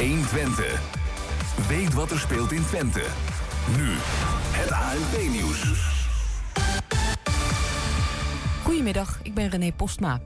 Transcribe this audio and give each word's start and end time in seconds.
1 0.00 0.26
Twente. 0.26 0.66
Weet 1.68 1.94
wat 1.94 2.10
er 2.10 2.18
speelt 2.18 2.52
in 2.52 2.64
Twente. 2.64 3.02
Nu 3.76 3.88
het 4.52 4.70
ANP-nieuws. 4.70 5.72
Goedemiddag, 8.62 9.20
ik 9.22 9.34
ben 9.34 9.48
René 9.48 9.72
Postma. 9.72 10.20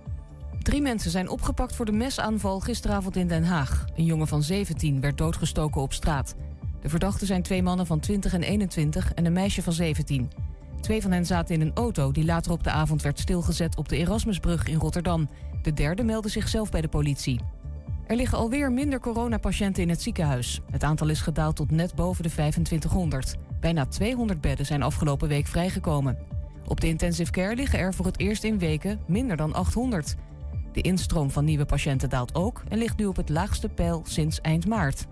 Drie 0.63 0.81
mensen 0.81 1.11
zijn 1.11 1.29
opgepakt 1.29 1.77
voor 1.77 1.85
de 1.85 1.93
mesaanval 1.93 2.61
gisteravond 2.61 3.17
in 3.17 3.29
Den 3.29 3.45
Haag. 3.45 3.85
Een 3.97 4.05
jongen 4.05 4.27
van 4.27 4.43
17 4.43 5.01
werd 5.01 5.19
doodgestoken 5.19 5.81
op 5.81 5.93
straat. 5.93 6.35
De 6.81 6.89
verdachten 6.89 7.27
zijn 7.27 7.43
twee 7.43 7.63
mannen 7.63 7.87
van 7.87 8.01
20 8.01 8.35
en 8.35 8.43
21 8.43 9.15
en 9.15 9.27
een 9.27 9.33
meisje 9.33 9.63
van 9.63 9.73
17. 9.73 10.31
Twee 10.81 11.03
van 11.03 11.11
hen 11.11 11.27
zaten 11.27 11.55
in 11.55 11.61
een 11.61 11.75
auto 11.75 12.13
die 12.13 12.25
later 12.25 12.53
op 12.53 12.65
de 12.65 12.71
avond 12.71 13.03
werd 13.03 13.19
stilgezet 13.19 13.77
op 13.77 13.89
de 13.89 13.97
Erasmusbrug 13.97 14.67
in 14.67 14.79
Rotterdam. 14.79 15.29
De 15.63 15.73
derde 15.73 16.05
meldde 16.05 16.29
zichzelf 16.29 16.71
bij 16.71 16.81
de 16.81 16.89
politie. 16.89 17.41
Er 18.07 18.17
liggen 18.17 18.39
alweer 18.39 18.73
minder 18.73 19.01
coronapatiënten 19.01 19.83
in 19.83 19.89
het 19.89 20.03
ziekenhuis. 20.03 20.61
Het 20.71 20.85
aantal 20.85 21.09
is 21.09 21.21
gedaald 21.21 21.57
tot 21.57 21.71
net 21.71 21.95
boven 21.95 22.23
de 22.23 22.31
2500. 22.31 23.37
Bijna 23.61 23.87
200 23.87 24.41
bedden 24.41 24.67
zijn 24.67 24.83
afgelopen 24.83 25.29
week 25.29 25.47
vrijgekomen. 25.47 26.19
Op 26.67 26.81
de 26.81 26.89
intensive 26.89 27.31
care 27.31 27.55
liggen 27.55 27.79
er 27.79 27.95
voor 27.95 28.07
het 28.07 28.19
eerst 28.19 28.45
in 28.45 28.59
weken 28.59 29.01
minder 29.07 29.37
dan 29.37 29.55
800. 29.55 30.15
De 30.73 30.81
instroom 30.81 31.31
van 31.31 31.45
nieuwe 31.45 31.65
patiënten 31.65 32.09
daalt 32.09 32.35
ook 32.35 32.63
en 32.69 32.79
ligt 32.79 32.97
nu 32.97 33.07
op 33.07 33.17
het 33.17 33.29
laagste 33.29 33.69
peil 33.69 34.03
sinds 34.07 34.41
eind 34.41 34.67
maart. 34.67 35.07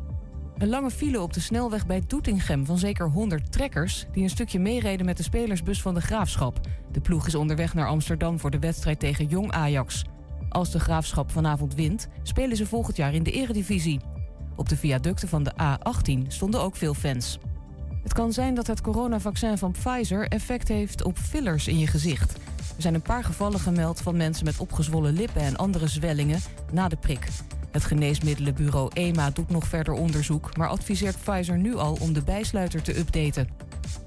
Een 0.59 0.69
lange 0.69 0.91
file 0.91 1.21
op 1.21 1.33
de 1.33 1.41
snelweg 1.41 1.87
bij 1.87 2.03
Doetinchem 2.07 2.67
van 2.67 2.79
zeker 2.79 3.09
100 3.09 3.53
trekkers... 3.53 4.07
die 4.13 4.23
een 4.23 4.31
stukje 4.31 4.59
meereden 4.59 5.07
met 5.07 5.17
de 5.17 5.23
spelersbus 5.23 5.83
van 5.83 5.95
de 5.95 6.01
Graafschap. 6.01 6.61
De 6.91 7.01
ploeg 7.01 7.27
is 7.27 7.35
onderweg 7.35 7.75
naar 7.75 7.89
Amsterdam 7.89 8.39
voor 8.39 8.51
de 8.51 8.59
wedstrijd 8.59 9.01
tegen 9.01 9.27
Jong 9.27 9.53
Ajax. 9.53 10.05
Als 10.53 10.71
de 10.71 10.81
Graafschap 10.81 11.31
vanavond 11.31 11.75
wint, 11.75 12.09
spelen 12.23 12.57
ze 12.57 12.67
volgend 12.67 12.97
jaar 12.97 13.15
in 13.15 13.23
de 13.23 13.31
eredivisie. 13.31 14.01
Op 14.57 14.69
de 14.69 14.77
viaducten 14.77 15.29
van 15.29 15.43
de 15.43 15.53
A18 15.53 16.27
stonden 16.29 16.61
ook 16.61 16.77
veel 16.77 16.95
fans. 16.95 17.39
Het 18.03 18.13
kan 18.13 18.33
zijn 18.33 18.55
dat 18.55 18.67
het 18.67 18.81
coronavaccin 18.81 19.59
van 19.59 19.73
Pfizer 19.73 20.29
effect 20.29 20.69
heeft 20.69 21.05
op 21.05 21.19
fillers 21.19 21.69
in 21.69 21.79
je 21.79 21.87
gezicht. 21.87 22.33
Er 22.77 22.83
zijn 22.83 22.95
een 22.95 23.03
paar 23.03 23.25
gevallen 23.25 23.61
gemeld 23.61 24.01
van 24.01 24.17
mensen 24.17 24.45
met 24.45 24.59
opgezwollen 24.59 25.13
lippen 25.13 25.43
en 25.43 25.57
andere 25.57 25.89
zwellingen 25.89 26.41
na 26.73 26.89
de 26.89 26.97
prik. 26.97 27.29
Het 27.71 27.85
geneesmiddelenbureau 27.85 28.91
EMA 28.95 29.31
doet 29.31 29.51
nog 29.51 29.67
verder 29.67 29.95
onderzoek, 29.95 30.57
maar 30.57 30.69
adviseert 30.69 31.17
Pfizer 31.25 31.59
nu 31.59 31.77
al 31.77 31.97
om 32.01 32.13
de 32.13 32.23
bijsluiter 32.23 32.83
te 32.83 32.99
updaten. 32.99 33.49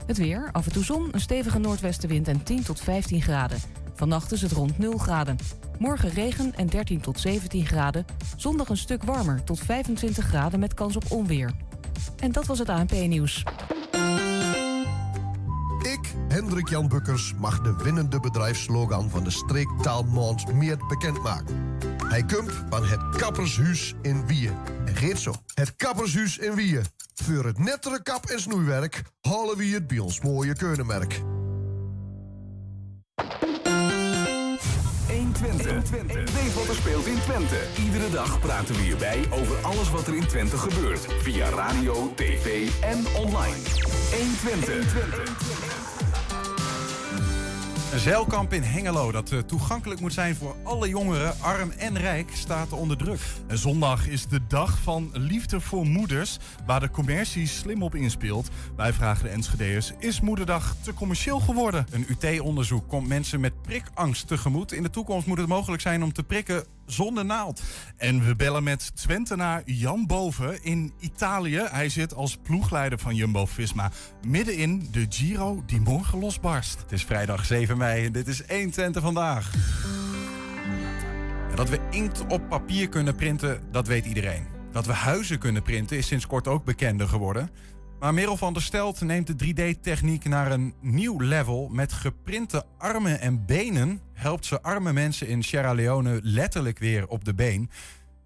Het 0.05 0.17
weer, 0.17 0.49
af 0.51 0.65
en 0.65 0.71
toe 0.71 0.83
zon, 0.83 1.09
een 1.11 1.21
stevige 1.21 1.59
noordwestenwind 1.59 2.27
en 2.27 2.43
10 2.43 2.63
tot 2.63 2.79
15 2.79 3.21
graden. 3.21 3.57
Vannacht 3.95 4.31
is 4.31 4.41
het 4.41 4.51
rond 4.51 4.77
0 4.77 4.97
graden. 4.97 5.37
Morgen 5.79 6.09
regen 6.09 6.55
en 6.55 6.67
13 6.67 7.01
tot 7.01 7.19
17 7.19 7.65
graden. 7.65 8.05
Zondag 8.35 8.69
een 8.69 8.77
stuk 8.77 9.03
warmer, 9.03 9.43
tot 9.43 9.59
25 9.59 10.25
graden 10.25 10.59
met 10.59 10.73
kans 10.73 10.95
op 10.95 11.11
onweer. 11.11 11.51
En 12.19 12.31
dat 12.31 12.45
was 12.45 12.59
het 12.59 12.69
ANP-nieuws. 12.69 13.43
Ik, 15.81 16.13
Hendrik 16.27 16.69
Jan 16.69 16.87
Bukkers, 16.87 17.33
mag 17.37 17.61
de 17.61 17.75
winnende 17.83 18.19
bedrijfslogan 18.19 19.09
van 19.09 19.23
de 19.23 19.29
streektaalmaand 19.29 20.53
meer 20.53 20.77
bekendmaken. 20.87 21.77
Hij 22.07 22.23
komt 22.23 22.51
van 22.69 22.85
het 22.85 23.15
Kappershuis 23.17 23.93
in 24.01 24.27
Wieën. 24.27 24.53
En 24.85 24.95
geet 24.95 25.19
zo. 25.19 25.33
Het 25.53 25.75
Kappershuis 25.75 26.37
in 26.37 26.55
Wieën. 26.55 26.83
Voor 27.13 27.45
het 27.45 27.57
nettere 27.57 28.03
kap- 28.03 28.25
en 28.25 28.39
snoeiwerk 28.39 29.01
halen 29.21 29.57
we 29.57 29.65
het 29.65 29.87
bij 29.87 29.99
ons 29.99 30.21
mooie 30.21 30.53
keunenmerk. 30.53 31.21
1 35.51 35.57
Twente. 35.57 36.15
Weet 36.15 36.53
wat 36.53 36.67
er 36.67 36.75
speelt 36.75 37.05
in 37.05 37.19
Twente. 37.19 37.57
Iedere 37.83 38.09
dag 38.09 38.39
praten 38.39 38.75
we 38.75 38.81
hierbij 38.81 39.25
over 39.29 39.55
alles 39.61 39.91
wat 39.91 40.07
er 40.07 40.15
in 40.15 40.27
Twente 40.27 40.57
gebeurt. 40.57 41.07
Via 41.21 41.49
radio, 41.49 42.13
tv 42.15 42.69
en 42.81 43.05
online. 43.15 43.55
1 44.11 44.37
Twente. 44.37 45.54
Een 47.95 48.01
zeilkamp 48.01 48.53
in 48.53 48.63
Hengelo 48.63 49.11
dat 49.11 49.31
eh, 49.31 49.39
toegankelijk 49.39 49.99
moet 49.99 50.13
zijn 50.13 50.35
voor 50.35 50.55
alle 50.63 50.89
jongeren, 50.89 51.39
arm 51.39 51.71
en 51.71 51.97
rijk, 51.97 52.29
staat 52.33 52.71
onder 52.71 52.97
druk. 52.97 53.19
En 53.47 53.57
Zondag 53.57 54.07
is 54.07 54.27
de 54.27 54.39
dag 54.47 54.77
van 54.77 55.09
liefde 55.13 55.59
voor 55.59 55.85
moeders, 55.85 56.37
waar 56.65 56.79
de 56.79 56.89
commercie 56.89 57.47
slim 57.47 57.83
op 57.83 57.95
inspeelt. 57.95 58.49
Wij 58.75 58.93
vragen 58.93 59.23
de 59.23 59.29
Enschede'ers, 59.29 59.93
is 59.99 60.21
moederdag 60.21 60.75
te 60.81 60.93
commercieel 60.93 61.39
geworden? 61.39 61.85
Een 61.91 62.05
UT-onderzoek 62.09 62.87
komt 62.87 63.07
mensen 63.07 63.39
met 63.39 63.61
prikangst 63.61 64.27
tegemoet. 64.27 64.71
In 64.71 64.83
de 64.83 64.89
toekomst 64.89 65.27
moet 65.27 65.37
het 65.37 65.47
mogelijk 65.47 65.81
zijn 65.81 66.03
om 66.03 66.13
te 66.13 66.23
prikken 66.23 66.65
zonder 66.85 67.25
naald. 67.25 67.61
En 67.97 68.25
we 68.25 68.35
bellen 68.35 68.63
met 68.63 68.95
Twentenaar 68.95 69.61
Jan 69.65 70.05
Boven 70.05 70.63
in 70.63 70.93
Italië. 70.99 71.67
Hij 71.71 71.89
zit 71.89 72.13
als 72.13 72.37
ploegleider 72.37 72.99
van 72.99 73.15
Jumbo-Visma 73.15 73.91
midden 74.27 74.57
in 74.57 74.87
de 74.91 75.05
Giro 75.09 75.63
die 75.65 75.79
morgen 75.79 76.19
losbarst. 76.19 76.79
Het 76.79 76.91
is 76.91 77.03
vrijdag 77.03 77.45
7 77.45 77.77
mei 77.77 78.05
en 78.05 78.11
dit 78.11 78.27
is 78.27 78.45
1 78.45 78.71
Twente 78.71 79.01
vandaag. 79.01 79.51
Dat 81.55 81.69
we 81.69 81.79
inkt 81.89 82.25
op 82.27 82.49
papier 82.49 82.89
kunnen 82.89 83.15
printen, 83.15 83.61
dat 83.71 83.87
weet 83.87 84.05
iedereen. 84.05 84.47
Dat 84.71 84.85
we 84.85 84.93
huizen 84.93 85.39
kunnen 85.39 85.63
printen 85.63 85.97
is 85.97 86.07
sinds 86.07 86.27
kort 86.27 86.47
ook 86.47 86.65
bekender 86.65 87.07
geworden. 87.07 87.49
Maar 87.99 88.13
Merel 88.13 88.37
van 88.37 88.53
der 88.53 88.61
Stelt 88.61 89.01
neemt 89.01 89.39
de 89.39 89.45
3D-techniek 89.45 90.23
naar 90.23 90.51
een 90.51 90.73
nieuw 90.81 91.19
level. 91.19 91.69
Met 91.71 91.93
geprinte 91.93 92.63
armen 92.77 93.19
en 93.19 93.45
benen 93.45 94.01
helpt 94.13 94.45
ze 94.45 94.61
arme 94.61 94.93
mensen 94.93 95.27
in 95.27 95.43
Sierra 95.43 95.73
Leone 95.73 96.19
letterlijk 96.23 96.79
weer 96.79 97.07
op 97.07 97.25
de 97.25 97.33
been. 97.33 97.69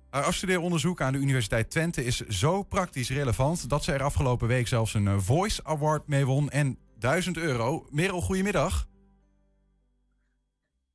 Haar 0.10 0.24
afstudeeronderzoek 0.24 1.02
aan 1.02 1.14
de 1.14 1.20
Universiteit 1.20 1.70
Twente 1.70 2.06
is 2.06 2.28
zo 2.28 2.64
praktisch 2.64 3.10
relevant 3.10 3.70
dat 3.70 3.84
ze 3.84 3.92
er 3.92 4.04
afgelopen 4.04 4.48
week 4.48 4.68
zelfs 4.68 4.94
een 4.94 5.08
eh, 5.08 5.18
Voice 5.18 5.64
Award 5.64 6.08
mee 6.08 6.26
won 6.26 6.50
en 6.50 6.78
1000 7.00 7.38
euro. 7.38 7.88
Merel, 7.90 8.22
goedemiddag. 8.22 8.89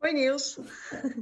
Hoi 0.05 0.17
Niels. 0.17 0.59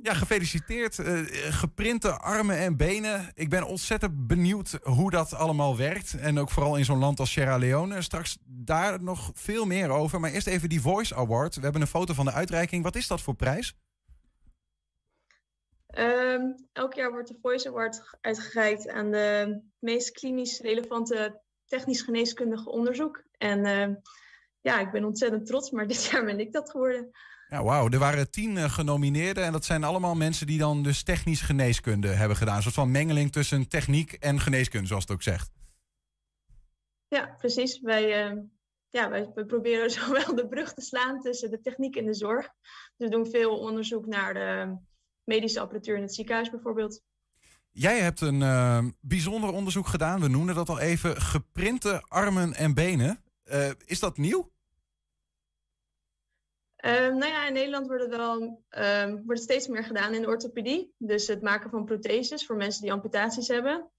Ja, 0.03 0.15
gefeliciteerd. 0.15 0.99
Eh, 0.99 1.21
geprinte 1.51 2.11
armen 2.11 2.57
en 2.57 2.77
benen. 2.77 3.31
Ik 3.35 3.49
ben 3.49 3.67
ontzettend 3.67 4.27
benieuwd 4.27 4.79
hoe 4.83 5.11
dat 5.11 5.35
allemaal 5.35 5.77
werkt. 5.77 6.15
En 6.19 6.39
ook 6.39 6.51
vooral 6.51 6.77
in 6.77 6.85
zo'n 6.85 6.99
land 6.99 7.21
als 7.21 7.33
Sierra 7.33 7.57
Leone. 7.57 8.03
Straks 8.03 8.39
daar 8.45 9.03
nog 9.03 9.31
veel 9.35 9.65
meer 9.65 9.91
over. 9.91 10.21
Maar 10.21 10.31
eerst 10.31 10.47
even 10.47 10.69
die 10.69 10.81
Voice 10.81 11.15
Award. 11.15 11.55
We 11.55 11.61
hebben 11.61 11.81
een 11.81 11.87
foto 11.87 12.15
van 12.15 12.25
de 12.25 12.33
uitreiking. 12.33 12.83
Wat 12.83 12.97
is 12.97 13.07
dat 13.07 13.21
voor 13.21 13.35
prijs? 13.35 13.77
Ehm, 15.87 16.43
elk 16.73 16.95
jaar 16.95 17.11
wordt 17.11 17.29
de 17.29 17.39
Voice 17.43 17.69
Award 17.69 18.03
uitgereikt 18.21 18.89
aan 18.89 19.11
de 19.11 19.61
meest 19.79 20.11
klinisch 20.11 20.61
relevante 20.61 21.43
technisch 21.67 22.03
geneeskundige 22.03 22.71
onderzoek. 22.71 23.23
En 23.39 23.65
ehm, 23.65 23.95
ja, 24.61 24.81
ik 24.81 24.91
ben 24.91 25.05
ontzettend 25.05 25.47
trots, 25.47 25.71
maar 25.71 25.87
dit 25.93 26.05
jaar 26.05 26.25
ben 26.25 26.41
ik 26.41 26.53
dat 26.53 26.71
geworden. 26.71 27.11
Ja, 27.53 27.63
wauw. 27.63 27.89
Er 27.89 27.99
waren 27.99 28.31
tien 28.31 28.57
uh, 28.57 28.71
genomineerden. 28.71 29.45
En 29.45 29.53
dat 29.53 29.65
zijn 29.65 29.85
allemaal 29.85 30.15
mensen 30.15 30.47
die 30.47 30.59
dan 30.59 30.83
dus 30.83 31.03
technisch 31.03 31.41
geneeskunde 31.41 32.09
hebben 32.09 32.37
gedaan. 32.37 32.57
Een 32.57 32.63
soort 32.63 32.75
van 32.75 32.91
mengeling 32.91 33.33
tussen 33.33 33.69
techniek 33.69 34.13
en 34.13 34.41
geneeskunde, 34.41 34.87
zoals 34.87 35.03
het 35.03 35.13
ook 35.13 35.23
zegt. 35.23 35.51
Ja, 37.09 37.35
precies. 37.39 37.81
Wij, 37.81 38.31
uh, 38.31 38.41
ja, 38.89 39.11
wij, 39.11 39.31
wij, 39.35 39.45
proberen 39.45 39.91
zowel 40.01 40.35
de 40.35 40.49
brug 40.49 40.75
te 40.75 40.81
slaan 40.81 41.21
tussen 41.21 41.51
de 41.51 41.61
techniek 41.61 41.97
en 41.97 42.05
de 42.05 42.15
zorg. 42.15 42.49
Dus 42.97 43.09
we 43.09 43.09
doen 43.09 43.31
veel 43.31 43.59
onderzoek 43.59 44.07
naar 44.07 44.35
de 44.35 44.77
medische 45.25 45.61
apparatuur 45.61 45.97
in 45.97 46.03
het 46.03 46.15
ziekenhuis 46.15 46.51
bijvoorbeeld. 46.51 47.03
Jij 47.71 47.99
hebt 47.99 48.21
een 48.21 48.41
uh, 48.41 48.85
bijzonder 49.01 49.51
onderzoek 49.51 49.87
gedaan. 49.87 50.21
We 50.21 50.29
noemen 50.29 50.55
dat 50.55 50.69
al 50.69 50.79
even 50.79 51.21
geprinte 51.21 52.03
armen 52.09 52.55
en 52.55 52.75
benen. 52.75 53.23
is 53.85 54.01
dat 54.01 54.17
nieuw? 54.17 54.52
Um, 56.85 57.19
nou 57.19 57.33
ja, 57.33 57.47
in 57.47 57.53
Nederland 57.53 57.87
wordt 57.87 58.03
het 58.03 58.17
wel 58.17 58.63
um, 58.71 59.23
wordt 59.27 59.41
steeds 59.41 59.69
meer 59.69 59.85
gedaan 59.85 60.15
in 60.15 60.23
de 60.23 60.29
orthopedie. 60.29 60.95
Dus 60.99 61.27
het 61.27 61.43
maken 61.43 61.71
van 61.71 61.85
protheses 61.85 62.47
voor 62.47 62.57
mensen 62.57 62.83
die 62.83 62.93
amputaties 62.93 63.49
hebben. 63.49 63.91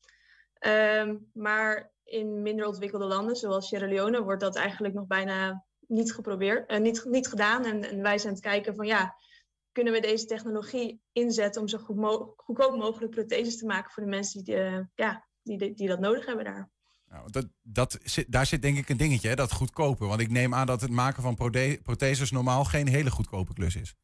Um, 0.59 1.29
maar 1.33 1.91
in 2.03 2.41
minder 2.41 2.67
ontwikkelde 2.67 3.05
landen, 3.05 3.35
zoals 3.35 3.67
Sierra 3.67 3.87
Leone, 3.87 4.23
wordt 4.23 4.41
dat 4.41 4.55
eigenlijk 4.55 4.93
nog 4.93 5.07
bijna 5.07 5.65
niet 5.87 6.13
geprobeerd, 6.13 6.71
uh, 6.71 6.77
niet, 6.77 7.05
niet 7.05 7.27
gedaan. 7.27 7.65
En, 7.65 7.83
en, 7.83 8.01
wij 8.01 8.17
zijn 8.17 8.27
aan 8.27 8.39
het 8.39 8.49
kijken 8.49 8.75
van 8.75 8.85
ja, 8.85 9.15
kunnen 9.71 9.93
we 9.93 9.99
deze 9.99 10.25
technologie 10.25 11.01
inzetten 11.11 11.61
om 11.61 11.67
zo 11.67 11.77
goed 11.77 12.33
goedkoop 12.35 12.75
mogelijk 12.75 13.11
protheses 13.11 13.57
te 13.57 13.65
maken 13.65 13.91
voor 13.91 14.03
de 14.03 14.09
mensen 14.09 14.43
die, 14.43 14.55
uh, 14.55 14.79
ja, 14.95 15.27
die, 15.41 15.73
die 15.73 15.87
dat 15.87 15.99
nodig 15.99 16.25
hebben 16.25 16.45
daar. 16.45 16.69
Nou, 17.13 17.31
dat, 17.31 17.47
dat 17.61 17.99
daar 18.27 18.45
zit 18.45 18.61
denk 18.61 18.77
ik 18.77 18.89
een 18.89 18.97
dingetje, 18.97 19.35
dat 19.35 19.51
goedkope. 19.51 20.05
Want 20.05 20.19
ik 20.21 20.29
neem 20.29 20.53
aan 20.53 20.65
dat 20.65 20.81
het 20.81 20.91
maken 20.91 21.23
van 21.23 21.35
protheses 21.83 22.31
normaal 22.31 22.63
geen 22.63 22.87
hele 22.87 23.11
goedkope 23.11 23.53
klus 23.53 23.75
is. 23.75 23.95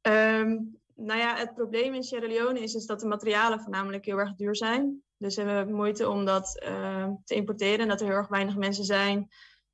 Um, 0.00 0.80
nou 0.94 1.18
ja, 1.18 1.36
het 1.36 1.54
probleem 1.54 1.94
in 1.94 2.02
Sierra 2.02 2.26
Leone 2.26 2.60
is, 2.60 2.74
is 2.74 2.86
dat 2.86 3.00
de 3.00 3.06
materialen 3.06 3.60
voornamelijk 3.60 4.04
heel 4.04 4.18
erg 4.18 4.34
duur 4.34 4.56
zijn. 4.56 5.02
Dus 5.16 5.36
we 5.36 5.42
hebben 5.42 5.74
moeite 5.74 6.08
om 6.08 6.24
dat 6.24 6.62
uh, 6.66 7.08
te 7.24 7.34
importeren. 7.34 7.80
En 7.80 7.88
dat 7.88 8.00
er 8.00 8.06
heel 8.06 8.16
erg 8.16 8.28
weinig 8.28 8.56
mensen 8.56 8.84
zijn 8.84 9.28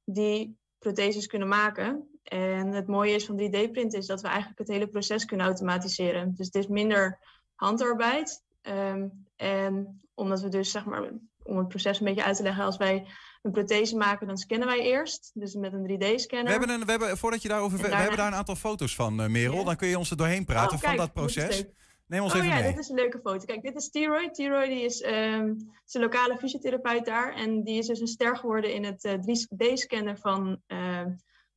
die 0.04 0.58
protheses 0.78 1.26
kunnen 1.26 1.48
maken. 1.48 2.18
En 2.22 2.72
het 2.72 2.86
mooie 2.86 3.14
is 3.14 3.26
van 3.26 3.40
3D-print 3.40 3.94
is 3.94 4.06
dat 4.06 4.20
we 4.20 4.28
eigenlijk 4.28 4.58
het 4.58 4.68
hele 4.68 4.88
proces 4.88 5.24
kunnen 5.24 5.46
automatiseren. 5.46 6.34
Dus 6.34 6.46
het 6.46 6.54
is 6.54 6.66
minder 6.66 7.18
handarbeid. 7.54 8.42
Um, 8.62 9.26
En 9.36 10.00
omdat 10.18 10.40
we 10.40 10.48
dus, 10.48 10.70
zeg 10.70 10.84
maar, 10.84 11.10
om 11.42 11.58
het 11.58 11.68
proces 11.68 11.98
een 11.98 12.04
beetje 12.04 12.24
uit 12.24 12.36
te 12.36 12.42
leggen, 12.42 12.64
als 12.64 12.76
wij 12.76 13.06
een 13.42 13.50
prothese 13.50 13.96
maken, 13.96 14.26
dan 14.26 14.36
scannen 14.36 14.68
wij 14.68 14.80
eerst. 14.80 15.30
Dus 15.34 15.54
met 15.54 15.72
een 15.72 15.82
3D-scanner. 15.82 16.44
We 16.44 16.50
hebben, 16.50 16.70
een, 16.70 16.84
we 16.84 16.90
hebben, 16.90 17.18
voordat 17.18 17.42
je 17.42 17.48
daarover... 17.48 17.78
We 17.78 17.94
hebben 17.94 18.16
daar 18.16 18.26
een 18.26 18.38
aantal 18.38 18.56
foto's 18.56 18.94
van, 18.94 19.20
uh, 19.20 19.26
Merel. 19.26 19.64
Dan 19.64 19.76
kun 19.76 19.88
je 19.88 19.98
ons 19.98 20.10
er 20.10 20.16
doorheen 20.16 20.44
praten 20.44 20.76
oh, 20.76 20.82
van 20.82 20.96
dat 20.96 21.12
proces. 21.12 21.64
Neem 22.06 22.22
ons 22.22 22.32
oh, 22.32 22.38
even 22.38 22.50
ja, 22.50 22.60
mee. 22.60 22.70
dit 22.70 22.78
is 22.78 22.88
een 22.88 22.96
leuke 22.96 23.18
foto. 23.18 23.44
Kijk, 23.44 23.62
dit 23.62 23.76
is 23.76 23.88
T-Roy. 23.88 24.30
T-Roy 24.30 24.68
die 24.68 24.84
is, 24.84 25.02
um, 25.02 25.56
is 25.86 25.94
een 25.94 26.00
lokale 26.00 26.36
fysiotherapeut 26.38 27.04
daar. 27.04 27.34
En 27.34 27.62
die 27.62 27.78
is 27.78 27.86
dus 27.86 28.00
een 28.00 28.06
ster 28.06 28.36
geworden 28.36 28.74
in 28.74 28.84
het 28.84 29.04
uh, 29.04 29.12
3D-scannen 29.12 30.18
van... 30.18 30.60
Uh, 30.66 31.06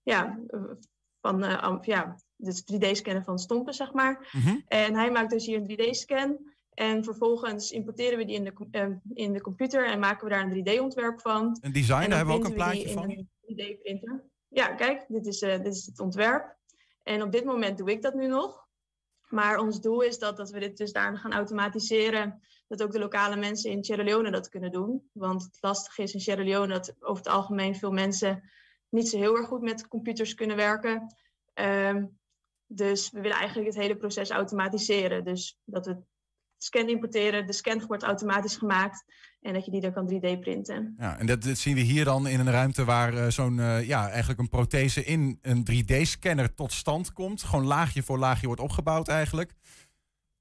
ja, 0.04 0.40
van 1.22 1.80
ja, 1.82 2.16
dus 2.36 2.64
3D-scannen 2.74 3.24
van 3.24 3.40
stompen, 3.40 3.74
zeg 3.74 3.94
maar. 3.94 4.30
Mm 4.32 4.42
-hmm. 4.42 4.64
En 4.68 4.96
hij 4.96 5.12
maakt 5.12 5.30
dus 5.30 5.46
hier 5.46 5.58
een 5.58 5.72
3D-scan. 5.72 6.51
En 6.82 7.04
vervolgens 7.04 7.72
importeren 7.72 8.18
we 8.18 8.26
die 8.26 8.36
in 8.36 8.44
de, 8.44 8.54
uh, 8.72 8.96
in 9.14 9.34
de 9.34 9.42
computer 9.42 9.86
en 9.86 10.00
maken 10.00 10.28
we 10.28 10.34
daar 10.34 10.52
een 10.52 10.80
3D-ontwerp 10.80 11.22
van. 11.22 11.58
Een 11.62 11.72
design, 11.72 12.10
daar 12.10 12.18
hebben 12.18 12.36
we 12.36 12.42
ook 12.42 12.48
een 12.48 12.54
plaatje 12.54 12.90
van. 12.90 13.10
Een 13.10 13.28
3D-printer. 13.44 14.24
Ja, 14.48 14.68
kijk, 14.68 15.06
dit 15.08 15.26
is, 15.26 15.42
uh, 15.42 15.58
dit 15.58 15.76
is 15.76 15.86
het 15.86 16.00
ontwerp. 16.00 16.56
En 17.04 17.22
op 17.22 17.32
dit 17.32 17.44
moment 17.44 17.78
doe 17.78 17.92
ik 17.92 18.02
dat 18.02 18.14
nu 18.14 18.28
nog. 18.28 18.68
Maar 19.30 19.60
ons 19.60 19.82
doel 19.82 20.02
is 20.02 20.20
dat, 20.20 20.38
dat 20.38 20.50
we 20.50 20.60
dit 20.60 20.78
dus 20.78 20.92
daar 20.92 21.18
gaan 21.18 21.34
automatiseren. 21.34 22.42
Dat 22.68 22.84
ook 22.84 22.92
de 22.92 23.00
lokale 23.00 23.36
mensen 23.36 23.72
in 23.72 23.84
Sierra 23.84 24.04
Leone 24.04 24.32
dat 24.32 24.50
kunnen 24.50 24.72
doen. 24.72 25.10
Want 25.12 25.44
het 25.44 25.58
lastige 25.60 26.02
is 26.02 26.14
in 26.14 26.20
Sierra 26.20 26.44
Leone 26.44 26.74
dat 26.74 26.96
over 27.00 27.24
het 27.24 27.34
algemeen 27.34 27.76
veel 27.76 27.92
mensen 27.92 28.52
niet 28.90 29.10
zo 29.10 29.18
heel 29.18 29.38
erg 29.38 29.48
goed 29.48 29.62
met 29.62 29.88
computers 29.88 30.34
kunnen 30.34 30.56
werken. 30.56 31.16
Um, 31.54 32.20
dus 32.66 33.12
we 33.12 33.22
willen 33.22 33.38
eigenlijk 33.38 33.68
het 33.68 33.78
hele 33.78 33.98
proces 33.98 34.30
automatiseren. 34.30 35.24
Dus 35.24 35.60
dat 35.66 35.86
we 35.86 35.98
scan 36.64 36.90
importeren, 36.90 37.48
de 37.48 37.54
scan 37.54 37.86
wordt 37.88 38.04
automatisch 38.04 38.56
gemaakt 38.56 39.04
en 39.42 39.54
dat 39.54 39.66
je 39.66 39.72
die 39.72 39.82
dan 39.82 39.94
kan 39.94 40.10
3D 40.14 40.40
printen. 40.40 40.96
Ja, 40.98 41.18
en 41.18 41.26
dat, 41.26 41.44
dat 41.44 41.58
zien 41.58 41.76
we 41.76 41.82
hier 41.82 42.06
dan 42.06 42.28
in 42.28 42.40
een 42.40 42.52
ruimte 42.52 42.86
waar 42.86 43.14
uh, 43.14 43.28
zo'n, 43.28 43.58
uh, 43.58 43.88
ja, 43.88 44.10
eigenlijk 44.10 44.40
een 44.40 44.50
prothese 44.50 45.04
in 45.04 45.40
een 45.42 45.66
3D-scanner 45.72 46.54
tot 46.54 46.72
stand 46.72 47.14
komt. 47.14 47.44
Gewoon 47.44 47.66
laagje 47.66 48.04
voor 48.04 48.18
laagje 48.18 48.48
wordt 48.48 48.62
opgebouwd 48.62 49.08
eigenlijk. 49.08 49.54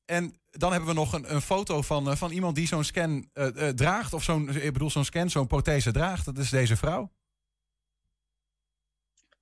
En 0.05 0.40
dan 0.50 0.70
hebben 0.70 0.88
we 0.88 0.94
nog 0.94 1.12
een, 1.12 1.34
een 1.34 1.40
foto 1.40 1.82
van, 1.82 2.08
uh, 2.08 2.14
van 2.14 2.31
iemand 2.31 2.55
die 2.55 2.67
zo'n 2.67 2.84
scan 2.84 3.31
draagt, 3.75 4.12
of 4.12 4.22
zo'n, 4.22 4.49
ik 4.49 4.72
bedoel 4.72 4.90
zo'n 4.90 5.05
scan, 5.05 5.31
zo'n 5.31 5.46
prothese 5.46 5.93
draagt. 5.93 6.25
Dat 6.25 6.38
is 6.38 6.50
deze 6.50 6.76
vrouw. 6.76 7.12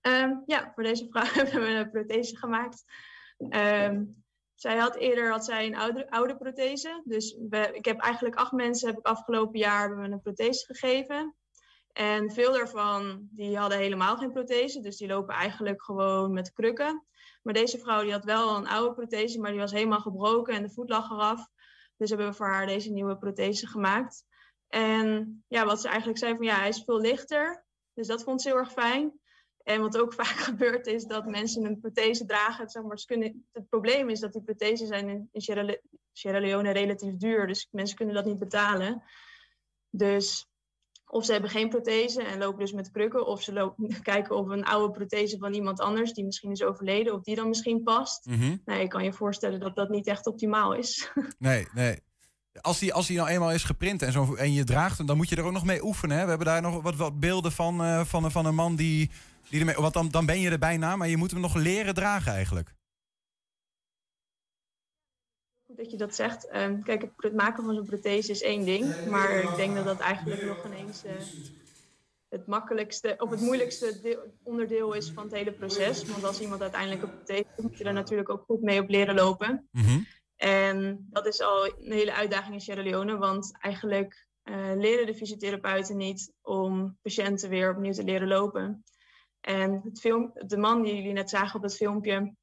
Um, 0.03 0.43
ja, 0.47 0.73
voor 0.75 0.83
deze 0.83 1.07
vrouw 1.11 1.25
hebben 1.45 1.61
we 1.61 1.69
een 1.69 1.91
prothese 1.91 2.37
gemaakt. 2.37 2.85
Um, 3.39 4.25
zij 4.59 4.77
had 4.77 4.97
eerder 4.97 5.31
had 5.31 5.45
zij 5.45 5.67
een 5.67 6.09
oude, 6.11 6.37
prothese. 6.37 7.03
Dus 7.05 7.37
we, 7.49 7.71
ik 7.73 7.85
heb 7.85 8.01
eigenlijk 8.01 8.37
acht 8.37 8.53
mensen 8.53 8.89
heb 8.89 8.99
ik 8.99 9.07
afgelopen 9.07 9.59
jaar 9.59 9.81
hebben 9.81 9.99
we 9.99 10.11
een 10.11 10.21
prothese 10.21 10.67
gegeven. 10.67 11.37
En 11.93 12.31
veel 12.31 12.53
daarvan 12.53 13.29
die 13.31 13.57
hadden 13.57 13.79
helemaal 13.79 14.17
geen 14.17 14.33
prothese. 14.33 14.81
Dus 14.81 14.97
die 14.97 15.09
lopen 15.09 15.35
eigenlijk 15.35 15.83
gewoon 15.83 16.33
met 16.33 16.53
krukken. 16.53 17.07
Maar 17.43 17.55
deze 17.55 17.79
vrouw 17.79 18.03
die 18.03 18.13
had 18.13 18.25
wel 18.25 18.57
een 18.57 18.69
oude 18.69 18.95
prothese, 18.95 19.41
maar 19.41 19.51
die 19.51 19.61
was 19.61 19.73
helemaal 19.73 20.01
gebroken 20.01 20.55
en 20.55 20.63
de 20.63 20.71
voet 20.71 20.89
lag 20.89 21.11
eraf. 21.11 21.49
Dus 21.97 22.09
hebben 22.09 22.29
we 22.29 22.35
voor 22.35 22.49
haar 22.49 22.67
deze 22.67 22.91
nieuwe 22.91 23.19
prothese 23.19 23.67
gemaakt. 23.67 24.25
En 24.69 25.45
ja, 25.49 25.65
wat 25.65 25.81
ze 25.81 25.89
eigenlijk 25.89 26.19
zei 26.19 26.37
van 26.37 26.45
ja, 26.45 26.59
hij 26.59 26.69
is 26.69 26.83
veel 26.85 27.01
lichter. 27.01 27.67
Dus 27.95 28.07
dat 28.07 28.23
vond 28.23 28.43
ze 28.43 28.49
heel 28.49 28.59
erg 28.59 28.73
fijn. 28.73 29.21
En 29.69 29.81
wat 29.81 29.99
ook 29.99 30.15
vaak 30.23 30.27
gebeurt 30.27 30.87
is 30.87 31.05
dat 31.05 31.27
mensen 31.27 31.65
een 31.65 31.81
prothese 31.81 32.25
dragen. 32.25 32.69
Zeg 32.69 32.83
maar, 32.83 33.03
kunnen, 33.07 33.47
het 33.53 33.69
probleem 33.69 34.09
is 34.09 34.21
dat 34.21 34.33
die 34.33 34.43
prothesen 34.43 34.87
zijn 34.87 35.09
in, 35.09 35.29
in 35.33 35.41
Sierra, 35.41 35.63
Le 35.63 35.83
Sierra 36.13 36.41
Leone 36.41 36.71
relatief 36.71 37.17
duur. 37.17 37.47
Dus 37.47 37.69
mensen 37.71 37.97
kunnen 37.97 38.15
dat 38.15 38.25
niet 38.25 38.39
betalen. 38.39 39.03
Dus 39.91 40.49
of 41.07 41.25
ze 41.25 41.33
hebben 41.33 41.51
geen 41.51 41.69
prothese 41.69 42.23
en 42.23 42.39
lopen 42.39 42.61
dus 42.61 42.73
met 42.73 42.91
krukken. 42.91 43.27
Of 43.27 43.43
ze 43.43 43.53
lopen, 43.53 44.03
kijken 44.03 44.37
of 44.37 44.49
een 44.49 44.65
oude 44.65 44.93
prothese 44.93 45.39
van 45.39 45.53
iemand 45.53 45.81
anders 45.81 46.13
die 46.13 46.25
misschien 46.25 46.51
is 46.51 46.63
overleden. 46.63 47.15
Of 47.15 47.23
die 47.23 47.35
dan 47.35 47.49
misschien 47.49 47.83
past. 47.83 48.27
Mm 48.27 48.41
-hmm. 48.41 48.63
Nou, 48.65 48.81
je 48.81 48.89
kan 48.89 49.05
je 49.05 49.13
voorstellen 49.13 49.61
dat 49.61 49.77
dat 49.77 49.89
niet 49.89 50.07
echt 50.07 50.27
optimaal 50.27 50.75
is. 50.75 51.11
Nee, 51.39 51.69
nee. 51.75 52.01
Als 52.61 52.79
die, 52.79 52.95
als 52.95 53.07
die 53.07 53.17
nou 53.17 53.29
eenmaal 53.29 53.53
is 53.53 53.65
geprint 53.65 54.03
en, 54.03 54.13
zo, 54.13 54.35
en 54.35 54.53
je 54.53 54.65
draagt 54.65 54.99
hem, 54.99 55.07
dan 55.07 55.17
moet 55.17 55.29
je 55.29 55.37
er 55.37 55.45
ook 55.45 55.53
nog 55.53 55.65
mee 55.65 55.85
oefenen. 55.85 56.17
Hè? 56.17 56.23
We 56.23 56.29
hebben 56.29 56.47
daar 56.47 56.63
nog 56.63 56.83
wat, 56.83 56.97
wat 56.97 57.21
beelden 57.21 57.53
van, 57.53 57.83
uh, 57.83 58.05
van, 58.05 58.31
van 58.31 58.47
een 58.47 58.55
man 58.55 58.77
die, 58.77 59.11
die 59.51 59.61
ermee... 59.61 59.75
Want 59.75 59.95
dan, 59.95 60.09
dan 60.09 60.27
ben 60.27 60.41
je 60.41 60.51
er 60.51 60.59
bijna, 60.59 60.97
maar 60.97 61.09
je 61.09 61.17
moet 61.17 61.31
hem 61.31 61.41
nog 61.41 61.55
leren 61.55 61.95
dragen 61.95 62.33
eigenlijk. 62.33 62.75
Goed 65.67 65.77
dat 65.77 65.91
je 65.91 65.97
dat 65.97 66.15
zegt. 66.15 66.55
Um, 66.55 66.83
kijk, 66.83 67.09
het 67.17 67.35
maken 67.35 67.65
van 67.65 67.75
zo'n 67.75 67.87
prothese 67.87 68.31
is 68.31 68.43
één 68.43 68.65
ding. 68.65 69.07
Maar 69.11 69.31
ik 69.31 69.57
denk 69.57 69.75
dat 69.75 69.85
dat 69.85 70.01
eigenlijk 70.01 70.43
nog 70.43 70.65
ineens 70.65 71.05
uh, 71.05 71.11
het 72.29 72.47
makkelijkste 72.47 73.15
of 73.19 73.31
het 73.31 73.41
moeilijkste 73.41 74.01
deel, 74.03 74.39
onderdeel 74.43 74.93
is 74.93 75.11
van 75.11 75.23
het 75.25 75.33
hele 75.33 75.53
proces. 75.53 76.05
Want 76.05 76.25
als 76.25 76.41
iemand 76.41 76.61
uiteindelijk 76.63 77.03
een 77.03 77.15
prothese 77.15 77.47
moet 77.57 77.79
je 77.79 77.85
er 77.85 77.93
natuurlijk 77.93 78.29
ook 78.29 78.45
goed 78.45 78.63
mee 78.63 78.81
op 78.81 78.89
leren 78.89 79.15
lopen. 79.15 79.69
Mm 79.71 79.85
-hmm. 79.85 80.07
En 80.37 81.07
dat 81.11 81.27
is 81.27 81.41
al 81.41 81.65
een 81.65 81.93
hele 81.93 82.15
uitdaging 82.15 82.55
in 82.55 82.61
Sierra 82.61 82.83
Leone, 82.83 83.17
want 83.17 83.57
eigenlijk 83.61 84.27
uh, 84.45 84.73
leren 84.77 85.07
de 85.07 85.15
fysiotherapeuten 85.15 85.97
niet 85.97 86.33
om 86.43 86.99
patiënten 87.03 87.49
weer 87.49 87.71
opnieuw 87.71 87.93
te 87.93 88.05
leren 88.05 88.29
lopen. 88.29 88.85
En 89.49 89.81
het 89.85 90.01
film, 90.01 90.31
de 90.35 90.57
man 90.57 90.83
die 90.83 90.95
jullie 90.95 91.13
net 91.13 91.31
zagen 91.31 91.57
op 91.57 91.63
het 91.63 91.77
filmpje, 91.77 92.35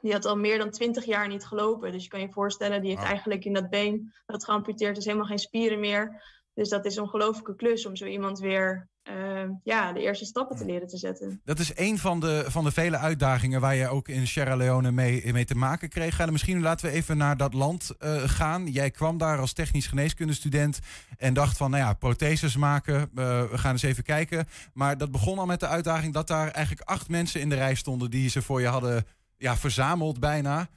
die 0.00 0.12
had 0.12 0.24
al 0.24 0.36
meer 0.36 0.58
dan 0.58 0.70
twintig 0.70 1.04
jaar 1.04 1.28
niet 1.28 1.44
gelopen. 1.44 1.92
Dus 1.92 2.02
je 2.02 2.08
kan 2.08 2.20
je 2.20 2.32
voorstellen, 2.32 2.80
die 2.80 2.90
heeft 2.90 3.02
eigenlijk 3.02 3.44
in 3.44 3.52
dat 3.52 3.70
been 3.70 4.12
dat 4.26 4.44
geamputeerd 4.44 4.96
is 4.96 5.04
helemaal 5.04 5.26
geen 5.26 5.38
spieren 5.38 5.80
meer. 5.80 6.22
Dus 6.54 6.68
dat 6.68 6.84
is 6.84 6.96
een 6.96 7.02
ongelofelijke 7.02 7.54
klus 7.54 7.86
om 7.86 7.96
zo 7.96 8.04
iemand 8.04 8.38
weer 8.38 8.88
uh, 9.10 9.50
ja, 9.62 9.92
de 9.92 10.00
eerste 10.00 10.24
stappen 10.24 10.56
te 10.56 10.64
leren 10.64 10.88
te 10.88 10.96
zetten. 10.96 11.40
Dat 11.44 11.58
is 11.58 11.72
een 11.74 11.98
van 11.98 12.20
de, 12.20 12.44
van 12.46 12.64
de 12.64 12.70
vele 12.70 12.96
uitdagingen 12.96 13.60
waar 13.60 13.74
je 13.74 13.88
ook 13.88 14.08
in 14.08 14.26
Sierra 14.26 14.56
Leone 14.56 14.92
mee, 14.92 15.32
mee 15.32 15.44
te 15.44 15.54
maken 15.54 15.88
kreeg. 15.88 16.16
Dan 16.16 16.32
misschien 16.32 16.60
laten 16.60 16.86
we 16.86 16.92
even 16.92 17.16
naar 17.16 17.36
dat 17.36 17.54
land 17.54 17.90
uh, 17.98 18.22
gaan. 18.28 18.66
Jij 18.66 18.90
kwam 18.90 19.18
daar 19.18 19.38
als 19.38 19.52
technisch 19.52 19.86
geneeskundestudent 19.86 20.78
en 21.16 21.34
dacht 21.34 21.56
van, 21.56 21.70
nou 21.70 21.82
ja, 21.82 21.92
protheses 21.92 22.56
maken, 22.56 23.00
uh, 23.00 23.42
we 23.50 23.58
gaan 23.58 23.72
eens 23.72 23.82
even 23.82 24.04
kijken. 24.04 24.46
Maar 24.72 24.98
dat 24.98 25.10
begon 25.10 25.38
al 25.38 25.46
met 25.46 25.60
de 25.60 25.66
uitdaging 25.66 26.14
dat 26.14 26.26
daar 26.26 26.50
eigenlijk 26.50 26.88
acht 26.88 27.08
mensen 27.08 27.40
in 27.40 27.48
de 27.48 27.54
rij 27.54 27.74
stonden 27.74 28.10
die 28.10 28.28
ze 28.28 28.42
voor 28.42 28.60
je 28.60 28.66
hadden 28.66 29.04
ja, 29.36 29.56
verzameld 29.56 30.20
bijna. 30.20 30.68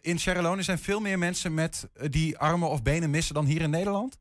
In 0.00 0.18
Sierra 0.18 0.42
Leone 0.42 0.62
zijn 0.62 0.78
veel 0.78 1.00
meer 1.00 1.18
mensen 1.18 1.54
met 1.54 1.88
die 2.10 2.38
armen 2.38 2.68
of 2.68 2.82
benen 2.82 3.10
missen 3.10 3.34
dan 3.34 3.44
hier 3.44 3.60
in 3.60 3.70
Nederland? 3.70 4.16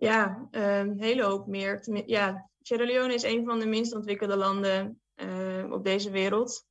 Ja, 0.00 0.48
een 0.50 0.92
uh, 0.94 1.00
hele 1.00 1.24
hoop 1.24 1.46
meer. 1.46 2.02
Ja, 2.06 2.50
Sierra 2.62 2.84
Leone 2.84 3.14
is 3.14 3.22
een 3.22 3.44
van 3.44 3.58
de 3.58 3.66
minst 3.66 3.94
ontwikkelde 3.94 4.36
landen 4.36 5.00
uh, 5.16 5.72
op 5.72 5.84
deze 5.84 6.10
wereld. 6.10 6.66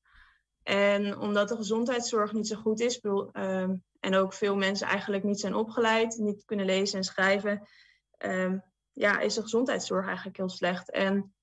En 0.64 1.18
omdat 1.18 1.50
de 1.50 1.56
gezondheidszorg 1.56 2.34
niet 2.34 2.48
zo 2.48 2.56
goed 2.56 2.80
is, 2.80 3.00
uh, 3.02 3.70
en 4.00 4.16
ook 4.16 4.34
veel 4.34 4.56
mensen 4.56 4.88
eigenlijk 4.88 5.24
niet 5.24 5.40
zijn 5.40 5.56
opgeleid, 5.56 6.18
niet 6.18 6.46
kunnen 6.46 6.66
lezen 6.66 6.98
en 6.98 7.04
schrijven, 7.04 7.68
ja, 8.94 9.20
is 9.20 9.34
de 9.34 9.42
gezondheidszorg 9.42 10.06
eigenlijk 10.06 10.38
heel 10.38 10.50
slecht. 10.50 10.92
En 10.92 11.34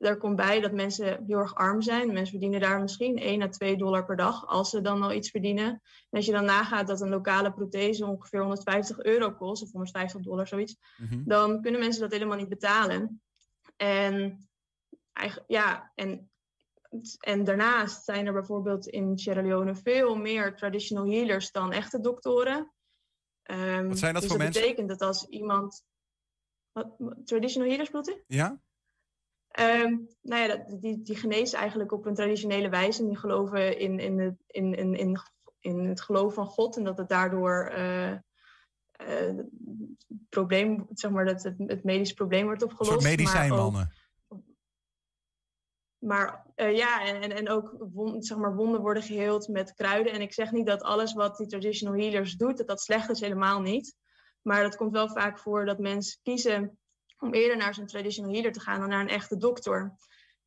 daar 0.00 0.16
komt 0.16 0.36
bij 0.36 0.60
dat 0.60 0.72
mensen 0.72 1.24
heel 1.26 1.38
erg 1.38 1.54
arm 1.54 1.82
zijn. 1.82 2.06
Mensen 2.06 2.30
verdienen 2.30 2.60
daar 2.60 2.80
misschien 2.80 3.18
1 3.18 3.42
à 3.42 3.48
2 3.48 3.76
dollar 3.76 4.04
per 4.04 4.16
dag, 4.16 4.46
als 4.46 4.70
ze 4.70 4.80
dan 4.80 5.02
al 5.02 5.12
iets 5.12 5.30
verdienen. 5.30 5.66
En 5.66 5.80
als 6.10 6.26
je 6.26 6.32
dan 6.32 6.44
nagaat 6.44 6.86
dat 6.86 7.00
een 7.00 7.08
lokale 7.08 7.52
prothese 7.52 8.06
ongeveer 8.06 8.40
150 8.40 9.02
euro 9.02 9.32
kost, 9.32 9.62
of 9.62 9.72
150 9.72 10.20
dollar, 10.20 10.48
zoiets, 10.48 10.76
mm 10.96 11.06
-hmm. 11.06 11.22
dan 11.26 11.62
kunnen 11.62 11.80
mensen 11.80 12.00
dat 12.00 12.12
helemaal 12.12 12.36
niet 12.36 12.48
betalen. 12.48 13.22
En, 13.76 14.48
eigenlijk, 15.12 15.50
ja, 15.50 15.92
en, 15.94 16.30
en 17.18 17.44
daarnaast 17.44 18.04
zijn 18.04 18.26
er 18.26 18.32
bijvoorbeeld 18.32 18.86
in 18.86 19.18
Sierra 19.18 19.42
Leone 19.42 19.74
veel 19.74 20.16
meer 20.16 20.56
traditional 20.56 21.06
healers 21.06 21.50
dan 21.50 21.72
echte 21.72 22.00
doktoren. 22.00 22.72
Um, 23.42 23.88
Wat 23.88 23.98
zijn 23.98 24.12
dat 24.12 24.22
dus 24.22 24.30
voor 24.30 24.40
dat 24.40 24.46
mensen? 24.46 24.62
betekent 24.62 24.88
dat 24.88 25.00
als 25.00 25.26
iemand... 25.28 25.84
Wat, 26.72 26.96
traditional 27.24 27.68
healers 27.68 27.90
bedoelt 27.90 28.08
u? 28.08 28.22
Ja? 28.26 28.60
Um, 29.58 30.08
nou 30.22 30.48
ja, 30.48 30.64
die, 30.80 31.02
die 31.02 31.16
genezen 31.16 31.58
eigenlijk 31.58 31.92
op 31.92 32.06
een 32.06 32.14
traditionele 32.14 32.68
wijze. 32.68 33.00
En 33.02 33.08
die 33.08 33.16
geloven 33.16 33.78
in, 33.78 33.98
in, 33.98 34.18
het, 34.18 34.34
in, 34.46 34.74
in, 34.74 34.94
in, 34.94 35.20
in 35.60 35.78
het 35.88 36.00
geloof 36.00 36.34
van 36.34 36.46
God. 36.46 36.76
En 36.76 36.84
dat 36.84 36.98
het 36.98 37.08
daardoor 37.08 37.72
uh, 37.76 38.10
uh, 38.10 39.44
probleem, 40.28 40.86
zeg 40.92 41.10
maar, 41.10 41.24
dat 41.24 41.42
het, 41.42 41.54
het 41.58 41.84
medisch 41.84 42.12
probleem 42.12 42.44
wordt 42.44 42.62
opgelost. 42.62 42.90
Een 42.90 43.00
soort 43.00 43.16
medicijnmannen. 43.16 43.92
Maar 45.98 46.46
uh, 46.56 46.76
ja, 46.76 47.04
en, 47.04 47.22
en, 47.22 47.32
en 47.32 47.48
ook 47.48 47.76
wond, 47.92 48.26
zeg 48.26 48.38
maar, 48.38 48.54
wonden 48.54 48.80
worden 48.80 49.02
geheeld 49.02 49.48
met 49.48 49.74
kruiden. 49.74 50.12
En 50.12 50.20
ik 50.20 50.32
zeg 50.32 50.52
niet 50.52 50.66
dat 50.66 50.82
alles 50.82 51.12
wat 51.12 51.36
die 51.36 51.46
traditional 51.46 51.98
healers 51.98 52.36
doet, 52.36 52.56
dat 52.56 52.66
dat 52.66 52.80
slecht 52.80 53.10
is, 53.10 53.20
helemaal 53.20 53.60
niet. 53.60 53.96
Maar 54.42 54.62
dat 54.62 54.76
komt 54.76 54.92
wel 54.92 55.08
vaak 55.08 55.38
voor 55.38 55.64
dat 55.64 55.78
mensen 55.78 56.18
kiezen 56.22 56.78
om 57.20 57.34
eerder 57.34 57.56
naar 57.56 57.74
zo'n 57.74 57.86
traditional 57.86 58.32
healer 58.32 58.52
te 58.52 58.60
gaan 58.60 58.80
dan 58.80 58.88
naar 58.88 59.00
een 59.00 59.08
echte 59.08 59.36
dokter. 59.36 59.94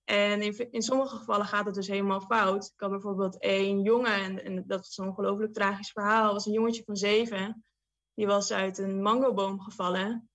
En 0.03 0.41
in, 0.41 0.71
in 0.71 0.81
sommige 0.81 1.15
gevallen 1.15 1.45
gaat 1.45 1.65
het 1.65 1.75
dus 1.75 1.87
helemaal 1.87 2.21
fout. 2.21 2.65
Ik 2.65 2.79
had 2.79 2.89
bijvoorbeeld 2.89 3.39
één 3.39 3.81
jongen, 3.81 4.13
en, 4.13 4.43
en 4.43 4.63
dat 4.67 4.85
is 4.85 4.97
een 4.97 5.07
ongelooflijk 5.07 5.53
tragisch 5.53 5.91
verhaal, 5.91 6.33
was 6.33 6.45
een 6.45 6.53
jongetje 6.53 6.83
van 6.83 6.95
zeven. 6.95 7.65
die 8.13 8.27
was 8.27 8.51
uit 8.51 8.77
een 8.77 9.01
mangoboom 9.01 9.59
gevallen. 9.59 10.29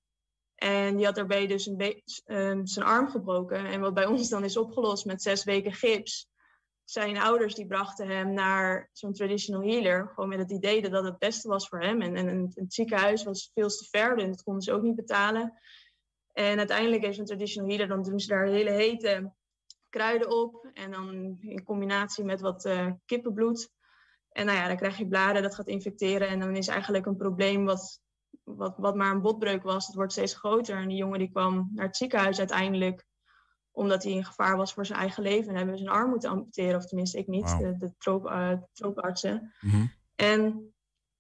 En 0.54 0.96
die 0.96 1.04
had 1.04 1.14
daarbij 1.14 1.46
dus 1.46 1.66
een 1.66 2.02
um, 2.26 2.66
zijn 2.66 2.86
arm 2.86 3.08
gebroken. 3.08 3.66
En 3.66 3.80
wat 3.80 3.94
bij 3.94 4.06
ons 4.06 4.28
dan 4.28 4.44
is 4.44 4.56
opgelost 4.56 5.04
met 5.04 5.22
zes 5.22 5.44
weken 5.44 5.72
gips. 5.72 6.28
Zijn 6.84 7.18
ouders 7.18 7.54
die 7.54 7.66
brachten 7.66 8.08
hem 8.08 8.32
naar 8.32 8.88
zo'n 8.92 9.12
traditional 9.12 9.62
healer. 9.62 10.08
Gewoon 10.08 10.28
met 10.28 10.38
het 10.38 10.50
idee 10.50 10.82
dat 10.82 10.90
dat 10.90 11.04
het 11.04 11.18
beste 11.18 11.48
was 11.48 11.68
voor 11.68 11.80
hem. 11.80 12.02
En, 12.02 12.16
en, 12.16 12.50
het 12.54 12.74
ziekenhuis 12.74 13.24
was 13.24 13.50
veel 13.54 13.68
te 13.68 13.86
ver. 13.90 14.18
En 14.18 14.30
dat 14.30 14.42
konden 14.42 14.62
ze 14.62 14.72
ook 14.72 14.82
niet 14.82 14.96
betalen. 14.96 15.58
En 16.38 16.58
uiteindelijk 16.58 17.02
heeft 17.02 17.16
zo'n 17.16 17.24
traditional 17.24 17.68
healer, 17.68 17.88
dan 17.88 18.02
doen 18.02 18.20
ze 18.20 18.28
daar 18.28 18.46
hele 18.46 18.70
hete 18.70 19.32
kruiden 19.88 20.30
op. 20.30 20.70
En 20.72 20.90
dan 20.90 21.36
in 21.40 21.64
combinatie 21.64 22.24
met 22.24 22.40
wat 22.40 22.64
uh, 22.64 22.90
kippenbloed. 23.04 23.70
En 24.28 24.46
nou 24.46 24.58
ja, 24.58 24.66
dan 24.66 24.76
krijg 24.76 24.98
je 24.98 25.08
bladen, 25.08 25.42
dat 25.42 25.54
gaat 25.54 25.68
infecteren. 25.68 26.28
En 26.28 26.40
dan 26.40 26.56
is 26.56 26.68
eigenlijk 26.68 27.06
een 27.06 27.16
probleem 27.16 27.64
wat, 27.64 28.00
wat, 28.44 28.74
wat 28.76 28.94
maar 28.94 29.10
een 29.10 29.22
botbreuk 29.22 29.62
was, 29.62 29.86
het 29.86 29.94
wordt 29.94 30.12
steeds 30.12 30.34
groter. 30.34 30.76
En 30.76 30.88
die 30.88 30.96
jongen 30.96 31.18
die 31.18 31.30
kwam 31.30 31.70
naar 31.74 31.86
het 31.86 31.96
ziekenhuis 31.96 32.38
uiteindelijk 32.38 33.06
omdat 33.70 34.02
hij 34.02 34.12
in 34.12 34.24
gevaar 34.24 34.56
was 34.56 34.72
voor 34.72 34.86
zijn 34.86 34.98
eigen 34.98 35.22
leven. 35.22 35.48
En 35.48 35.56
hebben 35.56 35.74
we 35.74 35.80
zijn 35.80 35.94
arm 35.94 36.10
moeten 36.10 36.30
amputeren, 36.30 36.76
of 36.76 36.86
tenminste 36.86 37.18
ik 37.18 37.26
niet, 37.26 37.58
de, 37.58 37.76
de 37.76 37.94
troop, 37.98 38.26
uh, 38.26 38.52
troopartsen. 38.72 39.52
Mhm. 39.60 39.86
en, 40.14 40.72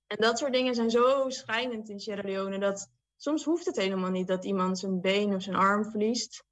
en 0.06 0.16
dat 0.16 0.38
soort 0.38 0.52
dingen 0.52 0.74
zijn 0.74 0.90
zo 0.90 1.28
schrijnend 1.28 1.88
in 1.88 2.00
Sierra 2.00 2.22
Leone 2.22 2.58
dat 2.58 2.97
soms 3.18 3.44
hoeft 3.44 3.66
het 3.66 3.76
helemaal 3.76 4.10
niet 4.10 4.26
dat 4.26 4.44
iemand 4.44 4.78
zijn 4.78 5.00
been 5.00 5.34
of 5.34 5.42
zijn 5.42 5.56
arm 5.56 5.90
verliest. 5.90 6.44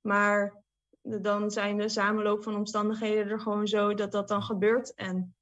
Maar 0.00 0.62
dan 1.02 1.50
zijn 1.50 1.76
de 1.76 1.88
samenloop 1.88 2.42
van 2.42 2.56
omstandigheden 2.56 3.28
er 3.28 3.40
gewoon 3.40 3.66
zo 3.66 3.94
dat 3.94 4.12
dat 4.12 4.28
dan 4.28 4.42
gebeurt. 4.42 4.94
En 4.94 5.34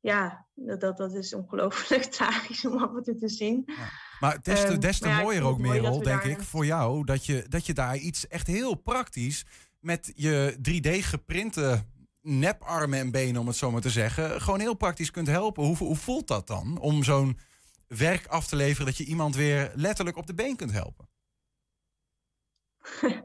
ja, 0.00 0.46
dat, 0.54 0.80
dat, 0.80 0.96
dat 0.96 1.14
is 1.14 1.34
ongelooflijk 1.34 2.04
tragisch 2.18 2.64
om 2.64 2.78
af 2.78 2.96
en 2.96 3.02
toe 3.02 3.14
te 3.14 3.28
zien. 3.28 3.62
Ja. 3.66 3.88
Maar 4.20 4.42
des 4.42 4.64
te, 4.64 4.78
des 4.78 4.98
te 4.98 5.08
mooier 5.08 5.42
ook, 5.42 5.58
Merel, 5.58 6.02
denk 6.02 6.22
ik, 6.22 6.42
voor 6.42 6.66
jou, 6.66 7.04
dat 7.04 7.26
je, 7.26 7.44
dat 7.48 7.66
je 7.66 7.74
daar 7.74 7.96
iets 7.96 8.28
echt 8.28 8.46
heel 8.46 8.74
praktisch 8.74 9.46
met 9.80 10.12
je 10.14 10.56
3D 10.56 11.06
geprinte 11.06 11.84
neparmen 12.20 12.98
en 12.98 13.10
benen, 13.10 13.40
om 13.40 13.46
het 13.46 13.56
zo 13.56 13.70
maar 13.70 13.80
te 13.80 13.90
zeggen, 13.90 14.40
gewoon 14.40 14.60
heel 14.60 14.74
praktisch 14.74 15.10
kunt 15.10 15.26
helpen. 15.26 15.64
Hoe, 15.64 15.76
hoe 15.76 15.96
voelt 15.96 16.28
dat 16.28 16.46
dan 16.46 16.78
om 16.78 17.02
zo'n 17.02 17.38
werk 17.96 18.26
af 18.26 18.46
te 18.46 18.56
leveren 18.56 18.86
dat 18.86 18.96
je 18.96 19.04
iemand 19.04 19.36
weer 19.36 19.72
letterlijk 19.74 20.16
op 20.16 20.26
de 20.26 20.34
been 20.34 20.56
kunt 20.56 20.72
helpen? 20.72 21.08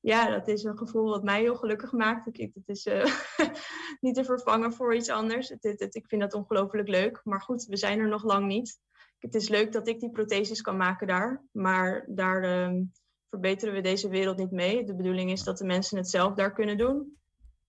ja, 0.00 0.30
dat 0.30 0.48
is 0.48 0.64
een 0.64 0.78
gevoel 0.78 1.10
wat 1.10 1.22
mij 1.22 1.40
heel 1.40 1.56
gelukkig 1.56 1.92
maakt. 1.92 2.24
Het 2.24 2.68
is 2.68 2.86
uh, 2.86 3.04
niet 4.00 4.14
te 4.14 4.24
vervangen 4.24 4.72
voor 4.72 4.94
iets 4.94 5.08
anders. 5.08 5.50
Ik 5.50 6.04
vind 6.06 6.20
dat 6.20 6.34
ongelooflijk 6.34 6.88
leuk. 6.88 7.20
Maar 7.24 7.40
goed, 7.40 7.64
we 7.64 7.76
zijn 7.76 7.98
er 7.98 8.08
nog 8.08 8.24
lang 8.24 8.46
niet. 8.46 8.78
Het 9.18 9.34
is 9.34 9.48
leuk 9.48 9.72
dat 9.72 9.88
ik 9.88 10.00
die 10.00 10.10
protheses 10.10 10.60
kan 10.60 10.76
maken 10.76 11.06
daar. 11.06 11.44
Maar 11.52 12.04
daar 12.08 12.44
uh, 12.44 12.80
verbeteren 13.28 13.74
we 13.74 13.80
deze 13.80 14.08
wereld 14.08 14.36
niet 14.36 14.50
mee. 14.50 14.84
De 14.84 14.94
bedoeling 14.94 15.30
is 15.30 15.42
dat 15.42 15.58
de 15.58 15.64
mensen 15.64 15.96
het 15.96 16.10
zelf 16.10 16.34
daar 16.34 16.52
kunnen 16.52 16.78
doen. 16.78 17.18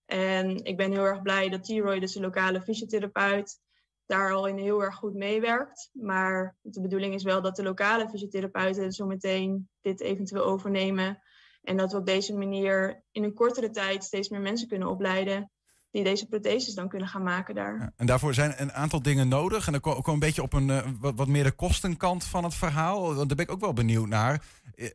En 0.05 0.63
ik 0.63 0.77
ben 0.77 0.91
heel 0.91 1.03
erg 1.03 1.21
blij 1.21 1.49
dat 1.49 1.63
T-Roy, 1.63 1.99
dus 1.99 2.13
de 2.13 2.19
lokale 2.19 2.61
fysiotherapeut, 2.61 3.59
daar 4.05 4.33
al 4.33 4.47
in 4.47 4.57
heel 4.57 4.83
erg 4.83 4.95
goed 4.95 5.13
meewerkt. 5.13 5.89
Maar 5.93 6.55
de 6.61 6.81
bedoeling 6.81 7.13
is 7.13 7.23
wel 7.23 7.41
dat 7.41 7.55
de 7.55 7.63
lokale 7.63 8.09
fysiotherapeuten 8.09 8.91
zometeen 8.91 9.69
dit 9.81 10.01
eventueel 10.01 10.45
overnemen. 10.45 11.19
En 11.61 11.77
dat 11.77 11.91
we 11.91 11.97
op 11.97 12.05
deze 12.05 12.33
manier 12.33 13.03
in 13.11 13.23
een 13.23 13.33
kortere 13.33 13.69
tijd 13.69 14.03
steeds 14.03 14.29
meer 14.29 14.41
mensen 14.41 14.67
kunnen 14.67 14.87
opleiden 14.87 15.51
die 15.95 16.03
deze 16.03 16.27
protheses 16.27 16.73
dan 16.73 16.89
kunnen 16.89 17.07
gaan 17.07 17.23
maken 17.23 17.55
daar. 17.55 17.79
Ja, 17.79 17.91
en 17.95 18.05
daarvoor 18.05 18.33
zijn 18.33 18.53
een 18.57 18.73
aantal 18.73 19.01
dingen 19.01 19.27
nodig. 19.27 19.67
En 19.67 19.81
dan 19.81 19.97
ik 19.97 20.07
een 20.07 20.19
beetje 20.19 20.41
op 20.41 20.53
een 20.53 20.67
uh, 20.67 20.87
wat, 20.99 21.15
wat, 21.15 21.27
meer 21.27 21.43
de 21.43 21.51
kostenkant 21.51 22.23
van 22.23 22.43
het 22.43 22.55
verhaal. 22.55 23.01
Want 23.01 23.27
daar 23.27 23.37
ben 23.37 23.45
ik 23.45 23.51
ook 23.51 23.59
wel 23.59 23.73
benieuwd 23.73 24.07
naar. 24.07 24.43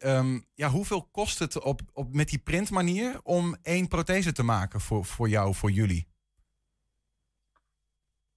Um, 0.00 0.46
ja, 0.54 0.68
hoeveel 0.68 1.08
kost 1.12 1.38
het 1.38 1.60
op, 1.60 1.80
op, 1.92 2.14
met 2.14 2.28
die 2.28 2.38
printmanier 2.38 3.20
om 3.22 3.56
één 3.62 3.88
prothese 3.88 4.32
te 4.32 4.42
maken 4.42 4.80
voor, 4.80 5.04
voor 5.04 5.28
jou, 5.28 5.54
voor 5.54 5.70
jullie? 5.70 6.09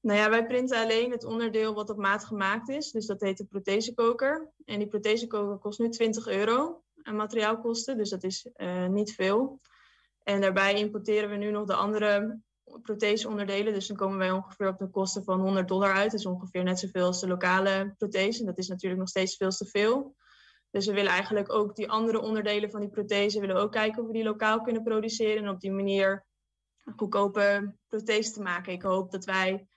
Nou 0.03 0.19
ja, 0.19 0.29
wij 0.29 0.45
printen 0.45 0.77
alleen 0.77 1.11
het 1.11 1.23
onderdeel 1.23 1.73
wat 1.73 1.89
op 1.89 1.97
maat 1.97 2.25
gemaakt 2.25 2.69
is. 2.69 2.91
Dus 2.91 3.05
dat 3.05 3.21
heet 3.21 3.37
de 3.37 3.45
prothesekoker. 3.45 4.51
En 4.65 4.79
die 4.79 4.87
prothesekoker 4.87 5.57
kost 5.57 5.79
nu 5.79 5.89
20 5.89 6.27
euro 6.27 6.83
aan 7.03 7.15
materiaalkosten. 7.15 7.97
Dus 7.97 8.09
dat 8.09 8.23
is 8.23 8.49
uh, 8.55 8.87
niet 8.87 9.15
veel. 9.15 9.59
En 10.23 10.41
daarbij 10.41 10.79
importeren 10.79 11.29
we 11.29 11.35
nu 11.35 11.51
nog 11.51 11.65
de 11.65 11.73
andere 11.73 12.39
protheseonderdelen. 12.81 13.73
Dus 13.73 13.87
dan 13.87 13.97
komen 13.97 14.17
wij 14.17 14.31
ongeveer 14.31 14.67
op 14.67 14.77
de 14.77 14.89
kosten 14.89 15.23
van 15.23 15.39
100 15.39 15.67
dollar 15.67 15.93
uit. 15.93 16.11
Dat 16.11 16.19
is 16.19 16.25
ongeveer 16.25 16.63
net 16.63 16.79
zoveel 16.79 17.05
als 17.05 17.19
de 17.19 17.27
lokale 17.27 17.93
prothese. 17.97 18.45
Dat 18.45 18.57
is 18.57 18.67
natuurlijk 18.67 18.99
nog 18.99 19.09
steeds 19.09 19.35
veel 19.35 19.49
te 19.49 19.65
veel. 19.65 20.15
Dus 20.71 20.85
we 20.85 20.93
willen 20.93 21.11
eigenlijk 21.11 21.53
ook 21.53 21.75
die 21.75 21.89
andere 21.89 22.21
onderdelen 22.21 22.71
van 22.71 22.79
die 22.79 22.89
prothese... 22.89 23.39
willen 23.39 23.55
ook 23.55 23.71
kijken 23.71 24.01
of 24.01 24.07
we 24.07 24.13
die 24.13 24.23
lokaal 24.23 24.61
kunnen 24.61 24.83
produceren... 24.83 25.43
en 25.43 25.49
op 25.49 25.59
die 25.59 25.71
manier 25.71 26.25
een 26.85 26.93
goedkope 26.97 27.75
prothese 27.87 28.31
te 28.31 28.41
maken. 28.41 28.73
Ik 28.73 28.81
hoop 28.81 29.11
dat 29.11 29.25
wij 29.25 29.67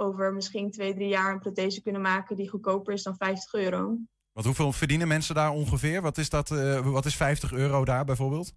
over 0.00 0.32
misschien 0.32 0.70
twee, 0.70 0.94
drie 0.94 1.08
jaar 1.08 1.32
een 1.32 1.38
prothese 1.38 1.82
kunnen 1.82 2.00
maken... 2.00 2.36
die 2.36 2.48
goedkoper 2.48 2.92
is 2.92 3.02
dan 3.02 3.16
50 3.16 3.52
euro. 3.52 3.98
Want 4.32 4.46
hoeveel 4.46 4.72
verdienen 4.72 5.08
mensen 5.08 5.34
daar 5.34 5.50
ongeveer? 5.50 6.02
Wat 6.02 6.18
is, 6.18 6.28
dat, 6.28 6.50
uh, 6.50 6.86
wat 6.86 7.04
is 7.04 7.16
50 7.16 7.52
euro 7.52 7.84
daar 7.84 8.04
bijvoorbeeld? 8.04 8.52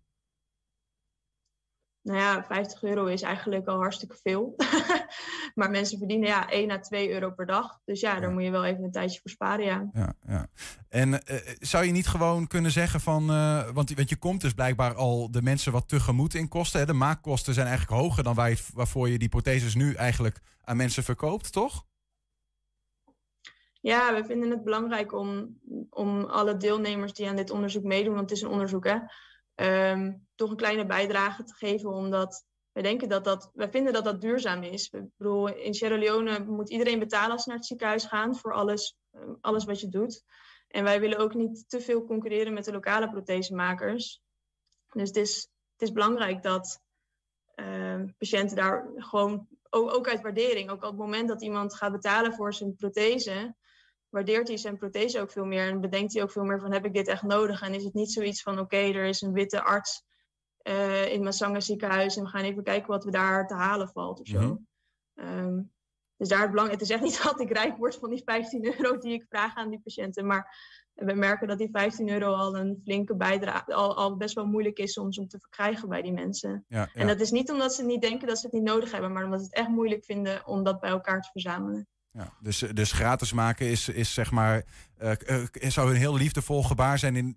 Nou 2.03 2.19
ja, 2.19 2.43
50 2.43 2.83
euro 2.83 3.05
is 3.05 3.22
eigenlijk 3.22 3.67
al 3.67 3.77
hartstikke 3.77 4.15
veel. 4.24 4.55
maar 5.55 5.69
mensen 5.69 5.98
verdienen 5.98 6.27
ja 6.27 6.50
1 6.50 6.72
à 6.72 6.79
2 6.79 7.12
euro 7.12 7.31
per 7.31 7.45
dag. 7.45 7.79
Dus 7.86 8.00
ja, 8.00 8.19
daar 8.19 8.31
moet 8.31 8.43
je 8.43 8.51
wel 8.51 8.65
even 8.65 8.83
een 8.83 8.91
tijdje 8.91 9.19
voor 9.22 9.31
sparen, 9.31 9.65
ja. 9.65 9.89
ja, 9.93 10.13
ja. 10.27 10.48
En 10.89 11.12
uh, 11.12 11.19
zou 11.60 11.86
je 11.86 11.91
niet 11.91 12.07
gewoon 12.07 12.48
kunnen 12.48 12.72
zeggen 12.72 13.00
van... 13.00 13.31
Uh, 13.31 13.69
want, 13.69 13.93
want 13.93 14.10
je 14.10 14.15
komt 14.15 14.41
dus 14.41 14.53
blijkbaar 14.53 14.95
al 14.95 15.31
de 15.31 15.41
mensen 15.41 15.72
wat 15.72 15.88
tegemoet 15.88 16.33
in 16.33 16.48
kosten. 16.48 16.79
Hè? 16.79 16.86
De 16.86 16.93
maakkosten 16.93 17.53
zijn 17.53 17.67
eigenlijk 17.67 18.01
hoger 18.01 18.24
dan 18.24 18.36
waar 18.36 18.50
je, 18.50 18.63
waarvoor 18.74 19.10
je 19.10 19.19
die 19.19 19.29
protheses 19.29 19.75
nu 19.75 19.93
eigenlijk 19.93 20.39
aan 20.62 20.77
mensen 20.77 21.03
verkoopt, 21.03 21.51
toch? 21.51 21.86
Ja, 23.81 24.13
we 24.13 24.25
vinden 24.25 24.50
het 24.50 24.63
belangrijk 24.63 25.13
om, 25.13 25.60
om 25.89 26.24
alle 26.24 26.57
deelnemers 26.57 27.13
die 27.13 27.29
aan 27.29 27.36
dit 27.36 27.51
onderzoek 27.51 27.83
meedoen... 27.83 28.15
want 28.15 28.29
het 28.29 28.38
is 28.38 28.43
een 28.43 28.51
onderzoek, 28.51 28.86
hè 28.86 28.98
um, 29.55 30.27
toch 30.36 30.50
een 30.50 30.55
kleine 30.55 30.86
bijdrage 30.86 31.43
te 31.43 31.53
geven. 31.53 31.89
Omdat 31.89 32.45
we 32.72 32.81
denken 32.81 33.10
dat 33.10 33.24
dat, 33.24 33.50
wij 33.53 33.69
vinden 33.69 33.93
dat 33.93 34.03
dat 34.03 34.22
duurzaam 34.22 34.63
is. 34.63 34.89
Ik 34.89 35.05
bedoel, 35.17 35.48
in 35.48 35.74
Sierra 35.74 35.98
Leone 35.98 36.39
moet 36.39 36.69
iedereen 36.69 37.00
betalen 37.00 37.31
als 37.31 37.43
ze 37.43 37.50
naar 37.50 37.57
het 37.57 37.67
ziekenhuis 37.67 38.05
gaan 38.05 38.36
voor 38.36 38.53
alles, 38.53 38.98
ehm, 39.12 39.33
alles 39.41 39.65
wat 39.65 39.79
je 39.79 39.89
doet. 39.89 40.24
En 40.67 40.83
wij 40.83 41.00
willen 41.00 41.17
ook 41.17 41.33
niet 41.33 41.69
te 41.69 41.81
veel 41.81 42.05
concurreren 42.05 42.53
met 42.53 42.65
de 42.65 42.72
lokale 42.72 43.10
prothesemakers. 43.10 44.22
Dus 44.89 45.07
het 45.07 45.17
is, 45.17 45.36
het 45.72 45.81
is 45.81 45.91
belangrijk 45.91 46.43
dat 46.43 46.81
uh, 47.55 48.01
patiënten 48.17 48.55
daar 48.55 48.91
gewoon, 48.95 49.48
ook, 49.69 49.93
ook, 49.93 50.07
uit 50.07 50.22
waardering, 50.22 50.69
ook 50.69 50.83
op 50.83 50.89
het 50.89 50.98
moment 50.98 51.27
dat 51.27 51.41
iemand 51.41 51.75
gaat 51.75 51.91
betalen 51.91 52.33
voor 52.33 52.53
zijn 52.53 52.75
prothese, 52.75 53.55
waardeert 54.13 54.48
hij 54.48 54.58
zijn 54.58 54.77
prothese 54.77 55.22
ook 55.22 55.32
veel 55.32 55.46
meer 55.46 55.70
en 55.70 55.82
bedenkt 55.82 56.13
hij 56.13 56.24
ook 56.24 56.32
veel 56.32 56.43
meer 56.43 56.60
van 56.60 56.72
heb 56.72 56.86
ik 56.86 56.93
dit 56.93 57.08
echt 57.08 57.24
nodig 57.24 57.62
en 57.62 57.74
is 57.74 57.84
het 57.84 57.93
niet 57.93 58.12
zoiets 58.12 58.41
van 58.41 58.60
oké, 58.60 58.77
er 58.77 59.05
is 59.05 59.22
een 59.22 59.34
witte 59.34 59.62
arts 59.62 60.05
uh, 60.63 61.12
in 61.12 61.24
Massanga 61.24 61.60
ziekenhuis 61.60 62.17
en 62.17 62.24
we 62.24 62.29
gaan 62.29 62.43
even 62.43 62.63
kijken 62.63 62.88
wat 62.88 63.03
we 63.03 63.12
daar 63.12 63.48
te 63.48 63.53
halen 63.53 63.89
valt 63.89 64.20
of 64.20 64.27
zo. 64.27 64.39
Mhm. 64.39 64.55
Ehm, 65.13 65.62
dus 66.17 66.27
daar 66.27 66.41
het 66.41 66.51
belang, 66.51 66.70
het 66.70 66.82
is 66.82 66.89
echt 66.89 67.01
niet 67.01 67.24
dat 67.24 67.39
ik 67.39 67.51
rijk 67.51 67.77
word 67.77 67.96
van 67.96 68.10
die 68.10 68.22
15 68.25 68.65
euro 68.65 68.98
die 68.98 69.13
ik 69.13 69.25
vraag 69.29 69.55
aan 69.55 69.70
die 69.70 69.82
patiënten, 69.84 70.25
maar 70.25 70.58
we 70.93 71.13
merken 71.13 71.48
dat 71.48 71.58
die 71.58 71.70
15 71.72 72.10
euro 72.10 72.34
al 72.34 72.58
een 72.58 72.82
flinke 72.84 73.15
bijdrage, 73.15 73.74
al, 73.74 73.96
al 73.98 74.17
best 74.17 74.36
wel 74.36 74.46
moeilijk 74.46 74.77
is 74.77 74.93
soms 74.93 75.17
om 75.17 75.27
te 75.27 75.39
verkrijgen 75.39 75.89
bij 75.89 76.01
die 76.01 76.13
mensen. 76.13 76.65
Ja, 76.67 76.89
En 76.93 77.08
dat 77.08 77.20
is 77.20 77.32
niet 77.32 77.51
omdat 77.51 77.74
ze 77.74 77.86
niet 77.86 78.01
denken 78.01 78.27
dat 78.27 78.39
ze 78.39 78.46
het 78.46 78.55
niet 78.55 78.63
nodig 78.63 78.91
hebben, 78.91 79.12
maar 79.12 79.24
omdat 79.24 79.39
ze 79.39 79.46
het 79.46 79.55
echt 79.55 79.70
moeilijk 79.70 80.05
vinden 80.05 80.48
om 80.48 80.63
dat 80.63 80.79
bij 80.79 80.89
elkaar 80.89 81.22
te 81.22 81.29
verzamelen. 81.32 81.88
Ja, 82.13 82.34
dus, 82.39 82.58
dus 82.74 82.91
gratis 82.91 83.34
maken 83.34 83.67
is, 83.67 83.89
is 83.89 84.13
zeg 84.13 84.32
maar, 84.32 84.63
uh, 85.01 85.12
uh, 85.27 85.70
zou 85.70 85.89
een 85.89 85.96
heel 85.96 86.15
liefdevol 86.15 86.63
gebaar 86.63 87.00
zijn, 87.00 87.15
in, 87.15 87.36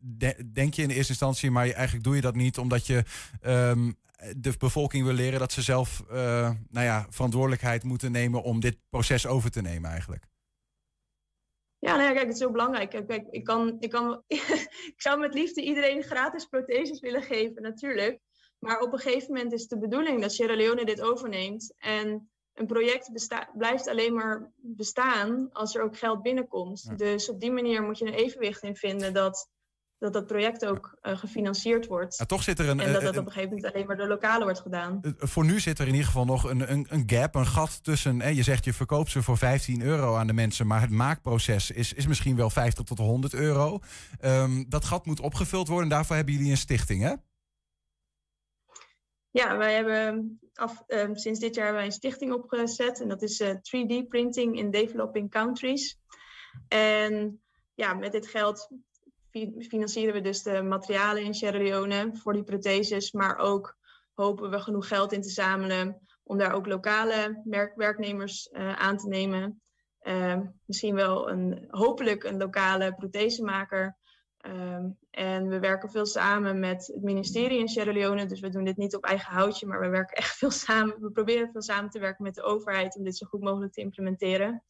denk 0.53 0.75
je 0.75 0.83
in 0.83 0.91
eerste 0.91 1.13
instantie, 1.13 1.51
maar 1.51 1.71
eigenlijk 1.71 2.05
doe 2.05 2.15
je 2.15 2.21
dat 2.21 2.35
niet 2.35 2.59
omdat 2.59 2.87
je 2.87 3.05
um, 3.47 3.97
de 4.37 4.53
bevolking 4.59 5.05
wil 5.05 5.15
leren 5.15 5.39
dat 5.39 5.53
ze 5.53 5.63
zelf 5.63 6.05
uh, 6.11 6.51
nou 6.71 6.87
ja, 6.87 7.07
verantwoordelijkheid 7.11 7.85
moeten 7.85 8.13
nemen 8.13 8.43
om 8.43 8.61
dit 8.61 8.77
proces 8.89 9.27
over 9.27 9.51
te 9.51 9.63
nemen 9.63 9.91
eigenlijk. 9.91 10.25
Ja, 11.79 11.97
nou 11.97 12.03
ja, 12.03 12.13
kijk, 12.13 12.27
het 12.27 12.35
is 12.35 12.41
heel 12.41 12.51
belangrijk. 12.51 12.91
Kijk, 12.91 13.27
ik, 13.31 13.45
kan, 13.45 13.77
ik, 13.81 13.91
kan, 13.91 14.23
ik 14.93 14.95
zou 14.97 15.19
met 15.19 15.35
liefde 15.35 15.63
iedereen 15.63 16.03
gratis 16.03 16.45
protheses 16.45 17.01
willen 17.01 17.23
geven, 17.23 17.63
natuurlijk. 17.63 18.21
Maar 18.59 18.81
op 18.81 18.93
een 18.93 18.99
gegeven 18.99 19.33
moment 19.33 19.53
is 19.53 19.69
de 19.69 19.79
bedoeling 19.79 20.21
dat 20.21 20.33
Sierra 20.33 20.57
Leone 20.57 20.85
dit 20.85 21.01
overneemt. 21.01 21.75
En 21.79 22.31
een 22.57 22.67
project 22.67 23.11
blijft 23.57 23.89
alleen 23.89 24.15
maar 24.15 24.53
bestaan 24.57 25.49
als 25.53 25.75
er 25.75 25.83
ook 25.83 25.99
geld 25.99 26.23
binnenkomt. 26.23 26.99
Dus 26.99 27.31
op 27.31 27.41
die 27.41 27.53
manier 27.53 27.83
moet 27.83 27.99
je 27.99 28.07
een 28.07 28.15
evenwicht 28.15 28.63
in 28.63 28.77
vinden 28.77 29.13
dat 29.13 29.49
dat 29.99 30.13
dat 30.13 30.27
project 30.27 30.67
ook 30.67 30.99
uh, 31.03 31.17
gefinancierd 31.17 31.87
wordt. 31.87 32.17
Ja, 32.19 32.25
toch 32.25 32.43
zit 32.43 32.59
er 32.59 32.69
een. 32.69 32.81
En 32.81 32.93
dat 32.93 33.03
dat 33.03 33.17
op 33.17 33.27
een 33.27 33.33
gegeven 33.33 33.55
moment 33.55 33.75
alleen 33.75 33.87
maar 33.87 33.97
door 33.97 34.09
lokale 34.09 34.45
wordt 34.45 34.61
gedaan. 34.61 35.01
voor 35.19 35.45
nu 35.45 35.61
zit 35.61 35.79
er 35.79 35.87
in 35.87 35.93
ieder 35.93 36.07
geval 36.07 36.25
nog 36.25 36.45
een, 36.45 36.73
een, 36.73 36.87
een 36.89 37.03
gap, 37.07 37.35
een 37.35 37.47
gat 37.47 37.85
tussen. 37.85 38.21
Hè, 38.21 38.29
je 38.29 38.43
zegt 38.43 38.65
je 38.65 38.73
verkoopt 38.73 39.11
ze 39.11 39.23
voor 39.23 39.39
15 39.39 39.83
euro 39.83 40.17
aan 40.17 40.27
de 40.27 40.33
mensen, 40.33 40.67
maar 40.67 40.81
het 40.81 40.91
maakproces 40.91 41.71
is, 41.71 41.93
is 41.93 42.07
misschien 42.07 42.37
wel 42.37 42.51
50 42.51 42.85
tot 42.85 42.99
100 42.99 43.35
euro. 43.35 43.79
Um, 44.21 44.65
dat 44.69 44.85
gat 44.85 45.07
moet 45.07 45.21
opgevuld 45.21 45.69
worden. 45.69 45.89
Daarvoor 45.89 46.17
hebben 46.17 46.35
jullie 46.35 46.51
een 46.51 46.57
stichting, 46.57 47.03
hè? 47.03 47.13
Ja, 49.37 49.57
wij 49.57 49.75
hebben 49.75 50.39
af, 50.55 50.83
um, 50.87 51.17
sinds 51.17 51.41
dit 51.41 51.55
jaar 51.55 51.73
wij 51.73 51.85
een 51.85 51.93
stichting 51.93 52.33
opgezet. 52.33 53.01
En 53.01 53.09
dat 53.09 53.23
is 53.23 53.41
uh, 53.41 53.55
3D 53.55 54.09
Printing 54.09 54.59
in 54.59 54.71
Developing 54.71 55.31
Countries. 55.31 55.99
En 56.69 57.43
ja, 57.75 57.95
met 57.95 58.13
dit 58.13 58.27
geld 58.27 58.71
financieren 59.59 60.15
we 60.15 60.21
dus 60.21 60.43
de 60.43 60.63
materialen 60.63 61.23
in 61.23 61.35
Sierra 61.35 61.59
Leone 61.59 62.11
voor 62.13 62.33
die 62.33 62.43
protheses. 62.43 63.13
Maar 63.13 63.39
ook 63.39 63.77
hopen 64.15 64.51
we 64.51 64.61
genoeg 64.61 64.89
geld 64.89 65.13
in 65.13 65.23
te 65.23 65.31
zamelen 65.31 66.01
om 66.23 66.39
daar 66.39 66.53
ook 66.53 66.67
lokale 66.67 67.41
werk 67.45 67.77
werknemers 67.77 68.49
uh, 68.53 68.73
aan 68.73 68.97
te 68.97 69.09
nemen. 69.09 69.63
Uh, 70.03 70.41
misschien 70.65 70.95
wel 70.95 71.31
een, 71.31 71.65
hopelijk 71.69 72.25
een 72.25 72.37
lokale 72.37 72.95
prothesemaker. 72.95 73.97
Um, 74.49 74.99
en 75.11 75.49
we 75.49 75.59
werken 75.59 75.91
veel 75.91 76.07
samen 76.07 76.59
met 76.61 76.87
het 76.87 77.03
ministerie 77.03 77.59
in 77.59 77.69
Sierra 77.69 77.93
Leone. 77.93 78.27
Dus 78.27 78.41
we 78.41 78.49
doen 78.49 78.65
dit 78.65 78.77
niet 78.77 78.97
op 78.97 79.05
eigen 79.05 79.33
houtje, 79.33 79.67
maar 79.67 79.81
we 79.81 79.89
werken 79.89 80.17
echt 80.17 80.37
veel 80.37 80.51
samen. 80.51 81.01
We 81.01 81.11
proberen 81.11 81.51
veel 81.53 81.63
samen 81.63 81.91
te 81.91 81.99
werken 81.99 82.25
met 82.25 82.35
de 82.35 82.43
overheid 82.43 82.97
om 82.97 83.05
dit 83.05 83.17
zo 83.17 83.27
goed 83.27 83.41
mogelijk 83.41 83.73
te 83.73 83.81
implementeren. 83.81 84.63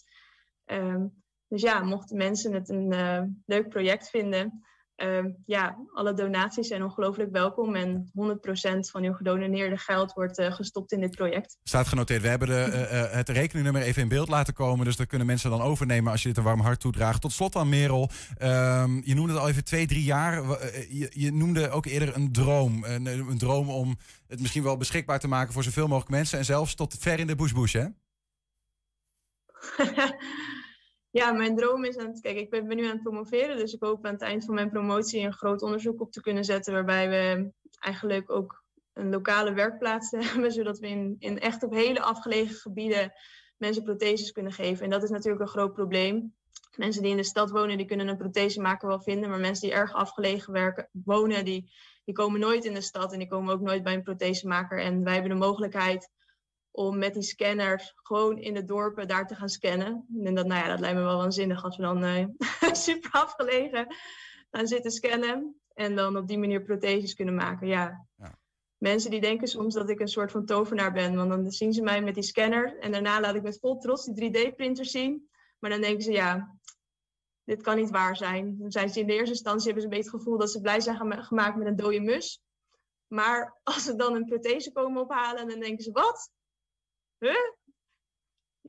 Um, 0.67 1.23
dus 1.49 1.63
ja, 1.63 1.83
mochten 1.83 2.17
mensen 2.17 2.53
het 2.53 2.69
een 2.69 2.93
uh, 2.93 3.23
leuk 3.47 3.69
project 3.69 4.11
vinden, 4.11 4.65
uh, 4.97 5.25
ja, 5.47 5.77
alle 5.95 6.15
donaties 6.15 6.69
zijn 6.69 6.83
ongelooflijk 6.83 7.33
welkom. 7.33 7.75
En 7.75 8.11
100% 8.15 8.91
van 8.91 9.03
uw 9.03 9.13
gedoneerde 9.13 9.77
geld 9.77 10.13
wordt 10.13 10.39
uh, 10.39 10.53
gestopt 10.53 10.93
in 10.93 11.01
dit 11.01 11.17
project. 11.17 11.59
Staat 11.63 11.87
genoteerd. 11.87 12.23
We 12.23 12.29
hebben 12.29 12.49
de, 12.49 12.89
uh, 12.93 13.13
het 13.17 13.29
rekeningnummer 13.29 13.83
even 13.83 14.03
in 14.03 14.09
beeld 14.09 14.29
laten 14.29 14.55
komen. 14.55 14.85
Dus 14.85 14.97
dat 14.97 15.07
kunnen 15.07 15.27
mensen 15.27 15.51
dan 15.51 15.61
overnemen 15.61 16.13
als 16.13 16.23
je 16.23 16.29
dit 16.29 16.37
een 16.37 16.45
warm 16.45 16.61
hart 16.61 16.81
toedraagt. 16.81 17.21
Tot 17.21 17.33
slot 17.33 17.53
dan, 17.53 17.69
Merel. 17.69 18.11
Um, 18.43 19.03
je 19.05 19.15
noemde 19.15 19.33
het 19.33 19.43
al 19.43 19.49
even 19.49 19.65
twee, 19.65 19.87
drie 19.87 20.05
jaar. 20.05 20.43
Je, 20.89 21.11
je 21.11 21.33
noemde 21.33 21.71
ook 21.71 21.87
eerder 21.87 22.17
een 22.17 22.33
droom. 22.33 22.85
Een, 22.85 23.07
een, 23.07 23.39
droom 23.39 23.69
om 23.69 23.97
het 24.27 24.41
misschien 24.41 24.63
wel 24.63 24.77
beschikbaar 24.77 25.19
te 25.19 25.29
maken 25.29 25.53
voor 25.53 25.63
zoveel 25.63 25.87
mogelijk 25.87 26.11
mensen. 26.11 26.39
En 26.39 26.45
zelfs 26.45 26.75
tot 26.75 26.97
ver 26.99 27.19
in 27.19 27.27
de 27.27 27.37
bush-bush, 27.37 27.73
hè? 27.73 27.87
ja, 31.17 31.33
mijn 31.33 31.57
droom 31.57 31.85
is 31.85 31.97
aan 31.97 32.07
het. 32.07 32.21
Kijk, 32.21 32.37
ik 32.37 32.51
ben, 32.51 32.67
nu 32.67 32.85
aan 32.85 32.93
het 32.93 33.03
promoveren. 33.03 33.57
Dus 33.57 33.73
ik 33.73 33.83
hoop 33.83 34.07
aan 34.07 34.13
het 34.13 34.23
eind 34.23 34.45
van 34.45 34.55
mijn 34.55 34.71
promotie 34.71 35.21
een 35.21 35.33
groot 35.33 35.63
onderzoek 35.63 36.01
op 36.01 36.13
te 36.13 36.21
kunnen 36.21 36.45
zetten. 36.45 36.73
Waarbij 36.73 37.09
we 37.09 37.51
eigenlijk 37.79 38.31
ook 38.31 38.65
een 38.93 39.11
lokale 39.11 39.53
werkplaats 39.53 40.11
hebben. 40.19 40.53
Zodat 40.53 40.79
we 40.79 40.89
in, 40.89 41.17
in 41.19 41.39
echt 41.41 41.63
op 41.63 41.73
hele 41.73 42.01
afgelegen 42.01 42.55
gebieden 42.55 43.13
mensen 43.57 43.83
protheses 43.83 44.33
kunnen 44.33 44.53
geven. 44.53 44.85
En 44.85 44.91
dat 44.91 45.03
is 45.03 45.11
natuurlijk 45.11 45.43
een 45.43 45.49
groot 45.49 45.73
probleem. 45.73 46.35
Mensen 46.77 47.03
die 47.03 47.11
in 47.11 47.17
de 47.17 47.25
stad 47.25 47.51
wonen, 47.51 47.77
die 47.77 47.87
kunnen 47.87 48.09
een 48.09 48.17
prothesemaker 48.17 48.89
wel 48.89 49.01
vinden. 49.01 49.31
Maar 49.31 49.41
mensen 49.41 49.69
die 49.69 49.77
erg 49.77 49.93
afgelegen 49.93 50.53
werken, 50.53 50.89
wonen, 50.93 51.45
die, 51.45 51.71
die 52.05 52.15
komen 52.15 52.41
nooit 52.41 52.65
in 52.65 52.75
de 52.75 52.81
stad. 52.81 53.13
En 53.13 53.19
die 53.19 53.29
komen 53.29 53.55
ook 53.55 53.61
nooit 53.61 53.83
bij 53.83 53.95
een 53.95 54.03
prothesemaker. 54.03 54.81
En 54.81 55.05
wij 55.05 55.13
hebben 55.13 55.31
de 55.31 55.45
mogelijkheid 55.47 56.11
om 56.77 56.99
met 56.99 57.15
die 57.15 57.23
scanners 57.23 57.93
gewoon 57.97 58.39
in 58.39 58.55
de 58.55 58.65
dorpen 58.65 59.09
daar 59.09 59.27
te 59.27 59.35
gaan 59.35 59.49
scannen. 59.49 60.07
En 60.25 60.35
dat, 60.35 60.47
nou 60.47 60.63
ja, 60.63 60.69
dat 60.69 60.81
lijkt 60.81 60.97
me 60.97 61.03
wel 61.03 61.17
waanzinnig 61.17 61.65
als 61.65 61.77
we 61.77 61.83
dan 61.83 62.05
uh, 62.05 62.27
super 62.87 63.11
afgelegen 63.11 63.87
gaan 64.51 64.67
zitten 64.67 64.91
scannen. 64.91 65.61
En 65.75 65.95
dan 65.95 66.17
op 66.17 66.29
die 66.29 66.39
manier 66.39 66.63
protheses 66.63 67.15
kunnen 67.15 67.35
maken. 67.35 67.67
Ja. 67.67 68.07
ja. 68.17 68.39
Mensen 68.77 69.11
die 69.11 69.21
denken 69.21 69.49
soms 69.49 69.75
dat 69.75 69.91
ik 69.91 70.01
een 70.01 70.09
soort 70.09 70.31
van 70.31 70.45
tovenaar 70.45 70.93
ben. 70.93 71.17
Want 71.17 71.31
dan 71.31 71.51
zien 71.51 71.73
ze 71.73 71.83
mij 71.83 72.03
met 72.03 72.15
die 72.15 72.23
scanner. 72.23 72.79
En 72.79 72.93
daarna 72.93 73.21
laat 73.21 73.35
ik 73.35 73.43
met 73.43 73.59
vol 73.61 73.79
trots 73.79 74.05
die 74.05 74.31
3D-printer 74.31 74.85
zien. 74.85 75.29
Maar 75.59 75.71
dan 75.71 75.81
denken 75.81 76.03
ze, 76.03 76.13
ja, 76.13 76.59
dit 77.45 77.63
kan 77.63 77.77
niet 77.77 77.91
waar 77.91 78.17
zijn. 78.17 78.59
Dan 78.59 78.71
zijn 78.71 78.89
ze 78.89 79.01
in 79.01 79.07
de 79.07 79.13
eerste 79.13 79.35
instantie 79.35 79.65
hebben 79.65 79.83
ze 79.83 79.89
een 79.89 79.97
beetje 79.97 80.11
het 80.11 80.21
gevoel 80.21 80.39
dat 80.39 80.51
ze 80.51 80.61
blij 80.61 80.81
zijn 80.81 81.25
gemaakt 81.25 81.57
met 81.57 81.67
een 81.67 81.77
dode 81.77 82.01
mus. 82.01 82.41
Maar 83.07 83.61
als 83.63 83.85
ze 83.85 83.97
dan 83.97 84.15
een 84.15 84.25
prothese 84.25 84.73
komen 84.73 85.03
ophalen, 85.03 85.49
dan 85.49 85.61
denken 85.61 85.85
ze, 85.85 85.91
wat? 85.93 86.35
Huh? 87.19 87.35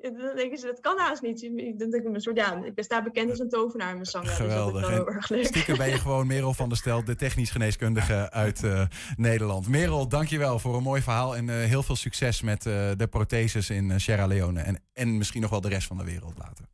Dan 0.01 0.35
denken 0.35 0.57
ze, 0.57 0.65
dat 0.65 0.79
kan 0.79 0.97
haast 0.97 1.21
niet. 1.21 1.43
Ik 1.43 1.79
denk 1.79 1.93
een 1.93 2.21
soort, 2.21 2.37
ja, 2.37 2.63
ik 2.63 2.83
sta 2.83 3.03
bekend 3.03 3.29
als 3.29 3.39
een 3.39 3.49
tovenaar 3.49 3.89
in 3.89 3.93
mijn 3.93 4.05
zang. 4.05 4.29
Geweldig. 4.29 4.87
Dus 4.87 4.95
dat 4.95 5.07
erg 5.07 5.29
leuk. 5.29 5.45
Stiekem 5.45 5.77
ben 5.77 5.89
je 5.89 5.97
gewoon 5.97 6.27
Merel 6.27 6.53
van 6.53 6.69
der 6.69 6.77
Stel, 6.77 7.03
de 7.03 7.15
technisch 7.15 7.51
geneeskundige 7.51 8.31
uit 8.31 8.63
uh, 8.63 8.85
Nederland. 9.15 9.67
Merel, 9.67 10.07
dankjewel 10.07 10.59
voor 10.59 10.75
een 10.75 10.83
mooi 10.83 11.01
verhaal 11.01 11.35
en 11.35 11.47
uh, 11.47 11.55
heel 11.55 11.83
veel 11.83 11.95
succes 11.95 12.41
met 12.41 12.65
uh, 12.65 12.91
de 12.95 13.07
protheses 13.09 13.69
in 13.69 13.99
Sierra 13.99 14.27
Leone. 14.27 14.61
En, 14.61 14.83
en 14.93 15.17
misschien 15.17 15.41
nog 15.41 15.49
wel 15.49 15.61
de 15.61 15.69
rest 15.69 15.87
van 15.87 15.97
de 15.97 16.03
wereld 16.03 16.37
later. 16.37 16.65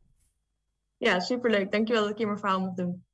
Ja, 0.96 1.20
superleuk. 1.20 1.72
Dankjewel 1.72 2.02
dat 2.02 2.10
ik 2.10 2.16
hier 2.16 2.26
mijn 2.26 2.38
verhaal 2.38 2.60
mocht 2.60 2.76
doen. 2.76 3.04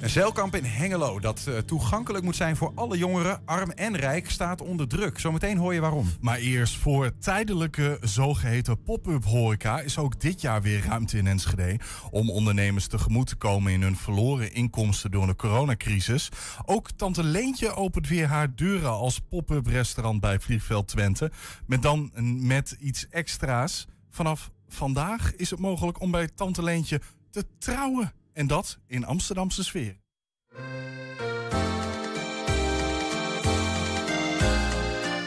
Een 0.00 0.10
zeilkamp 0.10 0.56
in 0.56 0.64
Hengelo 0.64 1.18
dat 1.18 1.44
uh, 1.48 1.58
toegankelijk 1.58 2.24
moet 2.24 2.36
zijn 2.36 2.56
voor 2.56 2.72
alle 2.74 2.98
jongeren, 2.98 3.42
arm 3.44 3.70
en 3.70 3.96
rijk, 3.96 4.30
staat 4.30 4.60
onder 4.60 4.88
druk. 4.88 5.18
Zometeen 5.18 5.56
hoor 5.56 5.74
je 5.74 5.80
waarom. 5.80 6.10
Maar 6.20 6.38
eerst 6.38 6.76
voor 6.76 7.18
tijdelijke 7.18 7.98
zogeheten 8.00 8.82
pop-up 8.82 9.24
horeca 9.24 9.80
is 9.80 9.98
ook 9.98 10.20
dit 10.20 10.40
jaar 10.40 10.62
weer 10.62 10.84
ruimte 10.84 11.18
in 11.18 11.26
Enschede 11.26 11.78
om 12.10 12.30
ondernemers 12.30 12.86
tegemoet 12.86 13.26
te 13.26 13.36
komen 13.36 13.72
in 13.72 13.82
hun 13.82 13.96
verloren 13.96 14.52
inkomsten 14.52 15.10
door 15.10 15.26
de 15.26 15.36
coronacrisis. 15.36 16.28
Ook 16.64 16.90
Tante 16.90 17.24
Leentje 17.24 17.74
opent 17.74 18.08
weer 18.08 18.26
haar 18.26 18.54
deuren 18.54 18.90
als 18.90 19.18
pop-up 19.28 19.66
restaurant 19.66 20.20
bij 20.20 20.40
Vliegveld 20.40 20.88
Twente, 20.88 21.30
met 21.66 21.82
dan 21.82 22.10
met 22.46 22.76
iets 22.78 23.08
extra's. 23.08 23.86
Vanaf 24.10 24.50
vandaag 24.68 25.34
is 25.36 25.50
het 25.50 25.60
mogelijk 25.60 26.00
om 26.00 26.10
bij 26.10 26.28
Tante 26.34 26.62
Leentje 26.62 27.00
te 27.30 27.44
trouwen. 27.58 28.12
En 28.32 28.46
dat 28.46 28.78
in 28.86 29.06
Amsterdamse 29.06 29.64
sfeer. 29.64 29.98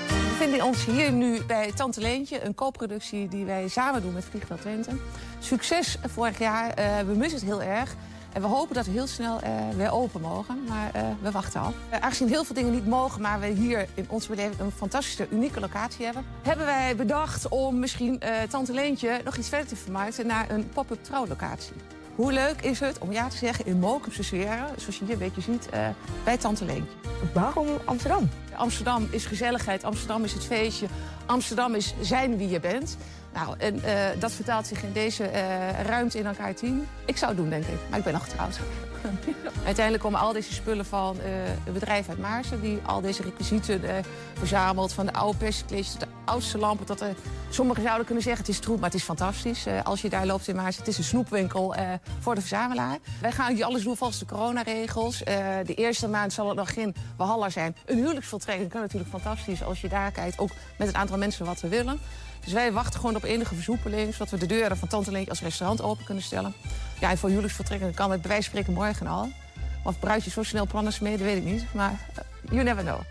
We 0.09 0.49
vinden 0.49 0.63
ons 0.63 0.85
hier 0.85 1.11
nu 1.11 1.43
bij 1.43 1.71
Tante 1.71 2.01
Leentje, 2.01 2.45
een 2.45 2.55
co-productie 2.55 3.27
die 3.27 3.45
wij 3.45 3.67
samen 3.67 4.01
doen 4.01 4.13
met 4.13 4.25
Vliegveld 4.25 4.61
Twente. 4.61 4.91
Succes 5.39 5.97
vorig 6.07 6.39
jaar, 6.39 6.79
uh, 6.79 6.99
we 6.99 7.13
missen 7.13 7.39
het 7.39 7.47
heel 7.49 7.61
erg. 7.61 7.95
En 8.33 8.41
we 8.41 8.47
hopen 8.47 8.75
dat 8.75 8.85
we 8.85 8.91
heel 8.91 9.07
snel 9.07 9.43
uh, 9.43 9.69
weer 9.69 9.91
open 9.91 10.21
mogen, 10.21 10.63
maar 10.67 10.91
uh, 10.95 11.01
we 11.21 11.31
wachten 11.31 11.61
al. 11.61 11.73
Aangezien 11.99 12.27
heel 12.27 12.43
veel 12.43 12.55
dingen 12.55 12.71
niet 12.71 12.87
mogen, 12.87 13.21
maar 13.21 13.39
we 13.39 13.47
hier 13.47 13.87
in 13.93 14.05
onze 14.09 14.29
beleving 14.29 14.59
een 14.59 14.71
fantastische, 14.71 15.27
unieke 15.29 15.59
locatie 15.59 16.05
hebben... 16.05 16.25
hebben 16.41 16.65
wij 16.65 16.95
bedacht 16.95 17.47
om 17.47 17.79
misschien 17.79 18.21
Tante 18.49 18.73
Leentje 18.73 19.21
nog 19.23 19.37
iets 19.37 19.49
verder 19.49 19.67
te 19.67 19.75
vermarkten 19.75 20.27
naar 20.27 20.49
een 20.49 20.69
pop-up 20.69 21.03
trouwlocatie. 21.03 21.73
Hoe 22.15 22.33
leuk 22.33 22.61
is 22.61 22.79
het 22.79 22.97
om 22.97 23.11
ja 23.11 23.27
te 23.27 23.37
zeggen 23.37 23.65
in 23.65 23.79
Mokumse 23.79 24.23
sferen, 24.23 24.67
zoals 24.77 24.97
je 24.97 25.05
hier 25.05 25.13
een 25.13 25.19
beetje 25.19 25.41
ziet, 25.41 25.67
uh, 25.73 25.87
bij 26.23 26.37
Tante 26.37 26.65
Leentje. 26.65 26.95
Waarom 27.33 27.67
Amsterdam? 27.85 28.29
Amsterdam 28.55 29.07
is 29.11 29.25
gezelligheid, 29.25 29.83
Amsterdam 29.83 30.23
is 30.23 30.33
het 30.33 30.43
feestje, 30.43 30.87
Amsterdam 31.25 31.75
is 31.75 31.93
zijn 32.01 32.37
wie 32.37 32.49
je 32.49 32.59
bent. 32.59 32.97
Nou, 33.33 33.55
en 33.57 33.75
uh, 33.75 33.91
dat 34.19 34.31
vertaalt 34.31 34.67
zich 34.67 34.83
in 34.83 34.91
deze 34.91 35.23
uh, 35.23 35.81
ruimte 35.81 36.17
in 36.17 36.25
elkaar 36.25 36.53
team. 36.53 36.87
Ik 37.05 37.17
zou 37.17 37.31
het 37.31 37.39
doen, 37.39 37.49
denk 37.49 37.65
ik, 37.65 37.79
maar 37.89 37.97
ik 37.97 38.03
ben 38.05 38.13
nog 38.13 38.23
getrouwd. 38.23 38.59
Uiteindelijk 39.65 40.03
komen 40.03 40.19
al 40.19 40.33
deze 40.33 40.53
spullen 40.53 40.85
van 40.85 41.17
uh, 41.17 41.47
een 41.65 41.73
bedrijf 41.73 42.09
uit 42.09 42.17
Maarsen... 42.17 42.61
die 42.61 42.79
al 42.85 43.01
deze 43.01 43.23
requisieten 43.23 43.81
verzamelt. 44.33 44.93
Van 44.93 45.05
de 45.05 45.13
oude 45.13 45.37
perskleedjes 45.37 45.91
tot 45.91 45.99
de 45.99 46.07
oudste 46.25 46.57
lampen. 46.57 46.85
Tot 46.85 46.99
de, 46.99 47.11
sommigen 47.49 47.83
zouden 47.83 48.05
kunnen 48.05 48.23
zeggen 48.23 48.45
het 48.45 48.53
is 48.53 48.59
troep, 48.59 48.79
maar 48.79 48.89
het 48.89 48.99
is 48.99 49.03
fantastisch. 49.05 49.65
Als 49.83 50.01
je 50.01 50.09
daar 50.09 50.25
loopt 50.25 50.47
in 50.47 50.55
Maarsen, 50.55 50.79
het 50.79 50.91
is 50.91 50.97
een 50.97 51.03
snoepwinkel 51.03 51.75
voor 52.19 52.35
de 52.35 52.41
verzamelaar. 52.41 52.97
Wij 53.21 53.31
gaan 53.31 53.53
hier 53.53 53.65
alles 53.65 53.83
doen 53.83 53.97
volgens 53.97 54.19
de 54.19 54.25
coronaregels. 54.25 55.17
de 55.65 55.73
eerste 55.75 56.07
maand 56.07 56.33
zal 56.33 56.47
het 56.47 56.57
nog 56.57 56.73
geen 56.73 56.95
Walhalla 57.17 57.49
zijn. 57.49 57.75
Een 57.85 57.97
huwelijksvoltrekking 57.97 58.69
kan 58.69 58.81
natuurlijk 58.81 59.09
fantastisch 59.09 59.63
als 59.63 59.81
je 59.81 59.89
daar 59.89 60.11
kijkt. 60.11 60.39
Ook 60.39 60.51
met 60.77 60.87
het 60.87 60.95
aantal 60.97 61.17
mensen 61.17 61.45
wat 61.45 61.61
we 61.61 61.67
willen. 61.67 61.99
Dus 62.43 62.53
wij 62.53 62.71
wachten 62.71 62.99
gewoon 62.99 63.15
op 63.15 63.23
enige 63.23 63.55
versoepeling... 63.55 64.13
zodat 64.13 64.29
we 64.29 64.37
de 64.37 64.45
deuren 64.45 64.77
van 64.77 64.87
Tante 64.87 65.11
Leentje 65.11 65.29
als 65.29 65.41
restaurant 65.41 65.81
open 65.81 66.05
kunnen 66.05 66.23
stellen. 66.23 66.53
Ja, 66.99 67.09
en 67.09 67.17
voor 67.17 67.29
huwelijksvertrekken 67.29 67.93
kan 67.93 68.11
het 68.11 68.21
bij 68.21 68.29
wijze 68.29 68.49
van 68.49 68.59
spreken 68.59 68.83
morgen 68.83 69.07
al. 69.07 69.31
Of 69.83 69.99
bruidje 69.99 70.29
zo 70.29 70.43
snel 70.43 70.67
plannen 70.67 70.93
smeden, 70.93 71.25
weet 71.25 71.37
ik 71.37 71.43
niet. 71.43 71.73
Maar 71.73 71.91
uh, 71.91 72.51
you 72.51 72.63
never 72.63 72.83
know. 72.83 73.01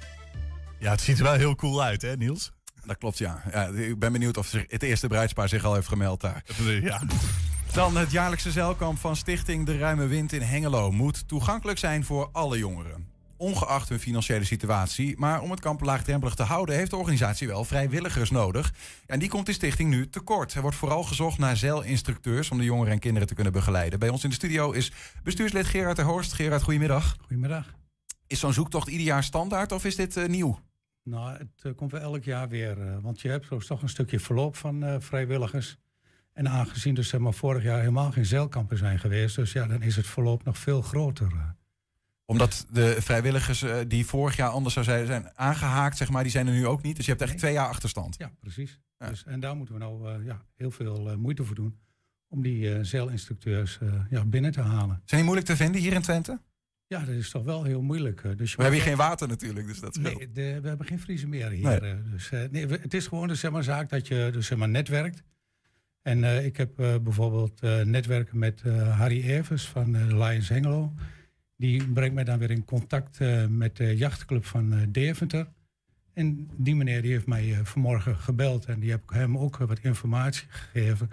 Ja, 0.78 0.90
het 0.90 1.00
ziet 1.00 1.18
er 1.18 1.24
wel 1.24 1.32
heel 1.32 1.54
cool 1.54 1.82
uit, 1.82 2.02
hè 2.02 2.16
Niels? 2.16 2.52
Dat 2.84 2.98
klopt, 2.98 3.18
ja. 3.18 3.42
ja 3.52 3.66
ik 3.66 3.98
ben 3.98 4.12
benieuwd 4.12 4.36
of 4.36 4.52
het 4.52 4.82
eerste 4.82 5.06
bruidspaar 5.06 5.48
zich 5.48 5.64
al 5.64 5.74
heeft 5.74 5.88
gemeld 5.88 6.20
daar. 6.20 6.44
Ja. 6.82 7.00
Dan 7.72 7.96
het 7.96 8.10
jaarlijkse 8.10 8.50
zeilkamp 8.50 8.98
van 8.98 9.16
Stichting 9.16 9.66
De 9.66 9.78
Ruime 9.78 10.06
Wind 10.06 10.32
in 10.32 10.42
Hengelo 10.42 10.90
moet 10.90 11.28
toegankelijk 11.28 11.78
zijn 11.78 12.04
voor 12.04 12.28
alle 12.32 12.58
jongeren. 12.58 13.01
Ongeacht 13.42 13.88
hun 13.88 13.98
financiële 13.98 14.44
situatie. 14.44 15.18
Maar 15.18 15.40
om 15.40 15.50
het 15.50 15.60
kamp 15.60 15.80
laagdrempelig 15.80 16.34
te 16.34 16.42
houden, 16.42 16.74
heeft 16.74 16.90
de 16.90 16.96
organisatie 16.96 17.46
wel 17.46 17.64
vrijwilligers 17.64 18.30
nodig. 18.30 18.74
En 19.06 19.18
die 19.18 19.28
komt 19.28 19.46
de 19.46 19.52
stichting 19.52 19.90
nu 19.90 20.08
tekort. 20.08 20.54
Er 20.54 20.60
wordt 20.60 20.76
vooral 20.76 21.02
gezocht 21.02 21.38
naar 21.38 21.56
zeilinstructeurs 21.56 22.50
om 22.50 22.58
de 22.58 22.64
jongeren 22.64 22.92
en 22.92 22.98
kinderen 22.98 23.28
te 23.28 23.34
kunnen 23.34 23.52
begeleiden. 23.52 23.98
Bij 23.98 24.08
ons 24.08 24.24
in 24.24 24.28
de 24.28 24.34
studio 24.34 24.70
is 24.70 24.92
bestuurslid 25.22 25.66
Gerard 25.66 25.96
de 25.96 26.02
Horst. 26.02 26.32
Gerard, 26.32 26.62
goedemiddag. 26.62 27.16
Goedemiddag. 27.20 27.74
Is 28.26 28.40
zo'n 28.40 28.52
zoektocht 28.52 28.88
ieder 28.88 29.06
jaar 29.06 29.22
standaard 29.22 29.72
of 29.72 29.84
is 29.84 29.96
dit 29.96 30.16
uh, 30.16 30.26
nieuw? 30.26 30.58
Nou, 31.04 31.32
het 31.32 31.62
uh, 31.62 31.72
komt 31.74 31.90
wel 31.90 32.00
elk 32.00 32.24
jaar 32.24 32.48
weer. 32.48 32.78
Uh, 32.78 32.96
want 33.00 33.20
je 33.20 33.28
hebt 33.28 33.66
toch 33.66 33.82
een 33.82 33.88
stukje 33.88 34.20
verloop 34.20 34.56
van 34.56 35.02
vrijwilligers. 35.02 35.76
En 36.32 36.48
aangezien 36.48 36.94
dus 36.94 37.08
zeg 37.08 37.20
maar, 37.20 37.34
vorig 37.34 37.62
jaar 37.62 37.78
helemaal 37.78 38.12
geen 38.12 38.26
zeilkampen 38.26 38.78
zijn 38.78 38.98
geweest, 38.98 39.36
dus 39.36 39.52
ja, 39.52 39.66
dan 39.66 39.82
is 39.82 39.96
het 39.96 40.06
verloop 40.06 40.44
nog 40.44 40.58
veel 40.58 40.82
groter. 40.82 41.54
Omdat 42.32 42.66
de 42.70 42.96
vrijwilligers 42.98 43.62
uh, 43.62 43.76
die 43.88 44.06
vorig 44.06 44.36
jaar 44.36 44.48
anders 44.48 44.74
zou 44.74 44.86
zijn, 44.86 45.06
zijn 45.06 45.30
aangehaakt, 45.34 45.96
zeg 45.96 46.10
maar, 46.10 46.22
die 46.22 46.32
zijn 46.32 46.46
er 46.46 46.52
nu 46.52 46.66
ook 46.66 46.82
niet. 46.82 46.96
Dus 46.96 47.04
je 47.04 47.10
hebt 47.10 47.22
echt 47.22 47.30
nee. 47.30 47.40
twee 47.40 47.52
jaar 47.52 47.68
achterstand. 47.68 48.14
Ja, 48.18 48.32
precies. 48.40 48.80
Ja. 48.98 49.08
Dus, 49.08 49.24
en 49.24 49.40
daar 49.40 49.56
moeten 49.56 49.74
we 49.74 49.80
nou 49.80 50.18
uh, 50.18 50.26
ja, 50.26 50.42
heel 50.56 50.70
veel 50.70 51.10
uh, 51.10 51.16
moeite 51.16 51.44
voor 51.44 51.54
doen 51.54 51.78
om 52.28 52.42
die 52.42 52.84
zeilinstructeurs 52.84 53.78
ja, 54.10 54.24
binnen 54.24 54.52
te 54.52 54.60
halen. 54.60 55.02
Zijn 55.04 55.20
die 55.20 55.22
moeilijk 55.22 55.46
te 55.46 55.56
vinden 55.56 55.80
hier 55.80 55.92
in 55.92 56.02
Twente? 56.02 56.40
Ja, 56.86 56.98
dat 57.04 57.14
is 57.14 57.30
toch 57.30 57.44
wel 57.44 57.64
heel 57.64 57.82
moeilijk. 57.82 58.22
Dus 58.38 58.54
we 58.54 58.62
hebben 58.62 58.80
hier 58.80 58.88
geen 58.88 58.98
water 58.98 59.28
natuurlijk, 59.28 59.66
dus 59.66 59.80
dat 59.80 59.96
Nee, 59.96 60.32
de, 60.32 60.58
we 60.60 60.68
hebben 60.68 60.86
geen 60.86 61.00
vriezen 61.00 61.28
meer 61.28 61.50
hier. 61.50 61.80
Nee. 61.80 62.02
Dus, 62.10 62.30
nee, 62.50 62.66
het 62.66 62.94
is 62.94 63.06
gewoon 63.06 63.28
de 63.28 63.34
zeg 63.34 63.50
maar, 63.50 63.62
zaak 63.62 63.88
dat 63.88 64.08
je 64.08 64.28
dus, 64.32 64.46
zeg 64.46 64.58
maar, 64.58 64.68
netwerkt. 64.68 65.22
En 66.02 66.18
uh, 66.18 66.44
ik 66.44 66.56
heb 66.56 66.80
uh, 66.80 66.94
bijvoorbeeld 67.02 67.62
uh, 67.64 67.80
netwerken 67.80 68.38
met 68.38 68.62
Harry 68.90 69.22
Evers 69.22 69.68
van 69.68 70.16
Lions 70.18 70.48
Hengelo. 70.48 70.92
Die 71.62 71.84
brengt 71.84 72.14
mij 72.14 72.24
dan 72.24 72.38
weer 72.38 72.50
in 72.50 72.64
contact 72.64 73.18
met 73.48 73.76
de 73.76 73.96
jachtclub 73.96 74.44
van 74.44 74.88
Deventer. 74.88 75.48
En 76.14 76.50
die 76.56 76.76
meneer 76.76 77.02
die 77.02 77.12
heeft 77.12 77.26
mij 77.26 77.60
vanmorgen 77.62 78.16
gebeld 78.16 78.64
en 78.64 78.80
die 78.80 78.90
heb 78.90 79.02
ik 79.02 79.10
hem 79.10 79.38
ook 79.38 79.56
wat 79.56 79.78
informatie 79.78 80.46
gegeven. 80.48 81.10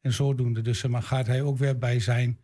En 0.00 0.12
zodoende 0.12 0.62
dus, 0.62 0.86
maar, 0.86 1.02
gaat 1.02 1.26
hij 1.26 1.42
ook 1.42 1.58
weer 1.58 1.78
bij 1.78 2.00
zijn 2.00 2.38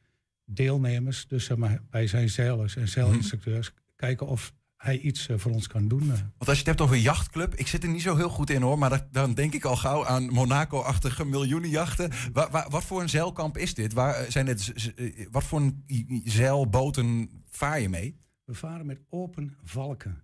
deelnemers, 0.45 1.27
dus 1.29 1.49
maar, 1.49 1.83
bij 1.91 2.07
zijn 2.07 2.29
zeilers 2.31 2.77
en 2.77 2.89
zeilinstructeurs, 2.89 3.71
mm. 3.71 3.77
kijken 3.97 4.27
of 4.27 4.53
hij 4.77 4.99
iets 4.99 5.29
voor 5.37 5.53
ons 5.53 5.67
kan 5.67 5.89
doen. 5.89 6.07
Want 6.09 6.23
als 6.39 6.51
je 6.51 6.57
het 6.57 6.67
hebt 6.67 6.81
over 6.81 6.97
jachtclub, 6.97 7.55
ik 7.55 7.67
zit 7.67 7.83
er 7.83 7.89
niet 7.89 8.03
zo 8.03 8.17
heel 8.17 8.29
goed 8.29 8.51
in 8.51 8.63
hoor, 8.63 8.79
maar 8.79 8.91
dat, 8.91 9.05
dan 9.11 9.35
denk 9.35 9.55
ik 9.55 9.65
al 9.65 9.77
gauw 9.77 10.07
aan 10.07 10.33
Monaco-achtige 10.33 11.25
miljoenenjachten. 11.25 12.11
Wa, 12.33 12.51
wa, 12.51 12.67
wat 12.71 12.85
voor 12.85 13.03
een 13.03 13.09
zeilkamp 13.09 13.59
is 13.59 13.75
dit? 13.75 13.93
Waar 13.93 14.25
zijn 14.29 14.47
het, 14.47 14.73
wat 15.31 15.45
voor 15.45 15.61
een 15.61 16.23
zeilboten 16.25 17.29
vaar 17.57 17.81
je 17.81 17.89
mee? 17.89 18.17
We 18.45 18.55
varen 18.55 18.87
met 18.87 19.01
open 19.09 19.57
valken. 19.63 20.23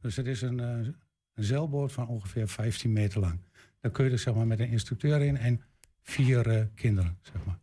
Dus 0.00 0.16
het 0.16 0.26
is 0.26 0.42
een, 0.42 0.58
een 0.58 0.96
zeilboot 1.34 1.92
van 1.92 2.08
ongeveer 2.08 2.48
15 2.48 2.92
meter 2.92 3.20
lang. 3.20 3.40
Daar 3.80 3.90
kun 3.92 4.04
je 4.04 4.10
dus 4.10 4.22
zeg 4.22 4.34
maar, 4.34 4.46
met 4.46 4.60
een 4.60 4.68
instructeur 4.68 5.22
in 5.22 5.36
en 5.36 5.62
vier 6.02 6.46
uh, 6.46 6.62
kinderen. 6.74 7.18
Zeg 7.22 7.44
maar. 7.44 7.58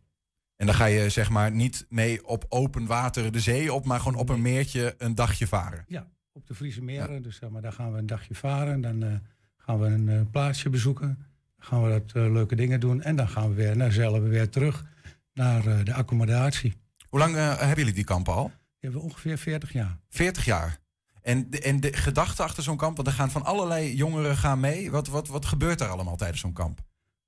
En 0.56 0.66
dan 0.66 0.74
ga 0.74 0.84
je 0.84 1.08
zeg 1.08 1.30
maar 1.30 1.50
niet 1.50 1.86
mee 1.88 2.26
op 2.26 2.44
open 2.48 2.86
water 2.86 3.32
de 3.32 3.40
zee 3.40 3.72
op, 3.72 3.84
maar 3.84 4.00
gewoon 4.00 4.20
op 4.20 4.28
een 4.28 4.42
meertje 4.42 4.94
een 4.98 5.14
dagje 5.14 5.46
varen. 5.46 5.84
Ja, 5.88 6.10
op 6.32 6.46
de 6.46 6.54
Friese 6.54 6.82
meren. 6.82 7.14
Ja. 7.14 7.20
Dus 7.20 7.36
zeg 7.36 7.50
maar, 7.50 7.62
daar 7.62 7.72
gaan 7.72 7.92
we 7.92 7.98
een 7.98 8.06
dagje 8.06 8.34
varen. 8.34 8.80
Dan 8.80 9.04
uh, 9.04 9.14
gaan 9.56 9.80
we 9.80 9.86
een 9.86 10.30
plaatsje 10.30 10.70
bezoeken. 10.70 11.26
Dan 11.56 11.66
gaan 11.66 11.82
we 11.82 11.88
dat 11.88 12.12
leuke 12.14 12.56
dingen 12.56 12.80
doen. 12.80 13.02
En 13.02 13.16
dan 13.16 13.28
gaan 13.28 13.48
we 13.48 13.54
weer 13.54 13.76
naar 13.76 13.92
zelf 13.92 14.18
weer 14.18 14.48
terug 14.48 14.84
naar 15.32 15.84
de 15.84 15.94
accommodatie. 15.94 16.74
Hoe 17.08 17.18
lang 17.18 17.34
hebben 17.34 17.76
jullie 17.76 17.92
die 17.92 18.04
kampen 18.04 18.34
al? 18.34 18.52
Hebben 18.86 19.04
we 19.04 19.10
ongeveer 19.10 19.38
40 19.38 19.72
jaar. 19.72 19.98
40 20.08 20.44
jaar. 20.44 20.78
En 21.22 21.50
de, 21.50 21.60
en 21.60 21.80
de 21.80 21.92
gedachte 21.92 22.42
achter 22.42 22.62
zo'n 22.62 22.76
kamp, 22.76 22.96
want 22.96 23.08
er 23.08 23.14
gaan 23.14 23.30
van 23.30 23.44
allerlei 23.44 23.96
jongeren 23.96 24.36
gaan 24.36 24.60
mee. 24.60 24.90
Wat, 24.90 25.08
wat, 25.08 25.28
wat 25.28 25.46
gebeurt 25.46 25.80
er 25.80 25.88
allemaal 25.88 26.16
tijdens 26.16 26.40
zo'n 26.40 26.52
kamp? 26.52 26.80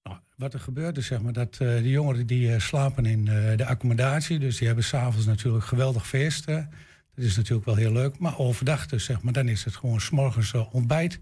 Nou, 0.03 0.17
wat 0.37 0.55
er 0.55 0.61
gebeurt 0.61 0.97
is 0.97 1.07
zeg 1.07 1.21
maar, 1.21 1.33
dat 1.33 1.53
uh, 1.53 1.59
de 1.59 1.91
jongeren 1.91 2.27
die 2.27 2.49
uh, 2.49 2.59
slapen 2.59 3.07
in 3.07 3.27
uh, 3.27 3.57
de 3.57 3.67
accommodatie. 3.67 4.39
Dus 4.39 4.57
die 4.57 4.67
hebben 4.67 4.85
s'avonds 4.85 5.27
natuurlijk 5.27 5.65
geweldig 5.65 6.09
feesten. 6.09 6.71
Dat 7.15 7.25
is 7.25 7.37
natuurlijk 7.37 7.67
wel 7.67 7.75
heel 7.75 7.93
leuk. 7.93 8.19
Maar 8.19 8.39
overdag 8.39 8.87
dus, 8.87 9.05
zeg 9.05 9.23
maar, 9.23 9.33
dan 9.33 9.49
is 9.49 9.65
het 9.65 9.77
gewoon 9.77 10.01
s'morgens 10.01 10.53
ontbijt. 10.53 11.21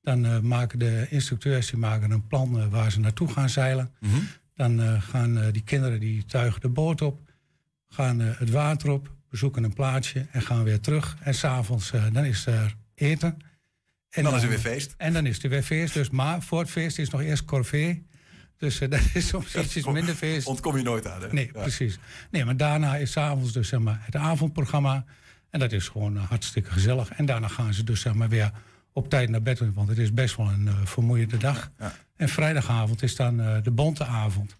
Dan 0.00 0.46
maken 0.46 0.78
de 0.78 1.06
instructeurs 1.10 1.70
die 1.70 1.78
maken 1.78 2.10
een 2.10 2.26
plan 2.26 2.70
waar 2.70 2.90
ze 2.90 3.00
naartoe 3.00 3.28
gaan 3.28 3.48
zeilen. 3.48 3.94
Mm 4.00 4.10
-hmm. 4.10 4.28
Dan 4.54 5.02
gaan 5.02 5.50
die 5.50 5.62
kinderen 5.62 6.00
die 6.00 6.24
tuigen 6.24 6.60
de 6.60 6.68
boot 6.68 7.02
op. 7.02 7.20
Gaan 7.88 8.20
het 8.20 8.50
water 8.50 8.90
op. 8.90 9.12
Bezoeken 9.34 9.64
een 9.64 9.72
plaatsje 9.72 10.26
en 10.30 10.42
gaan 10.42 10.64
weer 10.64 10.80
terug. 10.80 11.16
En 11.20 11.34
s'avonds 11.34 11.92
dan 12.12 12.24
is 12.24 12.46
er 12.46 12.76
eten. 12.94 13.28
En, 13.28 14.22
dan, 14.22 14.24
dan, 14.24 14.34
is 14.34 14.42
er 14.42 14.48
weer 14.48 14.58
feest. 14.58 14.94
En 14.96 15.12
dan 15.12 15.26
is 15.26 15.42
er 15.42 15.48
weer 15.48 15.62
feest. 15.62 15.94
Dus 15.94 16.10
maar 16.10 16.42
voor 16.42 16.58
het 16.58 16.70
feest 16.70 16.98
is 16.98 17.10
nog 17.10 17.20
eerst 17.20 17.44
corvée. 17.44 18.06
Dus 18.56 18.80
uh, 18.80 18.90
dat 18.90 19.00
is 19.14 19.28
soms 19.28 19.56
ietsjes 19.56 19.86
minder 19.86 20.14
feest. 20.14 20.46
Ontkom 20.46 20.76
je 20.76 20.82
nooit 20.82 21.06
aan, 21.06 21.22
hè? 21.22 21.32
Nee, 21.32 21.50
ja. 21.52 21.60
precies. 21.60 21.98
Nee, 22.30 22.44
maar 22.44 22.56
daarna 22.56 22.96
is 22.96 23.12
s'avonds 23.12 23.52
dus 23.52 23.68
zeg 23.68 23.80
maar, 23.80 24.00
het 24.04 24.16
avondprogramma. 24.16 25.04
En 25.50 25.60
dat 25.60 25.72
is 25.72 25.88
gewoon 25.88 26.16
uh, 26.16 26.28
hartstikke 26.28 26.70
gezellig. 26.70 27.10
En 27.10 27.26
daarna 27.26 27.48
gaan 27.48 27.74
ze 27.74 27.84
dus 27.84 28.00
zeg 28.00 28.14
maar, 28.14 28.28
weer 28.28 28.52
op 28.92 29.08
tijd 29.08 29.28
naar 29.28 29.42
bed. 29.42 29.58
Want 29.74 29.88
het 29.88 29.98
is 29.98 30.12
best 30.12 30.36
wel 30.36 30.48
een 30.48 30.66
uh, 30.66 30.74
vermoeiende 30.84 31.36
dag. 31.36 31.70
Ja. 31.78 31.96
En 32.16 32.28
vrijdagavond 32.28 33.02
is 33.02 33.16
dan 33.16 33.36
de 33.36 33.70
bonte 33.70 34.04
avond. 34.04 34.56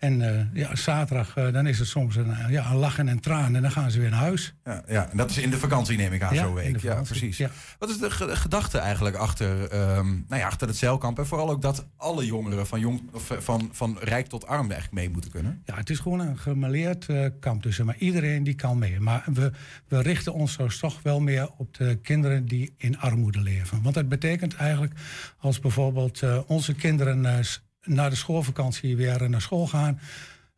En 0.00 0.20
uh, 0.20 0.40
ja, 0.52 0.76
zaterdag 0.76 1.36
uh, 1.36 1.52
dan 1.52 1.66
is 1.66 1.78
het 1.78 1.88
soms 1.88 2.16
een, 2.16 2.34
ja, 2.48 2.70
een 2.70 2.76
lachen 2.76 3.08
en 3.08 3.20
tranen 3.20 3.56
en 3.56 3.62
dan 3.62 3.70
gaan 3.70 3.90
ze 3.90 4.00
weer 4.00 4.10
naar 4.10 4.20
huis. 4.20 4.54
Ja, 4.64 4.82
ja, 4.88 5.10
en 5.10 5.16
dat 5.16 5.30
is 5.30 5.38
in 5.38 5.50
de 5.50 5.58
vakantie 5.58 5.96
neem 5.96 6.12
ik 6.12 6.22
aan 6.22 6.34
ja, 6.34 6.42
zo'n 6.42 6.54
week. 6.54 6.80
Ja, 6.80 7.02
precies. 7.02 7.36
Ja. 7.36 7.50
Wat 7.78 7.90
is 7.90 7.98
de 7.98 8.10
gedachte 8.10 8.78
eigenlijk 8.78 9.16
achter, 9.16 9.62
um, 9.96 10.24
nou 10.28 10.40
ja, 10.40 10.46
achter 10.46 10.68
het 10.68 10.76
zeilkamp? 10.76 11.18
En 11.18 11.26
vooral 11.26 11.50
ook 11.50 11.62
dat 11.62 11.86
alle 11.96 12.26
jongeren 12.26 12.66
van, 12.66 12.80
jong, 12.80 13.00
of 13.12 13.36
van, 13.38 13.68
van 13.72 13.98
rijk 14.00 14.26
tot 14.26 14.46
arm 14.46 14.70
eigenlijk 14.70 14.92
mee 14.92 15.10
moeten 15.10 15.30
kunnen? 15.30 15.62
Ja, 15.64 15.76
het 15.76 15.90
is 15.90 15.98
gewoon 15.98 16.20
een 16.20 16.38
gemaleerd 16.38 17.08
uh, 17.08 17.26
kamp. 17.40 17.62
Dus 17.62 17.78
maar 17.78 17.96
iedereen 17.98 18.44
die 18.44 18.54
kan 18.54 18.78
mee. 18.78 19.00
Maar 19.00 19.24
we, 19.32 19.52
we 19.88 20.02
richten 20.02 20.32
ons 20.32 20.56
dus 20.56 20.78
toch 20.78 21.02
wel 21.02 21.20
meer 21.20 21.48
op 21.56 21.74
de 21.74 21.98
kinderen 22.02 22.46
die 22.46 22.74
in 22.76 22.98
armoede 22.98 23.40
leven. 23.40 23.82
Want 23.82 23.94
dat 23.94 24.08
betekent 24.08 24.54
eigenlijk 24.54 24.92
als 25.38 25.60
bijvoorbeeld 25.60 26.22
onze 26.46 26.74
kinderen 26.74 27.44
na 27.84 28.08
de 28.08 28.16
schoolvakantie 28.16 28.96
weer 28.96 29.30
naar 29.30 29.40
school 29.40 29.66
gaan. 29.66 30.00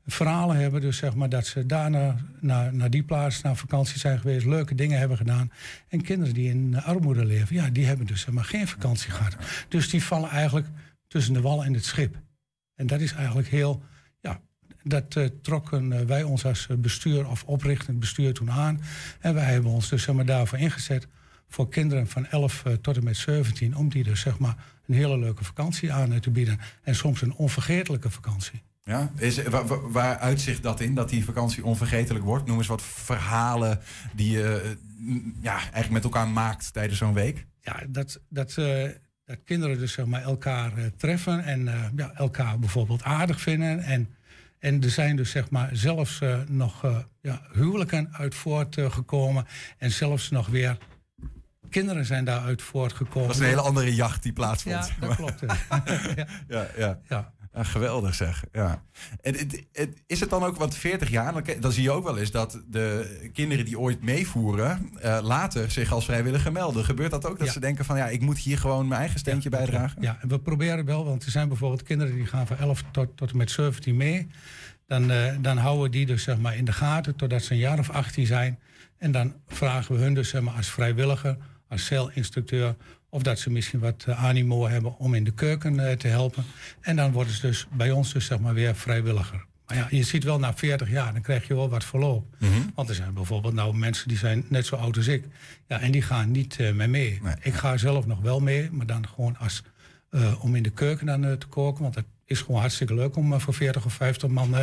Verhalen 0.07 0.57
hebben, 0.57 0.81
dus 0.81 0.97
zeg 0.97 1.15
maar 1.15 1.29
dat 1.29 1.47
ze 1.47 1.67
daarna 1.67 2.17
naar, 2.41 2.75
naar 2.75 2.91
die 2.91 3.03
plaats, 3.03 3.43
naar 3.43 3.57
vakantie 3.57 3.99
zijn 3.99 4.19
geweest, 4.19 4.47
leuke 4.47 4.75
dingen 4.75 4.99
hebben 4.99 5.17
gedaan. 5.17 5.53
En 5.89 6.03
kinderen 6.03 6.35
die 6.35 6.51
in 6.51 6.83
armoede 6.83 7.25
leven, 7.25 7.57
ja, 7.57 7.71
die 7.71 7.87
hebben 7.87 8.07
dus 8.07 8.21
zeg 8.21 8.35
maar 8.35 8.45
geen 8.45 8.69
vakantie 8.69 9.11
gehad. 9.11 9.37
Dus 9.69 9.91
die 9.91 10.05
vallen 10.05 10.31
eigenlijk 10.31 10.67
tussen 11.09 11.35
de 11.35 11.41
wal 11.41 11.65
en 11.65 11.75
het 11.75 11.85
schip. 11.85 12.17
En 12.75 12.87
dat 12.87 13.01
is 13.01 13.13
eigenlijk 13.13 13.49
heel, 13.49 13.83
ja, 14.21 14.41
dat 14.83 15.15
uh, 15.15 15.27
trokken 15.43 15.93
uh, 15.93 16.01
wij 16.01 16.23
ons 16.23 16.45
als 16.45 16.67
bestuur 16.79 17.29
of 17.29 17.45
oprichtend 17.45 18.01
bestuur 18.01 18.33
toen 18.33 18.51
aan. 18.51 18.81
En 19.21 19.35
wij 19.35 19.45
hebben 19.45 19.71
ons 19.71 19.89
dus 19.89 20.03
zeg 20.03 20.15
maar, 20.15 20.27
daarvoor 20.27 20.59
ingezet 20.59 21.09
voor 21.49 21.69
kinderen 21.69 22.07
van 22.07 22.27
11 22.27 22.63
uh, 22.67 22.73
tot 22.73 22.97
en 22.97 23.05
met 23.05 23.17
17, 23.17 23.77
om 23.77 23.89
die 23.89 24.05
dus 24.05 24.21
zeg 24.21 24.39
maar 24.39 24.57
een 24.93 24.99
hele 24.99 25.19
leuke 25.19 25.45
vakantie 25.45 25.93
aan 25.93 26.21
te 26.21 26.31
bieden. 26.31 26.59
En 26.83 26.95
soms 26.95 27.23
een 27.23 27.35
onvergetelijke 27.35 28.11
vakantie. 28.11 28.63
Ja, 28.85 29.13
is, 29.17 29.43
waar, 29.43 29.91
waar 29.91 30.19
uitzicht 30.19 30.63
dat 30.63 30.81
in, 30.81 30.95
dat 30.95 31.09
die 31.09 31.25
vakantie 31.25 31.65
onvergetelijk 31.65 32.25
wordt? 32.25 32.47
Noem 32.47 32.59
eens 32.59 32.67
wat 32.67 32.83
verhalen 32.83 33.81
die 34.15 34.31
je 34.31 34.77
ja, 35.41 35.59
eigenlijk 35.59 35.91
met 35.91 36.05
elkaar 36.05 36.29
maakt 36.29 36.73
tijdens 36.73 36.99
zo'n 36.99 37.15
week. 37.15 37.47
Ja, 37.61 37.83
dat, 37.89 38.21
dat, 38.29 38.57
uh, 38.59 38.89
dat 39.25 39.39
kinderen 39.45 39.79
dus 39.79 39.93
zeg 39.93 40.07
maar, 40.07 40.23
elkaar 40.23 40.79
uh, 40.79 40.85
treffen 40.97 41.45
en 41.45 41.61
uh, 41.61 41.85
ja, 41.97 42.13
elkaar 42.15 42.59
bijvoorbeeld 42.59 43.03
aardig 43.03 43.41
vinden. 43.41 43.81
En, 43.81 44.09
en 44.59 44.83
er 44.83 44.91
zijn 44.91 45.17
dus 45.17 45.31
zeg 45.31 45.51
maar, 45.51 45.69
zelfs 45.73 46.21
nog 46.49 47.05
ja, 47.21 47.43
huwelijken 47.53 48.09
uit 48.13 48.35
voortgekomen. 48.35 49.47
en 49.79 49.91
zelfs 49.91 50.31
nog 50.31 50.47
weer 50.49 50.79
kinderen 51.73 52.07
zijn 52.07 52.25
daaruit 52.25 52.63
voortgekomen. 52.63 53.29
Dat 53.29 53.37
is 53.37 53.43
een 53.43 53.49
hele 53.49 53.61
andere 53.61 53.95
jacht 53.95 54.23
die 54.23 54.33
plaatsvond. 54.33 54.93
Ja, 55.01 55.07
dat 55.07 55.17
klopt. 55.17 55.41
ja. 56.17 56.27
ja, 56.49 56.67
ja. 56.77 56.99
ja. 57.09 57.33
Ja, 57.55 57.63
geweldig 57.63 58.15
zeg. 58.15 58.45
Ja. 58.53 58.83
En, 59.21 59.37
is 60.07 60.21
het 60.21 60.31
dan 60.31 60.45
ook, 60.45 60.57
want 60.57 60.77
40 60.77 61.11
jaar, 61.11 61.33
dan, 61.33 61.45
dan, 61.61 61.73
zie 61.73 61.83
je 61.83 61.91
ook 61.91 62.05
wel 62.05 62.19
eens 62.19 62.31
dat 62.31 62.63
de 62.71 63.31
kinderen 63.33 63.65
die 63.65 63.79
ooit 63.79 64.03
meevoeren, 64.03 64.91
uh, 65.05 65.19
later 65.23 65.71
zich 65.71 65.93
als 65.93 66.05
vrijwilliger 66.05 66.53
melden. 66.53 66.85
Gebeurt 66.85 67.11
dat 67.11 67.27
ook? 67.27 67.39
Dat 67.39 67.47
ja. 67.47 67.53
ze 67.53 67.61
denken 67.61 67.85
van 67.85 67.97
ja, 67.97 68.09
ik 68.09 68.21
moet 68.21 68.39
hier 68.39 68.59
gewoon 68.59 68.89
mijn 68.89 69.01
eigen 69.01 69.19
steentje 69.19 69.51
ja, 69.51 69.57
bijdragen? 69.57 70.03
Ja, 70.03 70.19
en 70.21 70.29
we 70.29 70.39
proberen 70.39 70.85
wel, 70.85 71.05
want 71.05 71.25
er 71.25 71.31
zijn 71.31 71.49
bijvoorbeeld 71.49 71.83
kinderen 71.83 72.15
die 72.15 72.27
gaan 72.27 72.47
van 72.47 72.57
11 72.57 72.85
tot, 72.91 73.17
tot 73.17 73.31
en 73.31 73.37
met 73.37 73.51
17 73.51 73.97
mee. 73.97 74.27
Dan, 74.87 75.11
uh, 75.11 75.33
dan 75.41 75.57
houden 75.57 75.83
we 75.83 75.91
die 75.91 76.07
dus 76.07 76.23
zeg 76.23 76.39
maar 76.39 76.57
in 76.57 76.65
de 76.65 76.73
gaten 76.73 77.17
totdat 77.17 77.43
ze 77.43 77.53
een 77.53 77.59
jaar 77.59 77.79
of 77.79 77.91
18 77.91 78.27
zijn. 78.27 78.59
En 78.99 79.13
dan 79.13 79.35
vragen 79.47 79.95
we 79.95 80.01
hun 80.01 80.15
dus 80.15 80.29
zeg 80.29 80.43
maar, 80.43 80.55
als 80.55 80.71
vrijwilliger 80.71 81.37
als 81.73 81.87
zeilinstructeur. 81.87 82.77
Of 83.09 83.23
dat 83.23 83.39
ze 83.39 83.51
misschien 83.51 83.81
wat 83.81 84.05
uh, 84.09 84.25
animo 84.25 84.67
hebben 84.67 84.99
om 84.99 85.15
in 85.15 85.25
de 85.25 85.33
keuken 85.33 85.75
uh, 85.75 85.91
te 85.91 86.09
helpen. 86.09 86.45
En 86.81 86.97
dan 86.97 87.13
worden 87.13 87.33
ze 87.33 87.41
dus 87.41 87.67
bij 87.73 87.91
ons 87.91 88.13
dus 88.13 88.27
zeg 88.27 88.39
maar 88.39 88.55
weer 88.55 88.77
vrijwilliger. 88.77 89.45
Maar 89.67 89.77
ja, 89.77 89.87
je 89.91 90.03
ziet 90.03 90.25
wel 90.25 90.39
na 90.39 90.55
40 90.55 90.91
jaar, 90.91 91.13
dan 91.13 91.23
krijg 91.23 91.47
je 91.47 91.55
wel 91.55 91.69
wat 91.69 91.85
verloop. 91.85 92.25
Mhm. 92.39 92.51
Want 92.75 92.89
er 92.89 92.95
zijn 92.95 93.15
bijvoorbeeld 93.15 93.55
nou 93.55 93.77
mensen 93.77 94.09
die 94.09 94.19
zijn 94.19 94.45
net 94.49 94.67
zo 94.67 94.77
oud 94.77 94.97
als 94.97 95.07
ik. 95.07 95.25
Ja, 95.69 95.81
en 95.81 95.91
die 95.91 96.03
gaan 96.03 96.31
niet 96.31 96.59
uh, 96.61 96.73
mee 96.73 96.89
mee. 96.89 97.19
Nee. 97.23 97.35
Ik 97.41 97.55
ga 97.55 97.77
zelf 97.77 98.07
nog 98.07 98.21
wel 98.21 98.41
mee, 98.41 98.71
maar 98.71 98.87
dan 98.87 99.09
gewoon 99.09 99.37
als, 99.39 99.63
uh, 100.11 100.45
om 100.45 100.55
in 100.55 100.63
de 100.63 100.71
keuken 100.71 101.07
dan, 101.07 101.25
uh, 101.25 101.33
te 101.33 101.47
koken. 101.47 101.83
Want 101.83 101.95
het 101.95 102.05
is 102.25 102.41
gewoon 102.41 102.61
hartstikke 102.61 102.95
leuk 102.95 103.17
om 103.17 103.41
voor 103.41 103.55
40 103.55 103.85
of 103.85 103.93
50 103.93 104.29
man 104.29 104.55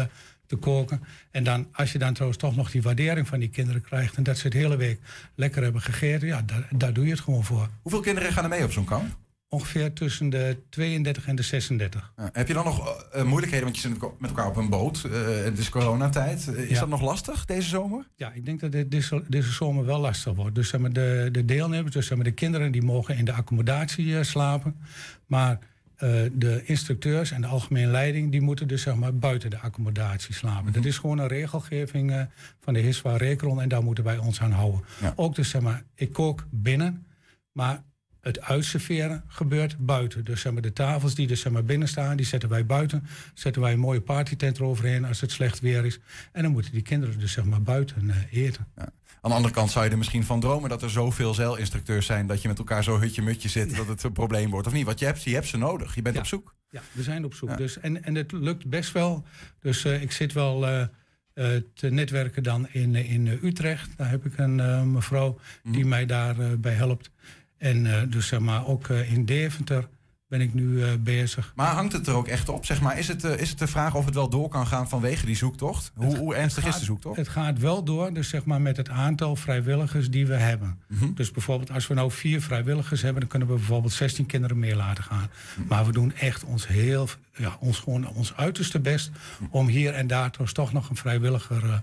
te 0.50 0.56
koken. 0.56 1.04
En 1.32 1.44
dan, 1.44 1.68
als 1.72 1.92
je 1.92 1.98
dan 1.98 2.14
trouwens 2.14 2.42
toch 2.42 2.56
nog 2.56 2.72
die 2.72 2.82
waardering 2.82 3.28
van 3.28 3.40
die 3.40 3.50
kinderen 3.50 3.82
krijgt... 3.82 4.16
en 4.16 4.24
dat 4.24 4.38
ze 4.38 4.44
het 4.48 4.54
hele 4.56 4.78
week 4.78 5.00
lekker 5.36 5.64
hebben 5.64 5.82
gegeten, 5.82 6.28
ja, 6.28 6.42
daar, 6.42 6.68
daar 6.72 6.94
doe 6.94 7.06
je 7.06 7.12
het 7.12 7.20
gewoon 7.20 7.44
voor. 7.44 7.70
Hoeveel 7.82 8.02
kinderen 8.02 8.34
gaan 8.34 8.44
er 8.44 8.50
mee 8.50 8.64
op 8.64 8.72
zo'n 8.72 8.86
kamp? 8.86 9.18
Ongeveer 9.52 9.94
tussen 9.94 10.30
de 10.30 10.58
32 10.70 11.28
en 11.28 11.36
de 11.36 11.42
36. 11.44 12.14
Ja, 12.18 12.30
heb 12.34 12.48
je 12.48 12.54
dan 12.54 12.66
nog 12.66 13.06
uh, 13.16 13.24
moeilijkheden, 13.24 13.66
want 13.66 13.80
je 13.82 13.90
zit 13.90 14.00
met 14.20 14.30
elkaar 14.30 14.48
op 14.48 14.56
een 14.56 14.70
boot. 14.70 15.04
Uh, 15.06 15.14
het 15.44 15.58
is 15.58 15.70
coronatijd. 15.70 16.48
Uh, 16.50 16.60
is 16.60 16.70
Ja. 16.70 16.80
dat 16.80 16.90
nog 16.90 17.02
lastig 17.02 17.46
deze 17.46 17.68
zomer? 17.70 18.08
Ja, 18.16 18.32
ik 18.34 18.46
denk 18.46 18.60
dat 18.60 18.72
dit 18.72 18.92
deze, 18.92 19.24
deze 19.28 19.52
zomer 19.52 19.86
wel 19.86 20.00
lastig 20.00 20.34
wordt. 20.34 20.56
Dus 20.56 20.70
zeg 20.70 20.80
maar, 20.82 20.94
de, 20.94 21.30
de 21.32 21.46
deelnemers, 21.46 21.94
dus 21.94 22.08
zeg 22.08 22.16
maar, 22.18 22.26
de 22.26 22.32
kinderen, 22.32 22.72
die 22.72 22.82
mogen 22.84 23.18
in 23.18 23.26
de 23.26 23.34
accommodatie 23.34 24.18
eh, 24.18 24.24
slapen. 24.24 24.76
Maar 25.26 25.60
eh, 26.00 26.22
de 26.34 26.62
instructeurs 26.66 27.32
en 27.32 27.42
de 27.42 27.48
algemene 27.48 27.92
leiding, 27.92 28.32
die 28.32 28.42
moeten 28.42 28.68
dus 28.68 28.82
zeg 28.82 28.96
maar, 28.96 29.16
buiten 29.16 29.50
de 29.50 29.60
accommodatie 29.60 30.34
slapen. 30.34 30.74
Dat 30.74 30.86
is 30.86 30.98
gewoon 30.98 31.18
een 31.18 31.28
regelgeving 31.28 32.12
eh, 32.12 32.22
van 32.60 32.74
de 32.74 32.80
HISWA 32.80 33.18
Rekron 33.18 33.62
en 33.62 33.70
daar 33.70 33.84
moeten 33.84 34.04
wij 34.04 34.18
ons 34.18 34.42
aan 34.42 34.52
houden. 34.52 34.82
Ja. 35.02 35.14
Ook 35.16 35.36
dus 35.36 35.50
zeg 35.50 35.62
maar, 35.62 35.84
ik 35.96 36.14
kook 36.14 36.48
binnen, 36.50 37.06
maar 37.52 37.84
het 38.22 38.42
uitserveren 38.42 39.24
gebeurt 39.28 39.78
buiten. 39.78 40.26
Dus 40.26 40.42
zeg 40.42 40.54
maar, 40.54 40.62
de 40.62 40.74
tafels 40.74 41.16
die 41.16 41.28
dus 41.28 41.42
zeg 41.42 41.52
maar, 41.52 41.64
binnen 41.64 41.88
staan, 41.88 42.18
die 42.18 42.26
zetten 42.26 42.50
wij 42.50 42.66
buiten. 42.66 43.08
Zetten 43.34 43.62
wij 43.62 43.74
een 43.74 43.80
mooie 43.80 44.02
partytent 44.02 44.58
eroverheen 44.58 45.06
als 45.06 45.22
het 45.22 45.32
slecht 45.32 45.60
weer 45.60 45.86
is. 45.86 46.00
En 46.32 46.44
dan 46.44 46.52
moeten 46.52 46.72
die 46.72 46.82
kinderen 46.82 47.20
dus 47.20 47.32
zeg 47.32 47.46
maar, 47.46 47.62
buiten 47.62 48.10
eh, 48.10 48.44
eten. 48.44 48.68
Aan 49.22 49.30
de 49.30 49.36
andere 49.36 49.54
kant 49.54 49.72
zou 49.72 49.86
je 49.86 49.92
er 49.92 49.98
misschien 49.98 50.24
van 50.24 50.40
dromen 50.40 50.70
dat 50.70 50.82
er 50.82 50.90
zoveel 50.90 51.34
zeilinstructeurs 51.34 52.06
zijn 52.06 52.28
dat 52.28 52.42
je 52.42 52.48
met 52.48 52.58
elkaar 52.58 52.84
zo 52.84 53.00
hutje-mutje 53.00 53.50
zit 53.50 53.76
dat 53.76 53.88
het 53.88 54.04
een 54.04 54.12
probleem 54.12 54.50
wordt. 54.50 54.68
Of 54.68 54.74
niet? 54.74 54.86
Want 54.86 55.00
je 55.00 55.06
hebt, 55.06 55.24
je 55.24 55.34
hebt 55.34 55.48
ze 55.48 55.58
nodig. 55.58 55.96
Je 55.96 56.02
bent 56.02 56.16
Ja. 56.16 56.22
op 56.22 56.28
zoek. 56.28 56.56
Ja, 56.70 56.82
we 56.92 57.04
zijn 57.04 57.26
op 57.26 57.34
zoek. 57.34 57.50
Ja. 57.50 57.56
Dus, 57.56 57.80
en, 57.80 58.04
en 58.04 58.16
het 58.16 58.32
lukt 58.32 58.66
best 58.66 58.92
wel. 58.92 59.26
Dus 59.60 59.86
eh, 59.86 60.02
ik 60.02 60.12
zit 60.12 60.34
wel 60.34 60.68
eh, 60.68 60.82
eh, 61.34 61.62
te 61.74 61.90
netwerken 61.90 62.44
dan 62.44 62.68
in, 62.72 62.96
in 62.96 63.40
Utrecht. 63.44 63.90
Daar 63.98 64.10
heb 64.10 64.26
ik 64.26 64.38
een 64.38 64.92
mevrouw 64.92 65.40
die 65.64 65.86
mij 65.86 66.06
daarbij 66.06 66.60
bij 66.60 66.74
helpt. 66.74 67.12
En 67.58 68.10
dus 68.10 68.28
zeg 68.28 68.40
maar 68.40 68.68
ook 68.68 68.90
in 68.90 69.26
Deventer 69.26 69.88
ben 70.30 70.42
ik 70.42 70.54
nu 70.54 70.84
eh, 70.84 70.90
bezig. 71.00 71.54
Maar 71.56 71.74
hangt 71.74 71.94
het 71.94 72.08
er 72.08 72.14
ook 72.14 72.28
echt 72.28 72.50
op? 72.50 72.66
Zeg 72.66 72.82
maar, 72.82 72.98
is, 72.98 73.08
het, 73.08 73.24
eh, 73.24 73.40
is 73.40 73.50
het 73.50 73.60
de 73.60 73.68
vraag 73.68 73.96
of 73.96 74.06
het 74.06 74.14
wel 74.14 74.30
door 74.30 74.50
kan 74.50 74.68
gaan 74.68 74.90
vanwege 74.90 75.26
die 75.26 75.36
zoektocht? 75.36 75.92
Hoe, 75.96 76.18
hoe 76.18 76.36
ernstig 76.36 76.66
is 76.66 76.80
de 76.80 76.86
zoektocht? 76.86 77.18
Het 77.18 77.28
gaat 77.28 77.60
wel 77.60 77.84
door, 77.84 78.14
dus 78.14 78.30
zeg 78.30 78.46
maar 78.46 78.62
met 78.62 78.78
het 78.78 78.90
aantal 78.90 79.36
vrijwilligers 79.36 80.10
die 80.10 80.28
we 80.28 80.34
hebben. 80.34 80.80
Mhm. 80.88 81.14
Dus 81.14 81.32
bijvoorbeeld 81.32 81.72
als 81.72 81.88
we 81.88 81.94
nou 81.94 82.12
vier 82.12 82.42
vrijwilligers 82.42 83.02
hebben, 83.02 83.20
dan 83.20 83.30
kunnen 83.30 83.48
we 83.48 83.54
bijvoorbeeld 83.54 83.94
16 83.94 84.26
kinderen 84.26 84.60
meer 84.60 84.76
laten 84.76 85.04
gaan. 85.04 85.30
Mhm. 85.56 85.68
Maar 85.68 85.86
we 85.86 85.92
doen 85.92 86.14
echt 86.16 86.44
ons 86.44 86.68
heel, 86.68 87.08
ja, 87.36 87.58
ons 87.60 87.80
gewoon 87.80 88.08
ons 88.08 88.36
uiterste 88.36 88.80
best 88.80 89.12
om 89.50 89.68
hier 89.68 89.94
en 89.94 90.08
daar 90.08 90.32
toch 90.32 90.74
nog 90.74 90.90
een 90.90 90.96
vrijwilliger 90.96 91.64
eh, 91.64 91.78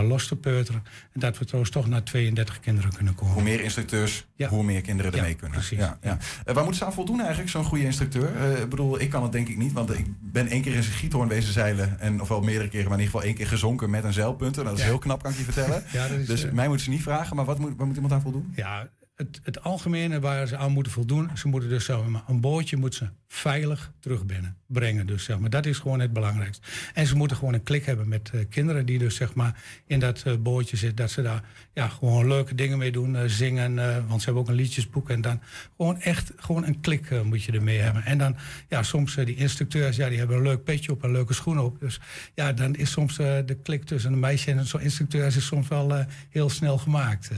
ja, 0.00 0.02
los 0.02 0.26
te 0.28 0.36
peuteren. 0.36 0.82
En 1.12 1.20
dat 1.20 1.38
we 1.38 1.44
trouwens 1.44 1.72
toch 1.72 1.86
naar 1.88 2.02
32 2.02 2.60
kinderen 2.60 2.92
kunnen 2.94 3.14
komen. 3.14 3.34
Hoe 3.34 3.42
meer 3.42 3.60
instructeurs, 3.60 4.26
Ja. 4.36 4.48
hoe 4.48 4.64
meer 4.64 4.80
kinderen 4.80 5.10
er 5.12 5.16
Ja, 5.18 5.24
mee 5.24 5.34
kunnen. 5.34 5.58
precies. 5.58 5.78
Ja, 5.78 5.98
ja. 6.02 6.18
Eh, 6.44 6.54
waar 6.54 6.62
moeten 6.64 6.74
ze 6.74 6.84
aan 6.84 6.92
voldoen 6.92 7.18
eigenlijk, 7.20 7.50
zo'n 7.50 7.64
goede 7.64 7.84
instructeur? 7.84 8.36
Eh, 8.36 8.60
ik 8.62 8.68
bedoel, 8.68 9.00
ik 9.00 9.10
kan 9.10 9.22
het 9.22 9.32
denk 9.32 9.48
ik 9.48 9.56
niet, 9.56 9.72
want 9.72 9.98
ik 9.98 10.06
ben 10.20 10.46
één 10.48 10.62
keer 10.62 10.74
in 10.74 10.82
zijn 10.82 10.96
giethoorn 10.96 11.28
wezen 11.28 11.52
zeilen. 11.52 12.00
En, 12.00 12.20
ofwel 12.20 12.40
meerdere 12.40 12.68
keren, 12.68 12.88
maar 12.88 12.98
in 12.98 13.04
ieder 13.04 13.12
geval 13.14 13.26
één 13.26 13.34
keer 13.38 13.46
gezonken 13.48 13.90
met 13.90 14.04
een 14.04 14.12
zeilpunten. 14.12 14.64
Nou, 14.64 14.76
dat 14.76 14.84
is 14.84 14.90
heel 14.90 14.98
knap, 14.98 15.22
kan 15.22 15.32
ik 15.32 15.38
je 15.38 15.44
vertellen. 15.44 15.84
Is, 16.20 16.26
dus 16.26 16.44
eh, 16.44 16.52
mij 16.52 16.66
moeten 16.66 16.84
ze 16.84 16.90
niet 16.90 17.02
vragen, 17.02 17.36
maar 17.36 17.44
wat 17.44 17.58
moet, 17.58 17.72
waar 17.76 17.86
moet 17.86 17.94
iemand 17.94 18.12
aan 18.14 18.20
voldoen? 18.22 18.52
Ja, 18.54 18.88
het, 19.14 19.40
het 19.42 19.62
algemene 19.62 20.20
waar 20.20 20.46
ze 20.46 20.56
aan 20.56 20.72
moeten 20.72 20.92
voldoen, 20.92 21.30
ze 21.34 21.48
moeten 21.48 21.68
dus 21.68 21.84
zeg 21.84 22.06
maar, 22.06 22.22
een 22.26 22.40
bootje 22.40 22.76
moet 22.76 22.94
ze 22.94 23.08
veilig 23.28 23.92
terug 24.00 24.26
binnen 24.26 24.56
brengen. 24.66 25.06
Dus 25.06 25.24
zeg 25.24 25.38
maar, 25.38 25.50
dat 25.50 25.66
is 25.66 25.78
gewoon 25.78 26.00
het 26.00 26.12
belangrijkste. 26.12 26.62
En 26.94 27.06
ze 27.06 27.16
moeten 27.16 27.36
gewoon 27.36 27.54
een 27.54 27.62
klik 27.62 27.84
hebben 27.84 28.08
met 28.08 28.30
eh, 28.34 28.40
kinderen 28.50 28.86
die 28.86 28.98
dus 28.98 29.14
zeg 29.16 29.34
maar 29.34 29.62
in 29.86 29.98
dat 29.98 30.22
eh, 30.22 30.36
bootje 30.36 30.76
zitten, 30.76 30.96
dat 30.96 31.10
ze 31.10 31.22
daar 31.22 31.42
ja, 31.74 31.88
gewoon 31.88 32.28
leuke 32.28 32.54
dingen 32.54 32.78
mee 32.78 32.92
doen, 32.92 33.16
eh, 33.16 33.22
zingen, 33.26 33.74
want 34.08 34.20
ze 34.20 34.24
hebben 34.24 34.42
ook 34.42 34.48
een 34.48 34.54
liedjesboek 34.54 35.10
en 35.10 35.20
dan 35.20 35.40
gewoon 35.76 36.00
echt 36.00 36.32
gewoon 36.36 36.64
een 36.64 36.80
klik 36.80 37.22
moet 37.24 37.42
je 37.42 37.52
ermee 37.52 37.78
hebben. 37.78 38.04
En 38.04 38.18
dan 38.18 38.36
ja, 38.68 38.82
soms 38.82 39.14
die 39.14 39.36
instructeurs, 39.36 39.96
ja, 39.96 40.08
die 40.08 40.18
hebben 40.18 40.36
een 40.36 40.42
leuk 40.42 40.64
petje 40.64 40.92
op 40.92 41.02
en 41.02 41.12
leuke 41.12 41.34
schoenen 41.34 41.64
op. 41.64 41.80
Dus 41.80 42.00
ja, 42.34 42.52
dan 42.52 42.74
is 42.74 42.90
soms 42.90 43.16
de 43.16 43.58
klik 43.62 43.84
tussen 43.84 44.12
een 44.12 44.20
meisje 44.20 44.50
en 44.50 44.66
zo'n 44.66 44.80
instructeur 44.80 45.26
is 45.26 45.46
soms 45.46 45.68
wel 45.68 46.06
heel 46.30 46.50
snel 46.50 46.78
gemaakt. 46.78 47.30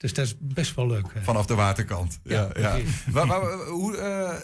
Dus 0.00 0.14
dat 0.14 0.24
is 0.26 0.34
best 0.38 0.74
wel 0.74 0.86
leuk. 0.86 1.06
Vanaf 1.22 1.46
de 1.46 1.54
waterkant. 1.54 2.20
Ja, 2.24 2.50
Ja, 2.58 2.78
waar- 3.10 3.56
hoe, 3.66 3.96
eh, 3.96 4.34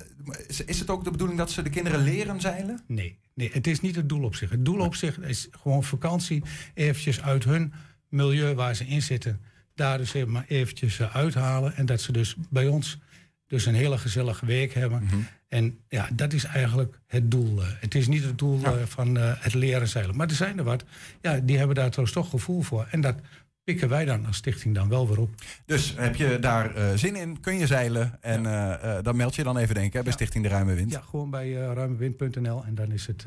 is- 0.67 0.79
het 0.79 0.91
ook 0.91 1.05
de 1.05 1.11
bedoeling 1.11 1.39
dat 1.39 1.51
ze 1.51 1.63
de 1.63 1.71
kinderen 1.71 2.01
leren 2.03 2.41
zeilen? 2.41 2.81
Nee, 2.87 3.19
nee, 3.35 3.51
het 3.53 3.67
is 3.67 3.81
niet 3.81 3.97
het 3.97 4.09
doel 4.09 4.23
op 4.25 4.35
zich. 4.35 4.51
Het 4.51 4.65
doel 4.65 4.79
op 4.81 4.95
zich 4.95 5.19
is 5.19 5.49
gewoon 5.51 5.85
vakantie 5.85 6.43
eventjes 6.75 7.21
uit 7.23 7.45
hun 7.45 7.73
milieu 8.09 8.55
waar 8.55 8.75
ze 8.75 8.87
in 8.87 9.03
zitten. 9.03 9.41
Daar 9.75 9.99
dus 9.99 10.15
even 10.15 10.31
maar 10.33 10.45
eventjes 10.49 10.99
eh, 10.99 11.17
uithalen. 11.17 11.77
En 11.77 11.87
dat 11.87 12.01
ze 12.01 12.13
dus 12.13 12.37
bij 12.51 12.67
ons 12.67 12.99
dus 13.47 13.67
een 13.67 13.75
hele 13.75 13.99
gezellige 13.99 14.47
week 14.47 14.75
hebben. 14.75 15.03
Mhm. 15.05 15.17
En 15.49 15.79
ja, 15.89 16.09
dat 16.13 16.33
is 16.33 16.45
eigenlijk 16.45 16.99
het 17.07 17.31
doel. 17.31 17.63
eh. 17.63 17.69
Het 17.81 17.95
is 17.95 18.07
niet 18.09 18.25
het 18.25 18.39
doel 18.39 18.61
Ja. 18.61 18.87
van 18.87 19.15
het 19.17 19.55
leren 19.55 19.89
zeilen. 19.89 20.17
Maar 20.17 20.29
er 20.29 20.35
zijn 20.35 20.59
er 20.59 20.65
wat, 20.65 20.85
ja, 21.21 21.39
die 21.39 21.57
hebben 21.59 21.77
daar 21.77 21.91
trouwens 21.91 22.17
toch 22.19 22.31
gevoel 22.31 22.63
voor. 22.63 22.87
En 22.91 23.01
dat 23.01 23.15
pikken 23.67 23.89
wij 23.89 24.05
dan 24.05 24.27
als 24.27 24.37
stichting 24.37 24.75
dan 24.75 24.89
wel 24.89 25.09
weer 25.09 25.21
op. 25.21 25.31
Dus 25.65 25.95
heb 25.97 26.17
je 26.17 26.39
daar 26.39 26.75
eh, 26.75 26.93
zin 26.95 27.17
in, 27.17 27.41
kun 27.41 27.59
je 27.59 27.67
zeilen. 27.67 28.23
En 28.23 28.47
eh, 28.47 28.97
eh, 28.97 29.05
dan 29.05 29.17
meld 29.17 29.35
je 29.35 29.43
dan 29.43 29.57
even, 29.57 29.75
denk 29.75 29.87
ik, 29.87 29.93
hè, 29.93 29.99
bij 29.99 30.09
Ja. 30.09 30.17
Stichting 30.17 30.45
De 30.45 30.51
Ruime 30.51 30.75
Wind. 30.75 30.93
Ja, 30.93 31.01
gewoon 31.01 31.31
bij 31.31 31.53
ruimewind.nl. 31.53 32.65
En 32.65 32.75
dan 32.75 32.93
is 32.93 33.07
het 33.07 33.25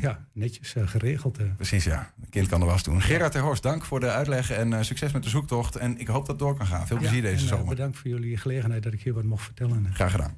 ja, 0.00 0.26
netjes 0.32 0.74
eh, 0.74 0.88
geregeld. 0.88 1.38
eh. 1.38 1.46
Precies, 1.56 1.84
ja. 1.84 2.12
Een 2.22 2.28
kind 2.28 2.48
kan 2.48 2.60
er 2.60 2.66
was 2.66 2.82
doen. 2.82 3.02
Gerard 3.02 3.32
ter 3.32 3.40
Horst, 3.42 3.62
dank 3.62 3.84
voor 3.84 4.00
de 4.00 4.10
uitleg 4.10 4.50
en 4.50 4.72
eh, 4.72 4.82
succes 4.82 5.12
met 5.12 5.22
de 5.22 5.28
zoektocht. 5.28 5.76
En 5.76 5.98
ik 5.98 6.06
hoop 6.06 6.18
dat 6.20 6.26
het 6.28 6.38
door 6.38 6.56
kan 6.56 6.66
gaan. 6.66 6.86
Veel 6.86 6.96
plezier 6.98 7.16
Ja, 7.22 7.30
deze 7.30 7.42
en, 7.42 7.48
zomer. 7.48 7.66
bedankt 7.68 7.98
voor 7.98 8.10
jullie 8.10 8.36
gelegenheid 8.36 8.82
dat 8.82 8.92
ik 8.92 9.02
hier 9.02 9.14
wat 9.14 9.24
mocht 9.24 9.44
vertellen. 9.44 9.90
Graag 9.92 10.10
gedaan. 10.10 10.34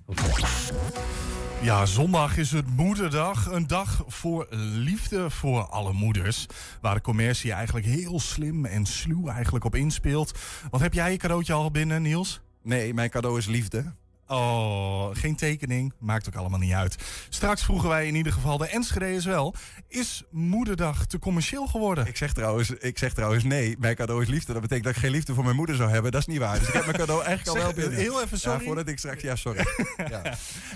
Ja, 1.63 1.87
zondag 1.87 2.37
is 2.37 2.51
het 2.51 2.77
moederdag. 2.77 3.47
Een 3.51 3.67
dag 3.67 4.05
voor 4.07 4.47
liefde 4.51 5.31
voor 5.31 5.63
alle 5.63 5.93
moeders. 5.93 6.47
Waar 6.81 6.95
de 6.95 7.01
commercie 7.01 7.53
eigenlijk 7.53 7.87
heel 7.87 8.21
slim 8.21 8.65
en 8.65 8.87
sluw 8.87 9.29
eigenlijk 9.29 9.65
op 9.65 9.75
inspeelt. 9.75 10.39
Wat 10.71 10.81
heb 10.81 10.93
jij 10.95 11.11
je 11.11 11.17
cadeautje 11.17 11.53
al 11.53 11.71
binnen, 11.71 12.03
Niels? 12.03 12.41
Nee, 12.63 12.95
mijn 12.95 13.11
cadeau 13.11 13.39
is 13.39 13.47
liefde. 13.47 13.93
Oh, 14.33 15.09
geen 15.13 15.37
tekening. 15.37 15.93
Maakt 15.99 16.29
ook 16.29 16.35
allemaal 16.35 16.59
niet 16.59 16.73
uit. 16.73 16.97
Straks 17.29 17.63
vroegen 17.63 17.89
wij 17.89 18.07
in 18.07 18.15
ieder 18.15 18.33
geval 18.33 18.59
de 18.59 18.67
Enschede's 18.67 19.25
wel. 19.25 19.55
Is 19.89 20.23
moederdag 20.31 21.07
te 21.07 21.19
commercieel 21.19 21.67
geworden? 21.67 22.07
Ik 22.07 22.17
zeg, 22.17 22.33
trouwens, 22.33 22.71
ik 22.71 22.99
zeg 22.99 23.15
trouwens 23.15 23.45
nee, 23.45 23.77
mijn 23.79 23.95
cadeau 23.95 24.23
is 24.23 24.29
liefde. 24.29 24.53
Dat 24.53 24.63
betekent 24.63 24.87
dat 24.87 24.95
ik 24.95 25.01
geen 25.01 25.11
liefde 25.11 25.35
voor 25.35 25.45
mijn 25.45 25.57
moeder 25.57 25.77
zou 25.77 25.91
hebben. 25.91 26.13
Dat 26.13 26.21
is 26.21 26.27
niet 26.27 26.39
waar. 26.39 26.59
Dus 26.59 26.69
ik 26.69 26.75
heb 26.75 26.85
mijn 26.85 26.97
cadeau 26.97 27.25
eigenlijk 27.27 27.59
al 27.59 27.65
wel 27.65 27.75
binnen. 27.75 27.99
heel 27.99 28.23
even 28.23 28.41
sorry. 28.41 28.59
Ja, 28.59 28.65
voordat 28.65 28.89
ik 28.89 28.99
straks... 28.99 29.23
Ja, 29.23 29.37
sorry. 29.37 29.65
ja. 30.11 30.23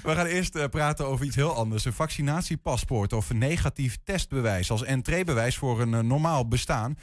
We 0.02 0.14
gaan 0.14 0.26
eerst 0.26 0.54
eh, 0.54 0.68
praten 0.68 1.06
over 1.06 1.26
iets 1.26 1.36
heel 1.36 1.54
anders. 1.54 1.84
Een 1.84 1.92
vaccinatiepaspoort 1.92 3.12
of 3.12 3.30
een 3.30 3.38
negatief 3.38 3.98
testbewijs... 4.04 4.70
als 4.70 4.84
entreebewijs 4.84 5.56
voor 5.56 5.80
een 5.80 5.94
eh, 5.94 6.00
normaal 6.00 6.48
bestaan. 6.48 6.96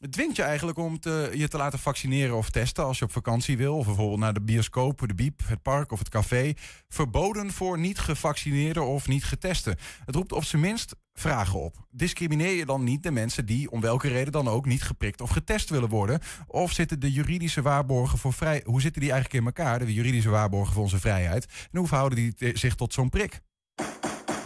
Het 0.00 0.12
dwingt 0.12 0.36
je 0.36 0.42
eigenlijk 0.42 0.78
om 0.78 1.00
te, 1.00 1.30
je 1.34 1.48
te 1.48 1.56
laten 1.56 1.78
vaccineren 1.78 2.36
of 2.36 2.50
testen 2.50 2.84
als 2.84 2.98
je 2.98 3.04
op 3.04 3.12
vakantie 3.12 3.56
wil. 3.56 3.76
Of 3.76 3.86
bijvoorbeeld 3.86 4.20
naar 4.20 4.32
de 4.32 4.40
bioscoop, 4.40 5.02
de 5.06 5.14
biep, 5.14 5.40
het 5.46 5.62
park 5.62 5.92
of 5.92 5.98
het 5.98 6.08
café. 6.08 6.52
Verboden 6.88 7.52
voor 7.52 7.78
niet 7.78 7.98
gevaccineerden 7.98 8.86
of 8.86 9.08
niet 9.08 9.24
getesten. 9.24 9.76
Het 10.04 10.14
roept 10.14 10.32
op 10.32 10.44
zijn 10.44 10.62
minst 10.62 10.94
vragen 11.12 11.60
op. 11.60 11.86
Discrimineer 11.90 12.52
je 12.52 12.66
dan 12.66 12.84
niet 12.84 13.02
de 13.02 13.10
mensen 13.10 13.46
die 13.46 13.70
om 13.70 13.80
welke 13.80 14.08
reden 14.08 14.32
dan 14.32 14.48
ook 14.48 14.66
niet 14.66 14.82
geprikt 14.82 15.20
of 15.20 15.30
getest 15.30 15.70
willen 15.70 15.88
worden? 15.88 16.20
Of 16.46 16.72
zitten 16.72 17.00
de 17.00 17.12
juridische 17.12 17.62
waarborgen 17.62 18.18
voor 18.18 18.32
vrij... 18.32 18.62
Hoe 18.64 18.80
zitten 18.80 19.00
die 19.00 19.10
eigenlijk 19.12 19.40
in 19.40 19.46
elkaar, 19.46 19.78
de 19.78 19.94
juridische 19.94 20.30
waarborgen 20.30 20.72
voor 20.72 20.82
onze 20.82 21.00
vrijheid? 21.00 21.46
En 21.72 21.78
hoe 21.78 21.86
verhouden 21.86 22.18
die 22.18 22.58
zich 22.58 22.74
tot 22.74 22.92
zo'n 22.92 23.08
prik? 23.08 23.40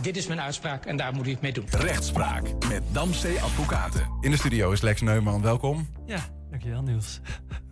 Dit 0.02 0.16
is 0.16 0.26
mijn 0.26 0.40
uitspraak 0.40 0.84
en 0.84 0.96
daar 0.96 1.14
moet 1.14 1.26
u 1.26 1.30
het 1.30 1.40
mee 1.40 1.52
doen. 1.52 1.64
Rechtspraak 1.70 2.42
met 2.68 2.82
Damstee 2.92 3.40
Advocaten. 3.40 4.08
In 4.20 4.30
de 4.30 4.36
studio 4.36 4.70
is 4.70 4.80
Lex 4.80 5.00
Neumann, 5.00 5.42
welkom. 5.42 5.88
Ja, 6.06 6.18
dankjewel 6.50 6.82
Niels. 6.82 7.20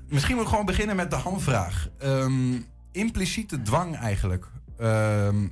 Misschien 0.08 0.35
moet 0.35 0.44
ik 0.44 0.50
gewoon 0.50 0.66
beginnen 0.66 0.96
met 0.96 1.11
de 1.11 1.16
hamvraag. 1.16 1.88
Ehm, 1.98 2.61
impliciete 2.92 3.62
dwang 3.62 3.96
eigenlijk. 3.96 4.46
Ehm, 4.78 5.48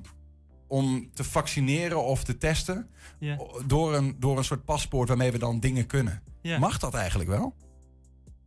om 0.68 1.10
te 1.12 1.24
vaccineren 1.24 2.04
of 2.04 2.24
te 2.24 2.36
testen. 2.38 2.88
Ja. 3.18 3.38
Door, 3.66 3.94
een, 3.94 4.16
door 4.18 4.38
een 4.38 4.44
soort 4.44 4.64
paspoort 4.64 5.08
waarmee 5.08 5.32
we 5.32 5.38
dan 5.38 5.60
dingen 5.60 5.86
kunnen. 5.86 6.22
Ja. 6.42 6.58
Mag 6.58 6.78
dat 6.78 6.94
eigenlijk 6.94 7.30
wel? 7.30 7.54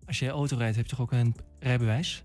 Als 0.06 0.20
je 0.20 0.30
auto 0.30 0.58
rijdt, 0.58 0.76
heb 0.76 0.86
je 0.86 0.92
toch 0.92 1.02
ook 1.02 1.12
een 1.12 1.36
rijbewijs? 1.60 2.22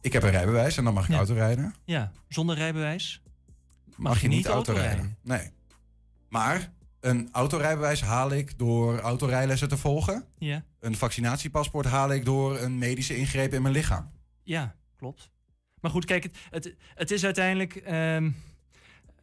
Ik 0.00 0.12
heb 0.12 0.22
een 0.22 0.30
rijbewijs 0.30 0.76
en 0.76 0.84
dan 0.84 0.94
mag 0.94 1.04
ik 1.04 1.10
Ja. 1.10 1.16
auto 1.16 1.34
rijden. 1.34 1.74
Ja, 1.84 2.12
zonder 2.28 2.56
rijbewijs 2.56 3.22
Mag, 3.98 4.20
je 4.20 4.28
niet 4.28 4.46
auto 4.46 4.72
rijden? 4.72 4.92
rijden. 4.92 5.16
Nee. 5.22 5.50
Maar 6.28 6.72
Een 7.00 7.28
autorijbewijs 7.32 8.00
haal 8.02 8.32
ik 8.32 8.58
door 8.58 8.98
autorijlessen 8.98 9.68
te 9.68 9.76
volgen. 9.76 10.24
Ja. 10.38 10.64
Een 10.80 10.96
vaccinatiepaspoort 10.96 11.86
haal 11.86 12.12
ik 12.12 12.24
door 12.24 12.58
een 12.58 12.78
medische 12.78 13.16
ingreep 13.16 13.52
in 13.54 13.62
mijn 13.62 13.74
lichaam. 13.74 14.10
Ja, 14.42 14.74
klopt. 14.96 15.30
Maar 15.80 15.90
goed, 15.90 16.04
kijk, 16.04 16.22
het, 16.22 16.36
het, 16.50 16.74
het 16.94 17.10
is 17.10 17.24
uiteindelijk. 17.24 17.76
ehm, 17.76 18.30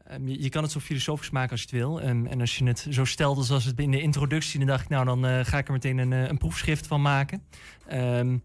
ehm, 0.07 0.27
je, 0.27 0.41
je 0.41 0.49
kan 0.49 0.63
het 0.63 0.71
zo 0.71 0.79
filosofisch 0.79 1.29
maken 1.29 1.51
als 1.51 1.59
je 1.59 1.65
het 1.65 1.75
wil. 1.75 2.01
Ehm, 2.01 2.25
en 2.25 2.39
als 2.39 2.57
je 2.57 2.65
het 2.65 2.87
zo 2.89 3.05
stelde 3.05 3.43
zoals 3.43 3.65
het 3.65 3.79
in 3.79 3.91
de 3.91 4.01
introductie, 4.01 4.59
dan 4.59 4.67
dacht 4.67 4.83
ik, 4.83 4.89
nou, 4.89 5.05
dan 5.05 5.25
eh, 5.25 5.45
ga 5.45 5.57
ik 5.57 5.67
er 5.67 5.73
meteen 5.73 5.97
een, 5.97 6.13
eh, 6.13 6.27
een 6.27 6.37
proefschrift 6.37 6.87
van 6.87 7.01
maken. 7.01 7.43
Ehm, 7.87 8.37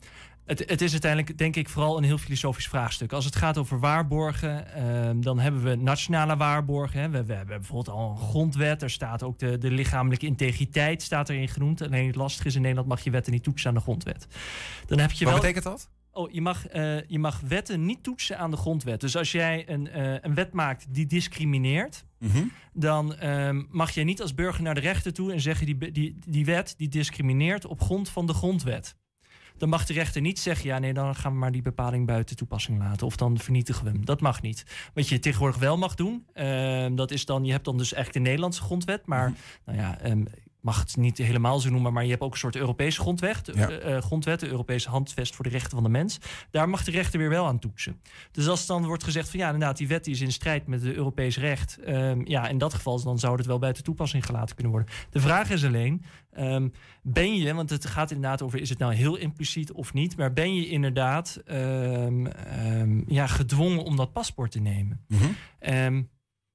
het, 0.50 0.62
het 0.66 0.80
is 0.80 0.92
uiteindelijk, 0.92 1.38
denk 1.38 1.56
ik, 1.56 1.68
vooral 1.68 1.96
een 1.96 2.04
heel 2.04 2.18
filosofisch 2.18 2.68
vraagstuk. 2.68 3.12
Als 3.12 3.24
het 3.24 3.36
gaat 3.36 3.58
over 3.58 3.78
waarborgen, 3.80 4.74
ehm, 4.74 5.20
dan 5.20 5.38
hebben 5.38 5.62
we 5.62 5.74
nationale 5.74 6.36
waarborgen. 6.36 7.00
Hè. 7.00 7.08
We, 7.08 7.24
we 7.24 7.34
hebben 7.34 7.56
bijvoorbeeld 7.56 7.96
al 7.96 8.10
een 8.10 8.16
grondwet. 8.16 8.82
Er 8.82 8.90
staat 8.90 9.22
ook 9.22 9.38
de, 9.38 9.58
de 9.58 9.70
lichamelijke 9.70 10.26
integriteit 10.26 11.02
staat 11.02 11.28
erin 11.28 11.48
genoemd. 11.48 11.82
Alleen 11.82 12.06
het 12.06 12.16
lastige 12.16 12.48
is, 12.48 12.54
in 12.54 12.60
Nederland 12.60 12.88
mag 12.88 13.04
je 13.04 13.10
wetten 13.10 13.32
niet 13.32 13.42
toetsen 13.42 13.68
aan 13.68 13.74
de 13.74 13.80
grondwet. 13.80 14.26
Dan 14.86 14.98
heb 14.98 15.10
je 15.10 15.24
Wat 15.24 15.32
wel... 15.32 15.42
betekent 15.42 15.64
dat? 15.64 15.90
Oh, 16.12 16.32
je 16.32 16.40
mag, 16.40 16.66
eh, 16.66 17.08
je 17.08 17.18
mag 17.18 17.40
wetten 17.40 17.84
niet 17.86 18.02
toetsen 18.02 18.38
aan 18.38 18.50
de 18.50 18.56
grondwet. 18.56 19.00
Dus 19.00 19.16
als 19.16 19.32
jij 19.32 19.68
een, 19.68 19.88
eh, 19.88 20.14
een 20.20 20.34
wet 20.34 20.52
maakt 20.52 20.86
die 20.94 21.06
discrimineert, 21.06 22.04
Mhm. 22.18 22.42
dan 22.72 23.16
ehm, 23.16 23.62
mag 23.70 23.90
je 23.90 24.04
niet 24.04 24.22
als 24.22 24.34
burger 24.34 24.62
naar 24.62 24.74
de 24.74 24.80
rechter 24.80 25.12
toe 25.12 25.32
en 25.32 25.40
zeggen 25.40 25.66
die, 25.66 25.92
die, 25.92 26.18
die 26.26 26.44
wet 26.44 26.74
die 26.76 26.88
discrimineert 26.88 27.66
op 27.66 27.80
grond 27.80 28.08
van 28.08 28.26
de 28.26 28.32
grondwet. 28.34 28.96
Dan 29.60 29.68
mag 29.68 29.86
de 29.86 29.92
rechter 29.92 30.20
niet 30.20 30.38
zeggen, 30.38 30.66
ja 30.66 30.78
nee, 30.78 30.92
dan 30.92 31.14
gaan 31.14 31.32
we 31.32 31.38
maar 31.38 31.52
die 31.52 31.62
bepaling 31.62 32.06
buiten 32.06 32.36
toepassing 32.36 32.78
laten. 32.78 33.06
Of 33.06 33.16
dan 33.16 33.38
vernietigen 33.38 33.84
we 33.84 33.90
hem. 33.90 34.04
Dat 34.04 34.20
mag 34.20 34.42
niet. 34.42 34.64
Wat 34.94 35.08
je 35.08 35.18
tegenwoordig 35.18 35.58
wel 35.58 35.78
mag 35.78 35.94
doen, 35.94 36.26
ehm, 36.32 36.94
dat 36.94 37.10
is 37.10 37.24
dan, 37.24 37.44
je 37.44 37.52
hebt 37.52 37.64
dan 37.64 37.78
dus 37.78 37.92
echt 37.92 38.12
de 38.12 38.18
Nederlandse 38.18 38.62
grondwet. 38.62 39.06
Maar 39.06 39.32
nou 39.64 39.78
ja, 39.78 39.98
ehm, 39.98 40.24
mag 40.62 40.80
het 40.80 40.96
niet 40.96 41.18
helemaal 41.18 41.58
zo 41.60 41.70
noemen, 41.70 41.92
maar 41.92 42.04
je 42.04 42.10
hebt 42.10 42.22
ook 42.22 42.32
een 42.32 42.38
soort 42.38 42.56
Europese 42.56 43.00
grondwet, 43.00 43.50
Ja. 43.54 43.68
eh, 43.68 43.96
eh, 43.96 44.02
grondwet, 44.02 44.40
de 44.40 44.48
Europese 44.48 44.88
handvest 44.88 45.34
voor 45.34 45.44
de 45.44 45.50
rechten 45.50 45.70
van 45.70 45.82
de 45.82 45.88
mens. 45.88 46.18
Daar 46.50 46.68
mag 46.68 46.84
de 46.84 46.90
rechter 46.90 47.18
weer 47.18 47.28
wel 47.28 47.46
aan 47.46 47.58
toetsen. 47.58 48.00
Dus 48.32 48.48
als 48.48 48.66
dan 48.66 48.86
wordt 48.86 49.04
gezegd 49.04 49.30
van 49.30 49.38
ja, 49.40 49.46
inderdaad, 49.46 49.76
die 49.76 49.88
wet 49.88 50.04
die 50.04 50.14
is 50.14 50.20
in 50.20 50.32
strijd 50.32 50.66
met 50.66 50.82
het 50.82 50.94
Europees 50.94 51.36
recht. 51.38 51.78
ehm, 51.78 52.20
ja, 52.24 52.48
in 52.48 52.58
dat 52.58 52.74
geval 52.74 53.02
dan 53.02 53.18
zou 53.18 53.36
het 53.36 53.46
wel 53.46 53.58
buiten 53.58 53.82
toepassing 53.84 54.26
gelaten 54.26 54.54
kunnen 54.54 54.72
worden. 54.72 54.92
De 55.10 55.20
vraag 55.20 55.50
is 55.50 55.64
alleen, 55.64 56.04
ehm, 56.32 56.68
ben 57.02 57.34
je, 57.36 57.54
want 57.54 57.70
het 57.70 57.86
gaat 57.86 58.10
inderdaad 58.10 58.42
over 58.42 58.60
is 58.60 58.68
het 58.68 58.78
nou 58.78 58.94
heel 58.94 59.16
impliciet 59.16 59.72
of 59.72 59.92
niet, 59.92 60.16
maar 60.16 60.32
ben 60.32 60.54
je 60.54 60.68
inderdaad 60.68 61.40
ehm, 61.46 63.02
ja, 63.12 63.26
gedwongen 63.26 63.84
om 63.84 63.96
dat 63.96 64.12
paspoort 64.12 64.50
te 64.50 64.60
nemen? 64.60 65.04
Ehm, 65.58 66.02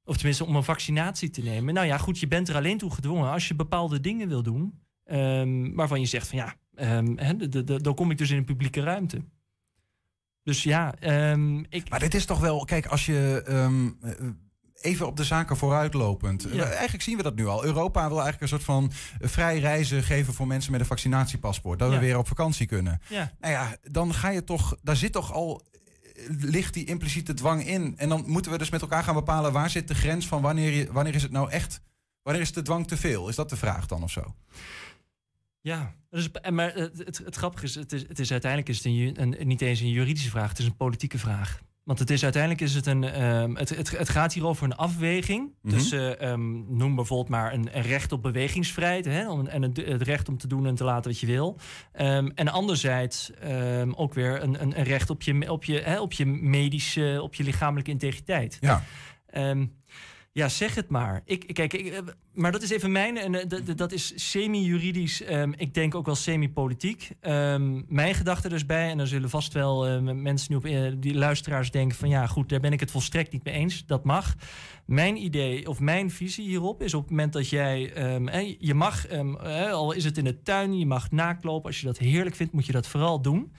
of 0.06 0.16
tenminste 0.16 0.46
om 0.46 0.56
een 0.56 0.64
vaccinatie 0.64 1.30
te 1.30 1.42
nemen. 1.42 1.74
Nou 1.74 1.88
ja, 1.88 1.98
goed, 1.98 2.20
je 2.20 2.28
bent 2.28 2.50
er 2.50 2.56
alleen 2.56 2.78
toe 2.78 2.92
gedwongen 2.94 3.32
als 3.32 3.48
je 3.48 3.56
bepaalde 3.56 4.00
dingen 4.00 4.28
wil 4.28 4.44
doen. 4.44 4.80
ehm, 5.06 5.74
waarvan 5.74 6.00
je 6.00 6.06
zegt 6.06 6.28
van 6.28 6.38
ja, 6.38 6.56
ehm, 6.76 7.38
de- 7.50 7.64
de- 7.64 7.82
dan 7.82 7.94
kom 7.96 8.12
ik 8.12 8.18
dus 8.18 8.30
in 8.30 8.38
een 8.38 8.46
publieke 8.46 8.82
ruimte. 8.82 9.22
Dus 10.44 10.64
ja, 10.64 10.96
ehm, 11.00 11.58
ik. 11.70 11.90
Maar 11.90 12.00
dit 12.00 12.14
is 12.14 12.26
toch 12.26 12.40
wel, 12.40 12.66
kijk, 12.66 12.86
als 12.86 13.06
je 13.06 13.44
eh, 13.46 13.70
even 14.82 15.08
op 15.08 15.18
de 15.18 15.24
zaken 15.24 15.58
vooruitlopend. 15.58 16.48
Ja. 16.52 16.64
Eigenlijk 16.64 17.04
zien 17.04 17.18
we 17.18 17.24
dat 17.24 17.36
nu 17.36 17.46
al. 17.48 17.66
Europa 17.66 18.02
wil 18.08 18.22
eigenlijk 18.22 18.42
een 18.42 18.48
soort 18.48 18.64
van 18.64 18.92
vrij 19.20 19.60
reizen 19.60 20.04
geven 20.04 20.34
voor 20.34 20.48
mensen 20.48 20.72
met 20.72 20.80
een 20.80 20.86
vaccinatiepaspoort. 20.86 21.80
Dat 21.80 21.92
Ja. 21.92 22.00
we 22.00 22.06
weer 22.06 22.18
op 22.18 22.28
vakantie 22.28 22.66
kunnen. 22.68 23.02
Ja. 23.10 23.32
Nou 23.40 23.54
ja, 23.54 23.78
dan 23.92 24.14
ga 24.14 24.30
je 24.30 24.44
toch, 24.44 24.78
daar 24.84 24.96
zit 24.96 25.12
toch 25.12 25.34
al, 25.34 25.62
ligt 26.28 26.74
die 26.74 26.86
impliciete 26.86 27.34
dwang 27.34 27.66
in. 27.66 27.98
En 27.98 28.10
dan 28.10 28.24
moeten 28.28 28.52
we 28.52 28.58
dus 28.58 28.70
met 28.70 28.82
elkaar 28.82 29.04
gaan 29.04 29.14
bepalen 29.14 29.52
waar 29.52 29.70
zit 29.70 29.88
de 29.88 29.96
grens 29.96 30.28
van 30.28 30.42
wanneer, 30.42 30.72
je, 30.72 30.92
wanneer 30.92 31.16
is 31.16 31.24
het 31.24 31.32
nou 31.32 31.50
echt, 31.50 31.82
wanneer 32.22 32.42
is 32.42 32.54
de 32.54 32.62
dwang 32.62 32.88
te 32.88 32.98
veel? 32.98 33.30
Is 33.30 33.36
dat 33.36 33.50
de 33.50 33.58
vraag 33.58 33.88
dan 33.88 34.04
of 34.04 34.12
zo? 34.12 34.36
Ja, 35.62 35.96
dus, 36.10 36.30
maar 36.52 36.74
het, 36.74 37.22
het, 37.26 37.36
grappige 37.36 37.66
is 37.66 37.76
het, 37.76 37.94
is, 37.94 38.08
het 38.08 38.20
is 38.20 38.32
uiteindelijk 38.32 38.72
is 38.72 38.84
het 38.84 39.18
een, 39.18 39.48
niet 39.48 39.62
eens 39.62 39.80
een 39.80 39.90
juridische 39.90 40.30
vraag, 40.30 40.50
het 40.50 40.60
is 40.60 40.66
een 40.66 40.76
politieke 40.76 41.18
vraag. 41.18 41.62
Want 41.86 42.00
het 42.00 42.10
is 42.10 42.24
uiteindelijk 42.24 42.62
is 42.62 42.76
het 42.76 42.86
een. 42.86 43.04
ehm, 43.04 43.56
het, 43.56 43.70
het, 43.70 43.98
het 43.98 44.10
gaat 44.10 44.34
hier 44.34 44.46
over 44.46 44.64
een 44.64 44.76
afweging. 44.76 45.54
Mhm. 45.62 45.74
tussen 45.74 46.20
ehm, 46.20 46.78
noem 46.78 46.96
bijvoorbeeld 46.96 47.30
maar 47.30 47.54
een, 47.54 47.78
een 47.78 47.82
recht 47.82 48.12
op 48.12 48.22
bewegingsvrijheid. 48.22 49.06
Hè, 49.06 49.30
om, 49.30 49.48
en 49.48 49.62
het, 49.62 49.78
het 49.78 50.02
recht 50.02 50.30
om 50.30 50.38
te 50.38 50.48
doen 50.48 50.66
en 50.66 50.76
te 50.76 50.84
laten 50.84 51.12
wat 51.12 51.20
je 51.20 51.28
wil. 51.28 51.58
Ehm, 51.92 52.30
en 52.36 52.48
anderzijds 52.48 53.32
ook 53.96 54.14
weer 54.14 54.44
een, 54.44 54.62
een, 54.62 54.78
een 54.78 54.84
recht 54.84 55.10
op 55.10 55.22
je, 55.22 55.52
op, 55.52 55.64
je, 55.64 55.80
hè, 55.80 56.00
op 56.00 56.14
je 56.14 56.26
medische, 56.26 57.20
op 57.22 57.36
je 57.36 57.44
lichamelijke 57.44 57.92
integriteit. 57.92 58.58
Ja. 58.62 58.84
Ja, 60.36 60.50
zeg 60.50 60.76
het 60.76 60.90
maar. 60.90 61.22
Ik, 61.26 61.54
kijk, 61.54 61.74
ik, 61.74 61.88
eh, 61.94 62.00
maar 62.36 62.52
dat 62.52 62.62
is 62.62 62.70
even 62.70 62.92
mijn. 62.92 63.18
En 63.18 63.50
eh, 63.50 63.76
dat 63.76 63.92
is 63.92 64.32
semi-juridisch. 64.32 65.22
ehm, 65.22 65.52
ik 65.56 65.74
denk 65.74 65.96
ook 65.96 66.06
wel 66.06 66.16
semi-politiek. 66.16 67.10
Ehm, 67.20 67.82
mijn 67.88 68.16
gedachte 68.16 68.50
dus 68.50 68.66
bij. 68.66 68.90
En 68.90 68.98
dan 68.98 69.08
zullen 69.08 69.30
vast 69.30 69.54
wel 69.54 69.88
eh, 69.88 70.00
mensen 70.02 70.52
nu 70.52 70.58
op 70.58 70.66
eh, 70.66 70.92
die 70.98 71.16
luisteraars 71.16 71.72
denken: 71.72 71.98
van 71.98 72.10
ja, 72.10 72.28
goed, 72.28 72.50
daar 72.50 72.60
ben 72.60 72.74
ik 72.74 72.80
het 72.80 72.92
volstrekt 72.92 73.32
niet 73.32 73.44
mee 73.44 73.54
eens. 73.54 73.86
Dat 73.86 74.04
mag. 74.04 74.36
Mijn 74.86 75.24
idee 75.24 75.68
of 75.70 75.80
mijn 75.80 76.12
visie 76.12 76.48
hierop 76.48 76.82
is 76.82 76.94
op 76.94 77.02
het 77.02 77.10
moment 77.10 77.34
dat 77.34 77.50
jij. 77.50 77.92
hè, 78.26 78.56
je 78.60 78.74
mag, 78.74 79.08
al 79.72 79.92
is 79.92 80.04
het 80.04 80.18
in 80.18 80.24
de 80.24 80.42
tuin, 80.42 80.80
je 80.80 80.86
mag 80.86 81.12
naaklopen. 81.12 81.68
Als 81.68 81.80
je 81.80 81.86
dat 81.86 81.98
heerlijk 81.98 82.36
vindt, 82.36 82.54
moet 82.54 82.66
je 82.66 82.72
dat 82.72 82.88
vooral 82.88 83.22
doen. 83.22 83.52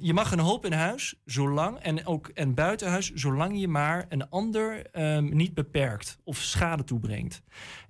Je 0.00 0.12
mag 0.14 0.32
een 0.32 0.38
hoop 0.38 0.64
in 0.64 0.72
huis, 0.72 1.14
zolang 1.24 1.78
en 1.78 2.06
ook 2.06 2.28
en 2.28 2.54
buiten 2.54 2.88
huis, 2.88 3.12
zolang 3.12 3.60
je 3.60 3.68
maar 3.68 4.06
een 4.08 4.30
ander 4.30 4.90
niet 5.20 5.54
beperkt 5.54 6.18
of 6.24 6.38
schade 6.38 6.84
toebrengt. 6.84 7.42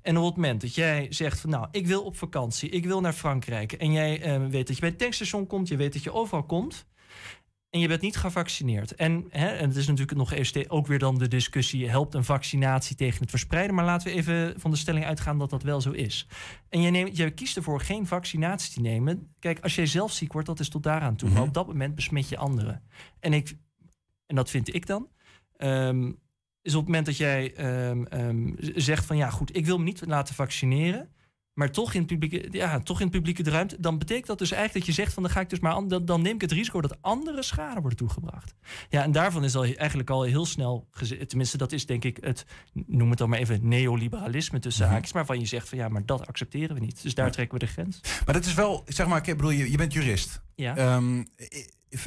En 0.03 0.17
op 0.17 0.25
het 0.25 0.35
moment 0.35 0.61
dat 0.61 0.75
jij 0.75 1.07
zegt 1.11 1.41
van 1.41 1.51
nou, 1.51 1.69
ik 1.71 1.87
wil 1.87 2.03
op 2.03 2.17
vakantie, 2.17 2.69
ik 2.69 2.85
wil 2.85 3.01
naar 3.01 3.13
Frankrijk 3.13 3.73
en 3.73 3.93
jij 3.93 4.21
ehm, 4.23 4.49
weet 4.49 4.67
dat 4.67 4.75
je 4.75 4.81
bij 4.81 4.91
het 4.91 4.99
tankstation 4.99 5.47
komt, 5.47 5.69
je 5.69 5.77
weet 5.77 5.93
dat 5.93 6.03
je 6.03 6.13
overal 6.13 6.45
komt. 6.45 6.87
En 7.71 7.81
je 7.81 7.89
bent 7.89 8.01
niet 8.01 8.17
gevaccineerd. 8.17 8.95
En, 8.95 9.27
hè, 9.31 9.49
en 9.49 9.69
het 9.69 9.77
is 9.77 9.87
natuurlijk 9.87 10.19
nog 10.19 10.33
eerst 10.33 10.71
ook 10.71 10.87
weer 10.87 10.99
dan 10.99 11.19
de 11.19 11.29
discussie: 11.29 11.89
helpt 11.89 12.15
een 12.15 12.25
vaccinatie 12.25 12.97
tegen 12.97 13.21
het 13.21 13.31
verspreiden? 13.31 13.75
Maar 13.75 13.85
laten 13.85 14.09
we 14.09 14.15
even 14.15 14.61
van 14.61 14.71
de 14.71 14.77
stelling 14.77 15.05
uitgaan 15.05 15.39
dat 15.39 15.51
dat 15.51 15.63
wel 15.63 15.81
zo 15.81 15.91
is. 15.91 16.27
En 16.69 16.81
je, 16.81 16.91
neemt, 16.91 17.17
je 17.17 17.31
kiest 17.31 17.57
ervoor 17.57 17.81
geen 17.81 18.07
vaccinatie 18.07 18.73
te 18.75 18.81
nemen. 18.81 19.35
Kijk, 19.39 19.61
als 19.61 19.75
jij 19.75 19.87
zelf 19.87 20.13
ziek 20.13 20.33
wordt, 20.33 20.49
dat 20.49 20.61
is 20.61 20.69
tot 20.69 20.83
daaraan 20.83 21.17
toe. 21.17 21.31
Maar 21.31 21.43
op 21.43 21.55
dat 21.55 21.67
moment 21.67 21.95
besmet 21.95 22.29
je 22.29 22.37
anderen. 22.37 22.83
En, 23.21 23.33
ik, 23.33 23.57
en 24.27 24.37
dat 24.37 24.51
vind 24.51 24.75
ik 24.75 24.87
dan. 24.87 25.09
ehm, 25.57 26.13
is 26.69 26.75
op 26.75 26.81
het 26.81 26.89
moment 26.89 27.07
dat 27.07 27.17
jij 27.17 27.55
ehm, 27.55 28.03
ehm, 28.05 28.53
zegt 28.75 29.05
van 29.05 29.17
ja, 29.17 29.31
goed, 29.31 29.57
ik 29.57 29.67
wil 29.67 29.79
me 29.79 29.85
niet 29.85 30.03
laten 30.07 30.35
vaccineren. 30.35 31.09
Maar 31.53 31.71
toch 31.71 31.95
in, 31.95 32.05
publieke, 32.07 32.49
ja, 32.51 32.81
toch 32.81 32.99
in 33.01 33.07
het 33.07 33.15
publieke 33.17 33.51
ruimte. 33.51 33.77
Dan 33.81 33.99
betekent 33.99 34.27
dat 34.27 34.39
dus 34.39 34.51
eigenlijk 34.51 34.87
dat 34.87 34.95
je 34.97 35.03
zegt 35.03 35.15
van 35.15 35.23
dan 35.23 35.33
ga 35.33 35.41
ik 35.41 35.51
dus 35.51 35.59
maar 35.61 35.73
an- 35.73 35.89
dan, 35.89 36.05
dan 36.05 36.23
neem 36.23 36.35
ik 36.35 36.41
het 36.41 36.53
risico 36.53 36.81
dat 36.81 36.97
andere 37.01 37.43
schade 37.43 37.81
wordt 37.81 37.97
toegebracht. 37.97 38.55
Ja, 38.89 39.03
en 39.03 39.13
daarvan 39.13 39.45
is 39.45 39.55
al 39.55 39.65
eigenlijk 39.65 40.11
al 40.11 40.23
heel 40.23 40.47
snel 40.47 40.89
Tenminste, 41.27 41.57
dat 41.57 41.73
is 41.73 41.87
denk 41.87 42.05
ik 42.05 42.19
het, 42.21 42.45
noem 42.73 43.09
het 43.11 43.19
dan 43.19 43.29
maar 43.29 43.39
even 43.39 43.69
neoliberalisme 43.69 44.59
tussen 44.59 44.85
Mhm. 44.85 44.93
haakjes. 44.93 45.13
Maar 45.13 45.27
van 45.27 45.41
je 45.41 45.47
zegt 45.47 45.69
van 45.69 45.79
ja, 45.79 45.89
maar 45.89 46.07
dat 46.07 46.27
accepteren 46.27 46.75
we 46.75 46.81
niet. 46.81 47.03
Dus 47.03 47.15
daar 47.15 47.27
Ja. 47.27 47.33
trekken 47.33 47.59
we 47.59 47.65
de 47.67 47.71
grens. 47.73 48.01
Maar 48.25 48.35
dat 48.35 48.45
is 48.45 48.55
wel, 48.55 48.83
zeg 48.87 49.07
maar, 49.07 49.19
ik 49.29 49.37
bedoel, 49.37 49.51
je, 49.51 49.71
je 49.71 49.77
bent 49.77 49.93
jurist. 49.93 50.43
Ja. 50.55 50.77
Ehm, 50.77 51.25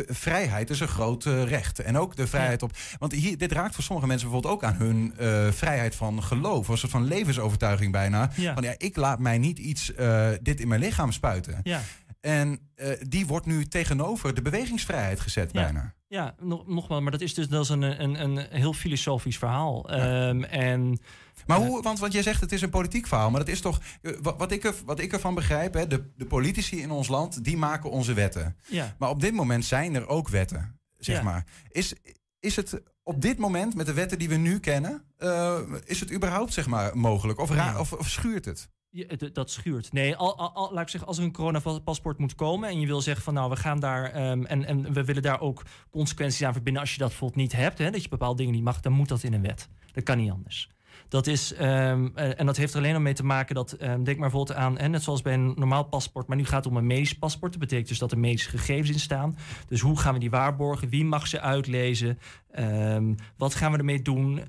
vrijheid 0.08 0.70
is 0.70 0.80
een 0.80 0.88
groot 0.88 1.26
eh, 1.26 1.44
recht. 1.44 1.80
En 1.80 1.98
ook 1.98 2.15
de 2.15 2.28
vrijheid 2.28 2.63
op. 2.63 2.72
Want 3.00 3.12
hier, 3.12 3.38
dit 3.38 3.52
raakt 3.52 3.76
voor 3.76 3.84
sommige 3.84 4.08
mensen 4.08 4.30
bijvoorbeeld 4.30 4.54
ook 4.54 4.70
aan 4.70 4.76
hun 4.76 5.13
eh, 5.17 5.52
vrijheid 5.52 5.96
van 5.96 6.24
geloof. 6.24 6.67
Een 6.67 6.78
soort 6.78 6.91
van 6.91 7.08
levensovertuiging 7.08 7.91
bijna. 7.91 8.32
Ja. 8.36 8.54
Van 8.54 8.63
ja, 8.63 8.74
ik 8.78 8.96
laat 8.96 9.20
mij 9.20 9.38
niet 9.38 9.60
iets 9.60 9.94
eh, 9.94 10.30
dit 10.41 10.60
in 10.60 10.67
mijn 10.67 10.82
lichaam 10.82 11.12
spuiten. 11.12 11.60
Ja. 11.63 11.82
En 12.22 12.70
die 13.00 13.28
wordt 13.28 13.46
nu 13.46 13.65
tegenover 13.65 14.34
de 14.34 14.41
bewegingsvrijheid 14.41 15.20
gezet 15.20 15.50
Ja. 15.52 15.62
bijna. 15.62 15.94
Ja, 16.08 16.36
nog, 16.39 16.67
nogmaals, 16.67 17.02
maar 17.02 17.12
dat 17.12 17.22
is 17.22 17.34
dus 17.34 17.48
dat 17.48 17.63
is 17.63 17.70
een, 17.70 18.04
een, 18.04 18.22
een 18.22 18.48
heel 18.50 18.74
filosofisch 18.74 19.38
verhaal. 19.38 19.89
Ehm, 19.89 20.44
en 20.44 21.00
Maar 21.48 21.58
hoe, 21.58 21.82
want, 21.82 22.00
want 22.00 22.14
jij 22.14 22.22
zegt 22.24 22.42
het 22.42 22.52
is 22.52 22.62
een 22.62 22.70
politiek 22.70 23.08
verhaal, 23.08 23.30
maar 23.30 23.40
dat 23.40 23.50
is 23.50 23.62
toch, 23.62 23.80
eh, 24.02 24.12
wat, 24.22 24.38
wat, 24.38 24.52
ik, 24.52 24.64
er, 24.64 24.74
wat 24.86 25.00
ik 25.00 25.14
ervan 25.14 25.36
begrijp, 25.36 25.74
hè, 25.74 25.88
de, 25.88 26.12
de 26.16 26.26
politici 26.26 26.82
in 26.82 26.92
ons 26.92 27.08
land, 27.08 27.44
die 27.44 27.58
maken 27.58 27.90
onze 27.92 28.14
wetten. 28.14 28.56
Ja. 28.68 28.96
Maar 29.00 29.10
op 29.10 29.22
dit 29.22 29.34
moment 29.34 29.66
zijn 29.66 29.96
er 29.96 30.08
ook 30.08 30.30
wetten, 30.30 30.80
zeg 30.98 31.16
Ja. 31.18 31.24
maar. 31.24 31.46
Is, 31.70 31.94
is 32.40 32.56
het 32.56 32.82
op 33.04 33.22
dit 33.22 33.38
moment, 33.38 33.76
met 33.76 33.86
de 33.86 33.94
wetten 33.94 34.20
die 34.20 34.30
we 34.30 34.36
nu 34.36 34.60
kennen, 34.60 35.04
eh, 35.18 35.58
is 35.86 36.00
het 36.00 36.12
überhaupt, 36.14 36.54
zeg 36.54 36.68
maar, 36.68 36.98
mogelijk? 36.98 37.40
Of, 37.40 37.50
ra- 37.50 37.80
of, 37.80 37.94
of 37.94 38.10
schuurt 38.10 38.46
het? 38.46 38.70
Ja, 38.94 39.06
d- 39.18 39.36
dat 39.36 39.52
schuurt. 39.52 39.92
Nee, 39.94 40.16
al, 40.16 40.38
al, 40.38 40.52
al- 40.54 40.74
laat 40.74 40.84
ik 40.84 40.90
zeggen, 40.90 41.10
als 41.10 41.18
er 41.18 41.24
een 41.24 41.32
coronapaspoort 41.32 42.18
moet 42.18 42.36
komen 42.36 42.70
en 42.70 42.80
je 42.80 42.86
wil 42.88 43.02
zeggen 43.02 43.24
van 43.24 43.34
nou, 43.34 43.50
we 43.50 43.56
gaan 43.56 43.80
daar 43.80 44.12
ehm, 44.12 44.44
en, 44.46 44.66
en 44.66 44.94
we 44.94 45.04
willen 45.04 45.22
daar 45.22 45.40
ook 45.42 45.62
consequenties 45.90 46.44
aan 46.44 46.54
verbinden 46.54 46.82
als 46.82 46.92
je 46.92 46.98
dat 46.98 47.08
bijvoorbeeld 47.08 47.40
niet 47.42 47.52
hebt, 47.52 47.78
hè, 47.78 47.92
dat 47.92 48.04
je 48.04 48.10
bepaalde 48.10 48.38
dingen 48.38 48.54
niet 48.54 48.64
mag, 48.64 48.80
dan 48.80 48.92
moet 48.94 49.08
dat 49.08 49.24
in 49.24 49.34
een 49.34 49.42
wet. 49.42 49.68
Dat 49.92 50.04
kan 50.04 50.18
niet 50.18 50.32
anders. 50.32 50.70
Dat 51.08 51.28
is, 51.28 51.54
ehm, 51.54 52.08
eh, 52.16 52.39
en 52.39 52.45
dat 52.45 52.58
heeft 52.58 52.74
er 52.74 52.80
alleen 52.80 52.93
al 52.93 52.99
mee 52.99 53.14
te 53.14 53.24
maken 53.26 53.56
dat, 53.56 53.72
ehm, 53.72 54.04
denk 54.04 54.18
maar 54.18 54.30
bijvoorbeeld 54.30 54.58
aan, 54.58 54.78
hè, 54.80 54.88
net 54.88 55.04
zoals 55.04 55.22
bij 55.22 55.34
een 55.34 55.54
normaal 55.56 55.84
paspoort, 55.84 56.28
maar 56.28 56.38
nu 56.38 56.45
gaat 56.45 56.64
het 56.64 56.74
om 56.74 56.78
een 56.80 56.88
medisch 56.88 57.18
paspoort. 57.18 57.52
Dat 57.52 57.62
betekent 57.62 57.88
dus 57.88 57.97
dat 57.99 58.12
er 58.12 58.20
medische 58.20 58.49
gegevens 58.49 58.89
in 58.89 58.99
staan. 58.99 59.38
Dus 59.68 59.82
hoe 59.82 59.99
gaan 59.99 60.14
we 60.14 60.20
die 60.20 60.30
waarborgen? 60.30 60.89
Wie 60.89 61.06
mag 61.06 61.28
ze 61.28 61.39
uitlezen? 61.41 62.20
Ehm, 62.52 63.14
wat 63.38 63.56
gaan 63.56 63.72
we 63.72 63.78
ermee 63.78 64.02
doen? 64.02 64.41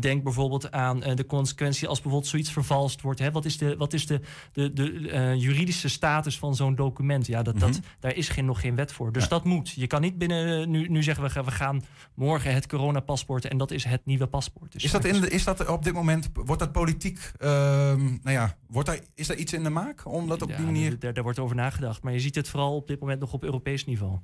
Denk 0.00 0.22
bijvoorbeeld 0.22 0.70
aan 0.72 1.02
eh, 1.02 1.16
de 1.16 1.26
consequentie 1.26 1.88
als 1.88 2.00
bijvoorbeeld 2.00 2.30
zoiets 2.30 2.50
vervalst 2.52 3.00
wordt. 3.00 3.20
Hè? 3.20 3.30
Wat 3.30 3.44
is 3.44 3.58
de, 3.58 3.76
wat 3.76 3.92
is 3.92 4.06
de, 4.06 4.20
de, 4.52 4.72
de 4.72 5.08
eh, 5.10 5.34
juridische 5.34 5.88
status 5.88 6.38
van 6.38 6.54
zo'n 6.54 6.74
document? 6.74 7.26
Ja, 7.26 7.42
dat, 7.42 7.58
dat, 7.60 7.70
Mhm. 7.70 7.78
daar 8.00 8.14
is 8.14 8.28
geen, 8.28 8.44
nog 8.44 8.60
geen 8.60 8.74
wet 8.74 8.92
voor. 8.92 9.12
Dus 9.12 9.28
dat 9.28 9.44
moet. 9.44 9.70
Je 9.70 9.86
kan 9.86 10.00
niet 10.00 10.18
binnen 10.18 10.70
nu, 10.70 10.88
nu 10.88 11.02
zeggen 11.02 11.24
we, 11.24 11.30
gaan- 11.30 11.44
we 11.44 11.50
gaan 11.50 11.82
morgen 12.14 12.54
het 12.54 12.66
coronapaspoort 12.66 13.44
en 13.44 13.58
dat 13.58 13.70
is 13.70 13.84
het 13.84 14.00
nieuwe 14.04 14.26
paspoort. 14.26 14.72
Dus 14.72 14.84
Is 14.84 14.90
dat, 14.90 15.04
in 15.04 15.20
de, 15.20 15.28
is 15.30 15.44
dat 15.44 15.53
op 15.68 15.84
dit 15.84 15.92
moment, 15.92 16.30
wordt 16.32 16.62
dat 16.62 16.72
politiek, 16.72 17.32
ehm, 17.38 18.04
nou 18.04 18.30
ja, 18.30 18.56
wordt 18.66 18.88
daar, 18.88 18.98
is 19.14 19.26
daar 19.26 19.36
iets 19.36 19.52
in 19.52 19.62
de 19.62 19.70
maak? 19.70 20.06
Om 20.06 20.28
dat 20.28 20.42
op 20.42 20.48
Ja, 20.48 20.56
die 20.56 20.64
manier... 20.64 20.98
Daar, 20.98 21.12
daar 21.12 21.22
wordt 21.22 21.38
over 21.38 21.56
nagedacht. 21.56 22.02
Maar 22.02 22.12
je 22.12 22.20
ziet 22.20 22.34
het 22.34 22.48
vooral 22.48 22.76
op 22.76 22.86
dit 22.86 23.00
moment 23.00 23.20
nog 23.20 23.32
op 23.32 23.42
Europees 23.42 23.84
niveau. 23.84 24.18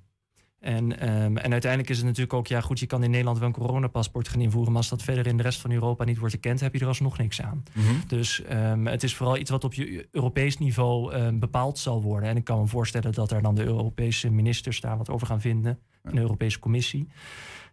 En, 0.59 0.99
ehm, 0.99 1.37
en 1.37 1.53
uiteindelijk 1.53 1.91
is 1.91 1.97
het 1.97 2.07
natuurlijk 2.07 2.33
ook, 2.33 2.47
ja 2.47 2.61
goed, 2.61 2.79
je 2.79 2.87
kan 2.87 3.03
in 3.03 3.11
Nederland 3.11 3.39
wel 3.39 3.47
een 3.47 3.55
coronapaspoort 3.55 4.29
gaan 4.29 4.41
invoeren, 4.41 4.73
maar 4.73 4.81
als 4.81 4.91
dat 4.91 5.03
verder 5.03 5.27
in 5.27 5.37
de 5.37 5.43
rest 5.43 5.61
van 5.61 5.73
Europa 5.73 6.05
niet 6.05 6.19
wordt 6.19 6.35
erkend, 6.35 6.61
heb 6.61 6.75
je 6.75 6.81
er 6.81 6.87
alsnog 6.87 7.19
niks 7.19 7.43
aan. 7.43 7.63
Mhm. 7.73 7.87
Dus 8.07 8.43
ehm, 8.43 8.87
het 8.87 9.03
is 9.03 9.15
vooral 9.15 9.37
iets 9.37 9.51
wat 9.51 9.65
op 9.65 9.75
je 9.75 10.09
Europees 10.11 10.59
niveau 10.59 11.31
bepaald 11.33 11.79
zal 11.79 12.03
worden. 12.03 12.29
En 12.29 12.37
ik 12.37 12.45
kan 12.45 12.61
me 12.61 12.67
voorstellen 12.67 13.13
dat 13.13 13.29
daar 13.29 13.43
dan 13.43 13.55
de 13.55 13.65
Europese 13.65 14.31
ministers 14.31 14.81
daar 14.81 14.97
wat 14.97 15.11
over 15.11 15.27
gaan 15.27 15.41
vinden, 15.41 15.79
en 16.03 16.15
de 16.15 16.21
Europese 16.21 16.59
Commissie. 16.59 17.09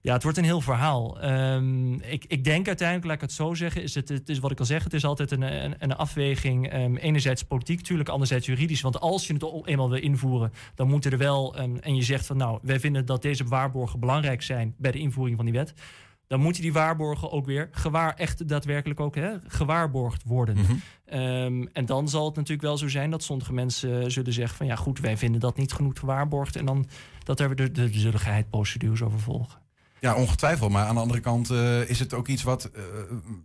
Ja, 0.02 0.14
het 0.14 0.24
wordt 0.24 0.38
een 0.38 0.43
heel 0.43 0.62
verhaal. 0.62 1.20
Ehm, 1.22 1.93
ik, 1.93 2.26
ik 2.28 2.43
denk 2.43 2.68
uiteindelijk, 2.68 3.08
laat 3.08 3.16
ik 3.16 3.22
het 3.22 3.32
zo 3.32 3.54
zeggen, 3.54 3.84
is 3.84 3.95
het, 3.95 4.10
het 4.10 4.30
is 4.30 4.39
wat 4.39 4.52
ik 4.52 4.60
al 4.60 4.66
zeg, 4.66 4.84
het 4.84 4.93
is 4.93 5.06
altijd 5.06 5.32
een, 5.32 5.41
een, 5.41 5.76
een 5.80 5.95
afweging. 5.95 6.70
ehm, 6.70 6.95
enerzijds 6.95 7.43
politiek, 7.43 7.78
natuurlijk, 7.78 8.10
anderzijds 8.10 8.45
juridisch. 8.45 8.82
Want 8.82 9.00
als 9.00 9.28
je 9.28 9.34
het 9.34 9.43
al 9.43 9.68
eenmaal 9.68 9.89
wil 9.89 10.02
invoeren, 10.02 10.52
dan 10.76 10.88
moeten 10.88 11.12
er 11.12 11.18
wel, 11.18 11.56
ehm, 11.56 11.76
en 11.76 11.95
je 11.95 12.02
zegt 12.02 12.26
van 12.26 12.38
nou, 12.38 12.60
wij 12.62 12.80
vinden 12.80 13.06
dat 13.06 13.22
deze 13.22 13.43
waarborgen 13.43 14.00
belangrijk 14.00 14.41
zijn 14.41 14.76
bij 14.78 14.91
de 14.91 15.00
invoering 15.00 15.36
van 15.36 15.45
die 15.45 15.54
wet. 15.54 15.74
Dan 16.28 16.39
moeten 16.39 16.62
die 16.62 16.74
waarborgen 16.74 17.32
ook 17.32 17.45
weer 17.45 17.70
gewaar, 17.72 18.14
echt 18.14 18.48
daadwerkelijk 18.48 19.00
ook 19.00 19.16
hè, 19.16 19.34
gewaarborgd 19.48 20.24
worden. 20.26 20.58
Mhm. 20.58 21.66
En 21.74 21.86
dan 21.86 22.10
zal 22.10 22.26
het 22.26 22.36
natuurlijk 22.36 22.62
wel 22.62 22.78
zo 22.78 22.88
zijn 22.88 23.10
dat 23.10 23.24
sommige 23.24 23.54
mensen 23.54 24.12
zullen 24.12 24.34
zeggen 24.34 24.58
van 24.58 24.66
ja 24.66 24.76
goed, 24.76 25.00
wij 25.00 25.18
vinden 25.18 25.39
dat 25.39 25.58
niet 25.58 25.74
genoeg 25.74 26.00
gewaarborgd. 26.00 26.56
En 26.56 26.66
dan 26.66 26.88
dat 27.24 27.39
er 27.39 27.56
de, 27.56 27.72
de, 27.72 27.89
de 27.89 29.06
over 29.06 29.20
volgen. 29.20 29.66
Ja, 30.00 30.16
ongetwijfeld. 30.16 30.72
Maar 30.72 30.86
aan 30.86 30.95
de 30.95 31.02
andere 31.02 31.20
kant 31.20 31.50
eh, 31.50 31.89
is 31.89 32.00
het 32.00 32.14
ook 32.14 32.28
iets 32.28 32.43
wat, 32.43 32.66
eh, 32.66 32.82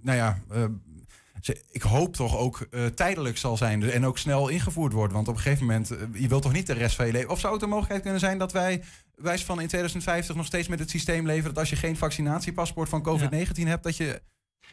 nou 0.01 0.17
ja, 0.17 0.39
eh, 0.51 0.65
ik 1.71 1.83
hoop 1.83 2.15
toch 2.15 2.37
ook 2.37 2.69
tijdelijk 2.95 3.39
zal 3.39 3.57
zijn 3.57 3.91
en 3.91 4.07
ook 4.07 4.19
snel 4.19 4.49
ingevoerd 4.49 4.93
wordt. 4.93 5.13
Want 5.13 5.29
op 5.29 5.35
een 5.35 5.41
gegeven 5.41 5.67
moment, 5.67 5.89
je 6.13 6.29
wilt 6.29 6.43
toch 6.43 6.53
niet 6.53 6.67
de 6.67 6.73
rest 6.73 6.97
van 6.97 7.07
je 7.07 7.13
leven. 7.13 7.31
Of 7.31 7.41
zou 7.41 7.53
het 7.53 7.63
een 7.63 7.69
mogelijkheid 7.69 8.03
kunnen 8.03 8.21
zijn 8.21 8.39
dat 8.39 8.53
wij, 8.53 8.83
wijs 9.15 9.45
van 9.45 9.61
in 9.61 9.67
2050, 9.67 10.37
nog 10.37 10.47
steeds 10.47 10.69
met 10.69 10.79
het 10.79 10.91
systeem 10.91 11.27
leven 11.27 11.49
dat 11.49 11.59
als 11.59 11.71
je 11.71 11.77
geen 11.77 11.97
vaccinatiepaspoort 11.97 12.89
van 12.89 13.03
COVID-19 13.03 13.63
hebt, 13.63 13.83
dat 13.83 13.97
je. 13.97 14.23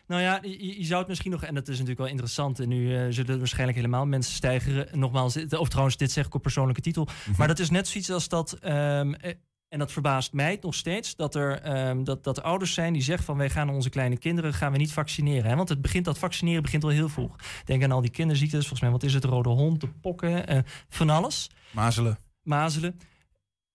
Nou 0.08 0.22
ja, 0.22 0.40
je, 0.42 0.80
je 0.80 0.86
zou 0.86 1.00
het 1.00 1.08
misschien 1.08 1.32
nog, 1.32 1.44
en 1.44 1.54
dat 1.54 1.64
is 1.68 1.74
natuurlijk 1.74 2.00
wel 2.00 2.10
interessant, 2.10 2.60
en 2.60 2.68
nu 2.68 3.14
zullen 3.14 3.32
er 3.32 3.38
waarschijnlijk 3.38 3.78
helemaal 3.78 4.06
mensen 4.06 4.34
stijgeren. 4.34 5.00
Nogmaals, 5.00 5.38
of 5.50 5.70
trouwens, 5.70 5.98
dit 5.98 6.12
zeg 6.12 6.26
ik 6.26 6.34
op 6.34 6.42
persoonlijke 6.42 6.82
titel. 6.82 7.08
Maar 7.38 7.48
dat 7.48 7.60
is 7.60 7.70
net 7.70 7.88
zoiets 7.88 8.12
als 8.12 8.28
dat, 8.28 8.54
ehm, 8.54 9.14
eh, 9.14 9.34
en 9.70 9.80
dat 9.80 9.92
verbaast 9.92 10.34
mij 10.34 10.58
nog 10.62 10.76
steeds, 10.76 11.16
dat 11.16 11.36
er 11.36 11.62
ehm, 11.62 12.04
dat, 12.04 12.24
dat 12.24 12.38
er 12.38 12.44
ouders 12.44 12.74
zijn 12.74 12.94
die 12.94 13.02
zeggen 13.02 13.26
van 13.26 13.38
wij 13.38 13.50
gaan 13.50 13.70
onze 13.70 13.90
kleine 13.90 14.18
kinderen 14.18 14.54
gaan 14.54 14.72
we 14.72 14.78
niet 14.78 14.94
vaccineren. 14.94 15.50
Hè? 15.50 15.56
Want 15.56 15.70
het 15.70 15.82
begint, 15.82 16.06
dat 16.06 16.18
vaccineren 16.18 16.62
begint 16.62 16.84
al 16.84 16.90
heel 16.90 17.10
vroeg. 17.10 17.36
Denk 17.66 17.84
aan 17.84 17.92
al 17.92 18.02
die 18.02 18.12
kinderziektes, 18.12 18.60
volgens 18.60 18.82
mij, 18.82 18.92
wat 18.92 19.04
is 19.04 19.14
het, 19.14 19.24
rode 19.24 19.50
hond, 19.50 19.82
de 19.82 19.88
pokken, 19.88 20.48
eh, 20.48 20.60
van 20.90 21.10
alles. 21.10 21.50
Mazelen. 21.72 22.18
Mazelen. 22.44 23.00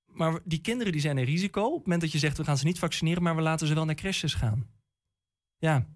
Maar 0.07 0.41
die 0.45 0.61
kinderen 0.61 0.93
die 0.93 1.01
zijn 1.01 1.19
in 1.19 1.25
risico. 1.25 1.65
Op 1.65 1.75
het 1.75 1.83
moment 1.83 2.01
dat 2.01 2.13
je 2.13 2.19
zegt 2.19 2.37
we 2.37 2.45
gaan 2.45 2.59
ze 2.59 2.65
niet 2.65 2.79
vaccineren, 2.79 3.23
maar 3.23 3.37
we 3.37 3.43
laten 3.43 3.67
ze 3.67 3.75
wel 3.75 3.85
naar 3.85 3.95
crèches 3.95 4.35
gaan. 4.35 4.67
Ja. 5.59 5.87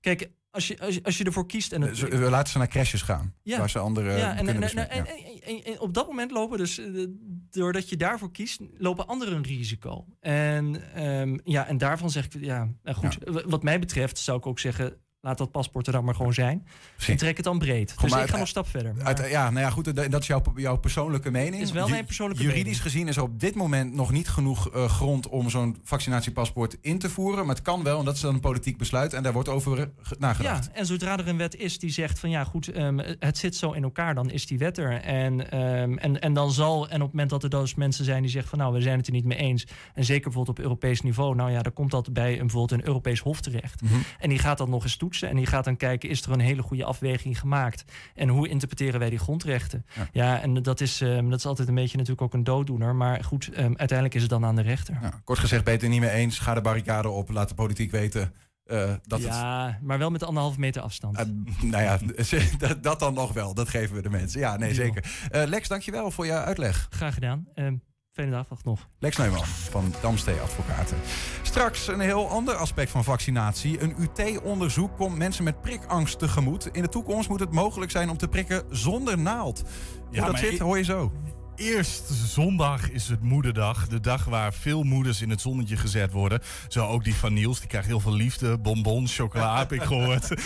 Kijk, 0.00 0.30
als 0.54 0.68
je, 0.68 0.78
als 0.80 0.94
je, 0.94 1.02
als 1.02 1.18
je 1.18 1.24
ervoor 1.24 1.46
kiest. 1.46 1.72
En 1.72 1.82
het, 1.82 1.98
we 1.98 2.30
laten 2.30 2.52
ze 2.52 2.58
naar 2.58 2.68
crashes 2.68 3.02
gaan. 3.02 3.34
Waar 3.44 3.70
ze 3.70 3.78
anderen 3.78 4.16
ja, 4.16 4.36
en, 4.36 4.44
kunnen 4.44 4.88
en, 4.88 5.06
Ja. 5.64 5.78
op 5.78 5.94
dat 5.94 6.06
moment 6.06 6.30
lopen 6.30 6.58
dus, 6.58 6.78
eh, 6.78 7.06
doordat 7.50 7.88
je 7.88 7.96
daarvoor 7.96 8.30
kiest, 8.30 8.60
lopen 8.78 9.06
anderen 9.06 9.34
een 9.34 9.42
risico. 9.42 10.06
En, 10.20 10.94
ehm, 10.94 11.38
ja, 11.44 11.66
en 11.66 11.78
daarvan 11.78 12.10
zeg 12.10 12.24
ik, 12.24 12.34
ja, 12.40 12.68
nou 12.82 12.96
goed, 12.96 13.18
wat 13.46 13.62
mij 13.62 13.78
betreft 13.78 14.18
zou 14.18 14.38
ik 14.38 14.46
ook 14.46 14.58
zeggen, 14.58 14.96
laat 15.24 15.38
dat 15.38 15.50
paspoort 15.50 15.86
er 15.86 15.92
dan 15.92 16.04
maar 16.04 16.14
gewoon 16.14 16.34
zijn. 16.34 16.66
En 17.06 17.16
trek 17.16 17.36
het 17.36 17.44
dan 17.44 17.58
breed. 17.58 17.94
Dus 18.00 18.12
ik 18.12 18.18
ga 18.18 18.30
nog 18.30 18.40
een 18.40 18.46
stap 18.46 18.68
verder. 18.68 18.94
maar- 18.94 19.04
Uit- 19.04 19.30
ja, 19.30 19.50
nou 19.50 19.60
ja, 19.64 19.70
goed, 19.70 19.94
dat 20.10 20.20
is 20.20 20.26
jouw, 20.26 20.42
jouw 20.56 20.76
persoonlijke 20.76 21.30
mening. 21.30 21.62
Is 21.62 21.70
wel 21.72 21.88
mijn 21.88 22.04
persoonlijke 22.04 22.42
Juridisch 22.42 22.64
mening. 22.64 22.82
gezien 22.82 23.08
is 23.08 23.16
er 23.16 23.22
op 23.22 23.40
dit 23.40 23.54
moment 23.54 23.94
nog 23.94 24.10
niet 24.12 24.28
genoeg 24.28 24.70
eh, 24.70 24.84
grond 24.88 25.28
om 25.28 25.50
zo'n 25.50 25.76
vaccinatiepaspoort 25.84 26.76
in 26.80 26.98
te 26.98 27.10
voeren. 27.10 27.46
Maar 27.46 27.54
het 27.54 27.64
kan 27.64 27.82
wel, 27.82 27.98
en 27.98 28.04
dat 28.04 28.14
is 28.14 28.20
dan 28.20 28.34
een 28.34 28.40
politiek 28.40 28.76
besluit. 28.78 29.12
En 29.12 29.22
daar 29.22 29.32
wordt 29.32 29.48
over 29.48 29.78
eh, 29.80 29.86
ge- 30.02 30.16
nagedacht. 30.18 30.64
Ja, 30.64 30.78
en 30.78 30.86
zodra 30.86 31.18
er 31.18 31.28
een 31.28 31.36
wet 31.36 31.56
is 31.56 31.78
die 31.78 31.90
zegt 31.90 32.18
van 32.18 32.30
ja 32.30 32.44
goed, 32.44 32.68
ehm, 32.68 32.98
het 33.18 33.38
zit 33.38 33.56
zo 33.56 33.72
in 33.72 33.82
elkaar, 33.82 34.14
dan 34.14 34.30
is 34.30 34.46
die 34.46 34.58
wet 34.58 34.78
er. 34.78 35.00
En, 35.00 35.50
ehm, 35.50 35.96
en, 35.96 36.20
en 36.20 36.32
dan 36.32 36.52
zal, 36.52 36.88
en 36.88 36.94
op 36.94 37.00
het 37.02 37.10
moment 37.12 37.30
dat 37.30 37.42
er 37.42 37.50
dus 37.50 37.74
mensen 37.74 38.04
zijn 38.04 38.22
die 38.22 38.30
zeggen 38.30 38.50
van 38.50 38.58
nou, 38.58 38.72
we 38.74 38.80
zijn 38.80 38.96
het 38.98 39.06
er 39.06 39.12
niet 39.12 39.24
mee 39.24 39.38
eens. 39.38 39.66
En 39.94 40.04
zeker 40.04 40.22
bijvoorbeeld 40.24 40.58
op 40.58 40.64
Europees 40.64 41.00
niveau, 41.00 41.34
nou 41.34 41.50
ja, 41.50 41.62
dan 41.62 41.72
komt 41.72 41.90
dat 41.90 42.12
bij 42.12 42.32
een, 42.32 42.38
bijvoorbeeld 42.38 42.80
een 42.80 42.86
Europees 42.86 43.20
Hof 43.20 43.40
terecht. 43.40 43.82
Mhm. 43.82 43.94
En 44.18 44.28
die 44.28 44.38
gaat 44.38 44.58
dat 44.58 44.68
nog 44.68 44.82
eens 44.82 44.96
toetsen 44.96 45.12
en 45.22 45.36
die 45.36 45.46
gaat 45.46 45.64
dan 45.64 45.76
kijken, 45.76 46.08
is 46.08 46.22
er 46.22 46.32
een 46.32 46.40
hele 46.40 46.62
goede 46.62 46.84
afweging 46.84 47.38
gemaakt? 47.40 47.84
En 48.14 48.28
hoe 48.28 48.48
interpreteren 48.48 49.00
wij 49.00 49.10
die 49.10 49.18
grondrechten? 49.18 49.86
Ja, 50.12 50.40
en 50.40 50.62
dat 50.62 50.80
is, 50.80 51.00
ehm, 51.00 51.28
dat 51.28 51.38
is 51.38 51.46
altijd 51.46 51.68
een 51.68 51.74
beetje 51.74 51.96
natuurlijk 51.96 52.22
ook 52.22 52.34
een 52.34 52.44
dooddoener. 52.44 52.94
Maar 52.94 53.24
goed, 53.24 53.48
ehm, 53.48 53.72
uiteindelijk 53.76 54.14
is 54.14 54.22
het 54.22 54.30
dan 54.30 54.44
aan 54.44 54.56
de 54.56 54.62
rechter. 54.62 54.98
Ja, 55.02 55.20
kort 55.24 55.38
gezegd, 55.38 55.64
beter 55.64 55.88
niet 55.88 56.00
mee 56.00 56.10
eens. 56.10 56.38
Ga 56.38 56.54
de 56.54 56.60
barricade 56.60 57.08
op. 57.08 57.30
Laat 57.30 57.48
de 57.48 57.54
politiek 57.54 57.90
weten 57.90 58.32
eh, 58.64 58.94
dat 59.02 59.22
het... 59.22 59.28
ja, 59.28 59.78
maar 59.82 59.98
wel 59.98 60.10
met 60.10 60.22
anderhalve 60.22 60.60
meter 60.60 60.82
afstand. 60.82 61.16
Eh, 61.16 61.24
nou 61.72 61.82
ja, 61.82 61.98
dat, 62.58 62.82
dat 62.82 62.98
dan 62.98 63.14
nog 63.14 63.32
wel. 63.32 63.54
Dat 63.54 63.68
geven 63.68 63.96
we 63.96 64.02
de 64.02 64.10
mensen. 64.10 64.40
Ja, 64.40 64.56
nee, 64.56 64.74
zeker. 64.74 65.28
Eh, 65.30 65.42
Lex, 65.46 65.68
dankjewel 65.68 66.10
voor 66.10 66.26
je 66.26 66.32
uitleg. 66.32 66.86
Graag 66.90 67.14
gedaan. 67.14 67.46
Fijne 68.14 68.30
dag 68.30 68.64
nog. 68.64 68.88
Lex 68.98 69.16
Neumann 69.16 69.44
van 69.44 69.94
Damstee 70.02 70.40
Advocaten. 70.40 70.96
Straks 71.42 71.88
een 71.88 72.00
heel 72.00 72.28
ander 72.28 72.54
aspect 72.54 72.90
van 72.90 73.04
vaccinatie. 73.04 73.82
Een 73.82 73.94
UT-onderzoek 73.98 74.96
komt 74.96 75.16
mensen 75.16 75.44
met 75.44 75.60
prikangst 75.60 76.18
tegemoet. 76.18 76.68
In 76.72 76.82
de 76.82 76.88
toekomst 76.88 77.28
moet 77.28 77.40
het 77.40 77.52
mogelijk 77.52 77.90
zijn 77.90 78.10
om 78.10 78.16
te 78.16 78.28
prikken 78.28 78.62
zonder 78.70 79.18
naald. 79.18 79.62
Hoe 80.06 80.16
dat 80.16 80.30
maar 80.32 80.38
zit, 80.38 80.58
hoor 80.58 80.76
je 80.76 80.84
zo. 80.84 81.12
Eerst 81.56 82.08
zondag 82.08 82.90
is 82.90 83.08
het 83.08 83.22
moederdag. 83.22 83.88
De 83.88 84.00
dag 84.00 84.24
waar 84.24 84.52
veel 84.52 84.82
moeders 84.82 85.22
in 85.22 85.30
het 85.30 85.40
zonnetje 85.40 85.76
gezet 85.76 86.12
worden. 86.12 86.40
Zo 86.68 86.86
ook 86.86 87.04
die 87.04 87.14
van 87.14 87.32
Niels. 87.32 87.58
Die 87.58 87.68
krijgt 87.68 87.86
heel 87.86 88.00
veel 88.00 88.14
liefde. 88.14 88.58
Bonbons, 88.58 89.16
chocola 89.16 89.58
heb 89.58 89.72
ik 89.72 89.82
gehoord. 89.82 90.28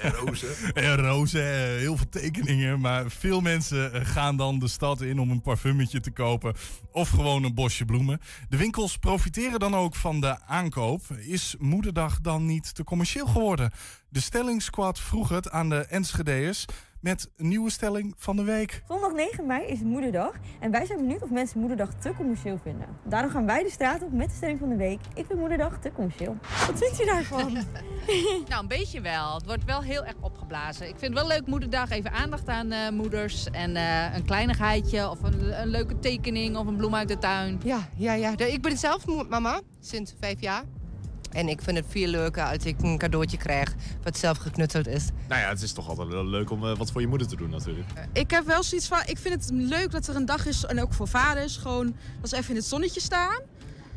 En 0.00 0.10
rozen. 0.10 0.48
En 0.74 0.96
rozen, 0.96 1.42
eh, 1.42 1.78
heel 1.78 1.96
veel 1.96 2.08
tekeningen. 2.08 2.80
Maar 2.80 3.10
veel 3.10 3.40
mensen 3.40 3.92
eh, 3.92 4.00
gaan 4.04 4.36
dan 4.36 4.58
de 4.58 4.68
stad 4.68 5.00
in 5.00 5.18
om 5.18 5.30
een 5.30 5.42
parfummetje 5.42 6.00
te 6.00 6.10
kopen. 6.10 6.54
Of 6.92 7.08
gewoon 7.08 7.44
een 7.44 7.54
bosje 7.54 7.84
bloemen. 7.84 8.20
De 8.48 8.56
winkels 8.56 8.98
profiteren 8.98 9.60
dan 9.60 9.76
ook 9.76 9.94
van 9.94 10.20
de 10.20 10.40
aankoop. 10.46 11.02
Is 11.18 11.54
moederdag 11.58 12.20
dan 12.20 12.46
niet 12.46 12.74
te 12.74 12.84
commercieel 12.84 13.26
geworden? 13.26 13.70
De 14.08 14.20
stellingsquad 14.20 15.00
vroeg 15.00 15.28
het 15.28 15.50
aan 15.50 15.68
de 15.68 15.86
Enschede'ers 15.86 16.64
met 17.04 17.30
een 17.36 17.48
nieuwe 17.48 17.70
stelling 17.70 18.14
van 18.16 18.36
de 18.36 18.42
week. 18.42 18.82
Zondag 18.88 19.12
9 19.12 19.46
mei 19.46 19.66
is 19.66 19.80
Moederdag 19.80 20.34
en 20.60 20.70
wij 20.70 20.86
zijn 20.86 20.98
benieuwd 20.98 21.22
of 21.22 21.30
mensen 21.30 21.60
Moederdag 21.60 21.94
te 21.94 22.12
commercieel 22.16 22.58
vinden. 22.62 22.86
Daarom 23.04 23.30
gaan 23.30 23.46
wij 23.46 23.62
de 23.62 23.70
straat 23.70 24.02
op 24.02 24.12
met 24.12 24.28
de 24.28 24.34
stelling 24.34 24.58
van 24.58 24.68
de 24.68 24.76
week. 24.76 25.00
Ik 25.14 25.26
vind 25.26 25.38
Moederdag 25.38 25.80
te 25.80 25.92
commercieel. 25.92 26.36
Wat 26.66 26.78
vindt 26.78 27.02
u 27.02 27.04
daarvan? 27.04 27.52
Nou, 28.48 28.62
een 28.62 28.68
beetje 28.68 29.00
wel. 29.00 29.34
Het 29.34 29.46
wordt 29.46 29.64
wel 29.64 29.82
heel 29.82 30.04
erg 30.04 30.14
opgeblazen. 30.20 30.88
Ik 30.88 30.98
vind 30.98 31.14
het 31.14 31.26
wel 31.26 31.36
leuk 31.36 31.46
moederdag, 31.46 31.90
even 31.90 32.12
aandacht 32.12 32.48
aan 32.48 32.72
eh, 32.72 32.90
moeders. 32.90 33.50
En 33.50 33.76
eh, 33.76 34.14
een 34.14 34.24
kleinigheidje 34.24 35.10
of 35.10 35.22
een, 35.22 35.60
een 35.60 35.68
leuke 35.68 35.98
tekening 35.98 36.56
of 36.56 36.66
een 36.66 36.76
bloem 36.76 36.94
uit 36.94 37.08
de 37.08 37.18
tuin. 37.18 37.60
Ja, 37.64 37.88
ja, 37.96 38.12
ja. 38.12 38.38
Ik 38.38 38.62
ben 38.62 38.76
zelf 38.76 39.28
mama 39.28 39.60
sinds 39.80 40.14
vijf 40.20 40.40
jaar. 40.40 40.64
En 41.34 41.48
ik 41.48 41.62
vind 41.62 41.76
het 41.76 41.86
veel 41.88 42.06
leuker 42.08 42.42
als 42.44 42.64
ik 42.64 42.82
een 42.82 42.98
cadeautje 42.98 43.36
krijg 43.36 43.74
wat 44.02 44.18
zelf 44.18 44.38
geknutseld 44.38 44.86
is. 44.86 45.04
Nou 45.28 45.40
ja, 45.40 45.48
het 45.48 45.62
is 45.62 45.72
toch 45.72 45.88
altijd 45.88 46.08
wel 46.08 46.26
leuk 46.26 46.50
om 46.50 46.66
eh, 46.66 46.76
wat 46.76 46.90
voor 46.92 47.00
je 47.00 47.06
moeder 47.06 47.26
te 47.26 47.36
doen 47.36 47.50
natuurlijk. 47.50 47.86
Ik 48.12 48.30
heb 48.30 48.46
wel 48.46 48.62
zoiets 48.62 48.86
van, 48.88 48.98
ik 49.06 49.18
vind 49.18 49.34
het 49.34 49.50
leuk 49.52 49.90
dat 49.90 50.06
er 50.06 50.16
een 50.16 50.26
dag 50.26 50.46
is, 50.46 50.64
en 50.64 50.82
ook 50.82 50.92
voor 50.94 51.08
vaders, 51.08 51.56
gewoon 51.56 51.94
dat 52.20 52.30
ze 52.30 52.36
even 52.36 52.50
in 52.50 52.56
het 52.56 52.64
zonnetje 52.64 53.00
staan. 53.00 53.40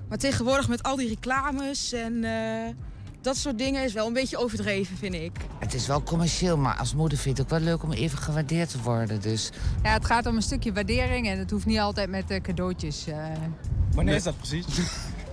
Maar 0.10 0.18
tegenwoordig 0.18 0.68
met 0.68 0.84
al 0.84 0.96
die 0.96 1.08
reclames 1.08 1.92
en 1.94 2.24
eh, 2.24 2.74
dat 3.22 3.38
soort 3.38 3.58
dingen 3.58 3.84
is 3.84 3.94
wel 3.94 4.08
een 4.08 4.14
beetje 4.14 4.38
overdreven, 4.38 4.98
vind 4.98 5.14
ik. 5.14 5.32
Het 5.60 5.74
is 5.74 5.88
wel 5.88 6.04
commercieel, 6.04 6.58
maar 6.58 6.76
als 6.76 6.94
moeder 6.96 7.18
vind 7.18 7.38
ik 7.40 7.44
het 7.44 7.54
ook 7.54 7.60
wel 7.60 7.68
leuk 7.70 7.84
om 7.84 7.92
even 7.92 8.18
gewaardeerd 8.18 8.70
te 8.70 8.82
worden. 8.82 9.22
Dus 9.22 9.50
Ja, 9.84 9.94
het 9.94 10.06
gaat 10.06 10.26
om 10.26 10.36
een 10.36 10.42
stukje 10.42 10.74
waardering 10.74 11.28
en 11.28 11.40
het 11.40 11.52
hoeft 11.52 11.66
niet 11.66 11.80
altijd 11.80 12.10
met 12.10 12.32
eh, 12.32 12.42
cadeautjes. 12.42 13.08
eh. 13.08 13.16
Wanneer 13.92 14.16
is 14.16 14.24
dat 14.24 14.38
precies? 14.38 14.66
ik 14.68 14.84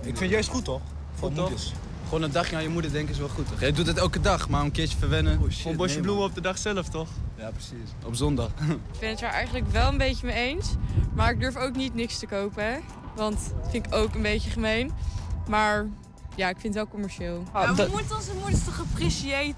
vind 0.01 0.19
het 0.19 0.29
juist 0.29 0.49
goed 0.49 0.63
toch? 0.65 0.81
Voor 1.13 1.31
moeders. 1.31 1.73
Gewoon 2.15 2.29
een 2.29 2.35
dagje 2.35 2.55
aan 2.55 2.61
je 2.61 2.69
moeder 2.69 2.91
denken 2.91 3.13
is 3.13 3.19
wel 3.19 3.27
goed, 3.27 3.47
toch? 3.47 3.59
Je 3.59 3.71
doet 3.71 3.87
het 3.87 3.97
elke 3.97 4.19
dag, 4.19 4.49
maar 4.49 4.61
een 4.61 4.71
keertje 4.71 4.97
verwennen. 4.97 5.39
Oh, 5.39 5.45
Gewoon 5.49 5.77
bosje 5.77 5.99
bloemen 5.99 6.23
op 6.23 6.35
de 6.35 6.41
dag 6.41 6.57
zelf, 6.57 6.89
toch? 6.89 7.09
Ja, 7.37 7.49
precies. 7.51 7.89
Op 8.05 8.15
zondag. 8.15 8.49
Ik 8.93 8.99
ben 8.99 9.09
het 9.09 9.21
er 9.21 9.29
eigenlijk 9.29 9.67
wel 9.71 9.87
een 9.87 9.97
beetje 9.97 10.25
mee 10.27 10.35
eens. 10.35 10.75
Maar 11.13 11.31
ik 11.31 11.39
durf 11.39 11.55
ook 11.55 11.75
niet 11.75 11.93
niks 11.93 12.19
te 12.19 12.27
kopen, 12.27 12.65
hè. 12.65 12.77
Want 13.15 13.53
dat 13.61 13.71
vind 13.71 13.85
ik 13.85 13.93
ook 13.93 14.15
een 14.15 14.21
beetje 14.21 14.49
gemeen. 14.49 14.91
Maar 15.47 15.87
ja, 16.35 16.49
ik 16.49 16.57
vind 16.59 16.73
het 16.73 16.83
wel 16.83 16.87
commercieel. 16.87 17.43
we 17.53 17.87
moeten 17.91 18.15
onze 18.15 18.33
moeders 18.33 18.63
toch 18.63 18.79
appreciëren? 18.79 19.55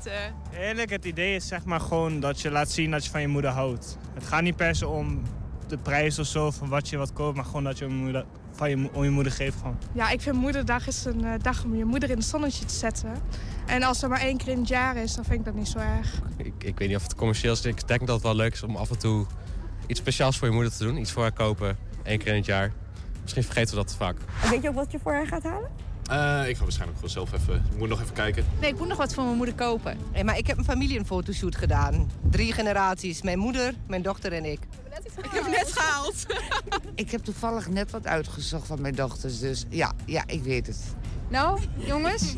Eerlijk, 0.53 0.89
het 0.89 1.05
idee 1.05 1.35
is 1.35 1.47
zeg 1.47 1.65
maar 1.65 1.79
gewoon 1.79 2.19
dat 2.19 2.41
je 2.41 2.51
laat 2.51 2.71
zien 2.71 2.91
dat 2.91 3.05
je 3.05 3.11
van 3.11 3.21
je 3.21 3.27
moeder 3.27 3.51
houdt. 3.51 3.97
Het 4.13 4.25
gaat 4.25 4.41
niet 4.41 4.55
per 4.55 4.75
se 4.75 4.87
om 4.87 5.21
de 5.67 5.77
prijs 5.77 6.19
of 6.19 6.25
zo, 6.25 6.51
van 6.51 6.69
wat 6.69 6.89
je 6.89 6.97
wat 6.97 7.13
koopt, 7.13 7.35
maar 7.35 7.45
gewoon 7.45 7.63
dat 7.63 7.77
je, 7.77 7.85
je 7.85 7.91
moeder, 7.91 8.25
van 8.57 8.69
je, 8.69 8.89
om 8.93 9.03
je 9.03 9.09
moeder 9.09 9.31
geeft. 9.31 9.57
Gewoon. 9.57 9.77
Ja, 9.91 10.09
ik 10.09 10.21
vind 10.21 10.35
moederdag 10.35 10.87
is 10.87 11.05
een 11.05 11.25
eh, 11.25 11.33
dag 11.41 11.63
om 11.63 11.75
je 11.75 11.85
moeder 11.85 12.09
in 12.09 12.17
het 12.17 12.25
zonnetje 12.25 12.65
te 12.65 12.73
zetten. 12.73 13.11
En 13.65 13.83
als 13.83 14.03
er 14.03 14.09
maar 14.09 14.21
één 14.21 14.37
keer 14.37 14.47
in 14.47 14.59
het 14.59 14.67
jaar 14.67 14.95
is, 14.95 15.15
dan 15.15 15.25
vind 15.25 15.39
ik 15.39 15.45
dat 15.45 15.53
niet 15.53 15.67
zo 15.67 15.77
erg. 15.77 16.21
Ik, 16.37 16.53
ik 16.57 16.77
weet 16.77 16.87
niet 16.87 16.97
of 16.97 17.03
het 17.03 17.15
commercieel 17.15 17.53
is. 17.53 17.65
Ik 17.65 17.87
denk 17.87 17.99
dat 17.99 18.15
het 18.15 18.23
wel 18.23 18.35
leuk 18.35 18.53
is 18.53 18.63
om 18.63 18.75
af 18.75 18.89
en 18.89 18.97
toe 18.97 19.25
iets 19.87 19.99
speciaals 19.99 20.37
voor 20.37 20.47
je 20.47 20.53
moeder 20.53 20.71
te 20.71 20.83
doen. 20.83 20.97
Iets 20.97 21.11
voor 21.11 21.21
haar 21.21 21.31
kopen, 21.31 21.77
één 22.03 22.17
keer 22.17 22.27
in 22.27 22.35
het 22.35 22.45
jaar. 22.45 22.71
Misschien 23.21 23.43
vergeten 23.43 23.69
we 23.69 23.75
dat 23.75 23.87
te 23.87 23.95
vaak. 23.95 24.17
En 24.43 24.49
weet 24.49 24.61
je 24.61 24.69
ook 24.69 24.75
wat 24.75 24.91
je 24.91 24.99
voor 24.99 25.13
haar 25.13 25.27
gaat 25.27 25.43
halen? 25.43 25.69
Eh, 26.07 26.49
ik 26.49 26.57
ga 26.57 26.63
waarschijnlijk 26.63 26.99
gewoon 26.99 27.09
zelf 27.09 27.33
even... 27.33 27.55
Ik 27.71 27.77
moet 27.77 27.89
nog 27.89 28.01
even 28.01 28.13
kijken. 28.13 28.45
Nee, 28.61 28.71
ik 28.71 28.77
moet 28.77 28.87
nog 28.87 28.97
wat 28.97 29.13
voor 29.13 29.23
mijn 29.23 29.35
moeder 29.35 29.55
kopen. 29.55 29.97
Nee, 30.13 30.23
maar 30.23 30.37
ik 30.37 30.47
heb 30.47 30.57
een 30.57 30.63
familiefotoshoot 30.63 31.55
gedaan. 31.55 32.11
Drie 32.29 32.53
generaties. 32.53 33.21
Mijn 33.21 33.39
moeder, 33.39 33.73
mijn 33.87 34.01
dochter 34.01 34.33
en 34.33 34.45
ik. 34.45 34.59
Ik 35.05 35.31
heb 35.31 35.47
net 35.47 35.71
gehaald. 35.71 36.25
Ik 36.95 37.11
heb 37.11 37.23
toevallig 37.23 37.69
net 37.69 37.91
wat 37.91 38.07
uitgezocht 38.07 38.67
van 38.67 38.81
mijn 38.81 38.95
dochters, 38.95 39.39
dus 39.39 39.65
ja, 39.69 39.93
ja, 40.05 40.23
ik 40.25 40.43
weet 40.43 40.67
het. 40.67 40.79
Nou, 41.29 41.59
jongens. 41.75 42.35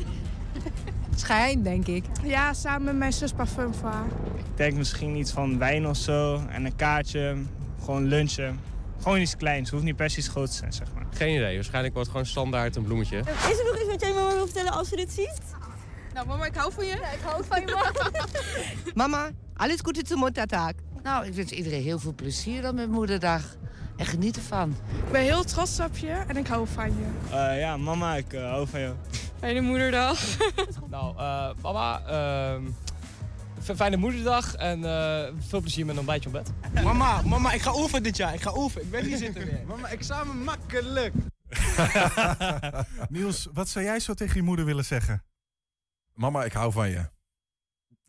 Schijn, 1.15 1.63
denk 1.63 1.87
ik. 1.87 2.03
Ja, 2.23 2.53
samen 2.53 2.83
met 2.83 2.95
mijn 2.95 3.13
zus 3.13 3.31
parfum 3.31 3.73
voor 3.73 3.89
haar. 3.89 4.05
Ik 4.37 4.57
denk 4.57 4.73
misschien 4.73 5.15
iets 5.15 5.31
van 5.31 5.57
wijn 5.57 5.87
of 5.87 5.97
zo 5.97 6.45
en 6.49 6.65
een 6.65 6.75
kaartje. 6.75 7.37
Gewoon 7.83 8.05
lunchen. 8.05 8.59
Gewoon 9.01 9.19
iets 9.19 9.35
kleins. 9.35 9.61
Het 9.61 9.69
hoeft 9.69 9.83
niet 9.83 9.95
per 9.95 10.09
se 10.09 10.17
iets 10.17 10.27
groots 10.27 10.51
te 10.51 10.57
zijn, 10.57 10.73
zeg 10.73 10.87
maar. 10.93 11.05
Geen 11.13 11.35
idee. 11.35 11.55
Waarschijnlijk 11.55 11.93
wordt 11.93 12.09
het 12.09 12.17
gewoon 12.17 12.31
standaard 12.31 12.75
een 12.75 12.83
bloemetje. 12.83 13.17
Is 13.19 13.59
er 13.59 13.65
nog 13.65 13.75
iets 13.75 13.87
wat 13.87 14.01
jij 14.01 14.13
mama 14.13 14.33
wil 14.33 14.45
vertellen 14.45 14.71
als 14.71 14.89
ze 14.89 14.95
dit 14.95 15.11
ziet? 15.11 15.41
Nou, 16.13 16.27
mama, 16.27 16.45
ik 16.45 16.55
hou 16.55 16.73
van 16.73 16.85
je. 16.85 16.91
ik 16.91 17.19
hou 17.23 17.37
ook 17.37 17.45
van 17.45 17.61
je, 17.61 17.65
man. 17.65 18.11
Mama, 19.09 19.29
alles 19.55 19.79
goede 19.83 20.01
zum 20.05 20.19
Muttertag. 20.19 20.71
Nou, 21.09 21.25
ik 21.25 21.33
wens 21.33 21.51
iedereen 21.51 21.81
heel 21.81 21.99
veel 21.99 22.13
plezier 22.13 22.61
dan 22.61 22.75
met 22.75 22.89
moederdag. 22.89 23.43
En 23.97 24.05
geniet 24.05 24.35
ervan. 24.35 24.75
Ik 25.05 25.11
ben 25.11 25.21
heel 25.21 25.43
trots 25.43 25.79
op 25.79 25.97
je 25.97 26.23
en 26.27 26.37
ik 26.37 26.47
hou 26.47 26.67
van 26.67 26.85
je. 26.85 27.35
Eh, 27.35 27.59
ja, 27.59 27.77
mama, 27.77 28.15
ik 28.15 28.33
eh, 28.33 28.49
hou 28.49 28.67
van 28.67 28.79
jou. 28.79 28.95
Fijne 29.39 29.61
moederdag. 29.61 30.19
Nou, 30.89 31.17
eh, 31.17 31.49
mama, 31.61 32.01
ehm, 32.05 32.63
fijne 33.75 33.97
moederdag 33.97 34.55
en 34.55 34.85
eh, 34.85 35.33
veel 35.47 35.61
plezier 35.61 35.85
met 35.85 35.93
een 35.93 35.99
ontbijtje 35.99 36.29
op 36.29 36.35
bed. 36.35 36.83
Mama, 36.83 37.21
mama, 37.21 37.51
ik 37.51 37.61
ga 37.61 37.75
oefenen 37.75 38.03
dit 38.03 38.17
jaar. 38.17 38.33
Ik 38.33 38.41
ga 38.41 38.53
oefenen. 38.55 38.85
Ik 38.85 38.91
ben 38.91 39.05
hier 39.05 39.17
zitten 39.17 39.45
weer. 39.45 39.63
Mama, 39.67 39.87
examen 39.87 40.43
makkelijk. 40.43 41.13
Niels, 43.09 43.47
wat 43.53 43.69
zou 43.69 43.85
jij 43.85 43.99
zo 43.99 44.13
tegen 44.13 44.35
je 44.35 44.43
moeder 44.43 44.65
willen 44.65 44.85
zeggen? 44.85 45.23
Mama, 46.13 46.43
ik 46.43 46.53
hou 46.53 46.71
van 46.71 46.89
je. 46.89 47.09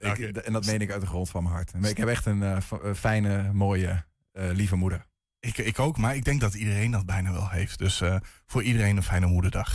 Ik, 0.00 0.18
en 0.18 0.52
dat 0.52 0.66
meen 0.66 0.80
ik 0.80 0.90
uit 0.90 1.00
de 1.00 1.06
grond 1.06 1.30
van 1.30 1.42
mijn 1.42 1.54
hart. 1.54 1.72
Ik 1.82 1.96
heb 1.96 2.08
echt 2.08 2.26
een 2.26 2.42
eh, 2.42 2.56
fijne, 2.94 3.52
mooie, 3.52 4.04
eh, 4.32 4.50
lieve 4.52 4.76
moeder. 4.76 5.06
Ik, 5.40 5.58
ik 5.58 5.78
ook, 5.78 5.96
maar 5.96 6.16
ik 6.16 6.24
denk 6.24 6.40
dat 6.40 6.54
iedereen 6.54 6.90
dat 6.90 7.06
bijna 7.06 7.32
wel 7.32 7.48
heeft. 7.48 7.78
Dus 7.78 8.00
eh, 8.00 8.16
voor 8.46 8.62
iedereen 8.62 8.96
een 8.96 9.02
fijne 9.02 9.26
moederdag. 9.26 9.74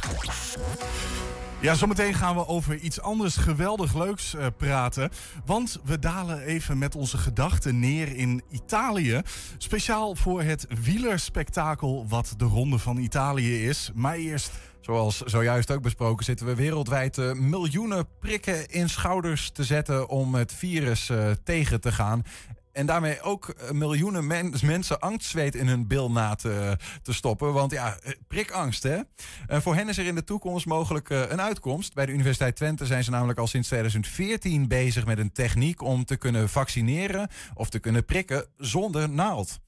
Ja, 1.62 1.74
zometeen 1.74 2.14
gaan 2.14 2.36
we 2.36 2.48
over 2.48 2.76
iets 2.76 3.02
anders 3.02 3.36
geweldig 3.36 3.96
leuks 3.96 4.36
praten. 4.58 5.10
Want 5.46 5.80
we 5.84 6.00
dalen 6.00 6.42
even 6.42 6.78
met 6.78 6.96
onze 6.96 7.18
gedachten 7.18 7.80
neer 7.80 8.16
in 8.16 8.44
Italië. 8.50 9.22
Speciaal 9.58 10.16
voor 10.16 10.42
het 10.42 10.68
wielerspektakel 10.84 12.08
wat 12.08 12.34
de 12.38 12.46
Ronde 12.46 12.78
van 12.78 12.98
Italië 12.98 13.68
is. 13.68 13.92
Maar 13.94 14.16
eerst... 14.16 14.52
Zoals 14.86 15.22
zojuist 15.22 15.72
ook 15.72 15.82
besproken 15.82 16.26
zitten 16.26 16.46
we 16.46 16.56
wereldwijd 16.56 17.18
eh, 17.18 17.32
miljoenen 17.32 18.08
prikken 18.20 18.70
in 18.70 18.90
schouders 18.90 19.50
te 19.52 19.64
zetten 19.64 20.10
om 20.10 20.36
het 20.36 20.54
virus 20.54 21.10
eh, 21.10 21.32
tegen 21.44 21.82
te 21.82 21.92
gaan. 21.92 22.24
En 22.72 22.86
daarmee 22.86 23.22
ook 23.22 23.50
eh, 23.50 23.72
miljoenen 23.72 24.28
men- 24.28 24.54
mensen 24.64 25.00
angstzweet 25.00 25.56
in 25.56 25.68
hun 25.68 25.88
bil 25.88 26.12
na 26.12 26.36
te, 26.36 26.78
te 27.02 27.14
stoppen. 27.14 27.54
Want 27.54 27.72
ja, 27.72 27.98
prikangst 28.28 28.84
hè. 28.84 29.00
Voor 29.48 29.76
hen 29.76 29.90
is 29.90 29.98
er 29.98 30.06
in 30.06 30.16
de 30.16 30.24
toekomst 30.24 30.66
mogelijk 30.66 31.10
een 31.10 31.42
uitkomst. 31.42 31.94
Bij 31.94 32.06
de 32.06 32.12
Universiteit 32.12 32.56
Twente 32.56 32.86
zijn 32.86 33.04
ze 33.04 33.12
namelijk 33.12 33.40
al 33.40 33.48
sinds 33.48 33.68
2014 33.68 34.68
bezig 34.68 35.06
met 35.06 35.18
een 35.18 35.32
techniek 35.32 35.82
om 35.82 36.06
te 36.06 36.18
kunnen 36.18 36.50
vaccineren 36.50 37.30
of 37.54 37.70
te 37.70 37.80
kunnen 37.80 38.06
prikken 38.06 38.46
zonder 38.58 39.10
naald. 39.10 39.60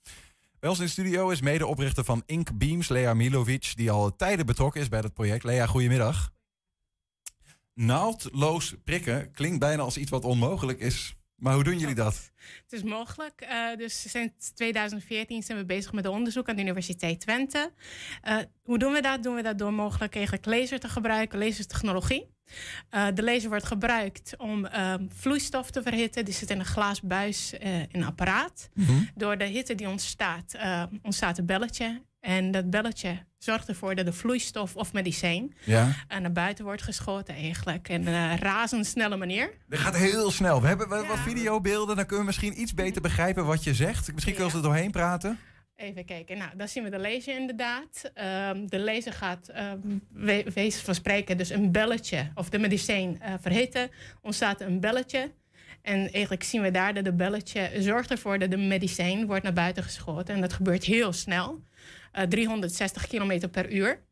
Bij 0.59 0.75
in 0.79 0.89
studio 0.89 1.29
is 1.29 1.41
medeoprichter 1.41 2.03
van 2.03 2.23
Ink 2.25 2.57
Beams, 2.57 2.89
Lea 2.89 3.13
Milovic, 3.13 3.71
die 3.75 3.91
al 3.91 4.15
tijden 4.15 4.45
betrokken 4.45 4.81
is 4.81 4.89
bij 4.89 5.01
dat 5.01 5.13
project. 5.13 5.43
Lea, 5.43 5.65
goedemiddag. 5.65 6.31
Naaldloos 7.73 8.75
prikken 8.83 9.31
klinkt 9.31 9.59
bijna 9.59 9.81
als 9.81 9.97
iets 9.97 10.09
wat 10.11 10.23
onmogelijk 10.23 10.79
is. 10.79 11.15
Maar 11.35 11.53
hoe 11.53 11.63
doen 11.63 11.77
jullie 11.77 11.95
dat? 11.95 12.31
Het 12.63 12.73
is 12.73 12.83
mogelijk. 12.83 13.41
Eh, 13.41 13.75
dus 13.75 14.09
sinds 14.09 14.49
2014 14.49 15.43
zijn 15.43 15.57
we 15.57 15.65
bezig 15.65 15.93
met 15.93 16.07
onderzoek 16.07 16.49
aan 16.49 16.55
de 16.55 16.61
Universiteit 16.61 17.19
Twente. 17.19 17.73
Eh, 18.21 18.37
hoe 18.63 18.77
doen 18.77 18.93
we 18.93 19.01
dat? 19.01 19.23
Doen 19.23 19.35
we 19.35 19.41
dat 19.41 19.57
door 19.57 19.73
mogelijk 19.73 20.15
eigenlijk 20.15 20.45
laser 20.45 20.79
te 20.79 20.89
gebruiken, 20.89 21.39
lasertechnologie. 21.39 22.35
Eh, 22.89 23.05
de 23.13 23.23
laser 23.23 23.49
wordt 23.49 23.65
gebruikt 23.65 24.33
om 24.37 24.65
ehm, 24.65 25.05
vloeistof 25.09 25.71
te 25.71 25.81
verhitten. 25.81 26.25
Die 26.25 26.33
zit 26.33 26.49
in 26.49 26.59
een 26.59 26.65
glazen 26.65 27.07
buis 27.07 27.53
eh, 27.57 27.79
in 27.79 27.87
een 27.91 28.03
apparaat. 28.05 28.69
Door 29.15 29.37
de 29.37 29.45
hitte 29.45 29.75
die 29.75 29.87
ontstaat, 29.89 30.53
eh, 30.53 30.83
ontstaat 31.01 31.37
een 31.37 31.45
belletje. 31.45 32.01
En 32.19 32.51
dat 32.51 32.69
belletje 32.69 33.17
zorgt 33.37 33.67
ervoor 33.67 33.95
dat 33.95 34.05
de 34.05 34.13
vloeistof 34.13 34.75
of 34.75 34.93
medicijn 34.93 35.53
Ja. 35.63 35.95
eh, 36.07 36.17
naar 36.19 36.31
buiten 36.31 36.65
wordt 36.65 36.81
geschoten 36.81 37.35
eigenlijk. 37.35 37.89
In 37.89 38.07
een 38.07 38.37
razendsnelle 38.37 39.17
manier. 39.17 39.51
Dat 39.69 39.79
gaat 39.79 39.95
heel 39.97 40.31
snel. 40.31 40.61
We 40.61 40.67
hebben 40.67 40.87
wat 40.87 41.07
wat 41.07 41.17
videobeelden, 41.19 41.95
dan 41.95 42.05
kunnen 42.05 42.19
we 42.25 42.31
misschien 42.31 42.61
iets 42.61 42.73
beter 42.73 43.01
begrijpen 43.01 43.45
wat 43.45 43.63
je 43.63 43.73
zegt. 43.73 44.13
Misschien 44.13 44.33
kunnen 44.33 44.51
we 44.51 44.57
er 44.57 44.63
doorheen 44.63 44.91
praten. 44.91 45.39
Even 45.77 46.05
kijken. 46.05 46.37
Nou, 46.37 46.51
dan 46.55 46.67
zien 46.67 46.83
we 46.83 46.89
de 46.89 46.99
laser 46.99 47.35
inderdaad. 47.35 48.11
Ehm, 48.13 48.67
de 48.67 48.79
laser 48.79 49.13
gaat, 49.13 49.47
ehm 49.47 49.79
we, 50.11 50.51
wees 50.53 50.79
van 50.79 50.95
spreken, 50.95 51.37
dus 51.37 51.49
een 51.49 51.71
belletje 51.71 52.31
of 52.35 52.49
de 52.49 52.59
medicijn 52.59 53.21
eh, 53.21 53.33
verhitten. 53.41 53.89
Ontstaat 54.21 54.61
een 54.61 54.79
belletje. 54.79 55.31
En 55.81 56.11
eigenlijk 56.11 56.43
zien 56.43 56.61
we 56.61 56.71
daar 56.71 56.93
dat 56.93 57.03
de 57.03 57.13
belletje 57.13 57.71
zorgt 57.77 58.11
ervoor 58.11 58.39
dat 58.39 58.51
de 58.51 58.57
medicijn 58.57 59.25
wordt 59.25 59.43
naar 59.43 59.53
buiten 59.53 59.83
geschoten. 59.83 60.35
En 60.35 60.41
dat 60.41 60.53
gebeurt 60.53 60.83
heel 60.83 61.13
snel. 61.13 61.63
Eh, 62.11 62.23
360 62.23 63.07
km 63.07 63.49
per 63.49 63.71
uur. 63.71 64.03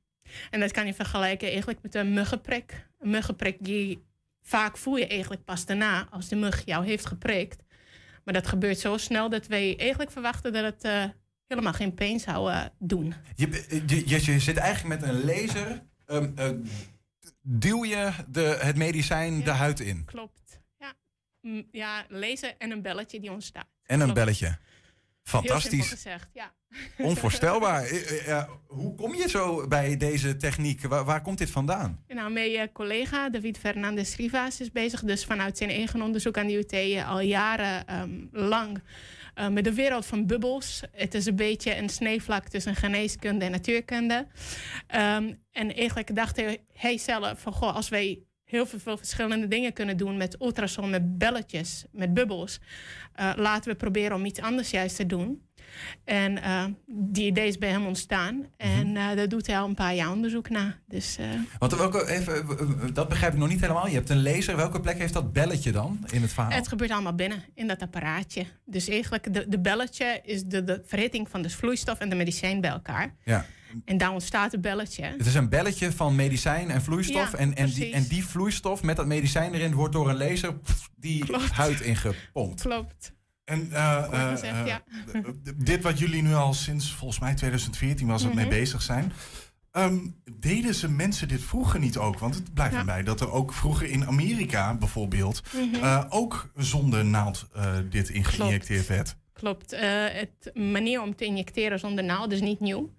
En 0.50 0.60
dat 0.60 0.72
kan 0.72 0.86
je 0.86 0.94
vergelijken 0.94 1.48
eigenlijk 1.48 1.82
met 1.82 1.96
een 1.96 2.14
muggenprik. 2.14 2.88
Een 3.00 3.10
muggenprik 3.10 3.58
die 3.60 4.04
vaak 4.42 4.78
voel 4.78 4.96
je 4.96 5.08
eigenlijk 5.08 5.46
pas 5.46 5.66
daarna 5.66 6.08
als 6.12 6.28
de 6.28 6.36
mug 6.36 6.62
jou 6.66 6.86
heeft 6.86 7.06
geprikt. 7.06 7.64
Maar 8.24 8.34
dat 8.34 8.48
gebeurt 8.48 8.80
zo 8.80 8.98
snel 8.98 9.30
dat 9.30 9.48
wij 9.48 9.78
eigenlijk 9.78 10.12
verwachten 10.12 10.54
dat 10.54 10.64
het 10.64 10.84
eh, 10.84 11.04
helemaal 11.48 11.74
geen 11.74 11.94
pijn 11.94 12.20
zou 12.20 12.52
eh, 12.52 12.66
doen. 12.80 13.14
Je, 13.36 13.66
je, 14.06 14.32
je, 14.32 14.40
zit 14.40 14.58
eigenlijk 14.58 15.02
met 15.02 15.10
een 15.10 15.26
laser. 15.26 15.84
eh, 16.36 16.50
duw 17.42 17.86
je 17.86 18.12
de, 18.28 18.58
het 18.62 18.76
medicijn 18.76 19.44
de 19.44 19.52
huid 19.52 19.80
in. 19.80 20.06
Klopt. 20.06 20.60
Ja. 20.78 20.94
Mm, 21.42 21.68
ja, 21.72 22.06
lezen 22.10 22.60
en 22.60 22.72
een 22.72 22.82
belletje 22.82 23.20
die 23.20 23.32
ontstaat. 23.32 23.68
En 23.84 23.96
een 23.96 24.00
Klopt. 24.00 24.14
belletje. 24.14 24.58
Fantastisch. 25.24 25.90
gezegd, 25.90 26.28
ja. 26.34 26.54
Onvoorstelbaar. 26.98 27.84
Eh, 27.84 28.50
hoe 28.68 28.96
kom 28.96 29.16
je 29.16 29.30
zo 29.30 29.68
bij 29.68 29.98
deze 29.98 30.38
techniek? 30.38 30.82
Waar, 30.82 31.06
waar 31.06 31.22
komt 31.22 31.38
dit 31.38 31.50
vandaan? 31.50 32.04
Nou, 32.08 32.32
mijn 32.32 32.72
collega 32.72 33.30
David 33.30 33.58
Fernandez 33.58 34.16
Rivas 34.16 34.62
is 34.62 34.72
bezig 34.72 35.04
dus 35.04 35.26
vanuit 35.26 35.58
zijn 35.58 35.70
eigen 35.70 36.02
onderzoek 36.02 36.38
aan 36.38 36.48
de 36.48 36.54
UT 36.54 37.06
al 37.06 37.20
jaren 37.20 37.88
ehm, 37.88 38.26
lang 38.32 38.82
eh, 39.36 39.48
met 39.48 39.64
de 39.64 39.74
wereld 39.74 40.06
van 40.06 40.26
bubbels. 40.26 40.82
Het 40.92 41.14
is 41.14 41.26
een 41.26 41.36
beetje 41.36 41.78
een 41.78 41.90
sneeuwvlak 41.90 42.48
tussen 42.48 42.76
geneeskunde 42.76 43.46
en 43.46 43.52
natuurkunde. 43.52 44.28
Ehm, 44.88 45.34
en 45.52 45.76
eigenlijk 45.76 46.16
dacht 46.16 46.42
hij, 46.74 46.98
zelf 46.98 47.42
van 47.42 47.54
goh, 47.54 47.76
als 47.76 47.90
wij 47.90 48.20
heel 48.44 48.66
veel, 48.66 48.80
veel 48.80 48.98
verschillende 48.98 49.48
dingen 49.48 49.74
kunnen 49.74 49.98
doen 49.98 50.18
met 50.18 50.42
ultrason, 50.42 50.90
met 50.90 51.18
belletjes, 51.18 51.86
met 51.92 52.14
bubbels, 52.14 52.60
eh, 53.14 53.32
laten 53.36 53.72
we 53.72 53.78
proberen 53.78 54.16
om 54.16 54.26
iets 54.26 54.42
anders 54.42 54.70
juist 54.70 54.96
te 54.96 55.06
doen. 55.06 55.45
En 56.04 56.42
eh, 56.42 56.64
die 56.88 57.26
idee 57.26 57.48
is 57.48 57.58
bij 57.58 57.70
hem 57.70 57.86
ontstaan. 57.86 58.46
En 58.58 58.98
eh, 58.98 59.16
daar 59.16 59.30
doet 59.30 59.48
hij 59.48 59.60
al 59.60 59.68
een 59.68 59.76
paar 59.76 59.96
jaar 59.96 60.12
onderzoek 60.12 60.50
naar. 60.50 60.80
Dus, 60.88 61.18
eh, 61.18 61.26
Want 61.60 61.76
welke, 61.76 62.08
even, 62.08 62.94
dat 62.94 63.10
begrijp 63.10 63.34
ik 63.34 63.40
nog 63.40 63.48
niet 63.48 63.62
helemaal. 63.62 63.88
Je 63.88 63.94
hebt 63.94 64.10
een 64.10 64.24
laser. 64.24 64.56
Welke 64.56 64.80
plek 64.80 64.98
heeft 64.98 65.14
dat 65.14 65.34
belletje 65.34 65.72
dan 65.72 66.06
in 66.12 66.22
het 66.22 66.34
verhaal? 66.34 66.52
Het 66.52 66.68
gebeurt 66.68 66.92
allemaal 66.92 67.16
binnen 67.16 67.44
in 67.54 67.68
dat 67.68 67.82
apparaatje. 67.82 68.46
Dus 68.66 68.88
eigenlijk 68.88 69.34
de, 69.34 69.46
de 69.50 69.60
belletje 69.60 70.22
is 70.24 70.44
de, 70.44 70.64
de 70.64 70.82
verhitting 70.86 71.30
van 71.30 71.42
de 71.42 71.50
vloeistof 71.50 72.00
en 72.00 72.10
de 72.10 72.16
medicijn 72.16 72.62
bij 72.62 72.70
elkaar. 72.70 73.16
Ja. 73.24 73.46
En 73.86 73.98
daar 73.98 74.12
ontstaat 74.12 74.54
een 74.54 74.62
belletje. 74.62 75.04
Het 75.04 75.26
is 75.26 75.36
een 75.36 75.50
belletje 75.50 75.92
van 75.92 76.16
medicijn 76.16 76.70
en 76.70 76.82
vloeistof. 76.82 77.32
Ja, 77.32 77.38
en, 77.38 77.56
en, 77.56 77.70
die, 77.70 77.94
en 77.94 78.04
die 78.04 78.26
vloeistof 78.26 78.84
met 78.84 78.96
dat 78.96 79.06
medicijn 79.06 79.54
erin 79.54 79.74
wordt 79.74 79.94
door 79.94 80.10
een 80.10 80.18
laser 80.18 80.56
pff, 80.60 80.90
die 80.96 81.26
huid 81.52 81.82
ingepompt. 81.82 82.62
Klopt. 82.62 83.14
En 83.46 83.68
eh, 83.72 83.98
eh, 84.12 84.30
gezegd, 84.30 84.56
eh, 84.56 84.66
ja. 84.66 84.82
dit 85.56 85.84
wat 85.84 86.00
jullie 86.00 86.22
nu 86.22 86.34
al 86.34 86.54
sinds 86.54 86.94
volgens 86.94 87.20
mij 87.20 87.34
2014 87.34 88.08
was 88.08 88.24
het 88.24 88.34
mee 88.34 88.46
Mhm. 88.46 88.54
bezig 88.54 88.82
zijn. 88.82 89.12
ehm, 89.72 89.98
deden 90.40 90.76
ze 90.76 90.90
mensen 90.90 91.28
dit 91.28 91.42
vroeger 91.42 91.80
niet 91.80 91.98
ook? 91.98 92.20
Want 92.20 92.36
het 92.36 92.54
blijft 92.54 92.74
Ja. 92.74 92.80
erbij 92.80 93.04
dat 93.04 93.22
er 93.22 93.32
ook 93.32 93.54
vroeger 93.54 93.88
in 93.90 94.08
Amerika 94.08 94.74
bijvoorbeeld 94.76 95.42
Mhm. 95.54 96.04
ook 96.10 96.50
zonder 96.56 97.06
naald 97.06 97.48
dit 97.90 98.10
ingeïnjecteerd 98.10 98.88
werd. 98.88 99.16
Klopt. 99.40 99.74
Eh, 99.74 99.90
het 100.12 100.52
manier 100.54 101.02
om 101.02 101.16
te 101.16 101.26
injecteren 101.26 101.80
zonder 101.80 102.04
naald 102.04 102.32
is 102.32 102.42
niet 102.42 102.60
nieuw. 102.60 102.90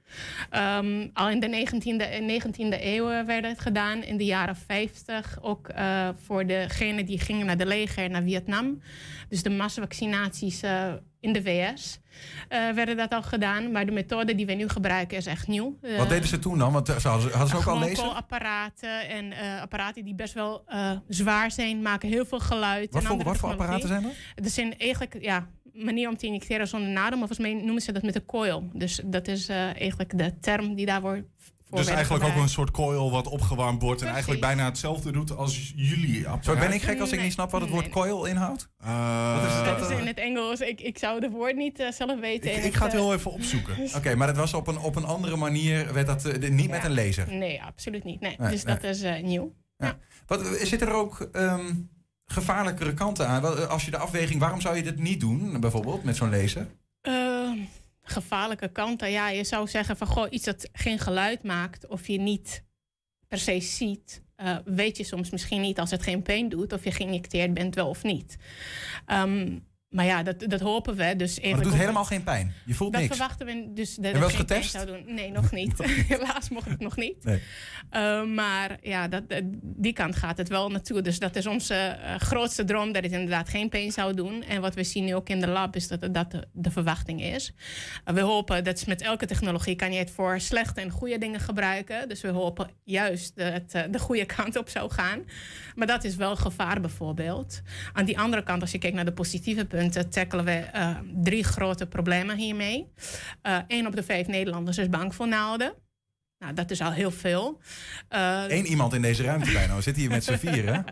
Ehm, 0.50 1.08
al 1.12 1.30
in 1.30 1.40
de 1.40 1.48
19e, 1.48 2.04
en 2.04 2.26
19e 2.26 2.76
eeuw 2.84 3.10
eh, 3.10 3.24
werd 3.24 3.44
het 3.46 3.60
gedaan. 3.60 4.02
In 4.02 4.16
de 4.16 4.24
jaren 4.24 4.56
50 4.56 5.38
ook 5.42 5.68
eh, 5.68 6.08
voor 6.24 6.46
degenen 6.46 7.06
die 7.06 7.20
gingen 7.20 7.46
naar 7.46 7.56
de 7.56 7.66
leger, 7.66 8.10
naar 8.10 8.22
Vietnam. 8.22 8.82
Dus 9.28 9.42
de 9.42 9.50
massavaccinaties 9.50 10.62
eh, 10.62 10.92
in 11.20 11.32
de 11.32 11.42
VS 11.42 11.98
werden 12.74 12.96
dat 12.96 13.12
al 13.12 13.22
gedaan. 13.22 13.72
Maar 13.72 13.86
de 13.86 13.92
methode 13.92 14.34
die 14.34 14.46
we 14.46 14.52
nu 14.52 14.68
gebruiken 14.68 15.16
is 15.16 15.26
echt 15.26 15.46
nieuw. 15.46 15.78
Wat 15.96 16.08
deden 16.08 16.28
ze 16.28 16.38
toen 16.38 16.58
dan? 16.58 16.72
Want 16.72 16.86
ze 16.86 17.08
hadden, 17.08 17.30
hadden 17.30 17.48
ze 17.48 17.56
ook 17.56 17.66
al 17.66 17.78
laser? 17.78 17.96
koolapparaten 18.04 19.08
en 19.08 19.32
apparaten 19.60 20.04
die 20.04 20.14
best 20.14 20.34
wel 20.34 20.64
zwaar 21.08 21.50
zijn, 21.50 21.82
maken 21.82 22.08
heel 22.08 22.24
veel 22.26 22.40
geluid. 22.40 22.92
Wat 22.92 23.02
en 23.02 23.08
voor- 23.08 23.22
wat 23.22 23.36
voor 23.36 23.50
apparaten 23.50 23.88
zijn 23.88 24.02
dat? 24.02 24.12
Dat 24.34 24.52
zijn 24.52 24.78
eigenlijk 24.78 25.16
ja, 25.20 25.48
manier 25.76 26.08
om 26.08 26.16
te 26.16 26.26
injecteren 26.26 26.68
zonder 26.68 26.88
naden, 26.90 27.18
maar 27.18 27.28
volgens 27.28 27.48
mij 27.48 27.54
noemen 27.54 27.82
ze 27.82 27.92
dat 27.92 28.02
met 28.02 28.14
een 28.14 28.26
coil. 28.26 28.68
Dus 28.72 29.00
dat 29.04 29.28
is 29.28 29.48
eh, 29.48 29.56
eigenlijk 29.80 30.18
de 30.18 30.38
term 30.40 30.74
die 30.74 30.86
daarvoor 30.86 31.24
voor 31.68 31.78
Dus 31.78 31.86
eigenlijk 31.86 32.24
ook 32.24 32.36
een 32.36 32.48
soort 32.48 32.70
coil 32.70 33.10
wat 33.10 33.26
opgewarmd 33.26 33.82
wordt 33.82 34.02
en 34.02 34.08
eigenlijk 34.08 34.40
bijna 34.40 34.64
hetzelfde 34.64 35.12
doet 35.12 35.36
als 35.36 35.72
jullie 35.76 36.28
apparaat. 36.28 36.44
Zo 36.44 36.66
ben 36.66 36.72
ik 36.72 36.82
gek 36.82 37.00
als 37.00 37.08
ik 37.08 37.14
Nee. 37.14 37.24
niet 37.24 37.32
snap 37.32 37.50
wat 37.50 37.60
het 37.60 37.70
woord 37.70 37.88
coil 37.88 38.24
inhoudt? 38.24 38.68
Eh, 38.78 39.34
Wat 39.40 39.50
is 39.50 39.54
Dat 39.54 39.78
dat? 39.78 39.90
is 39.90 39.98
in 39.98 40.06
het 40.06 40.18
Engels. 40.18 40.60
Ik, 40.60 40.80
ik 40.80 40.98
zou 40.98 41.22
het 41.24 41.32
woord 41.32 41.56
niet 41.56 41.78
eh, 41.78 41.90
zelf 41.92 42.20
weten. 42.20 42.50
Ik, 42.50 42.56
in 42.56 42.58
ik 42.58 42.64
het, 42.64 42.76
ga 42.76 42.84
het 42.84 42.92
heel 42.92 43.12
even 43.14 43.30
opzoeken. 43.30 43.76
Oké, 43.96 44.14
maar 44.14 44.26
dat 44.26 44.36
was 44.36 44.54
op 44.54 44.66
een, 44.66 44.78
op 44.78 44.96
een 44.96 45.04
andere 45.04 45.36
manier, 45.36 45.92
werd 45.92 46.06
dat 46.06 46.38
niet 46.50 46.70
met 46.70 46.84
een 46.84 46.94
laser. 46.94 47.32
Nee, 47.32 47.62
absoluut 47.62 48.04
niet. 48.04 48.20
Nee. 48.20 48.34
Nee, 48.38 48.50
dus 48.50 48.64
nee. 48.64 48.74
dat 48.74 48.84
is 48.84 49.02
eh, 49.02 49.22
nieuw. 49.22 49.52
Wat, 50.26 50.46
zitten 50.62 50.88
er 50.88 50.94
ook 50.94 51.28
ehm, 51.32 51.74
gevaarlijkere 52.26 52.94
kanten 52.94 53.28
aan? 53.28 53.42
Wel, 53.42 53.64
Als 53.64 53.84
je 53.84 53.90
de 53.90 53.98
afweging, 53.98 54.40
waarom 54.40 54.60
zou 54.60 54.76
je 54.76 54.82
dit 54.82 54.98
niet 54.98 55.20
doen, 55.20 55.60
bijvoorbeeld, 55.60 56.04
met 56.04 56.16
zo'n 56.16 56.30
laser? 56.30 56.66
Eh, 57.00 57.50
gevaarlijke 58.02 58.68
kanten. 58.68 59.10
Ja, 59.10 59.28
je 59.28 59.44
zou 59.44 59.68
zeggen 59.68 59.96
van 59.96 60.06
goh, 60.06 60.26
iets 60.30 60.44
dat 60.44 60.68
geen 60.72 60.98
geluid 60.98 61.42
maakt 61.42 61.86
of 61.86 62.06
je 62.06 62.18
niet 62.18 62.64
per 63.28 63.38
se 63.38 63.60
ziet, 63.60 64.22
eh, 64.36 64.56
weet 64.64 64.96
je 64.96 65.04
soms 65.04 65.30
misschien 65.30 65.60
niet 65.60 65.78
als 65.78 65.90
het 65.90 66.02
geen 66.02 66.22
pijn 66.22 66.48
doet 66.48 66.72
of 66.72 66.84
je 66.84 66.92
geïnjecteerd 66.92 67.54
bent 67.54 67.74
wel 67.74 67.88
of 67.88 68.02
niet. 68.02 68.36
Ehm, 69.06 69.58
maar 69.96 70.04
ja, 70.04 70.22
dat, 70.22 70.40
dat 70.40 70.60
hopen 70.60 70.96
we. 70.96 71.16
Dus 71.16 71.40
Maar 71.40 71.50
het 71.50 71.62
doet 71.62 71.74
helemaal 71.74 72.04
geen 72.04 72.22
pijn. 72.22 72.52
Je 72.64 72.74
voelt 72.74 72.92
dat 72.92 73.00
niks. 73.00 73.16
verwachten 73.16 73.46
we 73.46 73.70
dus 73.74 73.94
dat 73.94 74.12
En 74.12 74.18
wel 74.18 74.28
eens 74.28 74.38
getest? 74.38 74.70
zou 74.70 74.86
doen. 74.86 75.14
Nee, 75.14 75.30
nog 75.30 75.52
niet. 75.52 75.72
Helaas 76.08 76.48
mocht 76.48 76.68
het 76.68 76.80
nog 76.80 76.96
niet. 76.96 77.24
Nee. 77.24 77.42
Uh, 77.92 78.24
maar 78.24 78.76
ja, 78.82 79.08
dat, 79.08 79.22
eh, 79.28 79.40
die 79.62 79.92
kant 79.92 80.16
gaat 80.16 80.38
het 80.38 80.48
wel 80.48 80.68
naartoe. 80.70 81.02
Dus 81.02 81.18
dat 81.18 81.36
is 81.36 81.46
onze 81.46 81.74
eh, 81.74 82.14
grootste 82.16 82.64
droom, 82.64 82.92
dat 82.92 83.02
het 83.02 83.12
inderdaad 83.12 83.48
geen 83.48 83.68
pijn 83.68 83.92
zou 83.92 84.14
doen. 84.14 84.42
En 84.42 84.60
wat 84.60 84.74
we 84.74 84.84
zien 84.84 85.04
nu 85.04 85.14
ook 85.14 85.28
in 85.28 85.40
de 85.40 85.48
lab 85.48 85.76
is 85.76 85.88
dat 85.88 86.14
dat 86.14 86.30
de, 86.30 86.48
de 86.52 86.70
verwachting 86.70 87.22
is. 87.22 87.52
Uh, 88.04 88.14
we 88.14 88.20
hopen 88.20 88.64
dat 88.64 88.86
met 88.86 89.02
elke 89.02 89.26
technologie 89.26 89.76
kan 89.76 89.92
je 89.92 89.98
het 89.98 90.10
voor 90.10 90.40
slechte 90.40 90.80
en 90.80 90.90
goede 90.90 91.18
dingen 91.18 91.40
gebruiken. 91.40 92.08
Dus 92.08 92.20
we 92.20 92.28
hopen 92.28 92.70
juist 92.84 93.36
dat 93.36 93.52
het 93.52 93.74
eh, 93.74 93.82
de 93.90 93.98
goede 93.98 94.24
kant 94.24 94.56
op 94.56 94.68
zou 94.68 94.90
gaan. 94.90 95.24
Maar 95.74 95.86
dat 95.86 96.04
is 96.04 96.16
wel 96.16 96.36
gevaar 96.36 96.80
bijvoorbeeld. 96.80 97.62
Aan 97.92 98.04
die 98.04 98.18
andere 98.18 98.42
kant, 98.42 98.60
als 98.62 98.70
je 98.70 98.78
kijkt 98.78 98.96
naar 98.96 99.04
de 99.04 99.12
positieve 99.12 99.66
punten, 99.90 100.10
tackelen 100.10 100.44
we 100.44 100.52
eh, 100.52 100.96
drie 101.14 101.44
grote 101.44 101.86
problemen 101.86 102.36
hiermee. 102.36 102.92
Eén 103.68 103.86
op 103.86 103.96
de 103.96 104.02
vijf 104.02 104.26
Nederlanders 104.26 104.78
is 104.78 104.88
bang 104.88 105.14
voor 105.14 105.28
naalden. 105.28 105.74
Nou, 106.38 106.54
dat 106.54 106.70
is 106.70 106.80
al 106.80 106.92
heel 106.92 107.10
veel. 107.10 107.60
Eh, 108.08 108.44
Eén 108.48 108.66
iemand 108.66 108.94
in 108.94 109.02
deze 109.02 109.22
ruimte 109.22 109.52
bijna. 109.52 109.74
We 109.76 109.82
zitten 109.82 110.02
hier 110.02 110.10
met 110.10 110.24
z'n 110.24 110.36
vieren. 110.46 110.84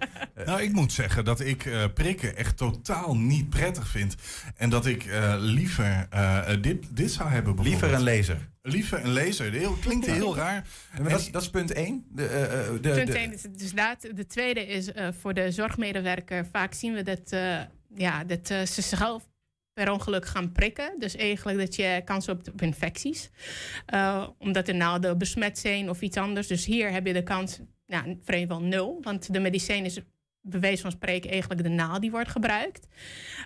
Nou, 0.45 0.63
ik 0.63 0.73
moet 0.73 0.93
zeggen 0.93 1.25
dat 1.25 1.41
ik 1.41 1.65
eh, 1.67 1.85
prikken 1.95 2.37
echt 2.37 2.57
totaal 2.57 3.17
niet 3.17 3.49
prettig 3.51 3.89
vind. 3.89 4.15
En 4.57 4.71
dat 4.71 4.87
ik 4.87 5.05
eh, 5.05 5.35
liever 5.39 6.07
eh, 6.11 6.53
eh, 6.53 6.63
dit, 6.63 6.97
dit 6.97 7.11
zou 7.13 7.29
hebben. 7.29 7.63
Liever 7.63 7.93
een 7.93 8.03
laser. 8.03 8.49
Liever 8.63 9.05
een 9.05 9.13
laser. 9.13 9.53
Heel, 9.53 9.73
klinkt 9.73 10.07
heel 10.07 10.37
raar. 10.37 10.67
Maar 11.01 11.11
dat, 11.11 11.21
is, 11.21 11.31
dat 11.31 11.43
is 11.43 11.51
punt 11.51 11.73
één. 11.73 12.05
De, 12.11 12.27
eh, 12.27 12.43
eh, 12.43 12.67
de, 12.81 12.91
Punt 12.91 13.07
de- 13.07 13.19
één 13.19 13.33
is 13.33 13.43
dus 13.43 13.73
dat. 13.73 14.09
De 14.15 14.27
tweede 14.27 14.67
is 14.67 14.93
eh, 14.93 15.09
voor 15.21 15.35
de 15.35 15.51
zorgmedewerker. 15.51 16.47
Vaak 16.53 16.75
zien 16.75 16.95
we 16.95 17.03
dat, 17.03 17.33
eh, 17.33 17.61
ja, 17.95 18.25
dat 18.25 18.51
eh, 18.51 18.59
ze 18.59 18.83
zichzelf 18.83 19.29
per 19.73 19.93
ongeluk 19.93 20.27
gaan 20.27 20.53
prikken. 20.53 20.95
Dus 20.99 21.17
eigenlijk 21.17 21.59
dat 21.59 21.77
je 21.77 22.03
kans 22.05 22.27
hebt 22.27 22.49
op 22.49 22.63
infecties. 22.63 23.31
Eh, 23.87 24.29
omdat 24.39 24.67
de 24.67 24.73
naalden 24.73 25.19
besmet 25.19 25.59
zijn 25.59 25.91
of 25.91 26.01
iets 26.03 26.17
anders. 26.17 26.47
Dus 26.47 26.65
hier 26.65 26.91
heb 26.91 27.07
je 27.07 27.13
de 27.13 27.23
kans 27.23 27.61
nou, 27.87 28.19
vrijwel 28.23 28.61
nul. 28.61 28.99
Want 29.03 29.33
de 29.33 29.41
medicijn 29.41 29.85
is 29.85 30.01
wijze 30.51 30.83
van 30.83 30.91
spreken 30.91 31.31
eigenlijk 31.31 31.63
de 31.63 31.69
naald 31.69 32.01
die 32.01 32.11
wordt 32.11 32.29
gebruikt. 32.29 32.87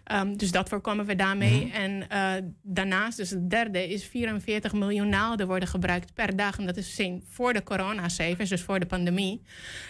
Ehm, 0.04 0.36
dus 0.36 0.50
dat 0.50 0.68
voorkomen 0.68 1.06
we 1.06 1.14
daarmee. 1.14 1.66
Mhm. 1.66 1.74
En 1.74 2.08
eh, 2.08 2.32
daarnaast, 2.62 3.16
dus 3.16 3.30
het 3.30 3.50
derde, 3.50 3.88
is 3.88 4.04
44 4.04 4.72
miljoen 4.72 5.08
naalden 5.08 5.46
worden 5.46 5.68
gebruikt 5.68 6.14
per 6.14 6.36
dag. 6.36 6.58
En 6.58 6.66
dat 6.66 6.76
is 6.76 6.94
zijn 6.94 7.22
voor 7.28 7.52
de 7.52 7.62
coronacijfers, 7.62 8.48
dus 8.48 8.62
voor 8.62 8.80
de 8.80 8.86
pandemie. 8.86 9.42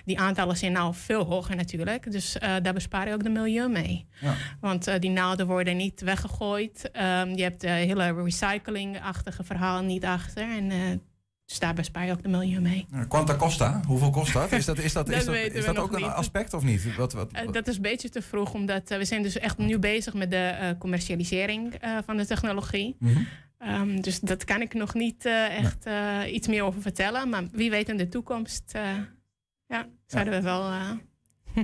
Die 0.05 0.19
aantallen 0.19 0.57
zijn 0.57 0.73
nou 0.73 0.95
veel 0.95 1.25
hoger 1.25 1.57
natuurlijk. 1.57 2.13
Dus 2.13 2.39
eh, 2.39 2.55
daar 2.63 2.75
bespaar 2.75 3.09
je 3.09 3.15
ook 3.15 3.23
de 3.23 3.31
milieu 3.31 3.69
mee. 3.69 4.07
Ja. 4.21 4.35
Want 4.61 4.87
eh, 4.87 4.99
die 4.99 5.11
naalden 5.11 5.47
worden 5.47 5.77
niet 5.77 6.01
weggegooid. 6.01 6.91
Ehm, 6.91 7.35
je 7.35 7.43
hebt 7.43 7.61
de 7.61 7.69
hele 7.69 8.23
recycling-achtige 8.23 9.45
verhaal 9.45 9.83
niet 9.83 10.05
achter. 10.05 10.43
En 10.43 10.71
dus 11.49 11.59
daar 11.59 11.75
bespaar 11.75 12.07
je 12.07 12.13
ook 12.13 12.23
de 12.23 12.29
milieu 12.29 12.61
mee. 12.61 12.87
Quanta 13.09 13.37
costa, 13.37 13.81
hoeveel 13.87 14.11
kost 14.11 14.33
dat? 14.33 14.53
Is 14.53 14.65
dat, 14.65 14.79
is 14.79 14.93
dat, 14.93 15.07
Dat 15.09 15.17
is 15.17 15.25
dat, 15.25 15.35
is 15.35 15.65
dat 15.65 15.77
ook 15.79 15.93
een 15.93 16.05
aspect 16.05 16.55
of 16.55 16.63
niet? 16.63 16.97
Wat, 16.97 17.13
wat, 17.13 17.33
Eh, 17.33 17.53
dat 17.53 17.67
is 17.69 17.77
een 17.77 17.83
beetje 17.83 18.09
te 18.09 18.23
vroeg, 18.23 18.53
omdat 18.55 18.91
eh, 18.91 18.99
we 18.99 19.05
zijn 19.05 19.23
dus 19.23 19.39
echt 19.39 19.59
nu 19.59 19.79
bezig 19.79 20.15
met 20.15 20.31
de 20.31 20.37
eh, 20.37 20.71
commercialisering 20.79 21.75
eh, 21.75 21.99
van 22.07 22.17
de 22.17 22.27
technologie. 22.27 22.97
Mhm. 22.99 23.23
Ehm, 23.59 24.01
dus 24.01 24.21
dat 24.21 24.45
kan 24.45 24.61
ik 24.61 24.75
nog 24.75 24.95
niet 24.95 25.25
eh, 25.25 25.59
echt 25.59 25.85
eh, 25.87 26.19
iets 26.33 26.49
meer 26.49 26.63
over 26.63 26.83
vertellen. 26.83 27.29
Maar 27.29 27.43
wie 27.53 27.71
weet 27.71 27.89
in 27.89 27.97
de 27.97 28.09
toekomst, 28.09 28.63
eh, 28.73 28.83
ja, 29.67 29.87
zouden 30.07 30.33
we 30.35 30.41
wel... 30.43 30.63
eh, 30.71 30.91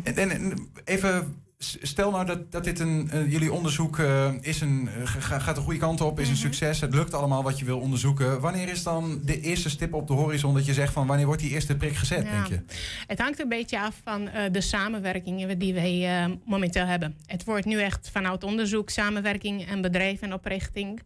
En, 0.05 0.15
en- 0.17 0.31
en 0.31 0.69
even, 0.85 1.44
stel 1.83 2.11
nou 2.11 2.27
dat, 2.27 2.53
dat 2.53 2.65
dit 2.65 2.79
een, 2.81 3.11
eh, 3.11 3.31
jullie 3.33 3.53
onderzoek 3.53 3.99
eh, 3.99 4.31
is 4.41 4.61
een, 4.61 4.89
eh, 4.89 5.03
ga- 5.07 5.39
gaat 5.39 5.55
de 5.55 5.61
goede 5.61 5.79
kant 5.79 6.01
op, 6.01 6.21
is 6.21 6.29
een 6.29 6.37
succes, 6.37 6.81
het 6.81 6.95
lukt 6.95 7.15
allemaal 7.15 7.43
wat 7.43 7.59
je 7.59 7.65
wil 7.65 7.79
onderzoeken. 7.79 8.41
Wanneer 8.41 8.69
is 8.69 8.83
dan 8.83 9.21
de 9.25 9.41
eerste 9.41 9.71
stip 9.71 9.95
op 9.95 10.07
de 10.07 10.13
horizon 10.13 10.55
dat 10.55 10.67
je 10.67 10.73
zegt 10.75 10.93
van 10.93 11.07
wanneer 11.07 11.27
wordt 11.27 11.41
die 11.43 11.51
eerste 11.51 11.77
prik 11.77 11.97
gezet, 11.97 12.25
Ja. 12.25 12.31
denk 12.31 12.47
je? 12.47 12.61
Het 13.07 13.19
hangt 13.19 13.41
een 13.41 13.49
beetje 13.49 13.81
af 13.81 14.01
van 14.05 14.29
de 14.53 14.61
samenwerkingen 14.61 15.59
die 15.59 15.75
wij 15.75 16.39
momenteel 16.47 16.87
hebben. 16.87 17.17
Het 17.27 17.45
wordt 17.45 17.65
nu 17.65 17.81
echt 17.81 18.11
vanuit 18.13 18.45
onderzoek, 18.45 18.91
samenwerking 18.91 19.67
en 19.67 19.81
bedrijf 19.81 20.21
en 20.21 20.33
oprichting. 20.33 21.03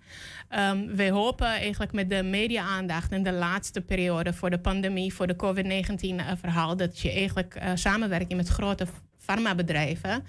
Ehm, 0.48 0.96
wij 0.96 1.10
hopen 1.10 1.46
eigenlijk 1.46 1.92
met 1.92 2.10
de 2.10 2.22
media-aandacht 2.22 3.12
in 3.12 3.22
de 3.22 3.32
laatste 3.32 3.80
periode 3.80 4.32
voor 4.32 4.50
de 4.50 4.58
pandemie, 4.58 5.14
voor 5.14 5.26
de 5.26 5.36
COVID-19-verhaal, 5.36 6.76
dat 6.76 7.00
je 7.00 7.10
eigenlijk 7.12 7.60
samenwerking 7.74 8.36
met 8.36 8.48
grote 8.48 8.86
farmabedrijven 9.28 10.24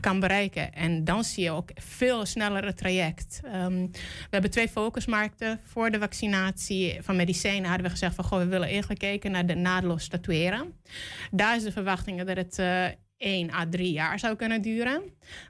kan 0.00 0.20
bereiken. 0.20 0.72
En 0.72 1.04
dan 1.04 1.24
zie 1.24 1.44
je 1.44 1.50
ook 1.50 1.70
veel 1.74 2.26
snellere 2.26 2.74
traject. 2.74 3.40
Ehm, 3.44 3.86
we 3.90 4.30
hebben 4.30 4.50
twee 4.50 4.68
focusmarkten. 4.68 5.60
Voor 5.64 5.90
de 5.90 5.98
vaccinatie 5.98 6.98
van 7.02 7.16
medicijnen 7.16 7.68
hadden 7.68 7.84
we 7.86 7.90
gezegd 7.92 8.14
van 8.14 8.24
goh, 8.24 8.38
we 8.38 8.46
willen 8.46 8.68
eigenlijk 8.68 9.00
kijken 9.00 9.30
naar 9.30 9.46
de 9.46 9.54
naadloos 9.54 10.08
tatoeëren. 10.08 10.74
Daar 11.30 11.56
is 11.56 11.62
de 11.62 11.72
verwachting 11.72 12.22
dat 12.22 12.36
het 12.36 12.58
eh 12.58 12.86
1 13.20 13.50
à 13.52 13.66
3 13.70 13.92
jaar 13.92 14.18
zou 14.18 14.36
kunnen 14.36 14.62
duren. 14.62 15.02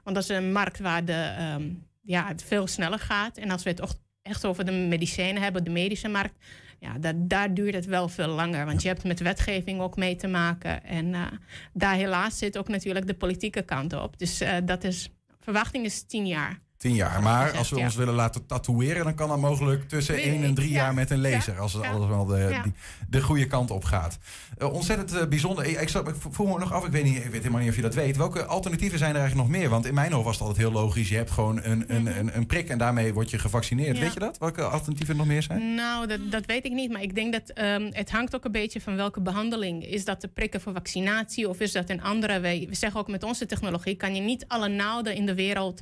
Want 0.03 0.15
dat 0.15 0.23
is 0.23 0.29
een 0.29 0.51
markt 0.51 0.79
waar 0.79 1.05
de, 1.05 1.33
ehm, 1.37 1.69
ja, 2.01 2.27
het 2.27 2.43
veel 2.43 2.67
sneller 2.67 2.99
gaat. 2.99 3.37
En 3.37 3.51
als 3.51 3.63
we 3.63 3.69
het 3.69 3.99
echt 4.21 4.45
over 4.45 4.65
de 4.65 4.71
medicijnen 4.71 5.41
hebben, 5.41 5.63
de 5.63 5.69
medische 5.69 6.07
markt, 6.07 6.35
ja, 6.81 6.97
dat, 6.99 7.15
daar 7.29 7.53
duurt 7.53 7.73
het 7.73 7.85
wel 7.85 8.07
veel 8.09 8.27
langer. 8.27 8.65
Want 8.65 8.81
je 8.81 8.87
hebt 8.87 9.03
met 9.03 9.19
wetgeving 9.19 9.81
ook 9.81 9.95
mee 9.95 10.15
te 10.15 10.27
maken. 10.27 10.83
En 10.83 11.13
eh, 11.13 11.25
daar 11.73 11.95
helaas 11.95 12.37
zit 12.37 12.57
ook 12.57 12.67
natuurlijk 12.67 13.07
de 13.07 13.13
politieke 13.13 13.61
kant 13.61 13.93
op. 13.93 14.19
Dus 14.19 14.41
eh, 14.41 14.57
dat 14.65 14.83
is, 14.83 15.09
verwachting 15.39 15.85
is 15.85 16.03
10 16.03 16.27
jaar. 16.27 16.59
Tien 16.81 16.95
jaar. 16.95 17.21
Maar 17.21 17.57
als 17.57 17.69
we 17.69 17.79
ons 17.79 17.95
willen 17.95 18.13
laten 18.13 18.45
tatoeëren, 18.45 19.03
dan 19.03 19.15
kan 19.15 19.27
dat 19.27 19.37
mogelijk 19.37 19.89
tussen 19.89 20.15
Wie 20.15 20.23
1 20.23 20.43
en 20.43 20.53
3 20.53 20.67
weet, 20.67 20.75
jaar 20.75 20.87
ja. 20.87 20.91
met 20.91 21.09
een 21.09 21.21
laser. 21.21 21.59
Als 21.59 21.73
het 21.73 21.83
alles 21.83 22.07
wel 22.07 22.25
de, 22.25 22.59
die, 22.63 22.73
de 23.09 23.21
goede 23.21 23.47
kant 23.47 23.71
op 23.71 23.83
gaat. 23.83 24.17
Eh, 24.57 24.73
ontzettend 24.73 25.13
eh, 25.13 25.27
bijzonder. 25.27 25.65
Ik, 25.65 25.79
ik, 25.81 25.89
ik 25.89 26.15
vroeg 26.29 26.47
me 26.47 26.59
nog 26.59 26.73
af, 26.73 26.85
ik 26.85 26.91
weet, 26.91 27.03
niet, 27.03 27.17
ik 27.17 27.23
weet 27.23 27.41
helemaal 27.41 27.59
niet 27.59 27.69
of 27.69 27.75
je 27.75 27.81
dat 27.81 27.93
weet. 27.93 28.17
Welke 28.17 28.45
alternatieven 28.45 28.97
zijn 28.97 29.13
er 29.15 29.19
eigenlijk 29.19 29.49
nog 29.49 29.59
meer? 29.59 29.69
Want 29.69 29.85
in 29.85 29.93
mijn 29.93 30.11
hoofd 30.11 30.25
was 30.25 30.33
het 30.33 30.47
altijd 30.47 30.67
heel 30.67 30.71
logisch. 30.71 31.09
Je 31.09 31.15
hebt 31.15 31.31
gewoon 31.31 31.63
een, 31.63 31.83
een, 31.87 32.17
een, 32.17 32.35
een 32.35 32.45
prik 32.45 32.69
en 32.69 32.77
daarmee 32.77 33.13
word 33.13 33.29
je 33.29 33.39
gevaccineerd. 33.39 33.93
Mhm. 33.93 34.01
Weet 34.01 34.13
je 34.13 34.19
dat? 34.19 34.37
Welke 34.37 34.63
alternatieven 34.63 35.13
er 35.13 35.19
nog 35.19 35.29
meer 35.29 35.43
zijn? 35.43 35.75
Nou, 35.75 36.07
dat, 36.07 36.19
dat 36.31 36.45
weet 36.45 36.65
ik 36.65 36.71
niet. 36.71 36.91
Maar 36.91 37.01
ik 37.01 37.15
denk 37.15 37.33
dat 37.33 37.49
ehm, 37.49 37.89
het 37.91 38.11
hangt 38.11 38.35
ook 38.35 38.45
een 38.45 38.51
beetje 38.51 38.81
van 38.81 38.95
welke 38.95 39.21
behandeling. 39.21 39.85
Is 39.85 40.05
dat 40.05 40.21
de 40.21 40.27
prikken 40.27 40.61
voor 40.61 40.73
vaccinatie 40.73 41.49
of 41.49 41.59
is 41.59 41.71
dat 41.71 41.89
een 41.89 42.03
andere? 42.03 42.39
We, 42.39 42.65
we 42.69 42.75
zeggen 42.75 42.99
ook 42.99 43.07
met 43.07 43.23
onze 43.23 43.45
technologie 43.45 43.95
kan 43.95 44.15
je 44.15 44.21
niet 44.21 44.45
alle 44.47 44.67
naalden 44.67 45.15
in 45.15 45.25
de 45.25 45.35
wereld. 45.35 45.81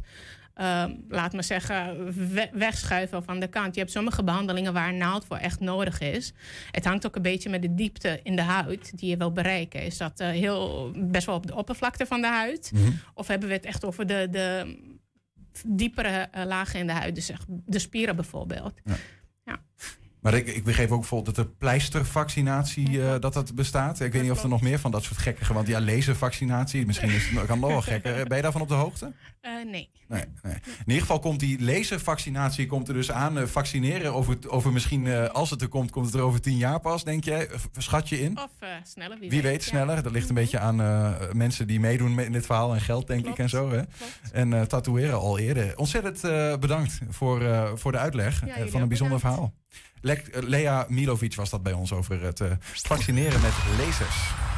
Ehm, 0.59 0.95
laat 1.09 1.33
maar 1.33 1.43
zeggen, 1.43 2.05
we- 2.33 2.49
wegschuiven 2.53 3.23
van 3.23 3.39
de 3.39 3.47
kant. 3.47 3.73
Je 3.75 3.79
hebt 3.81 3.91
sommige 3.93 4.23
behandelingen 4.23 4.73
waar 4.73 4.89
een 4.89 4.97
naald 4.97 5.25
voor 5.25 5.37
echt 5.37 5.59
nodig 5.59 5.99
is. 5.99 6.33
Het 6.71 6.85
hangt 6.85 7.05
ook 7.05 7.15
een 7.15 7.21
beetje 7.21 7.49
met 7.49 7.61
de 7.61 7.75
diepte 7.75 8.19
in 8.23 8.35
de 8.35 8.41
huid 8.41 8.97
die 8.97 9.09
je 9.09 9.17
wil 9.17 9.31
bereiken. 9.31 9.81
Is 9.81 9.97
dat 9.97 10.19
eh, 10.19 10.29
heel, 10.29 10.91
best 10.95 11.25
wel 11.25 11.35
op 11.35 11.47
de 11.47 11.55
oppervlakte 11.55 12.05
van 12.05 12.21
de 12.21 12.27
huid? 12.27 12.71
Of 13.13 13.27
hebben 13.27 13.47
we 13.47 13.53
het 13.55 13.65
echt 13.65 13.85
over 13.85 14.07
de, 14.07 14.27
de 14.31 14.77
diepere 15.67 16.27
eh, 16.31 16.45
lagen 16.45 16.79
in 16.79 16.87
de 16.87 16.93
huid? 16.93 17.15
Dus 17.15 17.31
de 17.47 17.79
spieren 17.79 18.15
bijvoorbeeld. 18.15 18.73
Maar 20.21 20.33
ik, 20.33 20.47
ik 20.47 20.63
begreep 20.63 20.91
ook 20.91 20.99
bijvoorbeeld 20.99 21.35
dat 21.35 21.45
de 21.45 21.51
pleistervaccinatie 21.57 23.03
eh, 23.03 23.19
dat 23.19 23.33
dat 23.33 23.55
bestaat. 23.55 23.99
Ik 23.99 24.13
weet 24.13 24.21
niet 24.21 24.31
of 24.31 24.43
er 24.43 24.49
nog 24.49 24.61
meer 24.61 24.79
van 24.79 24.91
dat 24.91 25.03
soort 25.03 25.17
gekkige... 25.17 25.53
Want 25.53 25.67
ja, 25.67 25.81
laservaccinatie, 25.81 26.85
misschien 26.85 27.09
is 27.09 27.29
het, 27.29 27.45
kan 27.45 27.59
nog 27.59 27.69
wel 27.69 27.81
gekker. 27.81 28.13
Ben 28.27 28.37
je 28.37 28.43
daarvan 28.43 28.61
op 28.61 28.67
de 28.67 28.73
hoogte? 28.73 29.13
Eh, 29.41 29.51
nee. 29.51 29.89
Nee, 30.07 30.23
nee. 30.41 30.53
In 30.53 30.83
ieder 30.85 31.01
geval 31.01 31.19
komt 31.19 31.39
die 31.39 31.61
laservaccinatie 31.63 32.65
komt 32.65 32.87
er 32.87 32.93
dus 32.93 33.11
aan. 33.11 33.37
Eh, 33.37 33.45
vaccineren 33.45 34.13
over, 34.13 34.37
over 34.47 34.71
misschien, 34.71 35.31
als 35.31 35.49
het 35.49 35.61
er 35.61 35.67
komt, 35.67 35.91
komt 35.91 36.05
het 36.05 36.15
er 36.15 36.21
over 36.21 36.41
tien 36.41 36.57
jaar 36.57 36.79
pas, 36.79 37.03
denk 37.03 37.23
jij? 37.23 37.49
Schat 37.77 38.09
je 38.09 38.21
in? 38.21 38.37
Of 38.37 38.49
sneller, 38.83 39.19
wie, 39.19 39.29
Wie 39.29 39.41
weet 39.41 39.63
sneller. 39.63 40.03
Dat 40.03 40.11
ligt 40.11 40.29
een 40.29 40.35
beetje 40.35 40.59
aan 40.59 40.75
mensen 41.33 41.67
die 41.67 41.79
meedoen 41.79 42.15
met 42.15 42.25
in 42.25 42.31
dit 42.31 42.45
verhaal 42.45 42.73
en 42.73 42.81
geld, 42.81 43.07
denk 43.07 43.27
ik, 43.27 43.37
en 43.37 43.49
zo. 43.49 43.71
Hè? 43.71 43.81
En 44.31 44.67
tatoeëren 44.67 45.19
al 45.19 45.39
eerder. 45.39 45.77
Ontzettend 45.77 46.21
bedankt 46.59 46.99
voor, 47.09 47.71
voor 47.77 47.91
de 47.91 47.97
uitleg 47.97 48.45
Ja, 48.45 48.67
van 48.67 48.81
een 48.81 48.87
bijzonder 48.87 49.17
bedankt. 49.17 49.21
verhaal. 49.21 49.53
Lea 50.31 50.85
Milovic 50.89 51.35
was 51.35 51.49
dat 51.49 51.63
bij 51.63 51.73
ons 51.73 51.93
over 51.93 52.21
het 52.21 52.39
eh, 52.39 52.51
vaccineren 52.59 53.41
met 53.41 53.53
lasers. 53.77 54.48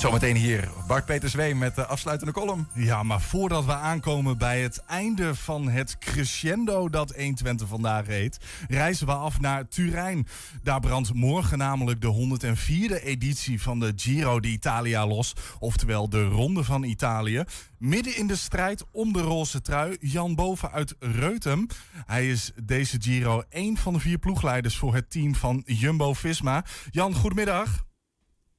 Zometeen 0.00 0.36
hier 0.36 0.68
Bart 0.86 1.04
Peter 1.04 1.28
Zweem 1.28 1.58
met 1.58 1.74
de 1.74 1.86
afsluitende 1.86 2.32
column. 2.32 2.68
Ja, 2.74 3.02
maar 3.02 3.20
voordat 3.20 3.64
we 3.64 3.72
aankomen 3.72 4.38
bij 4.38 4.60
het 4.60 4.84
einde 4.84 5.34
van 5.34 5.68
het 5.68 5.98
crescendo 5.98 6.88
dat 6.88 7.14
120 7.16 7.68
vandaag 7.68 8.06
heet, 8.06 8.64
reizen 8.68 9.06
we 9.06 9.12
af 9.12 9.40
naar 9.40 9.68
Turijn. 9.68 10.26
Daar 10.62 10.80
brandt 10.80 11.14
morgen 11.14 11.58
namelijk 11.58 12.00
de 12.00 12.38
104e 12.46 13.04
editie 13.04 13.62
van 13.62 13.80
de 13.80 13.92
Giro 13.96 14.40
d'Italia 14.40 15.06
los, 15.06 15.34
oftewel 15.58 16.08
de 16.08 16.24
Ronde 16.24 16.64
van 16.64 16.82
Italië. 16.82 17.44
Midden 17.78 18.16
in 18.16 18.26
de 18.26 18.36
strijd 18.36 18.84
om 18.92 19.12
de 19.12 19.20
roze 19.20 19.60
trui, 19.60 19.96
Jan 20.00 20.34
Boven 20.34 20.70
uit 20.70 20.96
Reutem. 20.98 21.66
Hij 22.06 22.28
is 22.28 22.52
deze 22.62 22.96
Giro 23.00 23.42
één 23.48 23.76
van 23.76 23.92
de 23.92 24.00
vier 24.00 24.18
ploegleiders 24.18 24.76
voor 24.76 24.94
het 24.94 25.10
team 25.10 25.34
van 25.34 25.62
Jumbo-Visma. 25.66 26.64
Jan, 26.90 27.14
goedemiddag. 27.14 27.88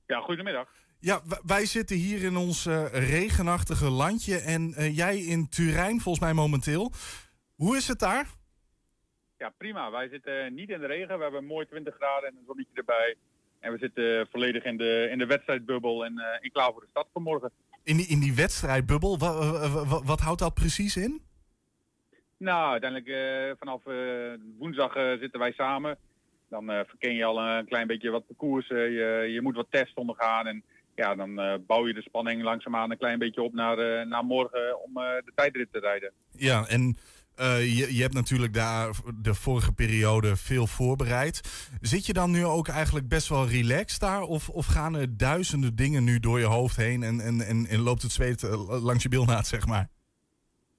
Ja, 0.05 0.19
goedemiddag. 0.19 0.80
Ja, 1.03 1.21
wij 1.45 1.65
zitten 1.65 1.97
hier 1.97 2.23
in 2.23 2.35
ons 2.35 2.65
eh, 2.65 2.85
regenachtige 2.91 3.89
landje 3.89 4.37
en 4.37 4.73
eh, 4.73 4.95
jij 4.95 5.17
in 5.17 5.49
Turijn 5.49 5.99
volgens 6.01 6.23
mij 6.25 6.33
momenteel. 6.33 6.91
Hoe 7.55 7.75
is 7.77 7.87
het 7.87 7.99
daar? 7.99 8.25
Ja, 9.37 9.53
prima. 9.57 9.91
Wij 9.91 10.09
zitten 10.09 10.53
niet 10.53 10.69
in 10.69 10.79
de 10.79 10.85
regen. 10.87 11.17
We 11.17 11.23
hebben 11.23 11.45
mooi 11.45 11.65
20 11.65 11.95
graden 11.95 12.29
en 12.29 12.35
een 12.35 12.43
zonnetje 12.47 12.71
erbij. 12.73 13.15
En 13.59 13.71
we 13.71 13.77
zitten 13.77 14.27
volledig 14.31 14.63
in 14.63 14.77
de, 14.77 15.07
in 15.11 15.17
de 15.17 15.25
wedstrijdbubbel 15.25 16.05
en 16.05 16.17
eh, 16.19 16.25
in 16.41 16.51
klaar 16.51 16.71
voor 16.71 16.81
de 16.81 16.87
stad 16.89 17.07
vanmorgen. 17.13 17.51
In 17.83 17.97
die, 17.97 18.07
in 18.07 18.19
die 18.19 18.35
wedstrijdbubbel, 18.35 19.17
wa- 19.17 19.33
wa- 19.33 19.69
wa- 19.69 19.85
wa- 19.85 20.03
wat 20.03 20.19
houdt 20.19 20.39
dat 20.39 20.53
precies 20.53 20.97
in? 20.97 21.21
Nou, 22.37 22.71
uiteindelijk 22.71 23.09
eh, 23.11 23.57
vanaf 23.59 23.85
eh, 23.85 24.33
woensdag 24.57 24.95
eh, 24.95 25.11
zitten 25.19 25.39
wij 25.39 25.51
samen. 25.51 25.97
Dan 26.49 26.69
eh, 26.69 26.79
verken 26.87 27.13
je 27.15 27.23
al 27.25 27.39
een 27.41 27.65
klein 27.65 27.87
beetje 27.87 28.09
wat 28.09 28.27
parcours. 28.27 28.69
eh, 28.69 28.77
je, 28.77 29.27
je 29.31 29.41
moet 29.41 29.55
wat 29.55 29.67
tests 29.69 29.93
ondergaan. 29.93 30.47
En 30.47 30.63
ja, 31.01 31.15
dan 31.15 31.39
eh, 31.39 31.53
bouw 31.67 31.87
je 31.87 31.93
de 31.93 32.01
spanning 32.01 32.43
langzaamaan 32.43 32.91
een 32.91 32.97
klein 32.97 33.19
beetje 33.19 33.41
op 33.41 33.53
naar, 33.53 33.77
eh, 33.77 34.05
naar 34.07 34.25
morgen 34.25 34.83
om 34.83 34.97
eh, 34.97 35.03
de 35.25 35.31
tijdrit 35.35 35.67
te 35.71 35.79
rijden. 35.79 36.11
Ja, 36.31 36.67
en 36.67 36.95
je, 37.77 37.87
je 37.95 38.01
hebt 38.01 38.13
natuurlijk 38.13 38.53
daar 38.53 38.89
de 39.21 39.33
vorige 39.33 39.73
periode 39.73 40.35
veel 40.35 40.67
voorbereid. 40.67 41.41
Zit 41.81 42.05
je 42.05 42.13
dan 42.13 42.31
nu 42.31 42.45
ook 42.45 42.67
eigenlijk 42.67 43.07
best 43.07 43.27
wel 43.29 43.47
relaxed 43.47 43.99
daar? 43.99 44.21
Of, 44.21 44.49
of 44.49 44.65
gaan 44.65 44.95
er 44.95 45.17
duizenden 45.17 45.75
dingen 45.75 46.03
nu 46.03 46.19
door 46.19 46.39
je 46.39 46.45
hoofd 46.45 46.75
heen 46.75 47.03
en, 47.03 47.19
en, 47.19 47.41
en, 47.41 47.65
en 47.65 47.79
loopt 47.79 48.01
het 48.01 48.11
zweet 48.11 48.41
langs 48.67 49.03
je 49.03 49.09
bilnaad, 49.09 49.47
zeg 49.47 49.67
maar? 49.67 49.89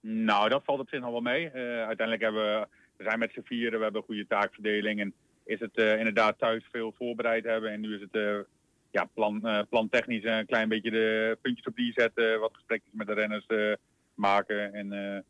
Nou, 0.00 0.48
dat 0.48 0.64
valt 0.64 0.80
op 0.80 0.88
zich 0.88 1.00
nog 1.00 1.10
wel 1.10 1.20
mee. 1.20 1.50
Uiteindelijk 1.52 2.22
hebben 2.22 2.42
we, 2.42 2.66
we 2.96 3.04
zijn 3.04 3.18
met 3.18 3.32
z'n 3.32 3.44
vieren, 3.44 3.78
we 3.78 3.84
hebben 3.84 4.00
een 4.00 4.06
goede 4.06 4.26
taakverdeling. 4.26 5.00
En 5.00 5.14
is 5.44 5.60
het 5.60 5.76
inderdaad 5.76 6.38
thuis 6.38 6.64
veel 6.72 6.94
voorbereid 6.96 7.44
hebben. 7.44 7.72
En 7.72 7.80
nu 7.80 7.94
is 7.94 8.00
het 8.00 8.46
ja, 8.92 9.04
plan, 9.14 9.46
eh, 9.46 9.60
plantechnisch 9.68 10.24
een 10.24 10.46
klein 10.46 10.68
beetje 10.68 10.90
de 10.90 11.38
puntjes 11.42 11.66
op 11.66 11.76
die 11.76 11.92
zetten. 11.92 12.40
Wat 12.40 12.54
gesprekjes 12.54 12.92
met 12.92 13.06
de 13.06 13.12
renners 13.12 13.46
eh, 13.46 13.72
maken. 14.14 14.72
En 14.74 14.92
eh, 14.92 15.20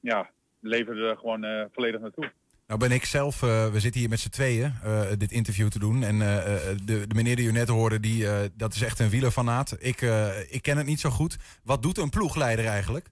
ja, 0.00 0.30
leveren 0.60 1.08
er 1.08 1.16
gewoon 1.16 1.68
volledig 1.72 2.00
naartoe. 2.00 2.32
Nou 2.66 2.80
ben 2.80 2.92
ik 2.92 3.04
zelf, 3.04 3.40
we 3.40 3.80
zitten 3.80 4.00
hier 4.00 4.10
met 4.10 4.20
z'n 4.20 4.28
tweeën 4.28 4.72
dit 5.18 5.32
interview 5.32 5.68
te 5.68 5.78
doen. 5.78 6.02
En 6.02 6.18
de, 6.84 7.06
de 7.06 7.14
meneer 7.14 7.36
die 7.36 7.48
u 7.48 7.52
net 7.52 7.68
hoorde, 7.68 8.00
die, 8.00 8.26
dat 8.56 8.74
is 8.74 8.82
echt 8.82 8.98
een 8.98 9.08
wielerfanaat. 9.08 9.76
Ik, 9.80 10.00
ik 10.48 10.62
ken 10.62 10.76
het 10.76 10.86
niet 10.86 11.00
zo 11.00 11.10
goed. 11.10 11.36
Wat 11.64 11.82
doet 11.82 11.98
een 11.98 12.10
ploegleider 12.10 12.66
eigenlijk? 12.66 13.06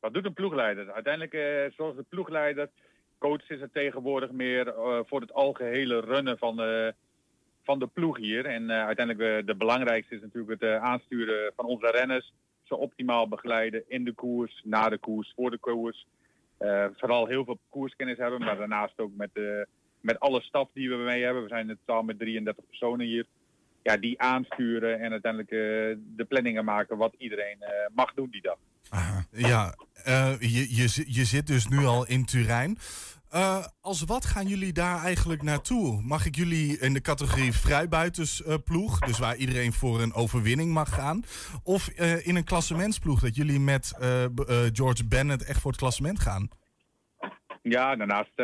Wat 0.00 0.14
doet 0.14 0.24
een 0.24 0.32
ploegleider? 0.32 0.92
Uiteindelijk, 0.92 1.72
zoals 1.76 1.96
de 1.96 2.04
ploegleider, 2.08 2.70
coach 3.18 3.50
is 3.50 3.60
het 3.60 3.72
tegenwoordig 3.72 4.30
meer 4.30 4.74
voor 5.06 5.20
het 5.20 5.32
algehele 5.32 6.00
runnen 6.00 6.38
van 6.38 6.56
de, 6.56 6.94
van 7.64 7.78
de 7.78 7.86
ploeg 7.86 8.16
hier. 8.16 8.46
En 8.46 8.70
eh, 8.70 8.84
uiteindelijk 8.84 9.28
eh, 9.28 9.46
de 9.46 9.54
belangrijkste 9.54 10.14
is 10.14 10.20
natuurlijk 10.20 10.60
het 10.60 10.70
eh, 10.70 10.82
aansturen 10.82 11.52
van 11.56 11.64
onze 11.64 11.90
renners. 11.90 12.32
Ze 12.62 12.76
optimaal 12.76 13.28
begeleiden 13.28 13.82
in 13.88 14.04
de 14.04 14.12
koers, 14.12 14.60
na 14.64 14.88
de 14.88 14.98
koers, 14.98 15.32
voor 15.36 15.50
de 15.50 15.58
koers. 15.58 16.06
Vooral 16.96 17.26
heel 17.26 17.44
veel 17.44 17.58
koerskennis 17.68 18.18
hebben, 18.18 18.40
maar 18.40 18.56
daarnaast 18.56 18.98
ook 18.98 19.10
met, 19.16 19.30
met 20.00 20.20
alle 20.20 20.40
staf 20.40 20.68
die 20.72 20.90
we 20.90 20.96
mee 20.96 21.22
hebben. 21.22 21.42
We 21.42 21.48
zijn 21.48 21.68
in 21.68 21.78
totaal 21.84 22.02
met 22.02 22.18
33 22.18 22.64
personen 22.66 23.06
hier. 23.06 23.26
Ja, 23.82 23.96
die 23.96 24.20
aansturen 24.20 25.00
en 25.00 25.10
uiteindelijk 25.10 25.50
de 26.16 26.24
planningen 26.28 26.64
maken 26.64 26.96
wat 26.96 27.14
iedereen 27.18 27.58
mag 27.94 28.14
doen 28.14 28.30
die 28.30 28.42
dag. 28.42 28.58
Ja, 29.32 29.74
eh, 30.04 30.32
je, 30.40 30.76
je, 30.76 31.04
je 31.06 31.24
zit 31.24 31.46
dus 31.46 31.68
nu 31.68 31.84
al 31.84 32.06
in 32.06 32.24
Turijn. 32.24 32.78
Eh, 33.30 33.64
als 33.80 34.04
wat 34.04 34.24
gaan 34.24 34.46
jullie 34.46 34.72
daar 34.72 35.02
eigenlijk 35.02 35.42
naartoe? 35.42 36.02
Mag 36.02 36.26
ik 36.26 36.36
jullie 36.36 36.78
in 36.78 36.92
de 36.92 37.00
categorie 37.00 37.52
vrijbuitersploeg, 37.52 38.98
dus 38.98 39.18
waar 39.18 39.36
iedereen 39.36 39.72
voor 39.72 40.00
een 40.00 40.14
overwinning 40.14 40.72
mag 40.72 40.94
gaan? 40.94 41.22
Of 41.62 41.88
eh, 41.88 42.26
in 42.26 42.36
een 42.36 42.44
klassementsploeg, 42.44 43.20
dat 43.20 43.36
jullie 43.36 43.60
met 43.60 43.96
eh, 44.00 44.24
George 44.72 45.06
Bennett 45.08 45.44
echt 45.44 45.60
voor 45.60 45.70
het 45.70 45.80
klassement 45.80 46.20
gaan? 46.20 46.48
Ja, 47.62 47.96
daarnaast, 47.96 48.38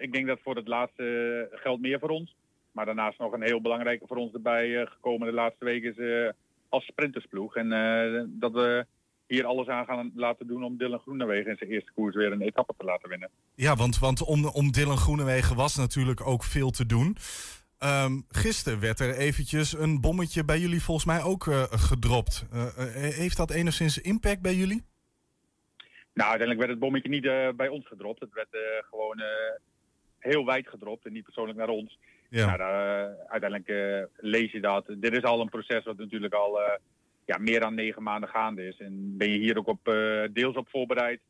ik 0.00 0.12
denk 0.12 0.26
dat 0.26 0.40
voor 0.42 0.56
het 0.56 0.68
laatste 0.68 1.48
geldt 1.52 1.82
meer 1.82 1.98
voor 1.98 2.08
ons. 2.08 2.36
Maar 2.72 2.86
daarnaast 2.86 3.18
nog 3.18 3.32
een 3.32 3.42
heel 3.42 3.60
belangrijke 3.60 4.06
voor 4.06 4.16
ons 4.16 4.32
erbij 4.32 4.86
gekomen 4.86 5.26
de 5.26 5.32
laatste 5.32 5.64
week 5.64 5.82
is 5.82 5.96
als 6.68 6.84
sprintersploeg. 6.84 7.56
En 7.56 7.68
dat 8.38 8.52
we 8.52 8.86
hier 9.30 9.44
alles 9.44 9.66
aan 9.66 9.84
gaan 9.84 10.12
laten 10.14 10.46
doen 10.46 10.64
om 10.64 10.76
Dylan 10.76 10.98
Groenewegen 10.98 11.50
in 11.50 11.56
zijn 11.56 11.70
eerste 11.70 11.92
koers 11.92 12.14
weer 12.14 12.32
een 12.32 12.40
etappe 12.40 12.74
te 12.78 12.84
laten 12.84 13.08
winnen. 13.08 13.30
Ja, 13.54 13.76
want, 13.76 13.98
want 13.98 14.22
om, 14.22 14.44
om 14.44 14.72
Dylan 14.72 14.96
Groenewegen 14.96 15.56
was 15.56 15.76
natuurlijk 15.76 16.26
ook 16.26 16.44
veel 16.44 16.70
te 16.70 16.86
doen. 16.86 17.16
Ehm 17.78 18.12
gisteren 18.28 18.80
werd 18.80 19.00
er 19.00 19.14
eventjes 19.16 19.72
een 19.72 20.00
bommetje 20.00 20.44
bij 20.44 20.58
jullie 20.58 20.82
volgens 20.82 21.06
mij 21.06 21.22
ook 21.22 21.46
eh, 21.46 21.62
gedropt. 21.62 22.46
Eh, 22.52 22.66
eh, 22.66 23.14
heeft 23.14 23.36
dat 23.36 23.50
enigszins 23.50 23.98
impact 23.98 24.42
bij 24.42 24.54
jullie? 24.54 24.82
Nou, 26.12 26.30
uiteindelijk 26.30 26.58
werd 26.58 26.70
het 26.70 26.78
bommetje 26.78 27.08
niet 27.08 27.56
bij 27.56 27.68
ons 27.68 27.86
gedropt. 27.86 28.20
Het 28.20 28.32
werd 28.32 28.56
gewoon 28.90 29.22
heel 30.18 30.44
wijd 30.44 30.68
gedropt 30.68 31.06
en 31.06 31.12
niet 31.12 31.24
persoonlijk 31.24 31.58
naar 31.58 31.68
ons. 31.68 31.98
Ja. 32.28 32.56
Nou, 32.56 32.62
uiteindelijk 33.28 34.08
lees 34.16 34.52
je 34.52 34.60
dat. 34.60 34.86
Dit 34.86 35.16
is 35.16 35.22
al 35.22 35.40
een 35.40 35.48
proces 35.48 35.84
wat 35.84 35.96
natuurlijk 35.96 36.34
al 36.34 36.58
ja, 37.30 37.38
meer 37.38 37.60
dan 37.60 37.74
negen 37.74 38.02
maanden 38.02 38.28
gaande 38.28 38.66
is. 38.66 38.78
En 38.78 39.16
ben 39.16 39.30
je 39.30 39.38
hier 39.38 39.58
ook 39.58 39.66
op, 39.66 39.88
eh, 39.88 40.22
deels 40.32 40.56
op 40.56 40.68
voorbereid. 40.68 41.20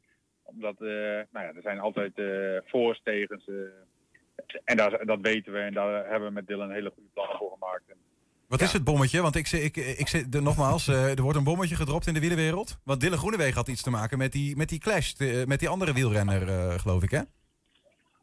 Omdat 0.42 0.74
eh, 0.74 0.86
nou 1.32 1.46
ja, 1.46 1.52
er 1.54 1.62
zijn 1.62 1.78
altijd 1.78 2.18
eh 2.18 2.70
voor's, 2.70 3.00
tegens. 3.04 3.50
en 4.64 4.76
daar, 4.76 5.06
dat 5.06 5.20
weten 5.20 5.52
we 5.52 5.58
en 5.58 5.74
daar 5.74 6.08
hebben 6.08 6.28
we 6.28 6.34
met 6.34 6.46
Dylan 6.46 6.70
hele 6.70 6.92
goede 6.94 7.08
plannen 7.12 7.36
voor 7.36 7.50
gemaakt. 7.52 7.82
En, 7.88 7.96
Wat 8.48 8.60
is 8.60 8.72
het 8.72 8.84
bommetje? 8.84 9.22
Want 9.22 9.36
ik, 9.36 9.50
ik, 9.50 9.76
ik, 9.76 10.08
zit 10.08 10.34
er 10.34 10.42
nogmaals, 10.42 10.88
er 10.88 11.22
wordt 11.22 11.38
een 11.38 11.44
bommetje 11.44 11.76
gedropt 11.76 12.06
in 12.06 12.14
de 12.14 12.20
wielerwereld. 12.20 12.78
Want 12.84 13.00
Dylan 13.00 13.18
Groenewegen 13.18 13.54
had 13.54 13.68
iets 13.68 13.82
te 13.82 13.90
maken 13.90 14.18
met 14.18 14.32
die, 14.32 14.56
met 14.56 14.68
die 14.68 14.80
clash, 14.80 15.14
met 15.46 15.58
die 15.58 15.68
andere 15.68 15.92
wielrenner, 15.92 16.40
geloof 16.80 17.02
ik, 17.02 17.10
hè? 17.10 17.20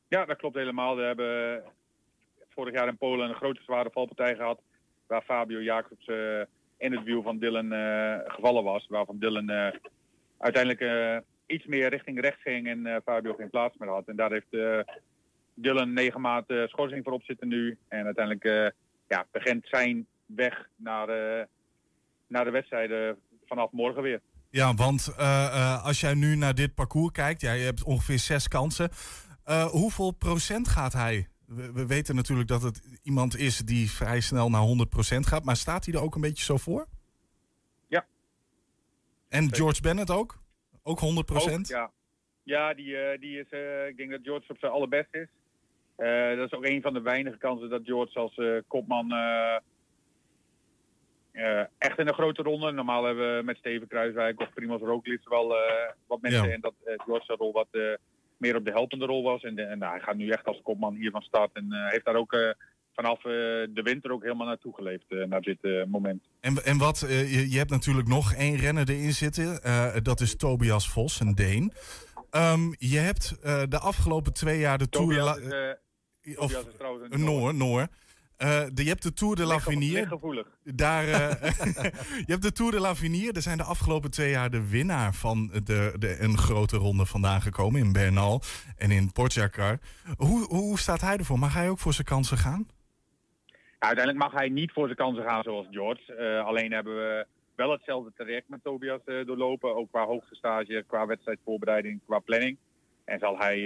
Ja, 0.08 0.26
dat 0.26 0.38
klopt 0.38 0.56
helemaal. 0.56 0.96
We 0.96 1.02
hebben 1.02 1.64
vorig 2.50 2.74
jaar 2.74 2.88
in 2.88 2.98
Polen 2.98 3.30
een 3.30 3.36
grote 3.36 3.62
zware 3.64 3.90
valpartij 3.92 4.36
gehad. 4.36 4.60
Waar 5.08 5.22
Fabio 5.22 5.62
Jacobs 5.62 6.08
in 6.78 6.92
het 6.92 7.04
wiel 7.04 7.22
van 7.22 7.38
Dylan 7.38 7.72
eh, 7.72 8.18
gevallen 8.26 8.64
was. 8.64 8.88
Waarvan 8.90 9.20
Dylan 9.20 9.50
eh, 9.50 9.80
uiteindelijk 10.38 10.82
eh, 10.82 11.18
iets 11.56 11.66
meer 11.66 11.90
richting 11.90 12.22
rechts 12.22 12.42
ging 12.42 12.68
en 12.68 13.02
Fabio 13.06 13.34
geen 13.34 13.50
plaats 13.50 13.78
meer 13.78 13.90
had. 13.90 14.08
En 14.08 14.16
daar 14.16 14.32
heeft 14.32 14.86
Dylan 15.54 15.94
negen 15.94 16.22
maanden 16.22 16.70
schorsing 16.70 17.04
voor 17.04 17.14
op 17.14 17.24
zitten 17.24 17.48
nu. 17.48 17.78
En 17.88 18.06
uiteindelijk 18.06 18.74
ja, 19.08 19.26
begint 19.32 19.68
zijn 19.68 20.08
weg 20.26 20.70
naar, 20.76 21.08
naar 22.28 22.46
de 22.46 22.52
wedstrijden 22.52 23.18
vanaf 23.46 23.72
morgen 23.72 24.02
weer. 24.02 24.22
Ja, 24.50 24.74
want 24.74 25.18
als 25.84 26.00
jij 26.00 26.14
nu 26.14 26.36
naar 26.36 26.56
dit 26.56 26.74
parcours 26.74 27.12
kijkt, 27.12 27.42
jij 27.42 27.60
hebt 27.60 27.84
ongeveer 27.84 28.20
zes 28.20 28.48
kansen. 28.48 28.90
Hoeveel 29.72 30.12
procent 30.12 30.68
gaat 30.68 30.94
hij? 30.94 31.28
We, 31.48 31.72
we 31.74 31.86
weten 31.86 32.16
natuurlijk 32.16 32.48
dat 32.48 32.62
het 32.62 33.00
iemand 33.04 33.38
is 33.38 33.58
die 33.58 33.92
vrij 33.92 34.20
snel 34.20 34.50
naar 34.50 34.88
100% 35.16 35.20
gaat, 35.20 35.44
maar 35.44 35.56
staat 35.56 35.86
hij 35.86 35.94
er 35.94 36.02
ook 36.02 36.16
een 36.16 36.22
beetje 36.22 36.44
zo 36.44 36.58
voor? 36.58 36.88
Ja. 37.88 38.06
En 39.30 39.56
George 39.56 39.82
Bennett 39.82 40.12
ook? 40.12 40.40
Ook 40.84 41.00
100%? 41.00 41.04
Ook, 41.04 41.66
ja, 41.66 41.92
ja 42.44 42.74
die, 42.74 42.98
eh, 42.98 43.20
die 43.20 43.40
is, 43.40 43.50
eh, 43.50 43.88
ik 43.88 43.98
denk 43.98 44.12
dat 44.12 44.20
George 44.24 44.52
op 44.52 44.58
zijn 44.60 44.72
allerbest 44.72 45.08
is. 45.12 45.28
Eh, 45.96 46.36
dat 46.36 46.46
is 46.46 46.58
ook 46.58 46.66
een 46.66 46.82
van 46.82 46.94
de 46.94 47.02
weinige 47.02 47.38
kansen 47.38 47.70
dat 47.70 47.82
George 47.86 48.20
als 48.20 48.42
kopman 48.68 49.12
echt 51.78 52.00
in 52.00 52.08
een 52.08 52.14
grote 52.14 52.42
ronde. 52.42 52.72
Normaal 52.72 53.04
hebben 53.04 53.38
we 53.38 53.44
met 53.44 53.58
Steven 53.58 53.88
Kruiswijk 53.88 54.40
of 54.40 54.54
Primoz 54.54 54.82
Roglic 54.82 55.28
wel 55.28 55.56
wat 56.08 56.22
mensen. 56.22 56.48
Ja. 56.48 56.54
En 56.54 56.62
dat 56.62 56.74
George 56.84 57.26
zijn 57.26 57.38
rol 57.38 57.52
wat 57.52 57.68
meer 58.38 58.56
op 58.56 58.66
de 58.66 58.72
helpende 58.72 59.06
rol 59.06 59.24
was. 59.24 59.44
En, 59.44 59.56
de- 59.56 59.62
en 59.64 59.78
nou, 59.80 59.92
hij 59.92 60.02
gaat 60.02 60.16
nu 60.16 60.30
echt 60.30 60.46
als 60.46 60.60
kopman 60.64 60.96
hier 60.96 61.12
van 61.12 61.22
start. 61.22 61.50
En 61.54 61.72
eh, 61.72 61.90
heeft 61.92 62.06
daar 62.06 62.16
ook 62.16 62.34
eh, 62.34 62.50
vanaf 62.94 63.18
eh, 63.18 63.32
de 63.70 63.82
winter 63.84 64.12
ook 64.12 64.24
helemaal 64.24 64.48
naartoe 64.48 64.74
geleefd. 64.76 65.06
eh, 65.08 65.24
naar 65.24 65.42
dit 65.42 65.58
eh, 65.62 65.84
moment. 65.84 66.24
En, 66.40 66.64
en 66.66 66.78
wat, 66.78 67.02
eh, 67.02 67.34
je, 67.34 67.50
je 67.52 67.58
hebt 67.58 67.70
natuurlijk 67.70 68.08
nog 68.08 68.34
één 68.34 68.56
renner 68.56 68.90
erin 68.90 69.14
zitten. 69.14 69.64
eh, 69.64 69.96
dat 70.04 70.22
is 70.22 70.36
Tobias 70.36 70.90
Vos, 70.90 71.20
een 71.20 71.36
Deen. 71.36 71.72
Ehm, 72.30 72.74
je 72.78 72.98
hebt 72.98 73.38
eh, 73.44 73.64
de 73.70 73.80
afgelopen 73.80 74.34
twee 74.34 74.60
jaar 74.60 74.78
de 74.78 74.90
Tour... 74.90 75.08
Tobias 75.08 75.38
is, 75.38 75.52
eh, 75.52 76.40
of- 76.42 76.52
Tobias 76.52 76.66
is 76.68 76.76
trouwens 76.78 77.14
een 77.14 77.24
Noor, 77.24 77.54
Noor. 77.54 77.88
Eh, 78.38 78.66
de, 78.74 78.84
je 78.84 78.90
hebt 78.90 79.04
de 79.04 79.14
Tour 79.14 79.36
de 79.36 79.46
l'Avenir. 79.46 80.10
Daar, 80.64 81.08
eh, 81.08 81.42
je 82.28 82.32
hebt 82.32 82.42
de 82.42 82.52
Tour 82.52 82.72
de 82.72 82.80
l'Avenir. 82.80 83.36
Er 83.36 83.42
zijn 83.42 83.58
de 83.58 83.64
afgelopen 83.64 84.12
twee 84.12 84.30
jaar 84.30 84.50
de 84.50 84.70
winnaar 84.70 85.14
van 85.14 85.48
de, 85.48 85.94
de, 86.00 86.18
een 86.20 86.38
grote 86.38 86.78
ronde 86.78 87.06
vandaan 87.06 87.42
gekomen. 87.42 87.82
In 87.82 87.92
Bernal 87.92 88.42
en 88.78 88.92
in 88.92 89.12
Pogacar. 89.12 89.80
Hoe, 90.18 90.46
hoe 90.48 90.80
staat 90.80 91.02
hij 91.02 91.18
ervoor? 91.18 91.40
Mag 91.40 91.54
hij 91.54 91.70
ook 91.70 91.80
voor 91.80 91.94
zijn 91.94 92.08
kansen 92.08 92.38
gaan? 92.38 92.68
Ja, 93.80 93.88
uiteindelijk 93.88 94.26
mag 94.26 94.40
hij 94.40 94.50
niet 94.50 94.72
voor 94.72 94.86
zijn 94.86 94.98
kansen 94.98 95.24
gaan 95.24 95.44
zoals 95.44 95.68
George. 95.72 96.14
Eh, 96.14 96.46
alleen 96.46 96.72
hebben 96.72 96.96
we 96.96 97.26
wel 97.56 97.72
hetzelfde 97.72 98.12
traject 98.16 98.50
met 98.50 98.64
Tobias 98.64 99.02
doorlopen. 99.06 99.76
Ook 99.76 99.90
qua 99.90 100.06
hoogtestage, 100.06 100.84
qua 100.88 101.06
wedstrijdvoorbereiding, 101.06 102.00
qua 102.06 102.20
planning. 102.20 102.58
En 103.06 103.20
zal 103.20 103.38
hij, 103.38 103.60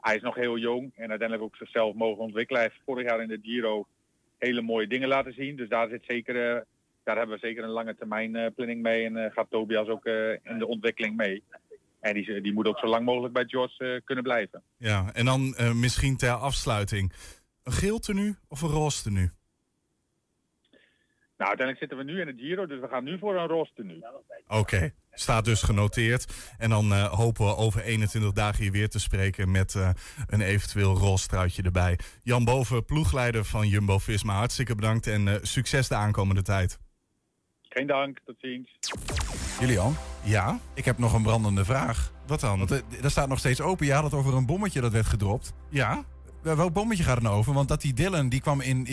hij 0.00 0.16
is 0.16 0.22
nog 0.22 0.34
heel 0.34 0.58
jong 0.58 0.92
en 0.94 1.08
uiteindelijk 1.08 1.42
ook 1.42 1.56
zichzelf 1.56 1.94
mogen 1.94 2.22
ontwikkelen. 2.22 2.60
Hij 2.60 2.70
heeft 2.70 2.84
vorig 2.84 3.08
jaar 3.08 3.22
in 3.22 3.28
de 3.28 3.38
Giro 3.42 3.86
hele 4.38 4.62
mooie 4.62 4.86
dingen 4.86 5.08
laten 5.08 5.32
zien. 5.32 5.56
Dus 5.56 5.68
daar, 5.68 5.88
zit 5.88 6.04
zeker, 6.06 6.56
eh, 6.56 6.60
daar 7.04 7.16
hebben 7.16 7.34
we 7.40 7.46
zeker 7.46 7.64
een 7.64 7.70
lange 7.70 7.94
termijn 7.94 8.36
eh, 8.36 8.50
planning 8.54 8.82
mee. 8.82 9.04
En 9.04 9.16
eh, 9.16 9.32
gaat 9.32 9.50
Tobias 9.50 9.88
ook 9.88 10.06
in 10.42 10.58
de 10.58 10.66
ontwikkeling 10.66 11.16
mee. 11.16 11.42
En 12.00 12.14
die, 12.14 12.40
die 12.40 12.52
moet 12.52 12.66
ook 12.66 12.78
zo 12.78 12.86
lang 12.86 13.04
mogelijk 13.04 13.34
bij 13.34 13.44
George 13.46 14.02
kunnen 14.04 14.24
blijven. 14.24 14.62
Ja, 14.76 15.10
en 15.12 15.24
dan 15.24 15.54
misschien 15.80 16.16
ter 16.16 16.30
afsluiting. 16.30 17.12
Een 17.62 17.72
geel 17.72 17.98
tenue 17.98 18.34
of 18.48 18.62
een 18.62 18.68
roze 18.68 19.02
tenue? 19.02 19.30
Nou, 21.38 21.50
uiteindelijk 21.50 21.78
zitten 21.78 21.98
we 21.98 22.12
nu 22.12 22.20
in 22.20 22.36
de 22.36 22.42
Giro, 22.42 22.66
dus 22.66 22.80
we 22.80 22.88
gaan 22.88 23.04
nu 23.04 23.18
voor 23.18 23.36
een 23.36 23.46
roze 23.46 23.72
nu. 23.76 24.02
Oké, 24.48 24.92
staat 25.12 25.44
dus 25.44 25.62
genoteerd. 25.62 26.54
En 26.58 26.70
dan 26.70 26.92
eh, 26.92 27.04
hopen 27.04 27.46
we 27.46 27.56
over 27.56 27.82
21 27.82 28.32
dagen 28.32 28.62
hier 28.62 28.72
weer 28.72 28.88
te 28.88 29.00
spreken 29.00 29.50
met 29.50 29.74
eh, 29.74 29.90
een 30.26 30.40
eventueel 30.40 30.96
roze 30.96 31.26
truitje 31.26 31.62
erbij. 31.62 31.98
Jan 32.22 32.44
Boven, 32.44 32.84
ploegleider 32.84 33.44
van 33.44 33.68
Jumbo-Visma. 33.68 34.34
Hartstikke 34.34 34.74
bedankt 34.74 35.06
en 35.06 35.28
eh, 35.28 35.34
succes 35.42 35.88
de 35.88 35.94
aankomende 35.94 36.42
tijd. 36.42 36.78
Geen 37.62 37.86
dank, 37.86 38.18
tot 38.24 38.36
ziens. 38.38 38.78
Julian? 39.60 39.96
Ja? 40.24 40.58
Ik 40.74 40.84
heb 40.84 40.98
nog 40.98 41.14
een 41.14 41.22
brandende 41.22 41.64
vraag. 41.64 42.12
Wat 42.26 42.40
dan? 42.40 42.58
Want 42.58 42.70
er 43.02 43.10
staat 43.10 43.28
nog 43.28 43.38
steeds 43.38 43.60
open. 43.60 43.86
Je 43.86 43.92
had 43.92 44.04
het 44.04 44.14
over 44.14 44.34
een 44.34 44.46
bommetje 44.46 44.80
dat 44.80 44.92
werd 44.92 45.06
gedropt. 45.06 45.52
Ja? 45.70 46.04
Wel- 46.42 46.56
Welk 46.56 46.72
bommetje 46.72 47.04
gaat 47.04 47.16
er 47.16 47.22
nou 47.22 47.36
over? 47.36 47.52
Want 47.52 47.68
dat 47.68 47.80
die 47.80 47.92
Dylan, 47.94 48.28
die 48.28 48.40
kwam 48.40 48.60
in, 48.60 48.86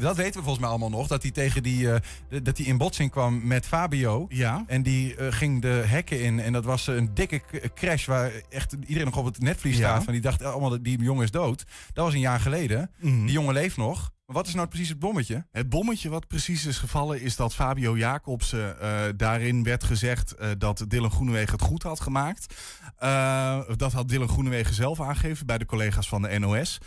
Dat 0.00 0.16
weten 0.16 0.32
we 0.34 0.42
volgens 0.42 0.58
mij 0.58 0.68
allemaal 0.68 0.90
nog. 0.90 1.06
Dat 1.06 1.22
hij 1.22 1.30
tegen 1.30 1.62
die... 1.62 1.92
eh, 1.92 2.00
dat 2.42 2.56
hij 2.58 2.66
in 2.66 2.76
botsing 2.78 3.10
kwam 3.10 3.46
met 3.46 3.66
Fabio. 3.66 4.26
Ja. 4.28 4.64
En 4.66 4.82
die 4.82 5.16
eh, 5.16 5.32
ging 5.32 5.62
de 5.62 5.68
hekken 5.86 6.22
in. 6.22 6.40
En 6.40 6.52
dat 6.52 6.64
was 6.64 6.86
een 6.86 7.10
dikke 7.14 7.42
crash 7.74 8.06
waar 8.06 8.32
echt 8.50 8.72
iedereen 8.86 9.04
nog 9.04 9.16
op 9.16 9.24
het 9.24 9.40
netvlies 9.40 9.76
Ja. 9.76 9.88
staat. 9.88 10.04
Van 10.04 10.12
die 10.12 10.22
dacht 10.22 10.42
allemaal, 10.42 10.82
die 10.82 10.98
jongen 11.02 11.24
is 11.24 11.30
dood. 11.30 11.64
Dat 11.92 12.04
was 12.04 12.14
een 12.14 12.20
jaar 12.20 12.40
geleden. 12.40 12.90
Mhm. 13.00 13.20
Die 13.24 13.32
jongen 13.32 13.54
leeft 13.54 13.76
nog. 13.76 14.12
Maar 14.26 14.36
wat 14.36 14.46
is 14.46 14.54
nou 14.54 14.68
precies 14.68 14.88
het 14.88 14.98
bommetje? 14.98 15.46
Het 15.52 15.68
bommetje 15.68 16.08
wat 16.08 16.26
precies 16.26 16.66
is 16.66 16.78
gevallen 16.78 17.20
is 17.20 17.36
dat 17.36 17.54
Fabio 17.54 17.96
Jacobsen 17.96 18.80
eh, 18.80 19.02
daarin 19.16 19.62
werd 19.62 19.84
gezegd 19.84 20.34
eh, 20.34 20.50
dat 20.58 20.84
Dylan 20.88 21.10
Groenewegen 21.10 21.52
het 21.52 21.62
goed 21.62 21.82
had 21.82 22.00
gemaakt. 22.00 22.54
Eh, 22.96 23.60
dat 23.76 23.92
had 23.92 24.08
Dylan 24.08 24.28
Groenewegen 24.28 24.74
zelf 24.74 25.00
aangegeven 25.00 25.46
bij 25.46 25.58
de 25.58 25.64
collega's 25.64 26.08
van 26.08 26.22
de 26.22 26.38
NOS. 26.38 26.78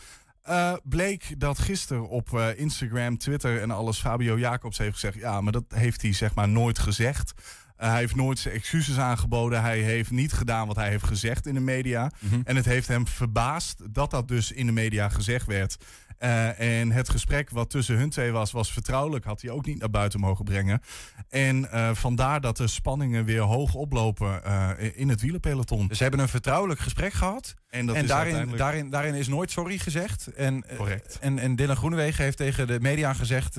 Bleek 0.83 1.39
dat 1.39 1.59
gisteren 1.59 2.09
op 2.09 2.39
Instagram, 2.55 3.17
Twitter 3.17 3.61
en 3.61 3.71
alles 3.71 3.99
Fabio 3.99 4.39
Jacobs 4.39 4.77
heeft 4.77 4.93
gezegd... 4.93 5.15
ja, 5.15 5.41
maar 5.41 5.51
dat 5.51 5.63
heeft 5.67 6.01
hij 6.01 6.13
zeg 6.13 6.35
maar 6.35 6.49
nooit 6.49 6.79
gezegd. 6.79 7.33
Hij 7.75 7.97
heeft 7.97 8.15
nooit 8.15 8.39
zijn 8.39 8.53
excuses 8.53 8.97
aangeboden. 8.97 9.61
Hij 9.61 9.79
heeft 9.79 10.11
niet 10.11 10.33
gedaan 10.33 10.67
wat 10.67 10.75
hij 10.75 10.89
heeft 10.89 11.03
gezegd 11.03 11.47
in 11.47 11.53
de 11.53 11.59
media. 11.59 12.11
En 12.43 12.55
het 12.55 12.65
heeft 12.65 12.87
hem 12.87 13.07
verbaasd 13.07 13.93
dat 13.93 14.11
dat 14.11 14.27
dus 14.27 14.51
in 14.51 14.65
de 14.65 14.71
media 14.71 15.09
gezegd 15.09 15.45
werd. 15.45 15.77
Eh, 16.17 16.79
en 16.79 16.91
het 16.91 17.09
gesprek 17.09 17.49
wat 17.49 17.69
tussen 17.69 17.97
hun 17.97 18.09
twee 18.09 18.31
was, 18.31 18.51
was 18.51 18.71
vertrouwelijk. 18.71 19.25
Had 19.25 19.41
hij 19.41 19.51
ook 19.51 19.65
niet 19.65 19.79
naar 19.79 19.89
buiten 19.89 20.19
mogen 20.19 20.45
brengen. 20.45 20.81
En 21.29 21.71
eh, 21.71 21.89
vandaar 21.93 22.41
dat 22.41 22.57
de 22.57 22.67
spanningen 22.67 23.25
weer 23.25 23.41
hoog 23.41 23.73
oplopen 23.73 24.43
eh, 24.43 24.69
in 24.93 25.09
het 25.09 25.21
wielerpeloton. 25.21 25.87
Dus 25.87 25.97
ze 25.97 26.03
hebben 26.03 26.21
een 26.21 26.27
vertrouwelijk 26.27 26.79
gesprek 26.79 27.13
gehad. 27.13 27.53
En, 27.69 27.85
dat 27.85 27.95
en 27.95 28.03
is 28.03 28.07
daarin, 28.07 28.25
uiteindelijk... 28.25 28.63
daarin, 28.63 28.89
daarin 28.89 29.13
is 29.13 29.27
nooit 29.27 29.51
sorry 29.51 29.77
gezegd. 29.77 30.27
En, 30.27 30.65
Correct. 30.77 31.17
En, 31.21 31.39
en 31.39 31.55
Dylan 31.55 31.75
Groenewegen 31.75 32.23
heeft 32.23 32.37
tegen 32.37 32.67
de 32.67 32.79
media 32.79 33.13
gezegd... 33.13 33.57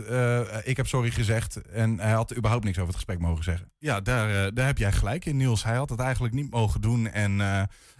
ik 0.64 0.76
heb 0.76 0.86
sorry 0.86 1.10
gezegd. 1.10 1.56
En 1.56 1.98
hij 1.98 2.12
had 2.12 2.36
überhaupt 2.36 2.64
niks 2.64 2.76
over 2.76 2.88
het 2.88 2.96
gesprek 2.96 3.18
mogen 3.18 3.44
zeggen. 3.44 3.72
Ja, 3.78 4.00
daar, 4.00 4.54
daar 4.54 4.66
heb 4.66 4.78
jij 4.78 4.92
gelijk 4.92 5.24
in, 5.24 5.36
Niels. 5.36 5.64
Hij 5.64 5.76
had 5.76 5.90
het 5.90 6.00
eigenlijk 6.00 6.34
niet 6.34 6.50
mogen 6.50 6.80
doen. 6.80 7.10
En 7.10 7.40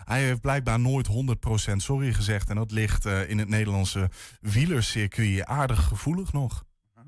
hij 0.09 0.23
heeft 0.25 0.41
blijkbaar 0.41 0.81
nooit 0.81 1.09
100% 1.09 1.77
sorry 1.77 2.13
gezegd. 2.13 2.49
En 2.51 2.57
dat 2.57 2.71
ligt 2.71 3.07
eh, 3.07 3.29
in 3.31 3.39
het 3.39 3.49
Nederlandse 3.49 4.11
wielercircuit 4.41 5.45
aardig 5.45 5.85
gevoelig 5.85 6.33
nog. 6.33 6.65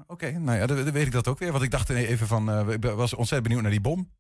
Oké, 0.06 0.30
nou 0.38 0.58
ja, 0.58 0.66
dan, 0.66 0.76
dan 0.84 0.92
weet 0.92 1.06
ik 1.06 1.12
dat 1.12 1.28
ook 1.28 1.38
weer. 1.38 1.52
Want 1.52 1.64
ik 1.64 1.70
dacht 1.70 1.88
even 1.90 2.26
van... 2.26 2.50
eh, 2.50 2.68
ik 2.68 2.84
was 2.84 3.14
ontzettend 3.14 3.42
benieuwd 3.42 3.62
naar 3.62 3.70
die 3.70 3.80
bom. 3.80 4.10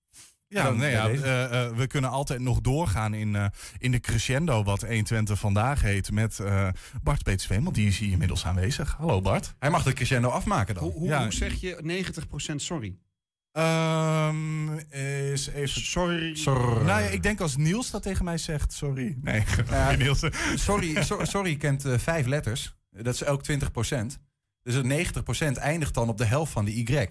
Ja, 0.48 0.64
Dan 0.64 0.76
nee, 0.76 0.90
ja 0.90 1.08
eh, 1.08 1.64
eh, 1.66 1.72
we 1.76 1.86
kunnen 1.86 2.10
altijd 2.10 2.40
nog 2.40 2.60
doorgaan 2.60 3.14
in, 3.14 3.36
eh, 3.36 3.46
in 3.78 3.90
de 3.90 4.00
crescendo, 4.00 4.62
wat 4.62 4.80
120 4.80 5.38
vandaag 5.38 5.80
heet, 5.82 6.10
met 6.10 6.38
eh, 6.40 6.68
Bart 7.02 7.22
Peetsveen, 7.22 7.62
want 7.64 7.74
die 7.74 7.86
is 7.86 7.98
hier 7.98 8.12
inmiddels 8.12 8.46
aanwezig. 8.46 8.94
Hallo 8.98 9.20
Bart. 9.20 9.54
Hij 9.58 9.70
mag 9.70 9.82
de 9.82 9.92
crescendo 9.92 10.28
afmaken 10.28 10.74
dan. 10.74 10.84
Hoe, 10.84 10.92
hoe, 10.92 11.08
Ja. 11.08 11.22
hoe 11.22 11.32
zeg 11.32 11.54
je 11.60 11.80
90% 12.52 12.54
sorry? 12.56 12.96
Ehm 13.52 14.78
is 15.32 15.46
even... 15.46 15.80
Sorry. 15.80 16.34
Sorry. 16.34 16.84
Nou 16.84 17.02
ja, 17.02 17.08
ik 17.08 17.22
denk 17.22 17.40
als 17.40 17.56
Niels 17.56 17.90
dat 17.90 18.02
tegen 18.02 18.24
mij 18.24 18.38
zegt, 18.38 18.72
sorry. 18.72 19.16
Nee, 19.20 19.44
Niels. 19.98 20.24
sorry, 20.54 21.02
so- 21.02 21.24
sorry 21.24 21.56
kent 21.56 21.84
eh, 21.84 21.98
vijf 21.98 22.26
letters. 22.26 22.74
Dat 22.90 23.14
is 23.14 23.22
elk 23.22 23.42
20% 23.52 23.56
Dus 24.62 24.74
het 24.74 25.14
90% 25.56 25.58
eindigt 25.58 25.94
dan 25.94 26.08
op 26.08 26.18
de 26.18 26.24
helft 26.24 26.52
van 26.52 26.64
de 26.64 26.74
Y. 26.74 26.84
Dat 26.84 27.08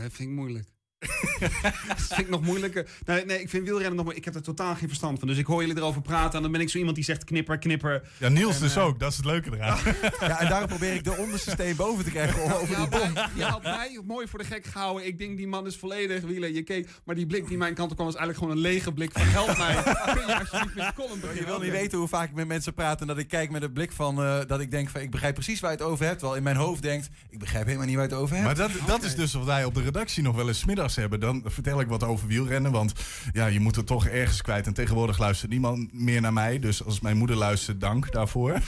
vind 0.00 0.18
ik 0.18 0.28
moeilijk. 0.28 0.68
Dat 0.98 2.00
vind 2.08 2.18
ik 2.20 2.28
nog 2.28 2.42
moeilijker. 2.42 2.88
Nee, 3.04 3.24
nee, 3.24 3.40
ik 3.40 3.48
vind 3.48 3.64
wielrennen 3.64 3.96
nog 3.96 4.04
maar. 4.06 4.14
Ik 4.14 4.24
heb 4.24 4.34
er 4.34 4.42
totaal 4.42 4.74
geen 4.74 4.88
verstand 4.88 5.18
van. 5.18 5.28
Dus 5.28 5.36
ik 5.38 5.46
hoor 5.46 5.60
jullie 5.60 5.76
erover 5.76 6.02
praten. 6.02 6.36
En 6.36 6.42
dan 6.42 6.52
ben 6.52 6.60
ik 6.60 6.68
zo 6.68 6.78
iemand 6.78 6.96
die 6.96 7.04
zegt 7.04 7.24
knipper, 7.24 7.58
knipper. 7.58 8.02
Ja, 8.18 8.28
Niels 8.28 8.54
En, 8.54 8.60
dus 8.60 8.76
eh, 8.76 8.84
ook. 8.84 8.98
Dat 8.98 9.10
is 9.10 9.16
het 9.16 9.26
leuke 9.26 9.50
eraan. 9.54 9.78
Ja, 10.20 10.40
en 10.40 10.48
daarom 10.48 10.68
probeer 10.68 10.94
ik 10.94 11.04
de 11.04 11.16
onderste 11.16 11.50
steen 11.50 11.76
boven 11.76 12.04
te 12.04 12.10
krijgen 12.10 12.42
over 12.42 12.60
Je 12.60 12.66
die 12.66 12.76
had, 12.76 12.90
bom. 12.90 13.12
mij, 13.12 13.28
je 13.34 13.44
had 13.44 13.62
mij 13.62 14.00
mooi 14.06 14.28
voor 14.28 14.38
de 14.38 14.44
gek 14.44 14.64
gehouden. 14.66 15.06
Ik 15.06 15.18
denk, 15.18 15.36
die 15.36 15.46
man 15.48 15.66
is 15.66 15.76
volledig 15.76 16.22
wielen. 16.22 16.54
Je 16.54 16.62
keek, 16.62 16.88
maar 17.04 17.14
die 17.14 17.26
blik 17.26 17.48
die 17.48 17.58
mijn 17.58 17.74
kant 17.74 17.90
op 17.90 17.96
kwam, 17.96 18.06
was 18.06 18.16
eigenlijk 18.16 18.44
gewoon 18.46 18.64
een 18.64 18.72
lege 18.72 18.92
blik 18.92 19.12
van 19.12 19.22
help 19.26 19.56
mij. 19.56 19.74
Kun 20.14 20.26
je 20.26 20.38
alsjeblieft 20.38 20.74
met 20.74 20.94
column 20.94 21.14
Je 21.14 21.20
beginnen? 21.20 21.46
wil 21.46 21.60
niet 21.60 21.70
weten 21.70 21.98
hoe 21.98 22.08
vaak 22.08 22.28
ik 22.28 22.34
met 22.34 22.46
mensen 22.46 22.74
praat 22.74 23.00
en 23.00 23.06
dat 23.06 23.18
ik 23.18 23.28
kijk 23.28 23.50
met 23.50 23.62
een 23.62 23.72
blik 23.72 23.92
van 23.92 24.22
eh, 24.22 24.38
dat 24.46 24.60
ik 24.60 24.70
denk 24.70 24.88
van 24.88 25.00
ik 25.00 25.10
begrijp 25.10 25.34
precies 25.34 25.60
waar 25.60 25.70
je 25.70 25.76
het 25.76 25.86
over 25.86 26.04
hebt. 26.04 26.18
Terwijl 26.18 26.38
in 26.38 26.44
mijn 26.44 26.56
hoofd 26.56 26.82
denkt, 26.82 27.08
ik 27.30 27.38
begrijp 27.38 27.64
helemaal 27.64 27.86
niet 27.86 27.96
waar 27.96 28.04
je 28.04 28.10
het 28.10 28.20
over 28.20 28.34
hebt. 28.36 28.46
Maar 28.46 28.68
dat, 28.68 28.70
dat 28.86 29.02
is 29.02 29.14
dus 29.14 29.32
wat 29.32 29.44
wij 29.44 29.64
op 29.64 29.74
de 29.74 29.82
redactie 29.82 30.22
nog 30.22 30.36
wel 30.36 30.48
eens 30.48 30.58
's 30.58 30.64
hebben. 30.94 31.20
Dan 31.20 31.42
vertel 31.44 31.80
ik 31.80 31.88
wat 31.88 32.02
over 32.02 32.28
wielrennen. 32.28 32.72
Want 32.72 32.92
ja, 33.32 33.46
je 33.46 33.60
moet 33.60 33.76
het 33.76 33.86
toch 33.86 34.06
ergens 34.06 34.42
kwijt. 34.42 34.66
En 34.66 34.74
tegenwoordig 34.74 35.18
luistert 35.18 35.50
niemand 35.50 35.92
meer 35.92 36.20
naar 36.20 36.32
mij. 36.32 36.58
Dus 36.58 36.84
als 36.84 37.00
mijn 37.00 37.16
moeder 37.16 37.36
luistert, 37.36 37.80
dank 37.80 38.12
daarvoor. 38.12 38.58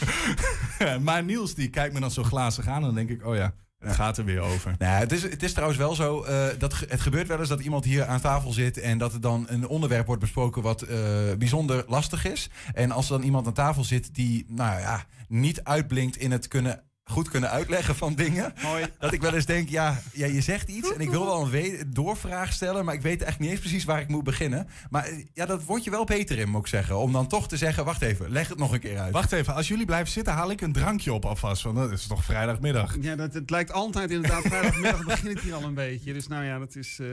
maar 1.01 1.25
Niels 1.25 1.55
die 1.55 1.71
kijkt 1.71 1.95
me 1.95 2.01
dan 2.01 2.11
zo 2.11 2.23
glazig 2.23 2.67
aan. 2.67 2.83
Dan 2.83 2.95
denk 2.95 3.11
ik, 3.11 3.27
oh 3.27 3.35
ja, 3.35 3.55
het 3.79 3.95
gaat 3.95 4.19
er 4.19 4.25
weer 4.25 4.41
over. 4.41 4.75
Nou, 4.79 4.99
het, 4.99 5.13
is, 5.13 5.23
het 5.23 5.43
is 5.43 5.53
trouwens 5.53 5.79
wel 5.79 5.95
zo, 5.95 6.23
eh, 6.23 6.47
dat 6.59 6.85
het 6.89 7.01
gebeurt 7.01 7.29
wel 7.29 7.39
eens 7.39 7.49
dat 7.49 7.61
iemand 7.61 7.85
hier 7.85 8.07
aan 8.07 8.21
tafel 8.21 8.53
zit 8.53 8.79
en 8.79 8.99
dat 8.99 9.13
er 9.13 9.21
dan 9.21 9.47
een 9.49 9.69
onderwerp 9.69 10.07
wordt 10.07 10.21
besproken 10.21 10.63
wat 10.63 10.83
eh, 10.83 10.99
bijzonder 11.39 11.85
lastig 11.87 12.25
is. 12.25 12.51
En 12.73 12.91
als 12.91 13.11
er 13.11 13.17
dan 13.17 13.23
iemand 13.23 13.47
aan 13.47 13.53
tafel 13.53 13.85
zit 13.85 14.15
die, 14.15 14.45
nou 14.49 14.81
ja, 14.81 15.05
niet 15.29 15.65
uitblinkt 15.65 16.17
in 16.17 16.31
het 16.31 16.49
kunnen 16.49 16.83
goed 17.09 17.29
kunnen 17.29 17.51
uitleggen 17.51 17.97
van 17.97 18.15
dingen. 18.15 18.53
Dat 18.99 19.13
ik 19.13 19.21
wel 19.21 19.35
eens 19.35 19.47
denk, 19.47 19.69
ja, 19.69 20.01
ja, 20.13 20.27
je 20.27 20.41
zegt 20.41 20.69
iets 20.69 20.93
en 20.93 21.01
ik 21.01 21.11
wil 21.11 21.25
wel 21.25 21.43
een 21.43 21.51
we- 21.51 21.83
doorvraag 21.89 22.53
stellen, 22.53 22.85
maar 22.85 22.95
ik 22.95 23.03
weet 23.03 23.23
echt 23.23 23.39
niet 23.39 23.51
eens 23.51 23.61
precies 23.61 23.85
waar 23.85 24.01
ik 24.01 24.09
moet 24.09 24.25
beginnen. 24.25 24.69
Maar 24.91 25.05
eh, 25.05 25.25
ja, 25.35 25.47
dat 25.47 25.65
word 25.65 25.85
je 25.85 25.91
wel 25.91 26.05
beter 26.05 26.39
in, 26.39 26.49
moet 26.49 26.61
ik 26.61 26.67
zeggen. 26.67 26.97
Om 26.99 27.13
dan 27.13 27.27
toch 27.27 27.49
te 27.49 27.57
zeggen, 27.57 27.85
wacht 27.85 28.03
even, 28.03 28.31
leg 28.31 28.49
het 28.49 28.59
nog 28.59 28.73
een 28.73 28.81
keer 28.81 28.99
uit. 28.99 29.13
Wacht 29.13 29.33
even, 29.33 29.55
als 29.55 29.69
jullie 29.69 29.87
blijven 29.87 30.13
zitten, 30.13 30.33
haal 30.33 30.51
ik 30.51 30.61
een 30.61 30.73
drankje 30.73 31.13
op 31.13 31.25
alvast. 31.25 31.63
Want 31.63 31.77
dat 31.77 31.91
is 31.93 32.07
toch 32.07 32.25
vrijdagmiddag. 32.25 32.97
Ja, 33.01 33.17
dat, 33.17 33.35
het 33.35 33.51
lijkt 33.51 33.73
altijd 33.73 34.11
inderdaad. 34.11 34.43
Vrijdagmiddag 34.43 35.05
begint 35.15 35.35
het 35.35 35.41
hier 35.43 35.55
al 35.55 35.63
een 35.63 35.75
beetje. 35.75 36.13
Dus 36.13 36.29
nou 36.29 36.45
ja, 36.45 36.59
dat 36.59 36.77
is. 36.77 36.99
eh, 37.01 37.07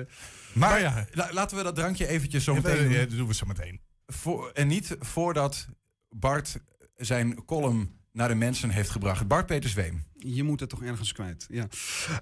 Maar 0.54 0.80
ja. 0.82 1.06
la- 1.12 1.30
laten 1.32 1.58
we 1.58 1.64
dat 1.64 1.76
drankje 1.76 2.08
eventjes 2.08 2.44
zo 2.44 2.54
Ja, 2.54 2.62
meteen 2.62 2.84
ja, 2.90 2.98
doen. 3.00 3.08
dat 3.10 3.18
doen 3.18 3.28
we 3.28 3.34
zo 3.34 3.46
meteen. 3.46 3.80
Voor, 4.08 4.50
en 4.54 4.68
niet 4.68 4.96
voordat 5.00 5.68
Bart 6.10 6.58
zijn 6.96 7.46
column 7.46 7.90
naar 8.16 8.28
de 8.28 8.36
mensen 8.36 8.70
heeft 8.70 8.90
gebracht. 8.90 9.28
Bart 9.28 9.46
Peter 9.46 9.70
Zweem. 9.70 10.04
Je 10.34 10.44
moet 10.44 10.60
het 10.60 10.70
toch 10.70 10.84
ergens 10.84 11.12
kwijt. 11.12 11.46
Ja. 11.50 11.68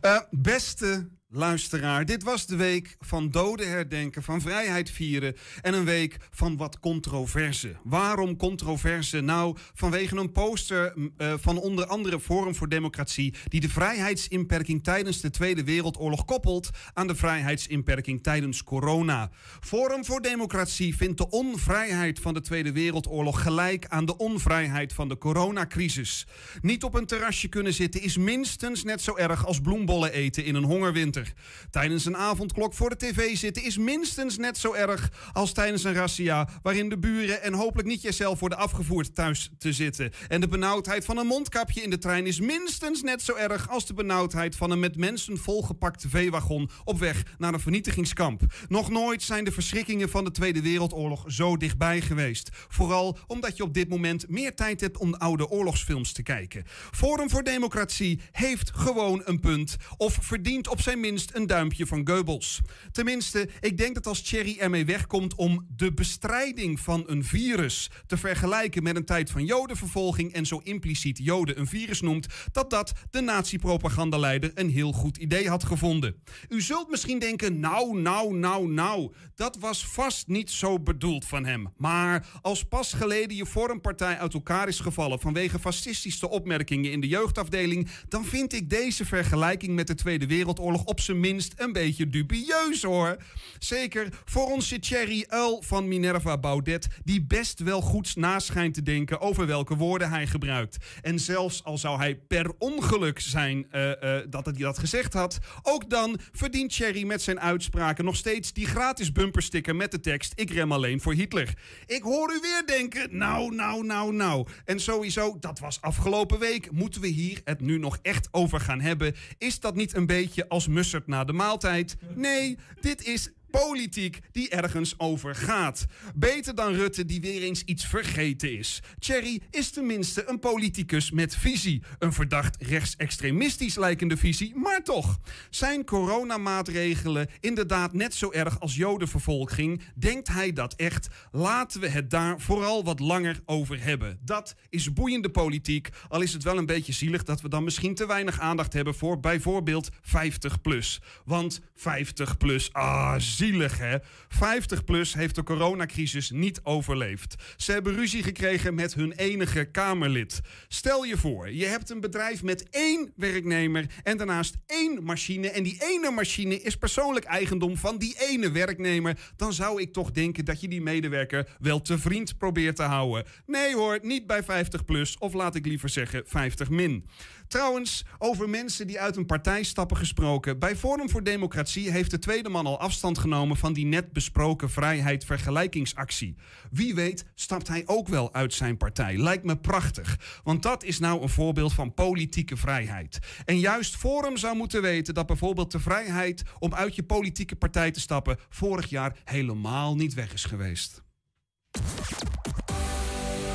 Eh, 0.01 0.19
beste 0.31 1.07
luisteraar, 1.35 2.05
dit 2.05 2.23
was 2.23 2.45
de 2.45 2.55
week 2.55 2.95
van 2.99 3.29
doden 3.29 3.69
herdenken, 3.69 4.23
van 4.23 4.41
vrijheid 4.41 4.89
vieren 4.89 5.35
en 5.61 5.73
een 5.73 5.85
week 5.85 6.17
van 6.31 6.57
wat 6.57 6.79
controverse. 6.79 7.75
Waarom 7.83 8.37
controverse? 8.37 9.21
Nou, 9.21 9.57
vanwege 9.73 10.17
een 10.17 10.31
poster 10.31 10.93
eh, 11.17 11.33
van 11.37 11.57
onder 11.57 11.85
andere 11.85 12.19
Forum 12.19 12.55
voor 12.55 12.69
Democratie 12.69 13.33
die 13.47 13.59
de 13.59 13.69
vrijheidsinperking 13.69 14.83
tijdens 14.83 15.21
de 15.21 15.29
Tweede 15.29 15.63
Wereldoorlog 15.63 16.25
koppelt 16.25 16.69
aan 16.93 17.07
de 17.07 17.15
vrijheidsinperking 17.15 18.23
tijdens 18.23 18.63
corona. 18.63 19.29
Forum 19.59 20.05
voor 20.05 20.21
Democratie 20.21 20.95
vindt 20.95 21.17
de 21.17 21.29
onvrijheid 21.29 22.19
van 22.19 22.33
de 22.33 22.41
Tweede 22.41 22.71
Wereldoorlog 22.71 23.41
gelijk 23.41 23.85
aan 23.87 24.05
de 24.05 24.17
onvrijheid 24.17 24.93
van 24.93 25.09
de 25.09 25.17
coronacrisis. 25.17 26.27
Niet 26.61 26.83
op 26.83 26.93
een 26.93 27.05
terrasje 27.05 27.47
kunnen 27.47 27.73
zitten 27.73 27.92
is 28.01 28.17
minstens 28.17 28.83
net 28.83 29.01
zo 29.01 29.15
erg 29.15 29.45
als 29.45 29.59
bloembollen 29.59 30.11
eten 30.11 30.45
in 30.45 30.55
een 30.55 30.63
hongerwinter. 30.63 31.33
Tijdens 31.69 32.05
een 32.05 32.17
avondklok 32.17 32.73
voor 32.73 32.89
de 32.89 32.95
tv 32.95 33.35
zitten 33.37 33.63
is 33.63 33.77
minstens 33.77 34.37
net 34.37 34.57
zo 34.57 34.73
erg 34.73 35.11
als 35.33 35.51
tijdens 35.51 35.83
een 35.83 35.93
razzia 35.93 36.49
waarin 36.61 36.89
de 36.89 36.97
buren 36.97 37.41
en 37.41 37.53
hopelijk 37.53 37.87
niet 37.87 38.01
jezelf 38.01 38.39
worden 38.39 38.57
afgevoerd 38.57 39.15
thuis 39.15 39.51
te 39.57 39.73
zitten. 39.73 40.11
En 40.27 40.41
de 40.41 40.47
benauwdheid 40.47 41.05
van 41.05 41.17
een 41.17 41.27
mondkapje 41.27 41.81
in 41.81 41.89
de 41.89 41.97
trein 41.97 42.27
is 42.27 42.39
minstens 42.39 43.01
net 43.01 43.21
zo 43.21 43.35
erg 43.35 43.69
als 43.69 43.85
de 43.85 43.93
benauwdheid 43.93 44.55
van 44.55 44.71
een 44.71 44.79
met 44.79 44.97
mensen 44.97 45.37
volgepakt 45.37 46.05
veewagon 46.07 46.69
op 46.83 46.99
weg 46.99 47.23
naar 47.37 47.53
een 47.53 47.59
vernietigingskamp. 47.59 48.41
Nog 48.67 48.89
nooit 48.89 49.23
zijn 49.23 49.43
de 49.43 49.51
verschrikkingen 49.51 50.09
van 50.09 50.23
de 50.23 50.31
Tweede 50.31 50.61
Wereldoorlog 50.61 51.23
zo 51.27 51.57
dichtbij 51.57 52.01
geweest. 52.01 52.49
Vooral 52.67 53.17
omdat 53.27 53.57
je 53.57 53.63
op 53.63 53.73
dit 53.73 53.89
moment 53.89 54.29
meer 54.29 54.55
tijd 54.55 54.81
hebt 54.81 54.97
om 54.97 55.13
oude 55.13 55.49
oorlogsfilms 55.49 56.11
te 56.11 56.23
kijken. 56.23 56.63
Forum 56.91 57.29
voor 57.29 57.43
Democratie 57.43 57.82
heeft 58.31 58.71
gewoon 58.75 59.21
een 59.25 59.39
punt. 59.39 59.75
Of 59.97 60.17
verdient 60.21 60.67
op 60.67 60.81
zijn 60.81 60.99
minst 60.99 61.31
een 61.33 61.47
duimpje 61.47 61.85
van 61.85 62.07
Goebbels. 62.07 62.61
Tenminste, 62.91 63.49
ik 63.59 63.77
denk 63.77 63.93
dat 63.95 64.07
als 64.07 64.21
Thierry 64.21 64.57
ermee 64.59 64.85
wegkomt 64.85 65.35
om 65.35 65.67
de 65.75 65.93
bestrijding 65.93 66.79
van 66.79 67.03
een 67.07 67.23
virus 67.23 67.89
te 68.07 68.17
vergelijken 68.17 68.83
met 68.83 68.95
een 68.95 69.05
tijd 69.05 69.31
van 69.31 69.45
jodenvervolging 69.45 70.33
en 70.33 70.45
zo 70.45 70.57
impliciet 70.63 71.17
joden 71.17 71.59
een 71.59 71.67
virus 71.67 72.01
noemt, 72.01 72.27
dat 72.51 72.69
dat 72.69 72.93
de 73.09 73.21
nazi-propagandaleider 73.21 74.51
een 74.55 74.69
heel 74.69 74.91
goed 74.91 75.17
idee 75.17 75.49
had 75.49 75.63
gevonden. 75.63 76.15
U 76.49 76.61
zult 76.61 76.89
misschien 76.89 77.19
denken, 77.19 77.59
nou, 77.59 77.99
nou, 77.99 78.35
nou, 78.35 78.67
nou, 78.67 79.13
dat 79.35 79.57
was 79.59 79.87
vast 79.87 80.27
niet 80.27 80.51
zo 80.51 80.79
bedoeld 80.79 81.25
van 81.25 81.45
hem. 81.45 81.73
Maar 81.77 82.27
als 82.41 82.63
pas 82.63 82.93
geleden 82.93 83.35
je 83.35 83.45
vormpartij 83.45 84.17
uit 84.17 84.33
elkaar 84.33 84.67
is 84.67 84.79
gevallen 84.79 85.19
vanwege 85.19 85.59
fascistische 85.59 86.29
opmerkingen 86.29 86.91
in 86.91 86.99
de 86.99 87.07
jeugdafdeling, 87.07 87.62
dan 88.07 88.25
vind 88.25 88.53
ik 88.53 88.69
deze 88.69 89.05
vergelijking 89.05 89.75
met 89.75 89.87
de 89.87 89.95
Tweede 89.95 90.27
Wereldoorlog 90.27 90.83
op 90.83 90.99
zijn 90.99 91.19
minst 91.19 91.53
een 91.55 91.71
beetje 91.71 92.09
dubieus 92.09 92.83
hoor. 92.83 93.17
Zeker 93.59 94.07
voor 94.25 94.51
onze 94.51 94.79
Thierry 94.79 95.25
Uil 95.27 95.61
van 95.61 95.87
Minerva 95.87 96.37
Baudet, 96.37 96.87
die 97.03 97.21
best 97.23 97.59
wel 97.59 97.81
goed 97.81 98.15
naschijnt 98.15 98.73
te 98.73 98.83
denken 98.83 99.21
over 99.21 99.47
welke 99.47 99.75
woorden 99.75 100.09
hij 100.09 100.27
gebruikt. 100.27 100.77
En 101.01 101.19
zelfs 101.19 101.63
al 101.63 101.77
zou 101.77 101.97
hij 101.97 102.15
per 102.15 102.51
ongeluk 102.57 103.19
zijn 103.19 103.65
eh, 103.71 103.91
eh, 103.91 104.25
dat 104.29 104.45
hij 104.45 104.53
dat 104.53 104.79
gezegd 104.79 105.13
had, 105.13 105.37
ook 105.61 105.89
dan 105.89 106.19
verdient 106.31 106.75
Thierry 106.75 107.03
met 107.03 107.21
zijn 107.21 107.39
uitspraken 107.39 108.05
nog 108.05 108.15
steeds 108.15 108.53
die 108.53 108.65
gratis 108.65 109.11
bumpersticker 109.11 109.75
met 109.75 109.91
de 109.91 109.99
tekst: 109.99 110.33
Ik 110.35 110.49
rem 110.51 110.71
alleen 110.71 111.01
voor 111.01 111.13
Hitler. 111.13 111.53
Ik 111.85 112.01
hoor 112.01 112.33
u 112.33 112.39
weer 112.41 112.63
denken: 112.65 113.17
nou, 113.17 113.55
nou, 113.55 113.85
nou, 113.85 114.13
nou. 114.13 114.47
En 114.65 114.79
sowieso, 114.79 115.37
dat 115.39 115.59
was 115.59 115.81
afgelopen 115.81 116.39
week. 116.39 116.71
Moeten 116.71 117.01
we 117.01 117.07
hier 117.07 117.41
nu 117.61 117.77
nog 117.77 117.97
echt 118.01 118.27
over 118.31 118.59
gaan 118.59 118.81
hebben? 118.81 119.15
Is 119.37 119.59
dat 119.59 119.75
niet 119.75 119.95
een 119.95 120.05
beetje 120.05 120.49
als 120.49 120.67
mustard 120.67 121.07
na 121.07 121.23
de 121.23 121.33
maaltijd? 121.33 121.97
Nee, 122.15 122.57
dit 122.81 123.03
is 123.05 123.31
politiek 123.59 124.19
die 124.31 124.49
ergens 124.49 124.99
over 124.99 125.35
gaat. 125.35 125.85
Beter 126.15 126.55
dan 126.55 126.73
Rutte 126.73 127.05
die 127.05 127.21
weer 127.21 127.41
eens 127.41 127.63
iets 127.63 127.85
vergeten 127.85 128.57
is. 128.57 128.81
Thierry 128.99 129.41
is 129.49 129.69
tenminste 129.69 130.29
een 130.29 130.39
politicus 130.39 131.11
met 131.11 131.35
visie. 131.35 131.81
Een 131.99 132.13
verdacht 132.13 132.55
rechtsextremistisch 132.59 133.75
lijkende 133.75 134.17
visie, 134.17 134.55
maar 134.55 134.83
toch. 134.83 135.19
Zijn 135.49 135.85
coronamaatregelen 135.85 137.27
inderdaad 137.39 137.93
net 137.93 138.15
zo 138.15 138.31
erg 138.31 138.59
als 138.59 138.75
jodenvervolging? 138.75 139.81
Denkt 139.95 140.27
hij 140.27 140.53
dat 140.53 140.73
echt? 140.73 141.07
Laten 141.31 141.81
we 141.81 141.89
het 141.89 142.09
daar 142.09 142.39
vooral 142.39 142.83
wat 142.83 142.99
langer 142.99 143.39
over 143.45 143.83
hebben. 143.83 144.19
Dat 144.21 144.55
is 144.69 144.93
boeiende 144.93 145.29
politiek, 145.29 145.89
al 146.09 146.21
is 146.21 146.33
het 146.33 146.43
wel 146.43 146.57
een 146.57 146.65
beetje 146.65 146.93
zielig 146.93 147.23
dat 147.23 147.41
we 147.41 147.49
dan 147.49 147.63
misschien 147.63 147.95
te 147.95 148.07
weinig 148.07 148.39
aandacht 148.39 148.73
hebben 148.73 148.95
voor 148.95 149.19
bijvoorbeeld 149.19 149.89
50 150.01 150.61
plus. 150.61 151.01
Want 151.25 151.61
50 151.75 152.37
plus, 152.37 152.73
ah, 152.73 153.15
zielig 153.43 153.77
hè. 153.77 153.97
50 154.27 154.83
plus 154.83 155.13
heeft 155.13 155.35
de 155.35 155.43
coronacrisis 155.43 156.31
niet 156.31 156.59
overleefd. 156.63 157.35
Ze 157.57 157.71
hebben 157.71 157.95
ruzie 157.95 158.23
gekregen 158.23 158.75
met 158.75 158.93
hun 158.93 159.11
enige 159.11 159.65
Kamerlid. 159.65 160.41
Stel 160.67 161.03
je 161.03 161.17
voor, 161.17 161.51
je 161.51 161.65
hebt 161.65 161.89
een 161.89 161.99
bedrijf 161.99 162.43
met 162.43 162.69
één 162.69 163.11
werknemer 163.15 163.85
en 164.03 164.17
daarnaast 164.17 164.57
één 164.65 165.03
machine. 165.03 165.49
En 165.49 165.63
die 165.63 165.81
ene 165.83 166.11
machine 166.11 166.61
is 166.61 166.75
persoonlijk 166.75 167.25
eigendom 167.25 167.77
van 167.77 167.97
die 167.97 168.15
ene 168.19 168.51
werknemer. 168.51 169.17
Dan 169.35 169.53
zou 169.53 169.81
ik 169.81 169.93
toch 169.93 170.11
denken 170.11 170.45
dat 170.45 170.61
je 170.61 170.67
die 170.67 170.81
medewerker 170.81 171.47
wel 171.59 171.81
te 171.81 171.99
vriend 171.99 172.37
probeert 172.37 172.75
te 172.75 172.83
houden. 172.83 173.25
Nee 173.45 173.75
hoor, 173.75 173.99
niet 174.01 174.27
bij 174.27 174.43
50 174.43 174.85
plus, 174.85 175.17
of 175.17 175.33
laat 175.33 175.55
ik 175.55 175.65
liever 175.65 175.89
zeggen 175.89 176.23
50 176.25 176.69
min. 176.69 177.05
Trouwens, 177.53 178.05
over 178.17 178.49
mensen 178.49 178.87
die 178.87 178.99
uit 178.99 179.15
een 179.15 179.25
partij 179.25 179.63
stappen 179.63 179.97
gesproken. 179.97 180.59
Bij 180.59 180.75
Forum 180.75 181.09
voor 181.09 181.23
Democratie 181.23 181.91
heeft 181.91 182.11
de 182.11 182.19
tweede 182.19 182.49
man 182.49 182.65
al 182.65 182.79
afstand 182.79 183.17
genomen 183.17 183.57
van 183.57 183.73
die 183.73 183.85
net 183.85 184.13
besproken 184.13 184.69
vrijheid-vergelijkingsactie. 184.69 186.35
Wie 186.71 186.95
weet 186.95 187.25
stapt 187.35 187.67
hij 187.67 187.83
ook 187.85 188.07
wel 188.07 188.33
uit 188.33 188.53
zijn 188.53 188.77
partij. 188.77 189.17
Lijkt 189.17 189.43
me 189.43 189.57
prachtig. 189.57 190.39
Want 190.43 190.63
dat 190.63 190.83
is 190.83 190.99
nou 190.99 191.21
een 191.21 191.29
voorbeeld 191.29 191.73
van 191.73 191.93
politieke 191.93 192.57
vrijheid. 192.57 193.19
En 193.45 193.59
juist 193.59 193.95
Forum 193.95 194.37
zou 194.37 194.55
moeten 194.55 194.81
weten 194.81 195.13
dat 195.13 195.25
bijvoorbeeld 195.25 195.71
de 195.71 195.79
vrijheid 195.79 196.43
om 196.59 196.73
uit 196.73 196.95
je 196.95 197.03
politieke 197.03 197.55
partij 197.55 197.91
te 197.91 197.99
stappen 197.99 198.37
vorig 198.49 198.89
jaar 198.89 199.17
helemaal 199.23 199.95
niet 199.95 200.13
weg 200.13 200.33
is 200.33 200.45
geweest. 200.45 201.03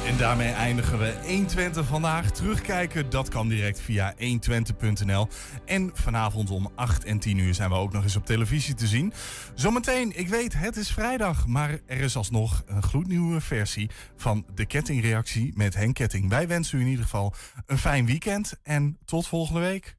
En 0.09 0.17
daarmee 0.17 0.53
eindigen 0.53 0.99
we 0.99 1.15
120 1.27 1.87
vandaag. 1.87 2.31
Terugkijken, 2.31 3.11
dat 3.11 3.29
kan 3.29 3.49
direct 3.49 3.81
via 3.81 4.15
120.nl. 4.19 5.29
En 5.65 5.91
vanavond 5.95 6.51
om 6.51 6.71
8 6.75 7.05
en 7.05 7.19
10 7.19 7.39
uur 7.39 7.55
zijn 7.55 7.71
we 7.71 7.77
ook 7.77 7.93
nog 7.93 8.03
eens 8.03 8.17
op 8.17 8.27
televisie 8.27 8.75
te 8.75 8.87
zien. 8.87 9.13
Zometeen, 9.55 10.19
ik 10.19 10.29
weet, 10.29 10.55
het 10.57 10.77
is 10.77 10.91
vrijdag, 10.91 11.47
maar 11.47 11.79
er 11.87 12.01
is 12.01 12.17
alsnog 12.17 12.63
een 12.67 12.83
gloednieuwe 12.83 13.41
versie 13.41 13.91
van 14.17 14.47
de 14.55 14.67
kettingreactie 14.67 15.53
met 15.55 15.75
Henk 15.75 15.95
Ketting. 15.95 16.29
Wij 16.29 16.49
wensen 16.49 16.79
u 16.79 16.81
in 16.81 16.89
ieder 16.89 17.05
geval 17.05 17.35
een 17.67 17.79
fijn 17.79 18.07
weekend 18.07 18.55
en 18.63 18.99
tot 19.05 19.27
volgende 19.27 19.61
week. 19.61 19.97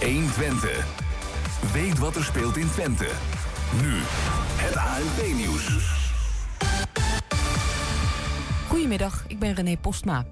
120. 0.00 0.86
Weet 1.72 1.98
wat 1.98 2.16
er 2.16 2.24
speelt 2.24 2.56
in 2.56 2.70
Twente. 2.70 3.08
Nu, 3.82 3.98
het 4.56 4.76
ANP-nieuws. 4.76 6.09
Goedemiddag, 8.70 9.24
ik 9.26 9.38
ben 9.38 9.54
René 9.54 9.76
Postma. 9.76 10.24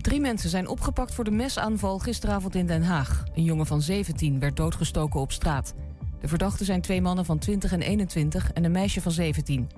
Drie 0.00 0.20
mensen 0.20 0.50
zijn 0.50 0.68
opgepakt 0.68 1.14
voor 1.14 1.24
de 1.24 1.30
mesaanval 1.30 1.98
gisteravond 1.98 2.54
in 2.54 2.66
Den 2.66 2.82
Haag. 2.82 3.24
Een 3.34 3.44
jongen 3.44 3.66
van 3.66 3.82
17 3.82 4.38
werd 4.38 4.56
doodgestoken 4.56 5.20
op 5.20 5.32
straat. 5.32 5.74
De 6.20 6.28
verdachten 6.28 6.66
zijn 6.66 6.80
twee 6.80 7.02
mannen 7.02 7.24
van 7.24 7.38
20 7.38 7.72
en 7.72 7.82
21 7.82 8.52
en 8.52 8.64
een 8.64 8.70
meisje 8.70 9.00
van 9.00 9.12
17. 9.12 9.68